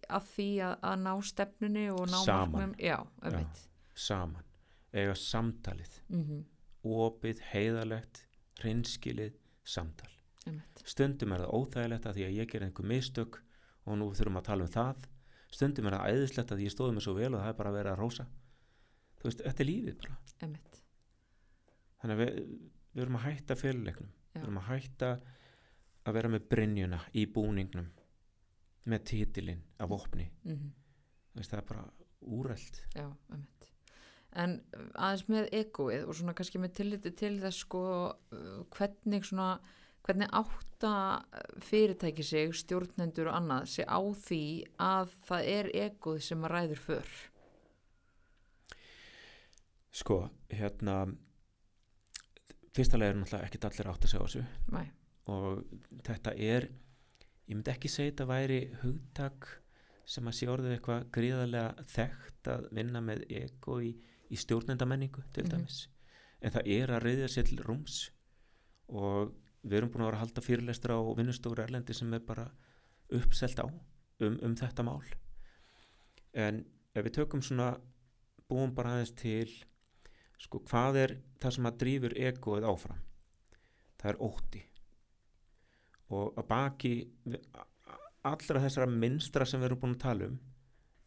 að 0.09 0.27
því 0.33 0.47
að, 0.67 0.73
að 0.89 0.97
ná 1.03 1.13
stefnunni 1.29 1.85
og 1.93 2.09
ná 2.09 2.17
Saman. 2.23 2.75
Já, 2.79 2.97
einmitt. 3.23 3.63
saman 3.93 4.43
eiga 4.93 5.15
samtalið 5.17 6.01
Mm 6.09 6.43
opið, 6.83 7.39
heiðalegt, 7.53 8.25
hreinskilið 8.59 9.37
samtal 9.63 10.09
einmitt. 10.43 10.81
stundum 10.83 11.31
er 11.31 11.45
það 11.45 11.53
óþægilegt 11.55 12.07
að 12.09 12.17
því 12.17 12.25
að 12.27 12.37
ég 12.37 12.49
ger 12.51 12.65
einhver 12.65 12.87
mistök 12.91 13.37
og 13.87 13.97
nú 13.99 14.09
þurfum 14.11 14.39
að 14.41 14.47
tala 14.49 14.65
um 14.67 14.73
það 14.73 15.05
stundum 15.53 15.87
er 15.87 15.95
það 15.97 16.09
æðislegt 16.11 16.51
að 16.51 16.63
ég 16.65 16.73
stóði 16.73 16.97
mig 16.97 17.05
svo 17.05 17.13
vel 17.15 17.29
og 17.31 17.39
það 17.39 17.51
er 17.53 17.57
bara 17.61 17.71
að 17.71 17.77
vera 17.79 17.93
að 17.93 18.01
rósa 18.03 18.25
þú 19.21 19.29
veist, 19.29 19.43
þetta 19.47 19.63
er 19.63 19.69
lífið 19.69 19.97
bara 20.01 20.17
einmitt. 20.43 20.81
þannig 22.01 22.15
að 22.17 22.21
við, 22.23 22.43
við 22.93 23.05
erum 23.05 23.19
að 23.19 23.25
hætta 23.29 23.59
fyrirleiknum 23.63 24.11
Já. 24.11 24.35
við 24.35 24.43
erum 24.43 24.61
að 24.61 24.69
hætta 24.73 25.11
að 26.03 26.17
vera 26.19 26.33
með 26.33 26.47
brynjuna 26.51 26.99
í 27.15 27.25
búningnum 27.31 27.91
með 28.89 29.05
titilinn 29.11 29.61
af 29.79 29.93
opni 29.95 30.29
Mm 30.43 30.71
veist, 31.37 31.53
það 31.53 31.59
er 31.59 31.69
bara 31.69 31.85
úrælt 32.23 32.81
Já, 32.95 33.07
einmitt. 33.31 33.69
En 34.33 34.57
uh, 34.73 34.85
aðeins 34.97 35.27
með 35.29 35.49
egoið 35.59 36.07
og 36.07 36.17
svona 36.17 36.35
kannski 36.37 36.61
með 36.61 36.75
tilliti 36.79 37.13
til 37.17 37.35
þess 37.41 37.65
sko 37.65 37.83
uh, 38.09 38.61
hvernig 38.73 39.27
svona 39.27 39.49
hvernig 40.03 40.31
átta 40.35 40.93
fyrirtæki 41.63 42.25
sig, 42.27 42.55
stjórnendur 42.59 43.29
og 43.31 43.37
annað 43.37 43.69
sig 43.71 43.87
á 43.87 43.99
því 44.25 44.45
að 44.83 45.13
það 45.29 45.51
er 45.53 45.69
egoið 45.85 46.25
sem 46.25 46.43
að 46.43 46.51
ræður 46.51 46.81
för? 46.87 47.13
Sko, 49.93 50.17
hérna 50.51 50.97
fyrsta 52.73 52.99
leið 52.99 53.13
er 53.13 53.19
náttúrulega 53.21 53.47
ekkert 53.47 53.69
allir 53.69 53.91
átt 53.93 54.07
að 54.07 54.11
segja 54.11 54.25
á 54.25 54.27
þessu. 54.27 54.43
Nei. 54.73 54.85
og 55.31 55.61
þetta 56.03 56.33
er 56.35 56.65
ég 57.47 57.55
myndi 57.57 57.71
ekki 57.73 57.89
segja 57.91 58.11
þetta 58.11 58.27
væri 58.29 58.59
hugtak 58.83 59.47
sem 60.05 60.27
að 60.27 60.35
sé 60.37 60.47
orðið 60.51 60.75
eitthvað 60.77 61.05
gríðarlega 61.15 61.85
þekkt 61.93 62.49
að 62.53 62.65
vinna 62.75 63.01
með 63.01 63.23
ego 63.29 63.77
í, 63.83 63.93
í 64.29 64.35
stjórnendamenningu 64.39 65.23
til 65.33 65.43
Mhm. 65.43 65.51
dæmis. 65.51 65.87
En 66.41 66.51
það 66.51 66.67
er 66.67 66.87
að 66.91 67.03
reyðja 67.03 67.27
sér 67.31 67.47
til 67.47 67.57
rúms 67.63 68.09
og 68.89 69.33
við 69.63 69.77
erum 69.77 69.89
búin 69.91 70.01
að 70.03 70.09
vera 70.11 70.17
að 70.17 70.23
halda 70.25 70.41
fyrirlestra 70.41 70.97
á 70.99 71.01
vinnustóru 71.15 71.63
erlendi 71.63 71.93
sem 71.95 72.13
er 72.13 72.19
bara 72.19 72.49
uppselt 73.09 73.59
á 73.63 73.67
um, 74.19 74.39
um 74.41 74.55
þetta 74.55 74.83
mál. 74.83 75.03
En 76.33 76.65
ef 76.95 77.05
við 77.05 77.13
tökum 77.13 77.41
svona 77.41 77.77
búum 78.49 78.73
bara 78.75 78.97
aðeins 78.97 79.15
til 79.15 79.47
sko 80.37 80.59
hvað 80.67 80.95
er 80.99 81.15
það 81.39 81.55
sem 81.55 81.65
að 81.69 81.77
drífur 81.79 82.13
egoið 82.19 82.67
áfram? 82.67 82.99
Það 84.01 84.09
er 84.11 84.17
ótti 84.27 84.63
og 86.13 86.39
að 86.39 86.49
baki 86.49 86.93
allra 88.23 88.63
þessara 88.63 88.89
minnstra 88.89 89.47
sem 89.47 89.61
við 89.61 89.71
erum 89.71 89.81
búin 89.83 89.95
að 89.97 90.03
tala 90.05 90.31
um 90.31 90.39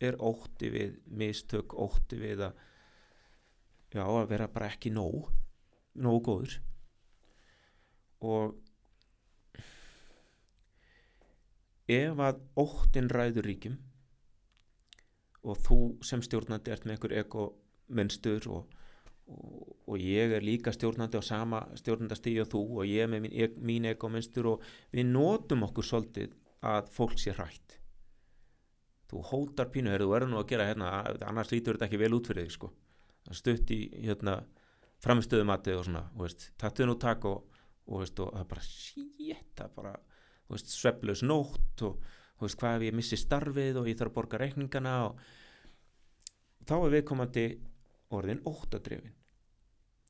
er 0.06 0.18
ótti 0.20 0.68
við 0.72 0.96
mistök, 1.08 1.72
ótti 1.72 2.18
við 2.20 2.42
að 2.50 2.58
já, 3.94 4.04
að 4.04 4.28
vera 4.28 4.48
bara 4.52 4.68
ekki 4.68 4.92
nóg 4.92 5.30
nóg 5.96 6.22
góður. 6.26 6.56
Og 8.26 8.56
ef 11.92 12.22
að 12.26 12.40
óttin 12.58 13.10
ræður 13.12 13.46
ríkjum 13.46 13.76
og 15.46 15.60
þú 15.62 15.78
sem 16.04 16.24
stjórnandi 16.24 16.72
ert 16.74 16.86
með 16.86 16.96
einhver 16.96 17.16
ego 17.20 17.44
minnstur 17.86 18.48
og, 18.50 18.72
og, 19.26 19.76
og 19.86 20.02
ég 20.02 20.34
er 20.36 20.44
líka 20.44 20.72
stjórnandi 20.74 21.18
á 21.18 21.22
sama 21.24 21.62
stjórnandastíði 21.78 22.44
og 22.44 22.50
þú 22.52 22.62
og 22.80 22.90
ég 22.90 23.10
með 23.10 23.26
mín, 23.26 23.56
mín 23.58 23.88
ego 23.90 24.10
minnstur 24.12 24.52
og 24.54 24.66
við 24.94 25.08
notum 25.10 25.66
okkur 25.66 25.86
svolítið 25.86 26.34
að 26.66 26.90
fólk 26.94 27.18
sé 27.20 27.34
hrætt. 27.36 27.78
Þú 29.06 29.22
hótar 29.30 29.70
pínu, 29.70 29.92
heyrðu, 29.92 30.08
þú 30.08 30.14
verður 30.14 30.32
nú 30.32 30.40
að 30.40 30.48
gera 30.50 30.66
hérna 30.66 30.90
annars 31.28 31.52
lítur 31.52 31.76
þetta 31.76 31.86
ekki 31.86 32.02
vel 32.02 32.14
út 32.16 32.30
fyrir 32.30 32.46
þig 32.46 32.56
sko. 32.56 32.72
Stutt 33.34 33.70
í 33.74 33.80
hérna 34.02 34.40
framistöðumatið 35.04 35.78
og 35.78 35.86
svona, 35.86 36.04
tattuð 36.58 36.90
nú 36.90 36.96
takk 37.00 37.26
og, 37.28 37.56
og, 37.86 38.02
veist, 38.02 38.20
og 38.22 38.32
það 38.34 38.48
bara 38.50 38.64
er 39.66 39.72
bara, 39.76 39.94
sveflaus 40.62 41.22
nótt 41.26 41.84
og 41.86 42.00
veist, 42.40 42.58
hvað 42.58 42.80
ef 42.80 42.86
ég 42.88 42.96
missi 42.96 43.18
starfið 43.20 43.80
og 43.82 43.90
ég 43.90 43.98
þarf 43.98 44.12
að 44.12 44.16
borga 44.18 44.40
reikningana 44.42 44.96
og 45.08 45.20
þá 46.66 46.76
er 46.78 46.94
viðkomandi 46.96 47.46
orðin 48.14 48.42
óttadrifin. 48.46 49.14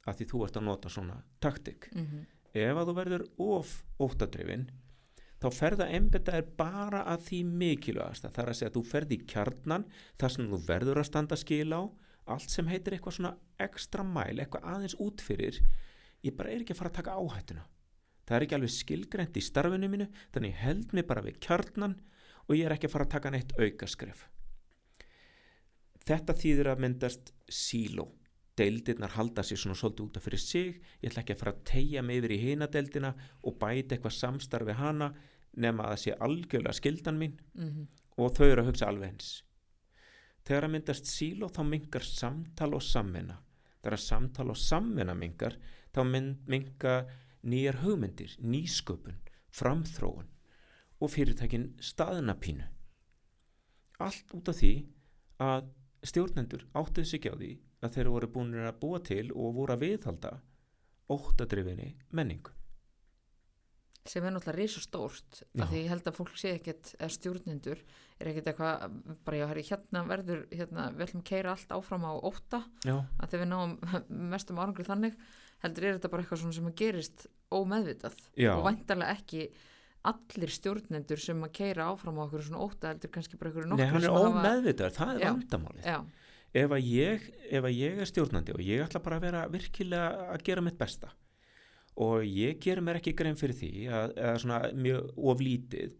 Af 0.06 0.18
því 0.18 0.27
þú 0.31 0.43
ert 0.47 0.56
að 0.56 0.66
nota 0.68 0.90
svona 0.93 1.20
taktik. 1.43 1.90
Mm 1.94 2.27
ef 2.56 2.81
að 2.81 2.89
þú 2.89 2.97
verður 2.97 3.24
of 3.43 3.73
óttadrifin 4.01 4.66
þá 5.43 5.47
ferða 5.52 5.89
embeta 5.93 6.35
er 6.39 6.47
bara 6.59 7.02
að 7.12 7.27
því 7.28 7.40
mikilvægasta 7.62 8.32
þar 8.35 8.51
að 8.51 8.59
segja 8.59 8.70
að 8.70 8.77
þú 8.78 8.82
ferði 8.90 9.18
í 9.18 9.27
kjarnan 9.32 9.86
þar 10.20 10.35
sem 10.35 10.51
þú 10.52 10.60
verður 10.68 11.01
að 11.02 11.09
standa 11.10 11.39
skil 11.40 11.68
á 11.77 11.82
allt 12.32 12.52
sem 12.52 12.70
heitir 12.70 12.97
eitthvað 12.97 13.18
svona 13.18 13.35
ekstra 13.62 14.06
mæl 14.06 14.40
eitthvað 14.40 14.68
aðeins 14.73 14.97
út 15.02 15.23
fyrir 15.23 15.60
ég 16.24 16.36
bara 16.39 16.52
er 16.52 16.64
ekki 16.64 16.74
að 16.74 16.81
fara 16.81 16.93
að 16.93 16.98
taka 17.01 17.18
áhættuna. 17.20 17.66
Það 18.27 18.36
er 18.36 18.47
ekki 18.47 18.56
alveg 18.56 18.73
skilgrend 18.74 19.36
í 19.36 19.44
starfinu 19.44 19.90
mínu 19.93 20.09
þannig 20.35 20.56
held 20.62 20.97
mig 20.97 21.06
bara 21.06 21.23
við 21.23 21.39
kjarnan 21.44 22.01
og 22.47 22.56
ég 22.56 22.66
er 22.66 22.74
ekki 22.74 22.89
að 22.89 22.97
fara 22.97 23.06
að 23.06 23.14
taka 23.18 23.35
neitt 23.35 23.55
aukaskref 23.60 24.24
þetta 26.07 26.37
þýðir 26.37 26.70
að 26.73 26.83
myndast 26.85 27.33
síló. 27.49 28.07
Deildirnar 28.57 29.12
halda 29.16 29.45
sér 29.45 29.61
svona 29.61 29.77
svolítið 29.77 30.07
út 30.07 30.19
af 30.19 30.24
fyrir 30.24 30.41
sig. 30.41 30.77
Ég 31.03 31.11
ætla 31.11 31.23
ekki 31.23 31.35
að 31.35 31.41
fara 31.43 31.53
að 31.53 31.65
tegja 31.69 32.03
mig 32.03 32.20
yfir 32.23 32.35
í 32.37 32.39
hina 32.41 32.69
deildina 32.73 33.11
og 33.43 33.59
bæta 33.61 33.97
eitthvað 33.97 34.16
samstarfi 34.16 34.77
hana 34.78 35.11
nema 35.57 35.85
að 35.85 35.93
það 35.93 36.03
sé 36.05 36.15
algjörlega 36.27 36.78
skildan 36.78 37.19
mín. 37.20 37.35
-hmm. 37.55 37.87
og 38.16 38.33
þau 38.37 38.47
eru 38.47 38.62
að 38.62 38.69
hugsa 38.70 38.87
alveg 38.87 39.11
eins. 39.11 39.43
Þegar 40.45 40.65
að 40.65 40.70
myndast 40.70 41.07
síló 41.07 41.49
þá 41.49 41.62
mingar 41.65 42.03
samtal 42.03 42.74
og 42.74 42.83
samvinna. 42.83 43.37
Þegar 43.83 43.93
að 43.93 44.07
samtal 44.07 44.51
og 44.51 44.57
samvinna 44.57 45.15
mingar 45.15 45.59
þá 45.93 46.05
mynd, 46.05 46.37
minga 46.47 47.07
nýjar 47.43 47.83
hugmyndir, 47.83 48.37
nýsköpun 48.41 49.20
framþróun 49.57 50.28
og 51.01 51.11
fyrirtækin 51.11 51.74
staðnapínu 51.81 52.66
allt 54.03 54.35
út 54.37 54.51
af 54.53 54.59
því 54.59 54.73
að 55.41 55.69
stjórnendur 56.11 56.66
áttuðu 56.77 57.07
sig 57.09 57.20
ekki 57.20 57.33
á 57.33 57.37
því 57.37 57.53
að 57.87 57.97
þeir 57.97 58.12
voru 58.15 58.28
búin 58.37 58.55
að 58.61 58.78
búa 58.83 59.01
til 59.05 59.24
og 59.35 59.57
voru 59.57 59.77
að 59.77 59.83
viðhalda 59.85 60.37
óttadrifinni 61.12 61.93
menningu. 62.16 62.53
Sem 64.07 64.23
er 64.23 64.37
náttúrulega 64.37 64.61
risa 64.61 64.81
stórt 64.83 65.41
af 65.59 65.70
því 65.70 65.81
ég 65.81 65.89
held 65.91 66.07
að 66.07 66.19
fólk 66.20 66.37
sé 66.39 66.53
ekkert 66.55 66.93
eða 66.95 67.15
stjórnendur 67.16 67.81
er 68.20 68.31
ekkert 68.31 68.51
eitthvað 68.53 69.01
bara 69.27 69.41
já, 69.41 69.47
herri, 69.51 69.65
hérna 69.66 70.03
verður, 70.07 70.45
hérna, 70.53 70.85
við 70.95 71.09
ætlum 71.09 71.24
að 71.24 71.31
keira 71.33 71.55
allt 71.57 71.74
áfram 71.74 72.07
á 72.07 72.12
ótta 72.15 72.61
Já, 72.87 72.95
að 73.03 73.33
þegar 73.33 73.43
við 73.43 73.51
náum 73.51 73.74
mestum 74.35 74.61
árangri 74.62 74.87
þannig 74.87 75.19
heldur 75.65 75.89
er 75.89 75.99
þetta 75.99 76.12
bara 76.12 76.23
eitthvað 76.24 76.45
sem 76.55 76.70
gerist 76.78 77.27
ómeðvitað 77.51 78.20
já, 78.39 78.53
og 78.55 78.62
væntarlega 78.69 79.19
ekki 79.19 79.49
allir 80.11 80.53
stjórnendur 80.55 81.20
sem 81.23 81.43
að 81.47 81.53
keira 81.59 81.89
áfram 81.93 82.19
á 82.20 82.24
okkur 82.27 82.45
svona 82.47 82.62
óta 82.66 82.91
heldur 82.93 83.11
kannski 83.15 83.39
bara 83.41 83.51
einhverju 83.53 83.77
Nei, 83.77 83.87
hann 83.91 83.97
er 84.03 84.07
sem 84.07 84.15
hafa- 84.16 84.33
ómeðvitaður, 84.33 84.95
það 84.97 85.12
er 85.20 85.27
vandamálið. 85.27 85.87
ef 86.57 86.70
að, 86.77 86.83
ég, 86.89 87.24
ef 87.51 87.65
að 87.69 87.74
ég 87.77 87.99
er 88.05 88.11
stjórnandi 88.11 88.55
og 88.55 88.61
ég 88.65 88.85
ætla 88.87 89.03
bara 89.05 89.16
að 89.20 89.24
vera 89.27 89.47
virkilega 89.53 90.28
að 90.35 90.45
gera 90.47 90.62
mitt 90.65 90.78
besta 90.78 91.11
og 91.97 92.23
ég 92.28 92.59
ger 92.61 92.81
mér 92.85 92.99
ekki 93.01 93.15
grein 93.16 93.37
fyrir 93.41 93.57
því 93.57 93.70
að, 93.89 94.15
að 94.20 94.39
svona 94.43 94.61
mjög 94.77 95.11
oflítið 95.33 95.95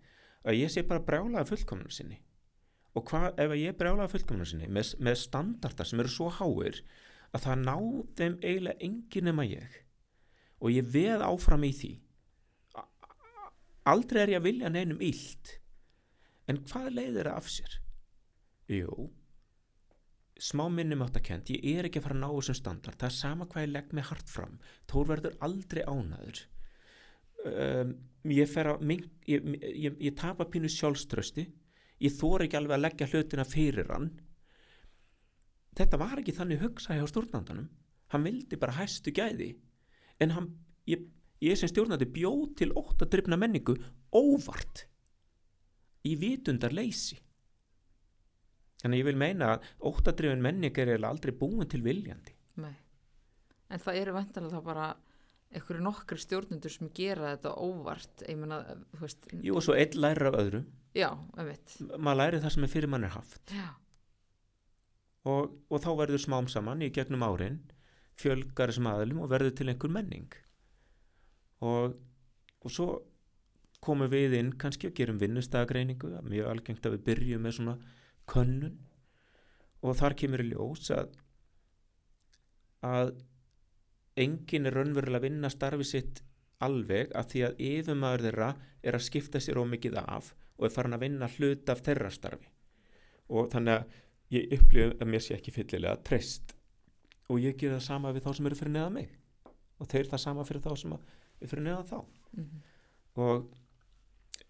að 0.47 0.59
ég 0.61 0.71
sé 0.71 0.83
bara 0.87 1.01
brjálaða 1.03 1.49
fullkomnum 1.49 1.91
sinni. 1.91 2.19
Og 2.97 3.05
hvað 3.11 3.41
ef 3.43 3.51
að 3.51 3.61
ég 3.63 3.77
brjálaða 3.77 4.13
fullkomnum 4.13 4.47
sinni 4.49 4.69
með, 4.73 4.93
með 5.03 5.17
standarda 5.21 5.85
sem 5.89 6.01
eru 6.01 6.09
svo 6.13 6.29
háir 6.37 6.83
að 7.35 7.43
það 7.47 7.65
ná 7.65 7.75
þeim 8.17 8.37
eiginlega 8.45 8.81
engin 8.87 9.27
nema 9.29 9.45
ég. 9.49 9.81
Og 10.63 10.71
ég 10.73 10.87
veð 10.95 11.25
áfram 11.27 11.65
í 11.67 11.73
því 11.77 11.91
aldrei 13.93 14.23
er 14.25 14.35
ég 14.35 14.41
að 14.41 14.49
vilja 14.49 14.73
neinum 14.73 15.05
illt. 15.05 15.55
En 16.47 16.63
hvað 16.67 16.91
leiðir 16.95 17.31
það 17.31 17.39
af 17.39 17.53
sér? 17.53 17.79
Jú 18.73 19.11
smá 20.37 20.67
minnum 20.69 21.01
átt 21.01 21.17
að 21.17 21.23
kent, 21.31 21.49
ég 21.49 21.79
er 21.81 21.87
ekki 21.89 21.97
að 21.97 22.11
fara 22.11 22.17
að 22.19 22.21
ná 22.21 22.27
þessum 22.29 22.57
standard, 22.59 22.97
það 23.01 23.07
er 23.09 23.15
sama 23.17 23.47
hvað 23.49 23.63
ég 23.63 23.71
legg 23.73 23.95
mig 23.97 24.05
hart 24.05 24.29
fram, 24.29 24.59
Þór 24.85 25.07
verður 25.09 25.39
aldrei 25.47 25.81
ánaður 25.89 26.41
um, 27.47 27.95
ég 28.37 28.51
fer 28.51 28.69
að 28.75 28.91
ég, 28.93 29.47
ég, 29.65 29.97
ég 29.97 30.19
tapa 30.19 30.45
pínu 30.51 30.69
sjálfströsti 30.69 31.47
ég 32.03 32.17
þór 32.17 32.45
ekki 32.47 32.59
alveg 32.59 32.77
að 32.77 32.85
leggja 32.85 33.09
hlutina 33.11 33.45
fyrir 33.49 33.91
hann. 33.93 34.11
Þetta 35.77 36.01
var 36.01 36.21
ekki 36.21 36.35
þannig 36.37 36.63
hugsa 36.63 36.97
hjá 36.97 37.05
stjórnandanum. 37.09 37.69
Hann 38.13 38.25
vildi 38.25 38.59
bara 38.61 38.77
hæstu 38.79 39.13
gæði. 39.17 39.55
En 40.21 40.33
hann, 40.37 40.51
ég, 40.89 41.05
ég 41.45 41.59
sem 41.59 41.69
stjórnandi 41.71 42.09
bjóð 42.13 42.55
til 42.57 42.73
ótt 42.73 43.05
að 43.05 43.13
drifna 43.17 43.39
menningu 43.41 43.77
óvart 44.15 44.87
í 46.07 46.15
vitundar 46.21 46.73
leysi 46.73 47.19
Þannig 48.83 49.01
ég 49.01 49.07
vil 49.09 49.19
meina 49.19 49.55
að 49.55 49.69
óttadrifin 49.89 50.43
menning 50.45 50.77
er 50.79 50.93
aldrei 51.09 51.33
búin 51.35 51.67
til 51.69 51.83
viljandi. 51.83 52.35
nei 52.61 52.75
en 53.73 53.83
það 53.83 54.01
eru 54.03 54.13
væntarlega 54.15 54.61
þá 54.61 54.67
bara 54.67 54.89
einhverju 55.57 55.83
nokkri 55.83 56.19
stjórnendur 56.23 56.71
sem 56.71 56.91
gera 56.95 57.33
þetta 57.33 57.55
óvart 57.57 58.23
meina, 58.39 58.61
veist 59.01 59.27
Jú 59.43 59.57
og 59.59 59.65
svo 59.65 59.75
einn 59.75 59.97
lærir 59.99 60.29
af 60.29 60.39
öðrum. 60.43 60.67
já, 60.95 61.11
Maður 61.99 62.21
lærir 62.21 62.45
það 62.45 62.55
sem 62.55 62.65
er 62.65 62.73
fyrir 62.77 62.89
mann 62.93 63.05
er 63.05 63.15
haft. 63.17 63.55
Og, 65.27 65.57
og 65.71 65.83
þá 65.83 65.91
verður 65.99 66.23
smám 66.23 66.49
saman 66.49 66.83
í 66.87 66.93
gegnum 66.95 67.25
árin 67.27 67.59
fjölgar 68.17 68.71
þessum 68.71 68.87
aðlum 68.93 69.25
og 69.25 69.31
verður 69.33 69.57
til 69.57 69.69
einhver 69.73 69.91
menning. 69.91 70.29
Og, 71.67 71.95
og 72.63 72.73
svo 72.73 72.89
komum 73.83 74.11
við 74.11 74.39
inn 74.39 74.53
kannski 74.61 74.91
og 74.91 74.97
gerum 74.99 75.21
vinnustagreiningu. 75.23 76.11
Mjög 76.27 76.51
algengt 76.51 76.89
að 76.89 76.99
við 76.99 77.07
byrjum 77.11 77.47
með 77.47 77.57
svona 77.59 77.77
könnun. 78.31 78.77
Og 79.85 79.97
þar 79.99 80.17
kemur 80.19 80.43
í 80.43 80.51
ljós 80.51 80.91
að, 80.95 81.11
að 82.87 83.13
enginn 84.17 84.69
er 84.69 84.79
raunverulega 84.79 85.21
að 85.21 85.29
vinna 85.29 85.53
starfi 85.53 85.87
sitt 85.87 86.23
alveg 86.65 87.13
af 87.17 87.29
því 87.31 87.43
að 87.47 87.63
yfirmaður 87.69 88.25
þeirra 88.27 88.51
er 88.87 88.97
að 88.97 89.07
skipta 89.07 89.43
sér 89.43 89.61
ómikið 89.61 89.99
af 90.01 90.33
og 90.57 90.69
er 90.69 90.73
farin 90.73 90.97
að 90.97 91.05
vinna 91.05 91.29
hlut 91.37 91.73
af 91.73 91.83
þeirra 91.85 92.13
starfi 92.15 92.49
og 93.29 93.51
þannig 93.53 93.77
að 93.77 93.99
ég 94.37 94.57
upplifu 94.57 94.97
að 94.97 95.11
mér 95.13 95.25
sé 95.25 95.37
ekki 95.37 95.55
fyllilega 95.55 96.01
treyst 96.07 96.55
og 97.29 97.43
ég 97.43 97.59
ger 97.61 97.77
það 97.77 97.85
sama 97.89 98.15
við 98.15 98.25
þá 98.25 98.31
sem 98.39 98.49
eru 98.49 98.61
fyrir 98.61 98.75
neða 98.79 98.95
mig 98.97 99.13
og 99.77 99.91
þeir 99.93 100.11
það 100.13 100.25
sama 100.25 100.47
fyrir 100.49 100.65
þá 100.65 100.73
sem 100.81 100.97
er 100.97 101.16
fyrir 101.45 101.67
neða 101.67 101.85
þá. 101.91 101.99
Mm 102.37 102.65
og 103.17 103.57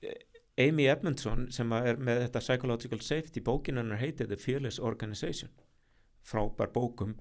eh, 0.03 0.69
Amy 0.69 0.89
Edmondson 0.89 1.47
sem 1.53 1.73
að 1.77 1.91
er 1.93 2.03
með 2.03 2.23
þetta 2.25 2.43
Psychological 2.43 3.01
Safety 3.05 3.43
bókin 3.45 3.79
hennar 3.81 4.01
heitir 4.01 4.29
The 4.31 4.39
Fearless 4.41 4.81
Organization. 4.81 5.53
Frábær 6.27 6.73
bókum 6.75 7.15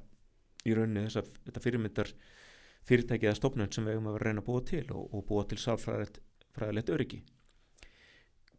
í 0.66 0.74
rauninni 0.74 1.06
þess 1.06 1.22
að 1.22 1.32
þetta 1.46 1.64
fyrirmyndar 1.66 2.12
fyrirtæki 2.86 3.30
eða 3.30 3.40
stofnun 3.40 3.72
sem 3.74 3.86
við 3.86 3.98
eigum 3.98 4.10
að 4.10 4.18
vera 4.18 4.24
að 4.24 4.30
reyna 4.30 4.44
að 4.44 4.50
búa 4.50 4.66
til 4.72 4.86
og, 4.94 5.08
og 5.14 5.26
búa 5.30 5.46
til 5.50 5.62
sálfræðilegt 5.62 6.94
öryggi. 6.96 7.22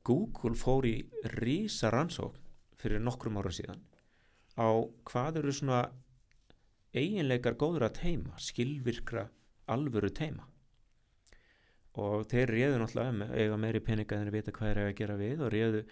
Google 0.07 0.55
fór 0.59 0.87
í 0.87 0.97
rísa 1.41 1.91
rannsókn 1.91 2.43
fyrir 2.79 3.03
nokkrum 3.03 3.39
ára 3.41 3.51
síðan 3.55 3.81
á 4.57 4.69
hvað 5.09 5.41
eru 5.41 5.53
svona 5.53 5.81
eiginleikar 6.97 7.57
góður 7.59 7.89
að 7.89 7.99
teima 7.99 8.37
skilvirkra 8.41 9.27
alvöru 9.73 10.13
teima 10.15 10.47
og 11.97 12.27
þeir 12.29 12.53
réðu 12.53 12.81
náttúrulega 12.81 13.31
eiga 13.41 13.57
meiri 13.61 13.81
peninga 13.85 14.17
en 14.17 14.27
þeir 14.27 14.37
vita 14.37 14.55
hvað 14.57 14.73
er 14.73 14.81
að 14.83 14.97
gera 14.99 15.17
við 15.21 15.45
og 15.47 15.53
réðu 15.55 15.83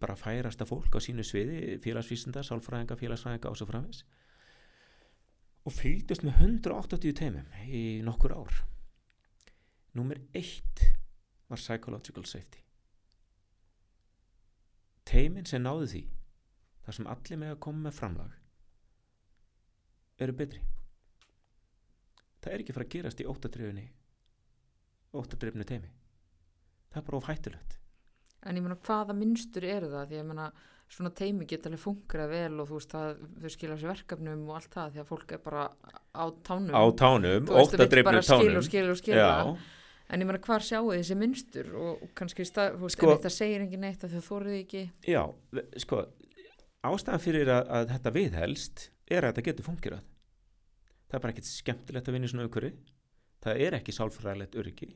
bara 0.00 0.16
færasta 0.16 0.64
fólk 0.64 0.96
á 0.96 1.00
sínu 1.04 1.24
sviði 1.26 1.78
félagsvísinda, 1.84 2.42
sálfræðinga, 2.46 2.96
félagsfræðinga 2.96 3.50
og 3.50 3.58
svo 3.60 3.68
framins 3.68 4.04
og 5.64 5.72
fylgdust 5.72 6.24
með 6.24 6.40
180 6.44 7.16
teimum 7.16 7.48
í 7.68 8.00
nokkur 8.04 8.34
ár. 8.36 8.60
Númer 9.96 10.20
1 10.36 10.84
var 11.48 11.60
Psychological 11.60 12.24
Safety. 12.28 12.60
Teimin 15.08 15.48
sem 15.48 15.62
náðu 15.64 15.88
því 15.92 16.02
þar 16.84 16.98
sem 16.98 17.10
allir 17.12 17.40
með 17.40 17.52
að 17.54 17.60
koma 17.66 17.86
með 17.86 17.98
framlag 17.98 18.40
eru 20.24 20.36
betri. 20.36 20.60
Það 22.44 22.52
er 22.52 22.64
ekki 22.64 22.76
fara 22.76 22.88
að 22.88 22.94
gerast 22.96 23.20
í 23.20 23.28
óttadrifni 23.28 23.86
óttadrifni 25.20 25.66
teimi 25.68 25.90
það 26.94 27.00
er 27.02 27.08
bara 27.08 27.18
of 27.18 27.28
hættulegt. 27.28 27.76
En 28.44 28.58
ég 28.58 28.64
meina 28.64 28.78
hvaða 28.86 29.16
mynstur 29.16 29.66
eru 29.66 29.90
það? 29.90 30.08
Því 30.08 30.16
að 30.16 30.20
ég 30.20 30.26
meina 30.28 30.48
svona 30.94 31.10
teimi 31.16 31.46
geta 31.48 31.70
alveg 31.70 31.80
fungrað 31.82 32.34
vel 32.34 32.58
og 32.60 32.68
þú 32.68 32.78
veist 32.78 32.92
það 32.92 33.22
þau 33.40 33.52
skilja 33.54 33.78
sér 33.80 33.90
verkefnum 33.90 34.42
og 34.50 34.58
allt 34.58 34.74
það 34.74 34.90
því 34.92 35.02
að 35.02 35.08
fólk 35.10 35.32
er 35.34 35.40
bara 35.46 35.64
á 36.14 36.24
tánum. 36.46 36.74
Á 36.76 36.84
tánum, 37.00 37.48
skilja 37.48 38.26
tánum 38.28 38.60
og 38.60 38.68
skilja 38.68 38.92
og 38.92 39.00
skilja 39.00 39.30
en 40.04 40.20
ég 40.20 40.28
meina 40.28 40.42
hvar 40.44 40.62
sjáu 40.62 40.92
þessi 40.92 41.16
mynstur? 41.16 41.70
Og, 41.80 42.02
kannski 42.14 42.44
stað, 42.44 42.76
veist 42.82 42.98
Sko- 42.98 43.14
það 43.16 43.32
segir 43.32 43.64
engin 43.64 43.80
neitt 43.80 44.04
að 44.04 44.18
þau 44.18 44.26
þóruð 44.28 44.58
ekki. 44.60 44.82
Já, 45.08 45.22
sko 45.80 46.02
ástæðan 46.84 47.22
fyrir 47.24 47.48
að, 47.48 47.70
að 47.72 47.94
þetta 47.94 48.12
viðhelst 48.18 48.84
er 49.08 49.24
að 49.24 49.32
þetta 49.32 49.46
getur 49.48 49.66
fungirað 49.70 50.04
það 51.08 51.16
er 51.16 51.24
bara 51.24 51.32
ekkert 51.32 51.48
skemmtilegt 51.48 52.10
að 52.10 52.18
vinna 52.18 52.28
í 52.28 52.32
svona 52.34 52.44
umhverfi. 52.44 52.74
Það 53.44 53.64
er 53.64 53.76
ekki 53.78 53.96
sálfræðilegt 53.96 54.60
öryggi 54.60 54.90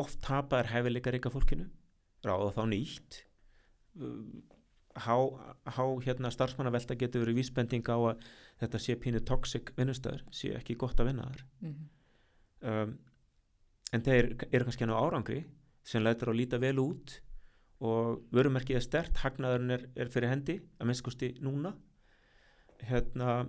oft 0.00 0.20
tapar 0.24 0.70
hæfileika 0.72 1.12
ríka 1.12 1.32
fólkinu. 1.32 1.68
Ráða 2.24 2.52
þá 2.56 2.62
nýtt. 2.70 3.22
Há, 4.92 5.16
há 5.72 5.84
hérna 6.04 6.30
starfsmannavelta 6.32 6.96
getur 7.00 7.24
verið 7.24 7.40
vísbending 7.40 7.86
á 7.88 7.96
að 7.96 8.22
þetta 8.60 8.80
sé 8.80 8.96
pínu 9.00 9.22
toxic 9.24 9.72
vinnustöður 9.76 10.24
sé 10.32 10.52
ekki 10.56 10.76
gott 10.80 11.00
að 11.00 11.12
vinna 11.12 11.28
þar. 11.30 11.44
Mm 11.64 11.82
um, 12.62 12.94
en 13.92 14.04
þeir 14.06 14.30
eru 14.50 14.66
kannski 14.66 14.86
enn 14.86 14.94
á 14.94 15.02
árangri 15.02 15.42
sem 15.86 16.02
lætur 16.02 16.32
að 16.32 16.40
líta 16.40 16.60
vel 16.62 16.78
út 16.82 17.18
og 17.82 18.22
vörumerkið 18.34 18.78
er 18.78 18.84
stert 18.84 19.22
hagnaðurinn 19.24 19.74
er, 19.74 19.88
er 19.98 20.10
fyrir 20.12 20.30
hendi 20.30 20.60
að 20.78 20.88
minnskosti 20.88 21.32
núna. 21.42 21.74
Hérna 22.82 23.42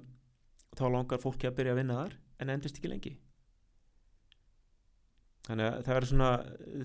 þá 0.73 0.85
langar 0.89 1.21
fólki 1.21 1.47
að 1.49 1.59
byrja 1.59 1.75
að 1.75 1.81
vinna 1.81 1.99
þar 2.01 2.17
en 2.41 2.53
endist 2.55 2.79
ekki 2.79 2.89
lengi 2.89 3.13
þannig 5.47 5.69
að 5.69 5.79
það 5.87 5.97
er 5.97 6.07
svona 6.09 6.31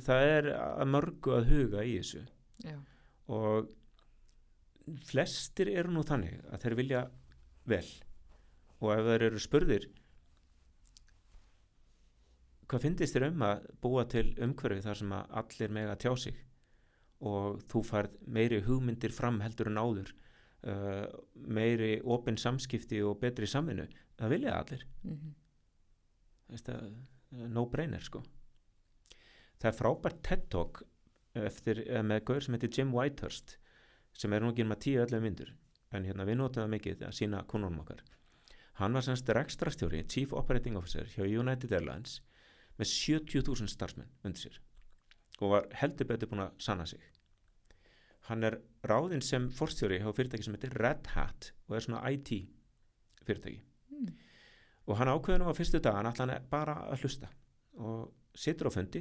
það 0.07 0.31
er 0.33 0.51
að 0.57 0.91
mörgu 0.95 1.35
að 1.37 1.49
huga 1.53 1.85
í 1.87 1.95
þessu. 1.99 2.25
Já, 2.65 2.77
og 3.29 3.71
flestir 5.09 5.71
eru 5.75 5.93
nú 5.93 6.05
þannig 6.07 6.39
að 6.49 6.65
þeir 6.65 6.77
vilja 6.79 7.07
vel. 7.69 7.87
Og 8.79 8.93
ef 8.95 9.09
þeir 9.09 9.25
eru 9.29 9.43
spurðir 9.43 9.89
hvað 12.69 12.85
finnist 12.85 13.17
þér 13.17 13.31
um 13.31 13.45
að 13.47 13.67
búa 13.81 14.05
til 14.13 14.27
umhverfi 14.45 14.85
þar 14.85 14.99
sem 15.01 15.13
að 15.17 15.37
allir 15.41 15.75
mega 15.75 15.97
tjá 16.01 16.13
sig? 16.21 16.41
Og 17.25 17.63
þú 17.71 17.83
færð 17.83 18.19
meiri 18.31 18.61
hugmyndir 18.67 19.15
fram 19.15 19.41
heldur 19.43 19.71
en 19.71 19.81
áður 19.81 20.13
uh, 20.13 21.07
meiri 21.35 21.97
opin 22.05 22.39
samskipti 22.39 23.01
og 23.03 23.19
betri 23.23 23.49
samvinnu. 23.51 23.89
Það 24.19 24.35
vilja 24.37 24.59
allir. 24.61 24.85
Mm 25.03 25.35
það, 26.57 26.93
no 27.53 27.67
brainer 27.69 28.01
sko 28.05 28.23
það 29.59 29.71
er 29.73 29.79
frábært 29.79 30.23
TED 30.23 30.45
Talk 30.51 30.83
eftir, 31.39 31.81
eh, 31.89 32.03
með 32.03 32.25
gaur 32.25 32.41
sem 32.45 32.55
heitir 32.55 32.71
Jim 32.79 32.93
Whitehurst 32.95 33.57
sem 34.19 34.33
er 34.33 34.41
nú 34.43 34.53
ekki 34.53 34.67
með 34.67 34.81
10-11 34.87 35.21
myndur 35.23 35.53
en 35.93 36.05
hérna 36.05 36.27
við 36.29 36.37
notum 36.41 36.63
það 36.65 36.73
mikið 36.75 37.05
að 37.09 37.15
sína 37.17 37.45
konunum 37.49 37.81
okkar. 37.81 38.03
Hann 38.79 38.93
var 38.93 39.03
semst 39.03 39.29
rekstrastjóri 39.35 40.05
Chief 40.09 40.33
Operating 40.33 40.77
Officer 40.77 41.05
hjá 41.05 41.25
United 41.27 41.73
Airlines 41.73 42.21
með 42.79 42.91
70.000 42.93 43.69
starfsmenn 43.73 44.11
undir 44.25 44.45
sér 44.49 44.59
og 45.41 45.51
var 45.55 45.69
heldur 45.81 46.07
betur 46.07 46.29
búin 46.29 46.43
að 46.43 46.59
sanna 46.63 46.87
sig. 46.87 47.01
Hann 48.29 48.45
er 48.45 48.59
ráðinn 48.85 49.23
sem 49.23 49.49
forstjóri 49.55 50.01
hjá 50.03 50.11
fyrirtæki 50.13 50.45
sem 50.45 50.55
heitir 50.57 50.75
Red 50.79 51.07
Hat 51.15 51.53
og 51.69 51.77
er 51.77 51.81
svona 51.87 52.03
IT 52.11 52.49
fyrirtæki 53.25 53.63
Mm. 53.89 54.13
og 54.87 54.97
hann 54.99 55.09
ákveður 55.09 55.39
nú 55.41 55.47
að 55.49 55.57
fyrstu 55.59 55.81
dagan 55.83 56.07
ætla 56.07 56.27
hann 56.29 56.45
bara 56.51 56.75
að 56.93 57.01
hlusta 57.03 57.29
og 57.79 58.13
situr 58.37 58.69
á 58.69 58.71
fundi 58.71 59.01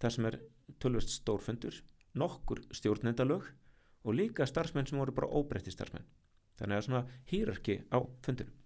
þar 0.00 0.14
sem 0.14 0.28
er 0.30 0.38
tölvist 0.80 1.12
stórfundur 1.14 1.80
nokkur 2.18 2.62
stjórnendalög 2.74 3.44
og 4.04 4.16
líka 4.16 4.46
starfsmenn 4.48 4.88
sem 4.88 4.98
voru 4.98 5.14
bara 5.14 5.28
óbreytti 5.28 5.72
starfsmenn. 5.74 6.06
Þannig 6.58 6.78
að 6.78 6.86
svona 6.86 7.02
hýrarki 7.30 7.76
á 7.92 7.98
fundinum. 8.24 8.56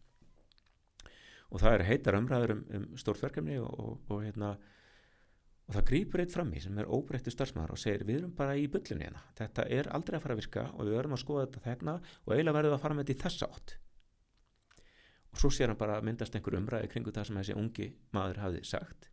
Og 1.53 1.61
það 1.63 1.77
er 1.77 1.87
heitar 1.91 2.19
umræður 2.19 2.55
um, 2.57 2.63
um 2.79 2.87
stórtverkefni 2.99 3.59
og, 3.63 3.75
og, 3.79 3.99
og 4.11 4.25
hérna 4.25 4.55
og 5.65 5.77
það 5.77 5.87
grýpur 5.91 6.23
eitt 6.25 6.35
fram 6.35 6.51
í 6.53 6.61
sem 6.61 6.79
er 6.81 6.91
óbreyttu 6.91 7.33
starfsmæður 7.33 7.77
og 7.77 7.81
segir 7.81 8.05
við 8.09 8.23
erum 8.23 8.35
bara 8.37 8.57
í 8.59 8.67
bullunni 8.71 9.07
hérna. 9.07 9.23
Þetta 9.39 9.69
er 9.73 9.89
aldrei 9.95 10.19
að 10.19 10.25
fara 10.27 10.37
að 10.37 10.43
virka 10.43 10.67
og 10.75 10.89
við 10.89 10.99
verðum 10.99 11.17
að 11.17 11.23
skoða 11.25 11.47
þetta 11.47 11.65
þegna 11.69 11.97
og 12.03 12.35
eiginlega 12.35 12.59
verðum 12.59 12.77
að 12.77 12.85
fara 12.85 12.99
með 12.99 13.07
þetta 13.07 13.17
í 13.17 13.23
þessa 13.25 13.51
átt. 13.51 13.77
Og 15.35 15.43
svo 15.43 15.51
sér 15.51 15.73
hann 15.73 15.81
bara 15.81 15.99
að 15.99 16.09
myndast 16.09 16.37
einhver 16.37 16.59
umræði 16.59 16.91
kringu 16.93 17.15
það 17.15 17.31
sem 17.31 17.41
þessi 17.41 17.59
ungi 17.59 17.91
maður 18.15 18.43
hafði 18.45 18.65
sagt 18.69 19.09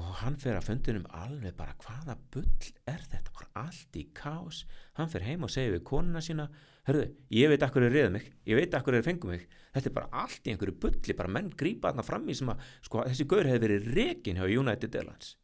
og 0.00 0.08
hann 0.22 0.38
fer 0.40 0.56
að 0.56 0.68
fundinum 0.70 1.08
alveg 1.12 1.52
bara 1.56 1.74
hvaða 1.82 2.16
bull 2.32 2.48
er 2.88 3.02
þetta? 3.10 3.32
Bara 3.36 3.66
allt 3.66 3.98
í 4.00 4.06
kaos. 4.16 4.62
Hann 4.96 5.10
fer 5.12 5.24
heim 5.26 5.44
og 5.44 5.52
segir 5.52 5.74
við 5.74 5.84
konuna 5.90 6.22
sína 6.24 6.46
hörðu, 6.88 7.10
ég 7.36 7.52
veit 7.52 7.66
akkur 7.66 7.84
er 7.84 7.92
reyða 7.92 8.14
mig. 8.14 8.30
Ég 8.48 8.56
veit 8.56 8.74
akkur 8.78 8.96
er 8.96 9.04
fengum 9.04 9.34
mig. 9.34 9.44
Þetta 9.74 9.90
er 9.90 9.96
bara 9.98 10.24
allt 10.24 10.48
í 10.48 10.54
einhverju 10.54 10.78
bulli 10.80 11.16
bara 11.18 11.34
menn 11.36 11.52
grípa 11.52 11.90
þarna 11.92 12.06
fram 12.08 12.24
í 12.28 12.36
sem 12.38 12.52
að 12.52 12.64
sko, 12.88 13.04
þessi 13.04 13.28
gaur 13.28 13.48
hefði 13.50 13.64
verið 13.66 13.92
rekin 13.98 14.40
hjá 14.40 14.48
United 14.48 14.96
Airlines. 14.96 15.36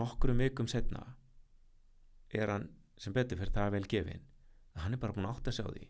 Nokkrum 0.00 0.40
vikum 0.40 0.68
setna 0.70 1.02
er 2.30 2.52
hann 2.54 2.68
sem 3.00 3.14
betur 3.16 3.40
fyrir 3.40 3.54
það 3.54 3.72
vel 3.74 3.86
gefin 3.90 4.26
að 4.76 4.84
hann 4.84 4.94
er 4.94 5.02
bara 5.02 5.16
búin 5.16 5.26
að 5.26 5.38
átta 5.38 5.54
sig 5.54 5.66
á 5.66 5.70
því 5.72 5.86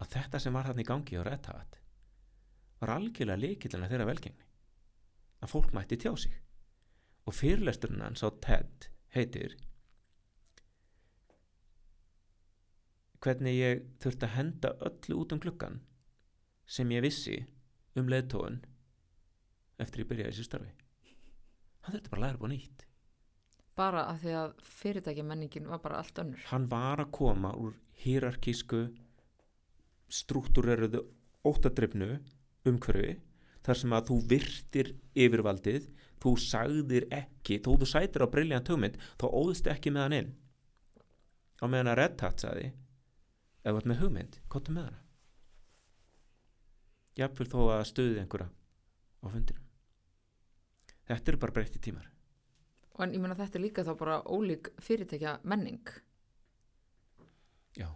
að 0.00 0.12
þetta 0.16 0.40
sem 0.42 0.56
var 0.56 0.68
hann 0.70 0.82
í 0.82 0.86
gangi 0.88 1.20
á 1.20 1.22
Red 1.26 1.50
Hat 1.50 1.78
var 2.80 2.94
algjörlega 2.96 3.42
líkillina 3.44 3.90
þeirra 3.90 4.08
velgengni 4.08 4.49
að 5.40 5.52
fólk 5.54 5.74
mætti 5.76 5.98
tjá 6.00 6.12
sig. 6.18 6.34
Og 7.28 7.36
fyrirlesturinn 7.36 8.04
hans 8.04 8.24
á 8.24 8.28
TED 8.42 8.88
heitir 9.14 9.56
hvernig 13.20 13.56
ég 13.58 13.82
þurfti 14.00 14.26
að 14.26 14.36
henda 14.36 14.74
öllu 14.88 15.18
út 15.20 15.34
um 15.34 15.40
gluggan 15.42 15.80
sem 16.70 16.92
ég 16.94 17.04
vissi 17.04 17.36
um 17.98 18.08
leðtóun 18.08 18.62
eftir 19.80 20.04
ég 20.04 20.08
byrjaði 20.10 20.32
þessu 20.32 20.46
starfi. 20.46 20.72
Hann 21.84 21.96
þurfti 21.96 22.12
bara 22.12 22.20
að 22.20 22.26
læra 22.26 22.40
búið 22.40 22.52
nýtt. 22.54 22.86
Bara 23.80 24.04
að 24.10 24.24
því 24.24 24.34
að 24.40 24.50
fyrirtækja 24.80 25.24
menningin 25.24 25.68
var 25.70 25.80
bara 25.84 26.00
allt 26.00 26.18
önnur. 26.20 26.42
Hann 26.50 26.68
var 26.72 27.00
að 27.00 27.12
koma 27.16 27.52
úr 27.56 27.76
hýrarkísku 28.02 28.82
struktúreruðu 30.10 31.04
óttadrifnu 31.46 32.16
umhverfi 32.68 33.14
þar 33.66 33.80
sem 33.80 33.96
að 33.96 34.06
þú 34.10 34.18
virtir 34.30 34.92
yfirvaldið 35.14 35.88
þú 36.20 36.34
sagðir 36.40 37.06
ekki 37.14 37.60
þó 37.64 37.72
þú 37.80 37.88
sætir 37.88 38.24
á 38.24 38.32
briljant 38.32 38.68
hugmynd 38.70 38.98
þá 39.20 39.26
óðust 39.28 39.70
ekki 39.72 39.92
með 39.94 40.06
hann 40.06 40.16
inn. 40.18 40.30
Á 41.60 41.64
meðan 41.68 41.92
að 41.92 41.98
Red 42.00 42.24
Hat 42.24 42.44
sagði 42.44 42.68
ef 42.70 43.72
þú 43.72 43.80
ert 43.80 43.88
með 43.90 44.02
hugmynd, 44.04 44.38
kottu 44.52 44.74
með 44.76 44.88
hana. 44.88 45.02
Jafnvel 47.20 47.48
þó 47.52 47.58
að 47.74 47.82
stuði 47.90 48.22
einhverja 48.22 48.48
á 48.48 49.26
fundinum. 49.28 49.66
Þetta 51.10 51.32
eru 51.32 51.42
bara 51.42 51.56
breytti 51.56 51.82
tímar. 51.82 52.06
Og 52.94 53.04
en 53.04 53.12
ég 53.16 53.22
meina 53.22 53.36
þetta 53.36 53.58
er 53.58 53.64
líka 53.64 53.84
þá 53.84 53.92
bara 53.98 54.20
ólík 54.28 54.72
fyrirtækja 54.80 55.38
menning. 55.48 55.92
Já, 57.76 57.88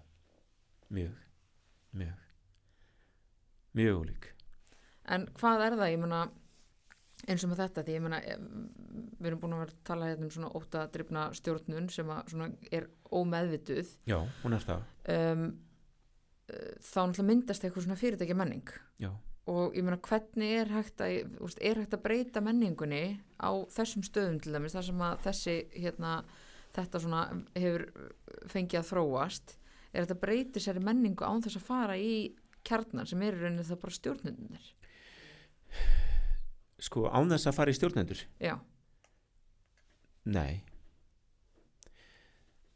mjög. 0.93 1.16
Mjög. 1.95 2.20
Mjög 3.74 4.01
ólík 4.03 4.34
en 5.12 5.28
hvað 5.39 5.66
er 5.66 5.76
það, 5.78 5.93
ég 5.93 6.02
meina 6.05 6.22
eins 7.24 7.44
og 7.44 7.52
með 7.52 7.60
þetta, 7.62 7.85
því 7.85 7.97
ég 7.97 8.05
meina 8.05 8.20
em, 8.28 8.48
við 9.18 9.28
erum 9.31 9.43
búin 9.43 9.56
að 9.56 9.62
vera 9.64 9.74
að 9.74 9.85
tala 9.89 10.09
hérna 10.10 10.26
um 10.26 10.32
svona 10.35 10.51
óttadrifna 10.59 11.26
stjórnun 11.39 11.90
sem 11.93 12.10
að 12.12 12.32
svona 12.32 12.48
er 12.74 12.89
ómeðvituð. 13.14 13.94
Já, 14.10 14.18
hún 14.43 14.56
er 14.56 14.66
það. 14.66 14.89
Um, 15.14 15.47
þá 16.44 16.98
náttúrulega 17.01 17.28
myndast 17.31 17.64
eitthvað 17.64 17.86
svona 17.86 18.01
fyrirtækja 18.01 18.36
menning. 18.36 18.74
Já, 19.01 19.12
og 19.51 19.76
ég 19.76 19.85
meina 19.85 20.01
hvernig 20.01 20.55
er 20.62 20.72
hægt 20.72 21.02
að 21.05 21.35
úst, 21.44 21.60
er 21.60 21.81
hægt 21.81 21.97
að 21.97 22.05
breyta 22.06 22.40
menningunni 22.44 23.18
á 23.36 23.52
þessum 23.72 24.05
stöðum 24.06 24.40
til 24.40 24.55
dæmis 24.55 24.76
þar 24.76 24.86
sem 24.89 25.02
að 25.05 25.18
þessi 25.26 25.56
hérna, 25.76 26.14
þetta 26.76 27.02
svona 27.02 27.24
hefur 27.56 27.85
fengið 28.52 28.81
að 28.81 28.89
þróast? 28.93 29.59
Er 29.93 30.06
þetta 30.06 30.16
að 30.16 30.22
breyti 30.24 30.62
sér 30.64 30.81
menningu 30.82 31.26
án 31.28 31.44
þess 31.44 31.60
að 31.60 31.68
fara 31.68 31.98
í 32.01 32.14
kjarnar 32.64 33.06
sem 33.09 33.20
eru 33.22 33.43
rauninni 33.43 33.66
það 33.68 33.82
bara 33.85 33.98
stjórnundir 33.98 34.72
sko 36.85 37.09
án 37.09 37.33
þess 37.33 37.51
að 37.51 37.59
fara 37.59 37.73
í 37.73 37.77
stjórnendur? 37.79 38.25
Já, 38.43 38.57
Nei. 40.25 40.65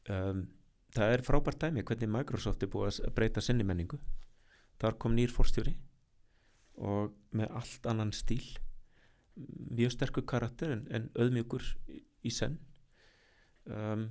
Um, 0.09 0.47
Það 0.97 1.13
er 1.15 1.23
frábært 1.23 1.61
dæmi 1.61 1.83
hvernig 1.85 2.09
Microsoft 2.11 2.63
er 2.65 2.71
búið 2.73 3.03
að 3.05 3.13
breyta 3.15 3.43
sinni 3.45 3.65
menningu. 3.67 3.99
Þar 4.81 4.97
kom 5.03 5.13
nýr 5.15 5.31
fórstjóri 5.31 5.75
og 6.81 7.13
með 7.37 7.53
allt 7.61 7.89
annan 7.91 8.13
stíl. 8.17 8.47
Mjög 9.37 9.93
sterkur 9.95 10.25
karakter 10.27 10.73
en, 10.73 10.87
en 10.91 11.11
auðmjögur 11.13 11.67
í, 11.93 12.01
í 12.25 12.33
senn. 12.33 12.57
Um, 13.69 14.09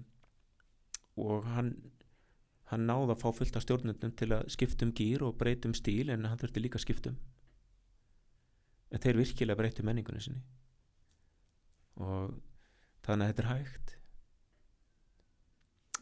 og 1.18 1.50
hann 1.50 1.74
hann 2.70 2.86
náði 2.86 3.16
að 3.16 3.22
fá 3.24 3.30
fullt 3.34 3.58
af 3.58 3.66
stjórnendum 3.66 4.14
til 4.20 4.30
að 4.36 4.50
skipta 4.54 4.86
um 4.86 4.94
gýr 4.94 5.26
og 5.26 5.38
breyta 5.40 5.70
um 5.70 5.76
stíl 5.76 6.12
en 6.14 6.28
hann 6.30 6.40
þurfti 6.40 6.62
líka 6.62 6.78
að 6.78 6.86
skipta 6.86 7.14
um 7.14 7.20
en 8.92 9.04
þeir 9.04 9.20
virkilega 9.22 9.60
breytti 9.60 9.86
menningunni 9.86 10.24
sinni. 10.24 10.44
Og 12.04 12.38
þannig 13.06 13.28
að 13.28 13.34
þetta 13.34 13.44
er 13.44 13.52
hægt. 13.52 13.94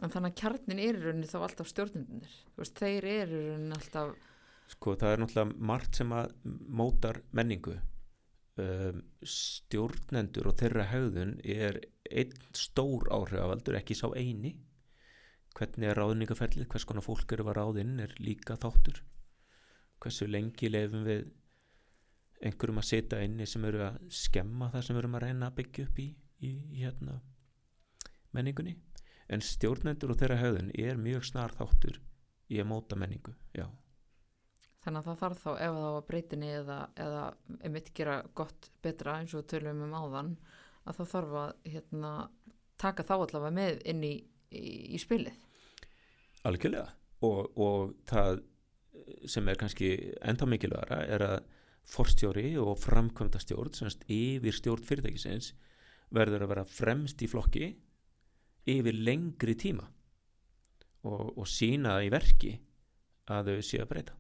En 0.04 0.12
þannig 0.12 0.34
að 0.34 0.40
kjarnin 0.42 0.82
er 0.84 0.98
í 0.98 1.04
rauninni 1.04 1.32
þá 1.32 1.38
alltaf 1.40 1.70
stjórnundir 1.72 2.40
veist, 2.60 2.80
þeir 2.82 3.06
eru 3.08 3.38
í 3.40 3.46
rauninni 3.50 3.78
alltaf 3.78 4.16
sko 4.72 4.96
það 5.00 5.14
er 5.14 5.22
náttúrulega 5.22 5.68
margt 5.72 6.00
sem 6.00 6.14
að 6.16 6.32
mótar 6.82 7.22
menningu. 7.38 7.76
Um, 8.56 9.02
stjórnendur 9.28 10.48
og 10.50 10.56
þeirra 10.62 10.86
hegðun 10.88 11.36
er 11.44 11.82
einn 12.08 12.36
stór 12.56 13.10
áhrifavaldur 13.12 13.78
ekki 13.82 13.98
sá 14.00 14.08
eini. 14.16 14.56
Hvernig 15.56 15.92
er 15.92 16.00
ráðningaferlið, 16.00 16.68
hvers 16.72 16.88
konar 16.88 17.04
fólk 17.04 17.32
eru 17.36 17.48
að 17.48 17.58
ráðinn 17.60 18.00
er 18.04 18.16
líka 18.20 18.58
þáttur. 18.60 19.02
Hversu 20.04 20.28
lengi 20.28 20.72
lefum 20.72 21.06
við 21.08 21.28
einhverjum 22.42 22.82
að 22.82 22.90
setja 22.90 23.22
inni 23.24 23.48
sem 23.48 23.64
eru 23.70 23.86
að 23.86 24.02
skemma 24.14 24.72
það 24.74 24.88
sem 24.88 25.00
erum 25.00 25.16
að 25.18 25.26
reyna 25.28 25.50
að 25.50 25.58
byggja 25.62 25.88
upp 25.88 26.02
í, 26.04 26.10
í, 26.44 26.52
hérna 26.82 27.22
menningunni. 28.36 28.76
En 29.32 29.42
stjórnendur 29.42 30.14
og 30.14 30.20
þeirra 30.20 30.42
höfðun 30.42 30.74
er 30.78 31.00
mjög 31.02 31.26
snar 31.32 31.56
þáttur 31.56 32.02
í 32.52 32.60
að 32.62 32.70
móta 32.70 32.98
menningu 33.00 33.34
já, 33.58 33.66
þannig 34.86 35.02
að 35.02 35.08
það 35.08 35.22
þarf 35.22 35.42
þá 35.42 35.52
ef 35.52 35.76
það 35.76 35.94
var 35.96 36.06
breytinni 36.10 36.50
eða, 36.60 36.78
eða 37.02 37.24
einmitt 37.66 37.92
gera 37.98 38.18
gott 38.38 38.70
betra 38.86 39.18
eins 39.20 39.34
og 39.38 39.48
tölum 39.50 39.82
um 39.88 39.96
áðan 39.98 40.36
að 40.86 41.00
það 41.00 41.12
þarf 41.14 41.38
að 41.42 41.72
hérna, 41.74 42.12
taka 42.82 43.06
þá 43.08 43.16
allavega 43.16 43.56
með 43.56 43.82
inn 43.90 44.04
í, 44.06 44.14
í, 44.54 44.66
í 44.94 45.02
spilið. 45.02 45.40
Algjörlega. 46.46 46.92
Og, 47.26 47.58
og 47.58 47.96
það 48.06 48.44
sem 49.32 49.48
er 49.50 49.58
kannski 49.58 49.90
enda 50.22 50.46
mikilværa 50.50 51.02
er 51.10 51.26
að 51.26 51.38
forstjóri 51.90 52.56
og 52.62 52.78
framkvæmda 52.82 53.42
stjórn 53.42 53.74
semst 53.78 54.06
yfir 54.12 54.56
stjórn 54.56 54.86
fyrirtækisins 54.88 55.54
verður 56.16 56.46
að 56.46 56.54
vera 56.54 56.66
fremst 56.70 57.22
í 57.22 57.30
flokki 57.30 57.70
yfir 58.72 58.98
lengri 58.98 59.56
tíma 59.60 59.86
og, 61.06 61.36
og 61.38 61.48
sína 61.50 62.00
í 62.06 62.12
verki 62.14 62.56
að 63.30 63.52
þau 63.52 63.66
séu 63.66 63.84
að 63.84 63.90
breyta. 63.92 64.16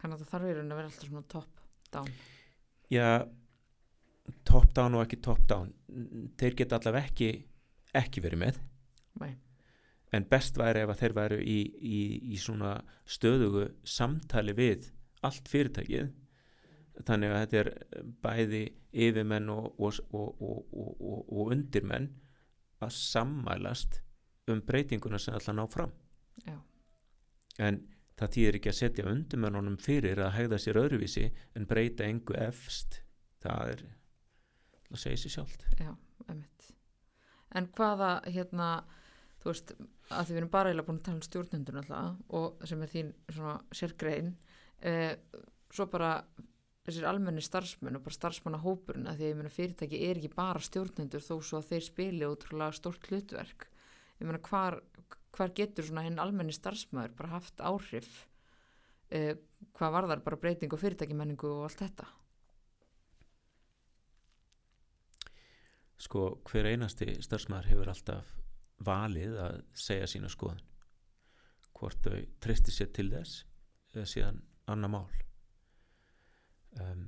Þannig 0.00 0.16
að 0.16 0.22
það 0.22 0.32
þarf 0.32 0.48
í 0.48 0.54
rauninni 0.56 0.74
að 0.74 0.80
vera 0.80 0.90
alltaf 0.90 1.08
svona 1.08 1.26
top 1.28 1.62
down. 1.92 2.10
Já, 2.90 3.08
top 4.48 4.74
down 4.76 4.96
og 4.96 5.04
ekki 5.04 5.20
top 5.24 5.42
down. 5.48 5.72
Þeir 6.40 6.56
geta 6.60 6.80
allavega 6.80 7.10
ekki 7.12 7.30
ekki 8.00 8.22
verið 8.24 8.44
með. 8.44 8.60
Nei. 9.20 9.34
en 10.16 10.24
best 10.26 10.56
væri 10.58 10.82
ef 10.82 10.90
að 10.90 11.00
þeir 11.02 11.12
væru 11.14 11.36
í, 11.38 11.58
í, 11.86 11.98
í 12.34 12.38
svona 12.40 12.72
stöðugu 13.06 13.66
samtali 13.86 14.54
við 14.58 14.88
allt 15.26 15.50
fyrirtækið 15.50 16.10
þannig 17.06 17.32
að 17.32 17.42
þetta 17.42 17.60
er 17.60 17.70
bæði 18.24 18.62
yfirmenn 19.06 19.48
og, 19.52 19.80
og, 19.80 20.00
og, 20.12 20.74
og 20.74 21.52
undirmenn 21.54 22.10
að 22.80 22.96
sammælast 22.96 24.00
um 24.50 24.60
breytinguna 24.66 25.20
sem 25.20 25.36
ætla 25.36 25.54
að 25.54 25.60
ná 25.60 25.64
fram 25.70 25.94
Já. 26.44 26.56
en 27.62 27.80
það 28.20 28.34
þýðir 28.36 28.58
ekki 28.58 28.72
að 28.72 28.78
setja 28.80 29.08
undirmennunum 29.08 29.78
fyrir 29.80 30.20
að 30.24 30.36
hegða 30.38 30.60
sér 30.60 30.80
öðruvísi 30.82 31.30
en 31.56 31.68
breyta 31.70 32.08
engu 32.08 32.36
efst 32.36 33.02
það 33.44 33.74
er 33.74 33.84
það 34.90 35.02
segir 35.04 35.22
sér 35.24 35.36
sjálft 35.38 35.66
Já. 35.80 35.92
En 37.58 37.66
hvaða, 37.74 38.10
hérna, 38.30 38.68
þú 39.42 39.50
veist, 39.50 39.72
að 40.10 40.28
því 40.28 40.34
við 40.34 40.40
erum 40.40 40.52
bara 40.52 40.70
eiginlega 40.70 40.86
búin 40.86 41.00
að 41.00 41.06
tala 41.08 41.18
um 41.18 41.24
stjórnendur 41.26 41.76
náttúrulega 41.76 42.36
og 42.38 42.68
sem 42.70 42.84
er 42.84 42.92
þín 42.92 43.08
svona 43.26 43.54
sérgrein, 43.74 44.28
eh, 44.80 45.16
svo 45.70 45.86
bara 45.90 46.12
þessir 46.86 47.06
almenni 47.06 47.42
starfsmenn 47.44 47.98
og 47.98 48.04
bara 48.06 48.16
starfsmannahópurinn 48.16 49.10
að 49.10 49.20
því 49.20 49.28
ég 49.28 49.38
meina 49.38 49.52
fyrirtæki 49.52 50.00
er 50.08 50.20
ekki 50.20 50.32
bara 50.34 50.62
stjórnendur 50.64 51.24
þó 51.24 51.34
svo 51.38 51.60
að 51.60 51.74
þeir 51.74 51.86
spili 51.86 52.28
ótrúlega 52.28 52.78
stórt 52.78 53.10
hlutverk. 53.10 53.68
Ég 54.20 54.26
meina 54.28 54.40
hvar, 54.48 54.80
hvar 55.36 55.54
getur 55.56 55.86
svona 55.86 56.06
hinn 56.06 56.20
almenni 56.22 56.56
starfsmæður 56.56 57.16
bara 57.18 57.34
haft 57.36 57.60
áhrif, 57.60 58.24
eh, 59.10 59.36
hvað 59.76 59.94
var 59.96 60.10
þar 60.10 60.24
bara 60.24 60.40
breyting 60.40 60.72
og 60.72 60.82
fyrirtækimenningu 60.82 61.50
og 61.50 61.68
allt 61.68 61.84
þetta? 61.84 62.08
sko 66.00 66.40
hver 66.48 66.70
einasti 66.72 67.12
starfsmæður 67.24 67.70
hefur 67.70 67.92
alltaf 67.92 68.34
valið 68.86 69.36
að 69.44 69.56
segja 69.76 70.08
sína 70.08 70.30
skoðan 70.32 70.62
hvort 71.76 72.00
þau 72.04 72.22
tristi 72.44 72.72
sér 72.74 72.92
til 72.96 73.08
þess 73.12 73.42
eða 73.94 74.06
síðan 74.08 74.40
annar 74.74 74.92
mál. 74.92 75.06
Um, 76.80 77.06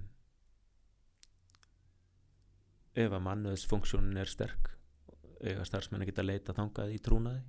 ef 2.98 3.12
að 3.12 3.24
mannuðsfunksjónin 3.28 4.20
er 4.20 4.30
sterk 4.30 4.72
eiga 5.42 5.64
starfsmenn 5.66 6.06
geta 6.06 6.24
leita 6.24 6.54
þangað 6.56 6.94
í 6.94 7.00
trúnaði? 7.02 7.42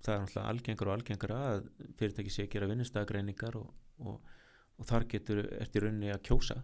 Það 0.00 0.14
er 0.14 0.20
náttúrulega 0.22 0.52
algengur 0.52 0.90
og 0.90 0.94
algengur 0.94 1.32
að 1.36 1.64
fyrirtæki 1.98 2.32
sé 2.32 2.46
að 2.46 2.52
gera 2.54 2.68
vinnustagreiningar 2.70 3.58
og, 3.60 3.72
og, 4.06 4.30
og 4.80 4.88
þar 4.88 5.06
getur 5.10 5.42
eftir 5.58 5.84
rauninni 5.84 6.12
að 6.14 6.22
kjósa. 6.30 6.56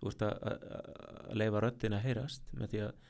Þú 0.00 0.08
veist 0.08 0.24
að, 0.26 0.34
að, 0.50 0.66
að 1.30 1.40
leifa 1.40 1.62
röddin 1.64 1.96
að 1.96 2.04
heyrast 2.08 2.52
með 2.58 2.72
því 2.72 2.82
að 2.88 3.08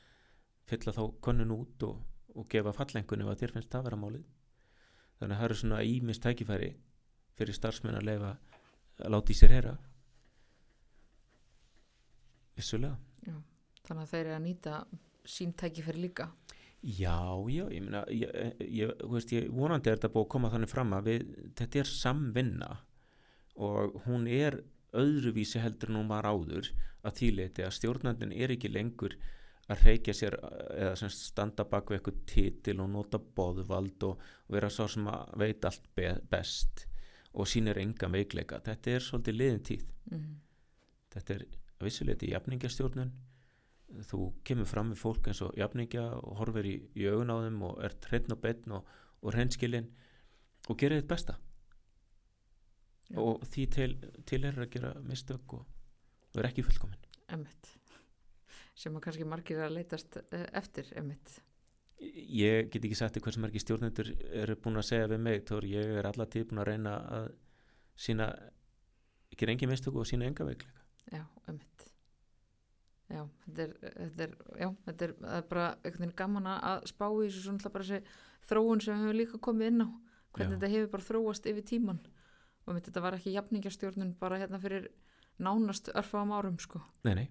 fylla 0.69 0.95
þá 0.95 1.03
könnun 1.27 1.55
út 1.57 1.85
og, 1.89 1.99
og 2.37 2.47
gefa 2.53 2.75
fallengun 2.77 3.25
ef 3.25 3.33
að 3.33 3.43
þér 3.43 3.55
finnst 3.57 3.73
það 3.73 3.87
vera 3.89 3.99
málið. 3.99 4.25
Þannig 5.19 5.35
að 5.35 5.41
það 5.41 5.47
eru 5.49 5.59
svona 5.59 5.83
ímist 5.89 6.23
tækifæri 6.23 6.71
fyrir 7.37 7.57
starfsmenn 7.57 7.99
að 7.99 8.07
leifa 8.11 8.35
að 9.03 9.15
láta 9.15 9.33
í 9.33 9.37
sér 9.37 9.55
heyra. 9.55 9.73
Vissulega. 12.57 12.97
Já, 13.25 13.37
þannig 13.87 14.03
að 14.03 14.13
þeir 14.13 14.23
eru 14.25 14.35
að 14.35 14.45
nýta 14.47 14.77
sín 15.25 15.53
tækifæri 15.57 16.03
líka. 16.03 16.29
Já, 16.83 17.39
já, 17.47 17.63
ég 17.71 17.83
meina 17.85 18.03
ég, 18.11 18.31
ég, 18.67 18.89
veist, 19.07 19.31
ég 19.31 19.47
vonandi 19.55 19.87
er 19.87 19.95
þetta 19.95 20.11
búið 20.11 20.25
að 20.25 20.33
koma 20.33 20.49
þannig 20.51 20.71
fram 20.71 20.95
að 20.97 21.05
við, 21.07 21.29
þetta 21.55 21.79
er 21.79 21.89
samvinna 21.89 22.71
og 23.63 24.01
hún 24.03 24.27
er 24.27 24.59
öðruvísi 24.99 25.61
heldur 25.63 25.93
hún 25.95 26.11
var 26.11 26.27
áður 26.27 26.67
að 27.07 27.21
þýleiti 27.21 27.63
að 27.63 27.75
stjórnandin 27.77 28.35
er 28.35 28.51
ekki 28.53 28.71
lengur 28.73 29.15
að 29.71 29.85
reykja 29.87 30.15
sér 30.17 30.35
eða 30.75 31.09
standa 31.15 31.63
bak 31.71 31.87
við 31.87 32.01
eitthvað 32.01 32.19
titil 32.27 32.81
og 32.83 32.91
nota 32.91 33.19
boðvald 33.19 34.03
og, 34.09 34.19
og 34.19 34.57
vera 34.57 34.71
svo 34.73 34.89
sem 34.91 35.07
að 35.07 35.37
veit 35.39 35.69
allt 35.69 35.87
be 35.95 36.11
best 36.29 36.83
og 37.33 37.47
sínir 37.49 37.79
enga 37.81 38.09
veikleika 38.13 38.59
þetta 38.65 38.95
er 38.97 39.05
svolítið 39.09 39.39
liðin 39.39 39.63
tíð 39.71 39.89
Mm. 40.11 40.39
þetta 41.13 41.33
er 41.33 41.45
vissuleiti 41.79 42.27
jafningjastjórnun 42.33 43.11
þú 44.09 44.33
kemur 44.43 44.67
fram 44.67 44.89
við 44.91 44.99
fólk 44.99 45.29
eins 45.29 45.41
og 45.45 45.53
jafningja 45.57 46.03
og 46.17 46.37
horfir 46.41 46.67
í, 46.67 46.73
í 46.99 47.05
augun 47.07 47.31
á 47.31 47.37
þeim 47.45 47.61
og 47.63 47.79
ert 47.87 48.07
hreinn 48.09 48.35
og 48.35 48.41
betn 48.43 48.75
og, 48.77 48.89
og 49.21 49.33
hreinskilin 49.33 49.87
og 50.69 50.77
gerir 50.79 51.01
þitt 51.01 51.07
besta 51.13 51.37
Já. 53.09 53.19
og 53.21 53.45
því 53.47 53.65
til, 53.77 53.95
til 54.25 54.43
er 54.49 54.59
að 54.59 54.69
gera 54.75 54.93
mistök 55.07 55.55
og, 55.59 55.65
er 56.35 56.49
ekki 56.49 56.65
fullkomin 56.67 56.99
Emmitt. 57.33 57.71
Sem 58.75 58.95
að 58.97 59.05
kannski 59.07 59.25
margir 59.25 59.57
er 59.61 59.69
að 59.69 59.77
leitast 59.77 60.17
eh, 60.19 60.45
eftir, 60.59 60.89
emmitt. 60.99 61.37
Ég 62.11 62.69
get 62.73 62.83
ekki 62.83 62.97
sagt 62.97 63.19
hversu 63.21 63.41
margir 63.43 63.63
stjórnendur 63.63 64.09
eru 64.43 64.55
búin 64.59 64.79
að 64.81 64.89
segja 64.89 65.09
við 65.11 65.23
mig 65.25 65.43
þó 65.47 65.55
ég 65.67 65.97
er 65.99 66.09
alla 66.09 66.27
tíð 66.29 66.49
búin 66.49 66.63
að 66.63 66.69
reyna 66.71 66.95
að 67.17 67.27
sína 67.95 68.29
gera 69.37 69.53
engi 69.53 69.69
mistök 69.69 69.99
og 69.99 70.07
sína 70.09 70.27
enga 70.29 70.47
veikleika 70.47 70.83
Já, 71.11 71.25
emmitt. 71.51 71.89
Já, 73.11 73.23
þetta 73.45 73.63
er, 73.65 73.73
þetta 73.97 74.25
er, 74.25 74.35
já, 74.57 74.69
þetta 74.87 75.05
er, 75.05 75.13
er 75.35 75.47
bara 75.49 75.65
einhvern 75.75 76.05
veginn 76.05 76.15
gaman 76.17 76.47
að 76.53 76.87
spá 76.89 77.05
í 77.11 77.27
þessu 77.27 77.43
svona 77.43 77.73
bara 77.73 77.87
þessi 77.89 78.47
þróun 78.49 78.81
sem 78.81 78.95
við 78.95 79.03
höfum 79.03 79.19
líka 79.19 79.41
komið 79.43 79.69
inn 79.69 79.85
á. 79.85 79.87
hvernig 80.33 80.55
Já. 80.55 80.55
þetta 80.55 80.71
hefur 80.73 80.91
bara 80.95 81.07
þróast 81.09 81.49
yfir 81.51 81.67
tíman 81.69 81.99
og 82.63 82.77
mitt 82.77 82.87
þetta 82.87 83.03
var 83.03 83.17
ekki 83.17 83.35
jafningjastjórnun 83.35 84.15
bara 84.21 84.39
hérna 84.41 84.61
fyrir 84.63 84.87
nánast 85.43 85.91
örfáum 85.93 86.33
árum 86.33 86.57
sko, 86.61 86.81
nei, 87.03 87.13
nei, 87.19 87.27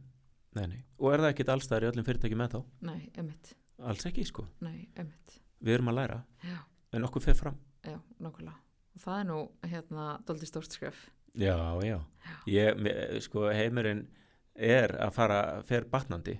nei, 0.58 0.66
nei. 0.66 0.80
og 1.00 1.12
er 1.14 1.24
það 1.24 1.32
ekkit 1.32 1.52
allstæður 1.56 1.86
í 1.86 1.90
öllum 1.92 2.06
fyrirtækjum 2.06 2.42
með 2.42 2.54
þá 2.54 2.60
nei, 2.90 3.00
emitt 3.18 3.54
alls 3.90 4.06
ekki 4.08 4.24
sko, 4.28 4.46
nei, 4.64 4.88
við 5.62 5.74
erum 5.78 5.88
að 5.92 5.98
læra 6.00 6.18
já, 6.44 6.58
en 6.92 7.04
okkur 7.08 7.22
fer 7.24 7.34
fram. 7.38 7.58
Já, 7.86 7.96
og 8.22 9.00
það 9.00 9.18
er 9.20 9.26
nú 9.30 9.38
hérna 9.72 10.06
doldi 10.28 10.46
stórt 10.46 10.70
skref. 10.74 11.06
Já, 11.34 11.56
já, 11.82 11.98
Ég, 12.46 12.76
mér- 12.76 13.18
sko 13.24 13.46
heimurinn 13.50 14.04
er 14.54 14.92
að 15.00 15.12
fara 15.16 15.38
fer 15.66 15.86
batnandi. 15.90 16.34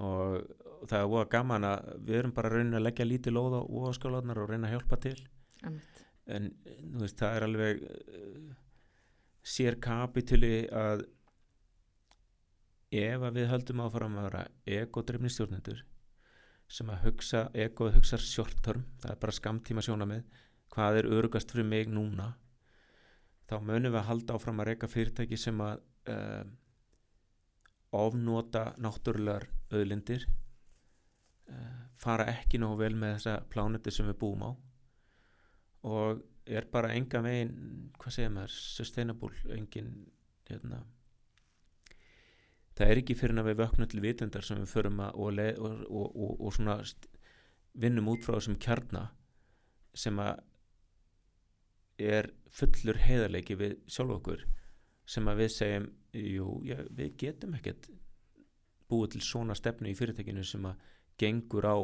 Og 0.00 0.40
það 0.88 0.98
er 1.00 1.10
voða 1.12 1.28
gaman 1.30 1.66
að 1.68 1.90
við 2.08 2.18
erum 2.18 2.32
bara 2.34 2.48
að 2.50 2.56
reyna 2.58 2.78
að 2.80 2.86
leggja 2.88 3.06
lítið 3.06 3.36
lóð 3.36 3.58
á 3.60 3.62
óaskálanar 3.62 4.40
og 4.42 4.48
reyna 4.50 4.68
að 4.70 4.74
hjálpa 4.78 4.98
til. 5.04 5.16
Emitt, 5.68 6.00
en 6.26 6.48
þú 6.64 7.02
veist, 7.04 7.18
það 7.20 7.36
er 7.36 7.46
alveg 7.46 7.84
uh, 7.84 8.54
sér 9.44 9.76
kapituli 9.84 10.54
að 10.72 11.04
ef 12.94 13.24
að 13.26 13.38
við 13.38 13.48
höldum 13.50 13.82
áfram 13.84 14.18
að 14.20 14.26
vera 14.30 14.42
egodrefni 14.80 15.30
stjórnendur 15.32 15.84
sem 16.74 16.88
að 16.90 17.04
hugsa, 17.06 17.44
egoð 17.54 17.98
hugsar 17.98 18.22
short 18.22 18.58
term, 18.66 18.82
það 19.02 19.14
er 19.14 19.20
bara 19.22 19.36
skamtíma 19.36 19.84
sjónamið 19.84 20.24
hvað 20.74 21.00
er 21.00 21.10
örugast 21.18 21.52
fyrir 21.54 21.68
mig 21.68 21.90
núna 21.92 22.32
þá 23.48 23.58
munum 23.60 23.92
við 23.92 24.00
að 24.00 24.08
halda 24.08 24.36
áfram 24.38 24.62
að 24.62 24.70
reyka 24.70 24.90
fyrirtæki 24.90 25.38
sem 25.38 25.60
að 25.62 25.82
uh, 26.10 26.44
ofnota 27.94 28.64
náttúrulegar 28.82 29.46
auðlindir 29.70 30.26
uh, 30.26 31.82
fara 32.00 32.26
ekki 32.32 32.58
nógu 32.62 32.80
vel 32.82 32.94
með 32.98 33.18
þessa 33.18 33.36
plánuti 33.52 33.94
sem 33.94 34.08
við 34.10 34.18
búum 34.24 34.46
á 34.48 34.50
og 35.84 36.24
er 36.44 36.66
bara 36.72 36.94
enga 36.96 37.20
veginn 37.24 37.54
hvað 38.00 38.16
segir 38.16 38.32
maður, 38.34 38.56
sustainable 38.56 39.56
engin 39.56 39.92
hérna 40.48 40.82
það 42.74 42.90
er 42.90 43.00
ekki 43.00 43.16
fyrir 43.18 43.40
að 43.40 43.50
við 43.50 43.60
vöknum 43.62 43.90
til 43.90 44.02
vitundar 44.02 44.46
sem 44.46 44.62
við 44.62 44.72
förum 44.72 45.02
að 45.04 45.20
og, 45.20 45.40
og, 45.58 46.08
og, 46.14 46.32
og, 46.40 46.54
svona 46.54 46.78
vinnum 47.74 48.10
út 48.12 48.24
frá 48.26 48.36
þessum 48.38 48.58
kjarna 48.62 49.04
sem 49.94 50.18
að 50.22 50.42
er 52.02 52.30
fullur 52.50 52.98
heiðarleiki 52.98 53.56
við 53.58 53.76
sjálf 53.86 54.16
okkur 54.18 54.46
sem 55.06 55.28
að 55.30 55.42
við 55.42 55.52
segjum 55.54 55.86
jú, 56.14 56.48
já, 56.66 56.78
við 56.90 57.16
getum 57.20 57.54
ekkert 57.58 57.90
búið 58.90 59.14
til 59.14 59.24
svona 59.26 59.56
stefnu 59.58 59.90
í 59.90 59.96
fyrirtækinu 59.98 60.44
sem 60.46 60.66
að 60.66 60.80
gengur 61.20 61.66
á 61.66 61.76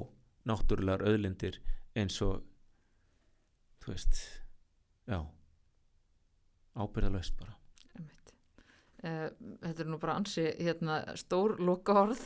náttúrulegar 0.50 1.06
auðlindir 1.06 1.60
eins 1.98 2.18
og 2.26 2.42
þú 3.82 3.94
veist 3.94 4.22
já 5.06 5.20
ábyrðalaust 6.80 7.38
bara 7.38 7.59
þetta 9.00 9.80
er 9.80 9.88
nú 9.88 9.96
bara 10.00 10.18
ansi 10.20 10.44
hérna 10.58 10.98
stór 11.16 11.56
loka 11.64 11.94
orð 12.02 12.20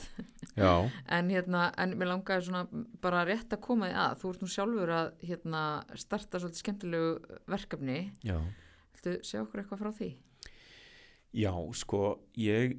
já, 0.59 0.91
En 1.17 1.31
hérna, 1.31 1.69
en 1.79 1.95
mér 1.99 2.11
langaði 2.11 2.65
bara 3.03 3.23
rétt 3.29 3.55
að 3.55 3.63
koma 3.63 3.91
því 3.91 3.99
að, 4.05 4.17
þú 4.21 4.33
ert 4.33 4.43
nú 4.43 4.51
sjálfur 4.51 4.95
að 4.97 5.11
hérna 5.23 5.63
starta 5.95 6.41
svolítið 6.43 6.65
skemmtilegu 6.65 7.41
verkefni, 7.55 7.99
já. 8.27 8.39
Viltu 8.95 9.17
segja 9.23 9.45
okkur 9.45 9.63
eitthvað 9.63 9.85
frá 9.85 9.93
því? 10.01 10.11
Já, 11.35 11.53
sko, 11.79 12.03
ég 12.39 12.77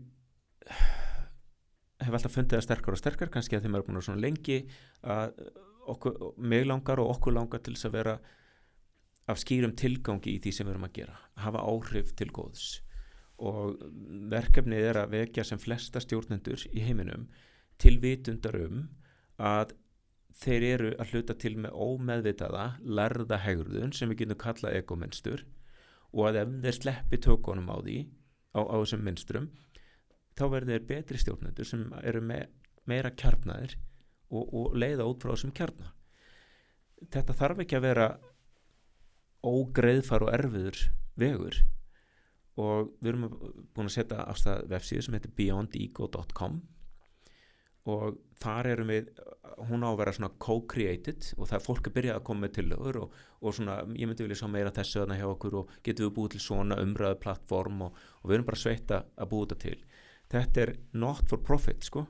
hef 2.03 2.15
alltaf 2.15 2.33
fundið 2.35 2.57
það 2.57 2.65
sterkar 2.67 2.95
og 2.95 2.99
sterkar 2.99 3.31
kannski 3.31 3.57
að 3.57 3.65
þeim 3.65 3.77
eru 3.77 3.87
búin 3.87 3.99
að 3.99 4.07
svona 4.09 4.23
lengi 4.23 4.57
að 5.03 5.37
okkur, 5.91 6.17
mig 6.37 6.65
langar 6.67 7.01
og 7.03 7.13
okkur 7.15 7.35
langar 7.35 7.61
til 7.63 7.75
þess 7.75 7.89
að 7.89 7.95
vera 7.99 8.15
af 9.31 9.41
skýrum 9.41 9.75
tilgangi 9.77 10.35
í 10.35 10.41
því 10.41 10.53
sem 10.53 10.67
við 10.67 10.75
erum 10.75 10.87
að 10.87 10.97
gera 10.99 11.19
hafa 11.41 11.63
áhrif 11.65 12.11
til 12.17 12.29
góðs 12.33 12.65
og 13.37 13.81
verkefnið 14.31 14.89
er 14.91 14.99
að 15.01 15.15
vekja 15.17 15.43
sem 15.47 15.59
flesta 15.59 15.99
stjórnendur 16.03 16.61
í 16.71 16.83
heiminum 16.85 17.27
til 17.81 17.97
vitundar 18.03 18.55
um 18.61 18.85
að 19.35 19.73
þeir 20.35 20.65
eru 20.69 20.91
að 20.99 21.11
hluta 21.11 21.35
til 21.39 21.55
með 21.59 21.75
ómeðvitaða 21.75 22.65
lærða 22.83 23.39
hegruðun 23.43 23.93
sem 23.95 24.11
við 24.11 24.23
getum 24.23 24.41
kallað 24.43 24.77
egomenstur 24.79 25.45
og 26.15 26.29
að 26.29 26.41
ef 26.43 26.53
þeir 26.63 26.77
sleppi 26.79 27.19
tökunum 27.23 27.71
á 27.71 27.77
því 27.79 27.97
á, 28.55 28.59
á 28.63 28.75
þessum 28.79 29.03
mynstrum 29.03 29.49
þá 30.35 30.45
verður 30.51 30.71
þeir 30.73 30.87
betri 30.89 31.19
stjórnendur 31.19 31.67
sem 31.67 31.85
eru 32.03 32.21
me, 32.23 32.39
meira 32.87 33.11
kjarnaðir 33.11 33.77
og, 34.31 34.43
og 34.43 34.75
leiða 34.75 35.07
út 35.07 35.23
frá 35.23 35.33
þessum 35.35 35.53
kjarna. 35.55 35.91
Þetta 37.11 37.35
þarf 37.37 37.63
ekki 37.63 37.77
að 37.77 37.85
vera 37.85 38.07
ógreiðfar 39.45 40.25
og 40.25 40.33
erfiður 40.33 40.81
vegur 41.19 41.59
og 42.61 42.93
við 43.01 43.11
erum 43.11 43.27
búin 43.75 43.89
að 43.89 43.95
setja 43.97 44.23
afstæð 44.23 44.69
vefsíðu 44.71 45.05
sem 45.05 45.17
heitir 45.17 45.35
beyondego.com 45.35 46.61
og 47.91 48.15
þar 48.41 48.69
erum 48.71 48.89
við 48.89 49.09
hún 49.69 49.85
á 49.85 49.89
að 49.91 49.99
vera 49.99 50.13
svona 50.15 50.31
co-created 50.41 51.27
og 51.37 51.49
það 51.49 51.57
er 51.57 51.63
fólk 51.65 51.89
að 51.89 51.95
byrja 51.97 52.15
að 52.17 52.23
koma 52.27 52.45
með 52.45 52.53
tillögur 52.57 52.99
og, 53.03 53.17
og 53.41 53.55
svona, 53.55 53.77
ég 53.93 54.09
myndi 54.09 54.25
vilja 54.25 54.39
sá 54.39 54.47
meira 54.51 54.73
þessu 54.73 55.01
þarna 55.01 55.19
hjá 55.19 55.25
okkur 55.29 55.57
og 55.61 55.73
getum 55.85 56.07
við 56.07 56.15
búið 56.17 56.33
til 56.33 56.41
svona 56.47 56.79
umræðu 56.81 57.19
plattform 57.21 57.83
og, 57.85 57.99
og 58.21 58.29
við 58.29 58.37
erum 58.39 58.47
bara 58.49 58.61
sveita 58.61 59.01
að 59.13 59.31
búið 59.31 59.51
þetta 59.51 59.61
til. 59.65 60.03
Þetta 60.33 60.63
er 60.63 60.71
not 60.97 61.27
for 61.29 61.43
profit 61.45 61.85
sko. 61.85 62.07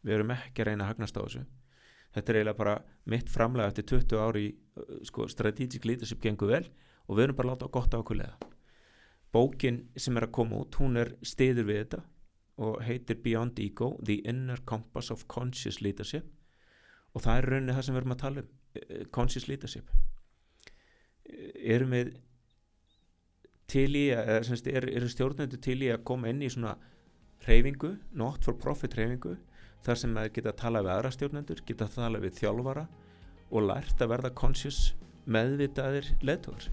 Við 0.00 0.16
erum 0.16 0.32
ekki 0.32 0.64
að 0.64 0.70
reyna 0.70 0.86
að 0.86 0.94
hagnast 0.94 1.20
á 1.20 1.22
þessu. 1.26 1.42
Þetta 2.16 2.32
er 2.32 2.38
eiginlega 2.40 2.60
bara 2.62 2.78
mitt 3.12 3.28
framlega 3.30 3.74
eftir 3.74 3.90
20 3.92 4.24
ári 4.24 4.46
uh, 4.50 4.94
sko, 5.06 5.28
strategic 5.30 5.84
leadership 5.84 6.24
gengur 6.24 6.50
vel 6.50 6.64
og 7.06 7.18
við 7.18 7.28
erum 7.28 7.38
bara 7.38 7.52
að 7.52 7.54
láta 7.58 7.70
gott 7.76 7.94
á 7.94 8.00
okkur 8.00 8.22
leða 8.22 8.50
bókin 9.34 9.82
sem 9.96 10.16
er 10.18 10.26
að 10.26 10.34
koma 10.38 10.60
út 10.64 10.78
hún 10.80 10.98
er 11.00 11.14
stiður 11.26 11.68
við 11.68 11.82
þetta 11.82 12.00
og 12.60 12.80
heitir 12.84 13.20
Beyond 13.24 13.60
Ego 13.62 13.92
The 14.04 14.20
Inner 14.28 14.60
Compass 14.68 15.10
of 15.10 15.26
Conscious 15.32 15.80
Leadership. 15.80 16.26
Og 17.14 17.24
það 17.24 17.38
er 17.38 17.48
rauninni 17.50 17.76
það 17.76 17.86
sem 17.86 17.96
við 17.96 18.02
erum 18.02 18.16
að 18.16 18.22
tala 18.24 18.42
um 18.42 18.50
eh, 18.80 19.04
Conscious 19.10 19.48
Leadership. 19.48 19.92
Eh, 21.24 21.74
erum 21.76 21.94
við 21.96 22.12
til 23.70 23.90
í 23.94 24.06
semst 24.46 24.66
er, 24.66 24.88
eru 24.90 25.08
stjórnendur 25.08 25.60
til 25.62 25.78
í 25.86 25.92
að 25.94 26.02
koma 26.10 26.30
inn 26.32 26.42
í 26.42 26.50
svona 26.50 26.74
reyfingu, 27.46 27.94
not 28.18 28.44
for 28.44 28.58
profit 28.58 28.96
reyfingu 28.98 29.36
þar 29.86 30.00
sem 30.02 30.16
að 30.18 30.32
geta 30.36 30.52
að 30.52 30.58
tala 30.60 30.82
við 30.84 30.94
aðra 30.96 31.12
stjórnendur 31.14 31.62
geta 31.68 31.86
að 31.86 31.96
tala 32.00 32.20
við 32.22 32.40
þjálfara 32.40 32.84
og 33.50 33.64
lært 33.68 34.02
að 34.02 34.12
verða 34.12 34.34
conscious 34.42 34.82
meðvitaðir 35.30 36.10
leðtóður 36.26 36.68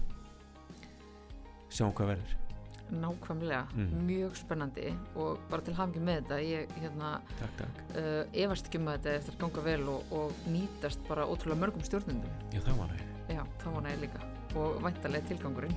sjáum 1.72 1.94
hvað 1.94 2.14
verður 2.14 2.47
Nákvæmlega, 2.92 3.66
Mm. 3.74 4.06
mjög 4.06 4.36
spennandi 4.36 4.94
og 5.16 5.38
bara 5.50 5.60
til 5.62 5.74
hafngi 5.74 6.00
með 6.00 6.22
þetta, 6.22 6.38
ég 6.40 6.68
hérna 6.80 7.20
takk, 7.38 7.56
takk, 7.58 7.82
uh, 7.96 8.24
efast 8.32 8.66
ekki 8.70 8.78
með 8.80 8.98
þetta 8.98 9.16
eftir 9.18 9.34
að 9.34 9.38
ganga 9.42 9.64
vel 9.64 9.88
og, 9.88 10.02
og 10.12 10.32
nýtast 10.48 10.98
bara 11.08 11.26
ótrúlega 11.26 11.60
mörgum 11.66 11.84
stjórnundum. 11.84 12.30
já 12.52 12.60
það 12.60 12.76
var 12.78 12.88
næg 12.88 13.04
Já, 13.28 13.42
það 13.60 13.72
var 13.74 13.82
næði 13.82 14.00
líka. 14.00 14.20
Og 14.56 14.82
væntalega 14.82 15.26
tilgangurinn. 15.28 15.76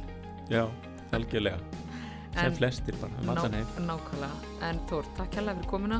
já, 0.49 0.69
algjörlega. 1.11 1.59
Sem 2.33 2.45
En- 2.45 2.55
flestir 2.55 2.95
bara, 3.01 3.11
um 3.21 3.29
allan 3.29 3.53
heim. 3.53 3.65
Ná, 3.77 3.97
nákvæmlega, 3.97 4.69
en 4.69 4.79
Tór, 4.87 5.03
takk 5.17 5.31
hérlega 5.35 5.55
fyrir 5.59 5.69
komuna. 5.69 5.97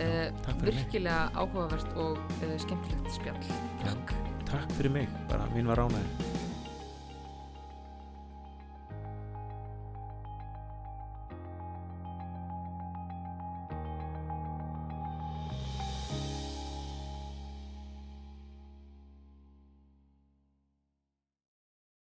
Uh, 0.00 0.30
takk 0.44 0.56
fyrir 0.60 0.74
mig. 0.74 0.84
virkilega 0.84 1.30
áhugavert 1.34 1.96
og 1.96 2.16
uh, 2.18 2.56
skemmtilegt 2.58 3.12
spjall. 3.12 3.44
Takk 3.84 4.14
takk 4.46 4.70
fyrir 4.72 4.90
mig, 4.90 5.08
bara 5.28 5.44
mín 5.54 5.66
var 5.66 5.76
ánægð 5.76 6.37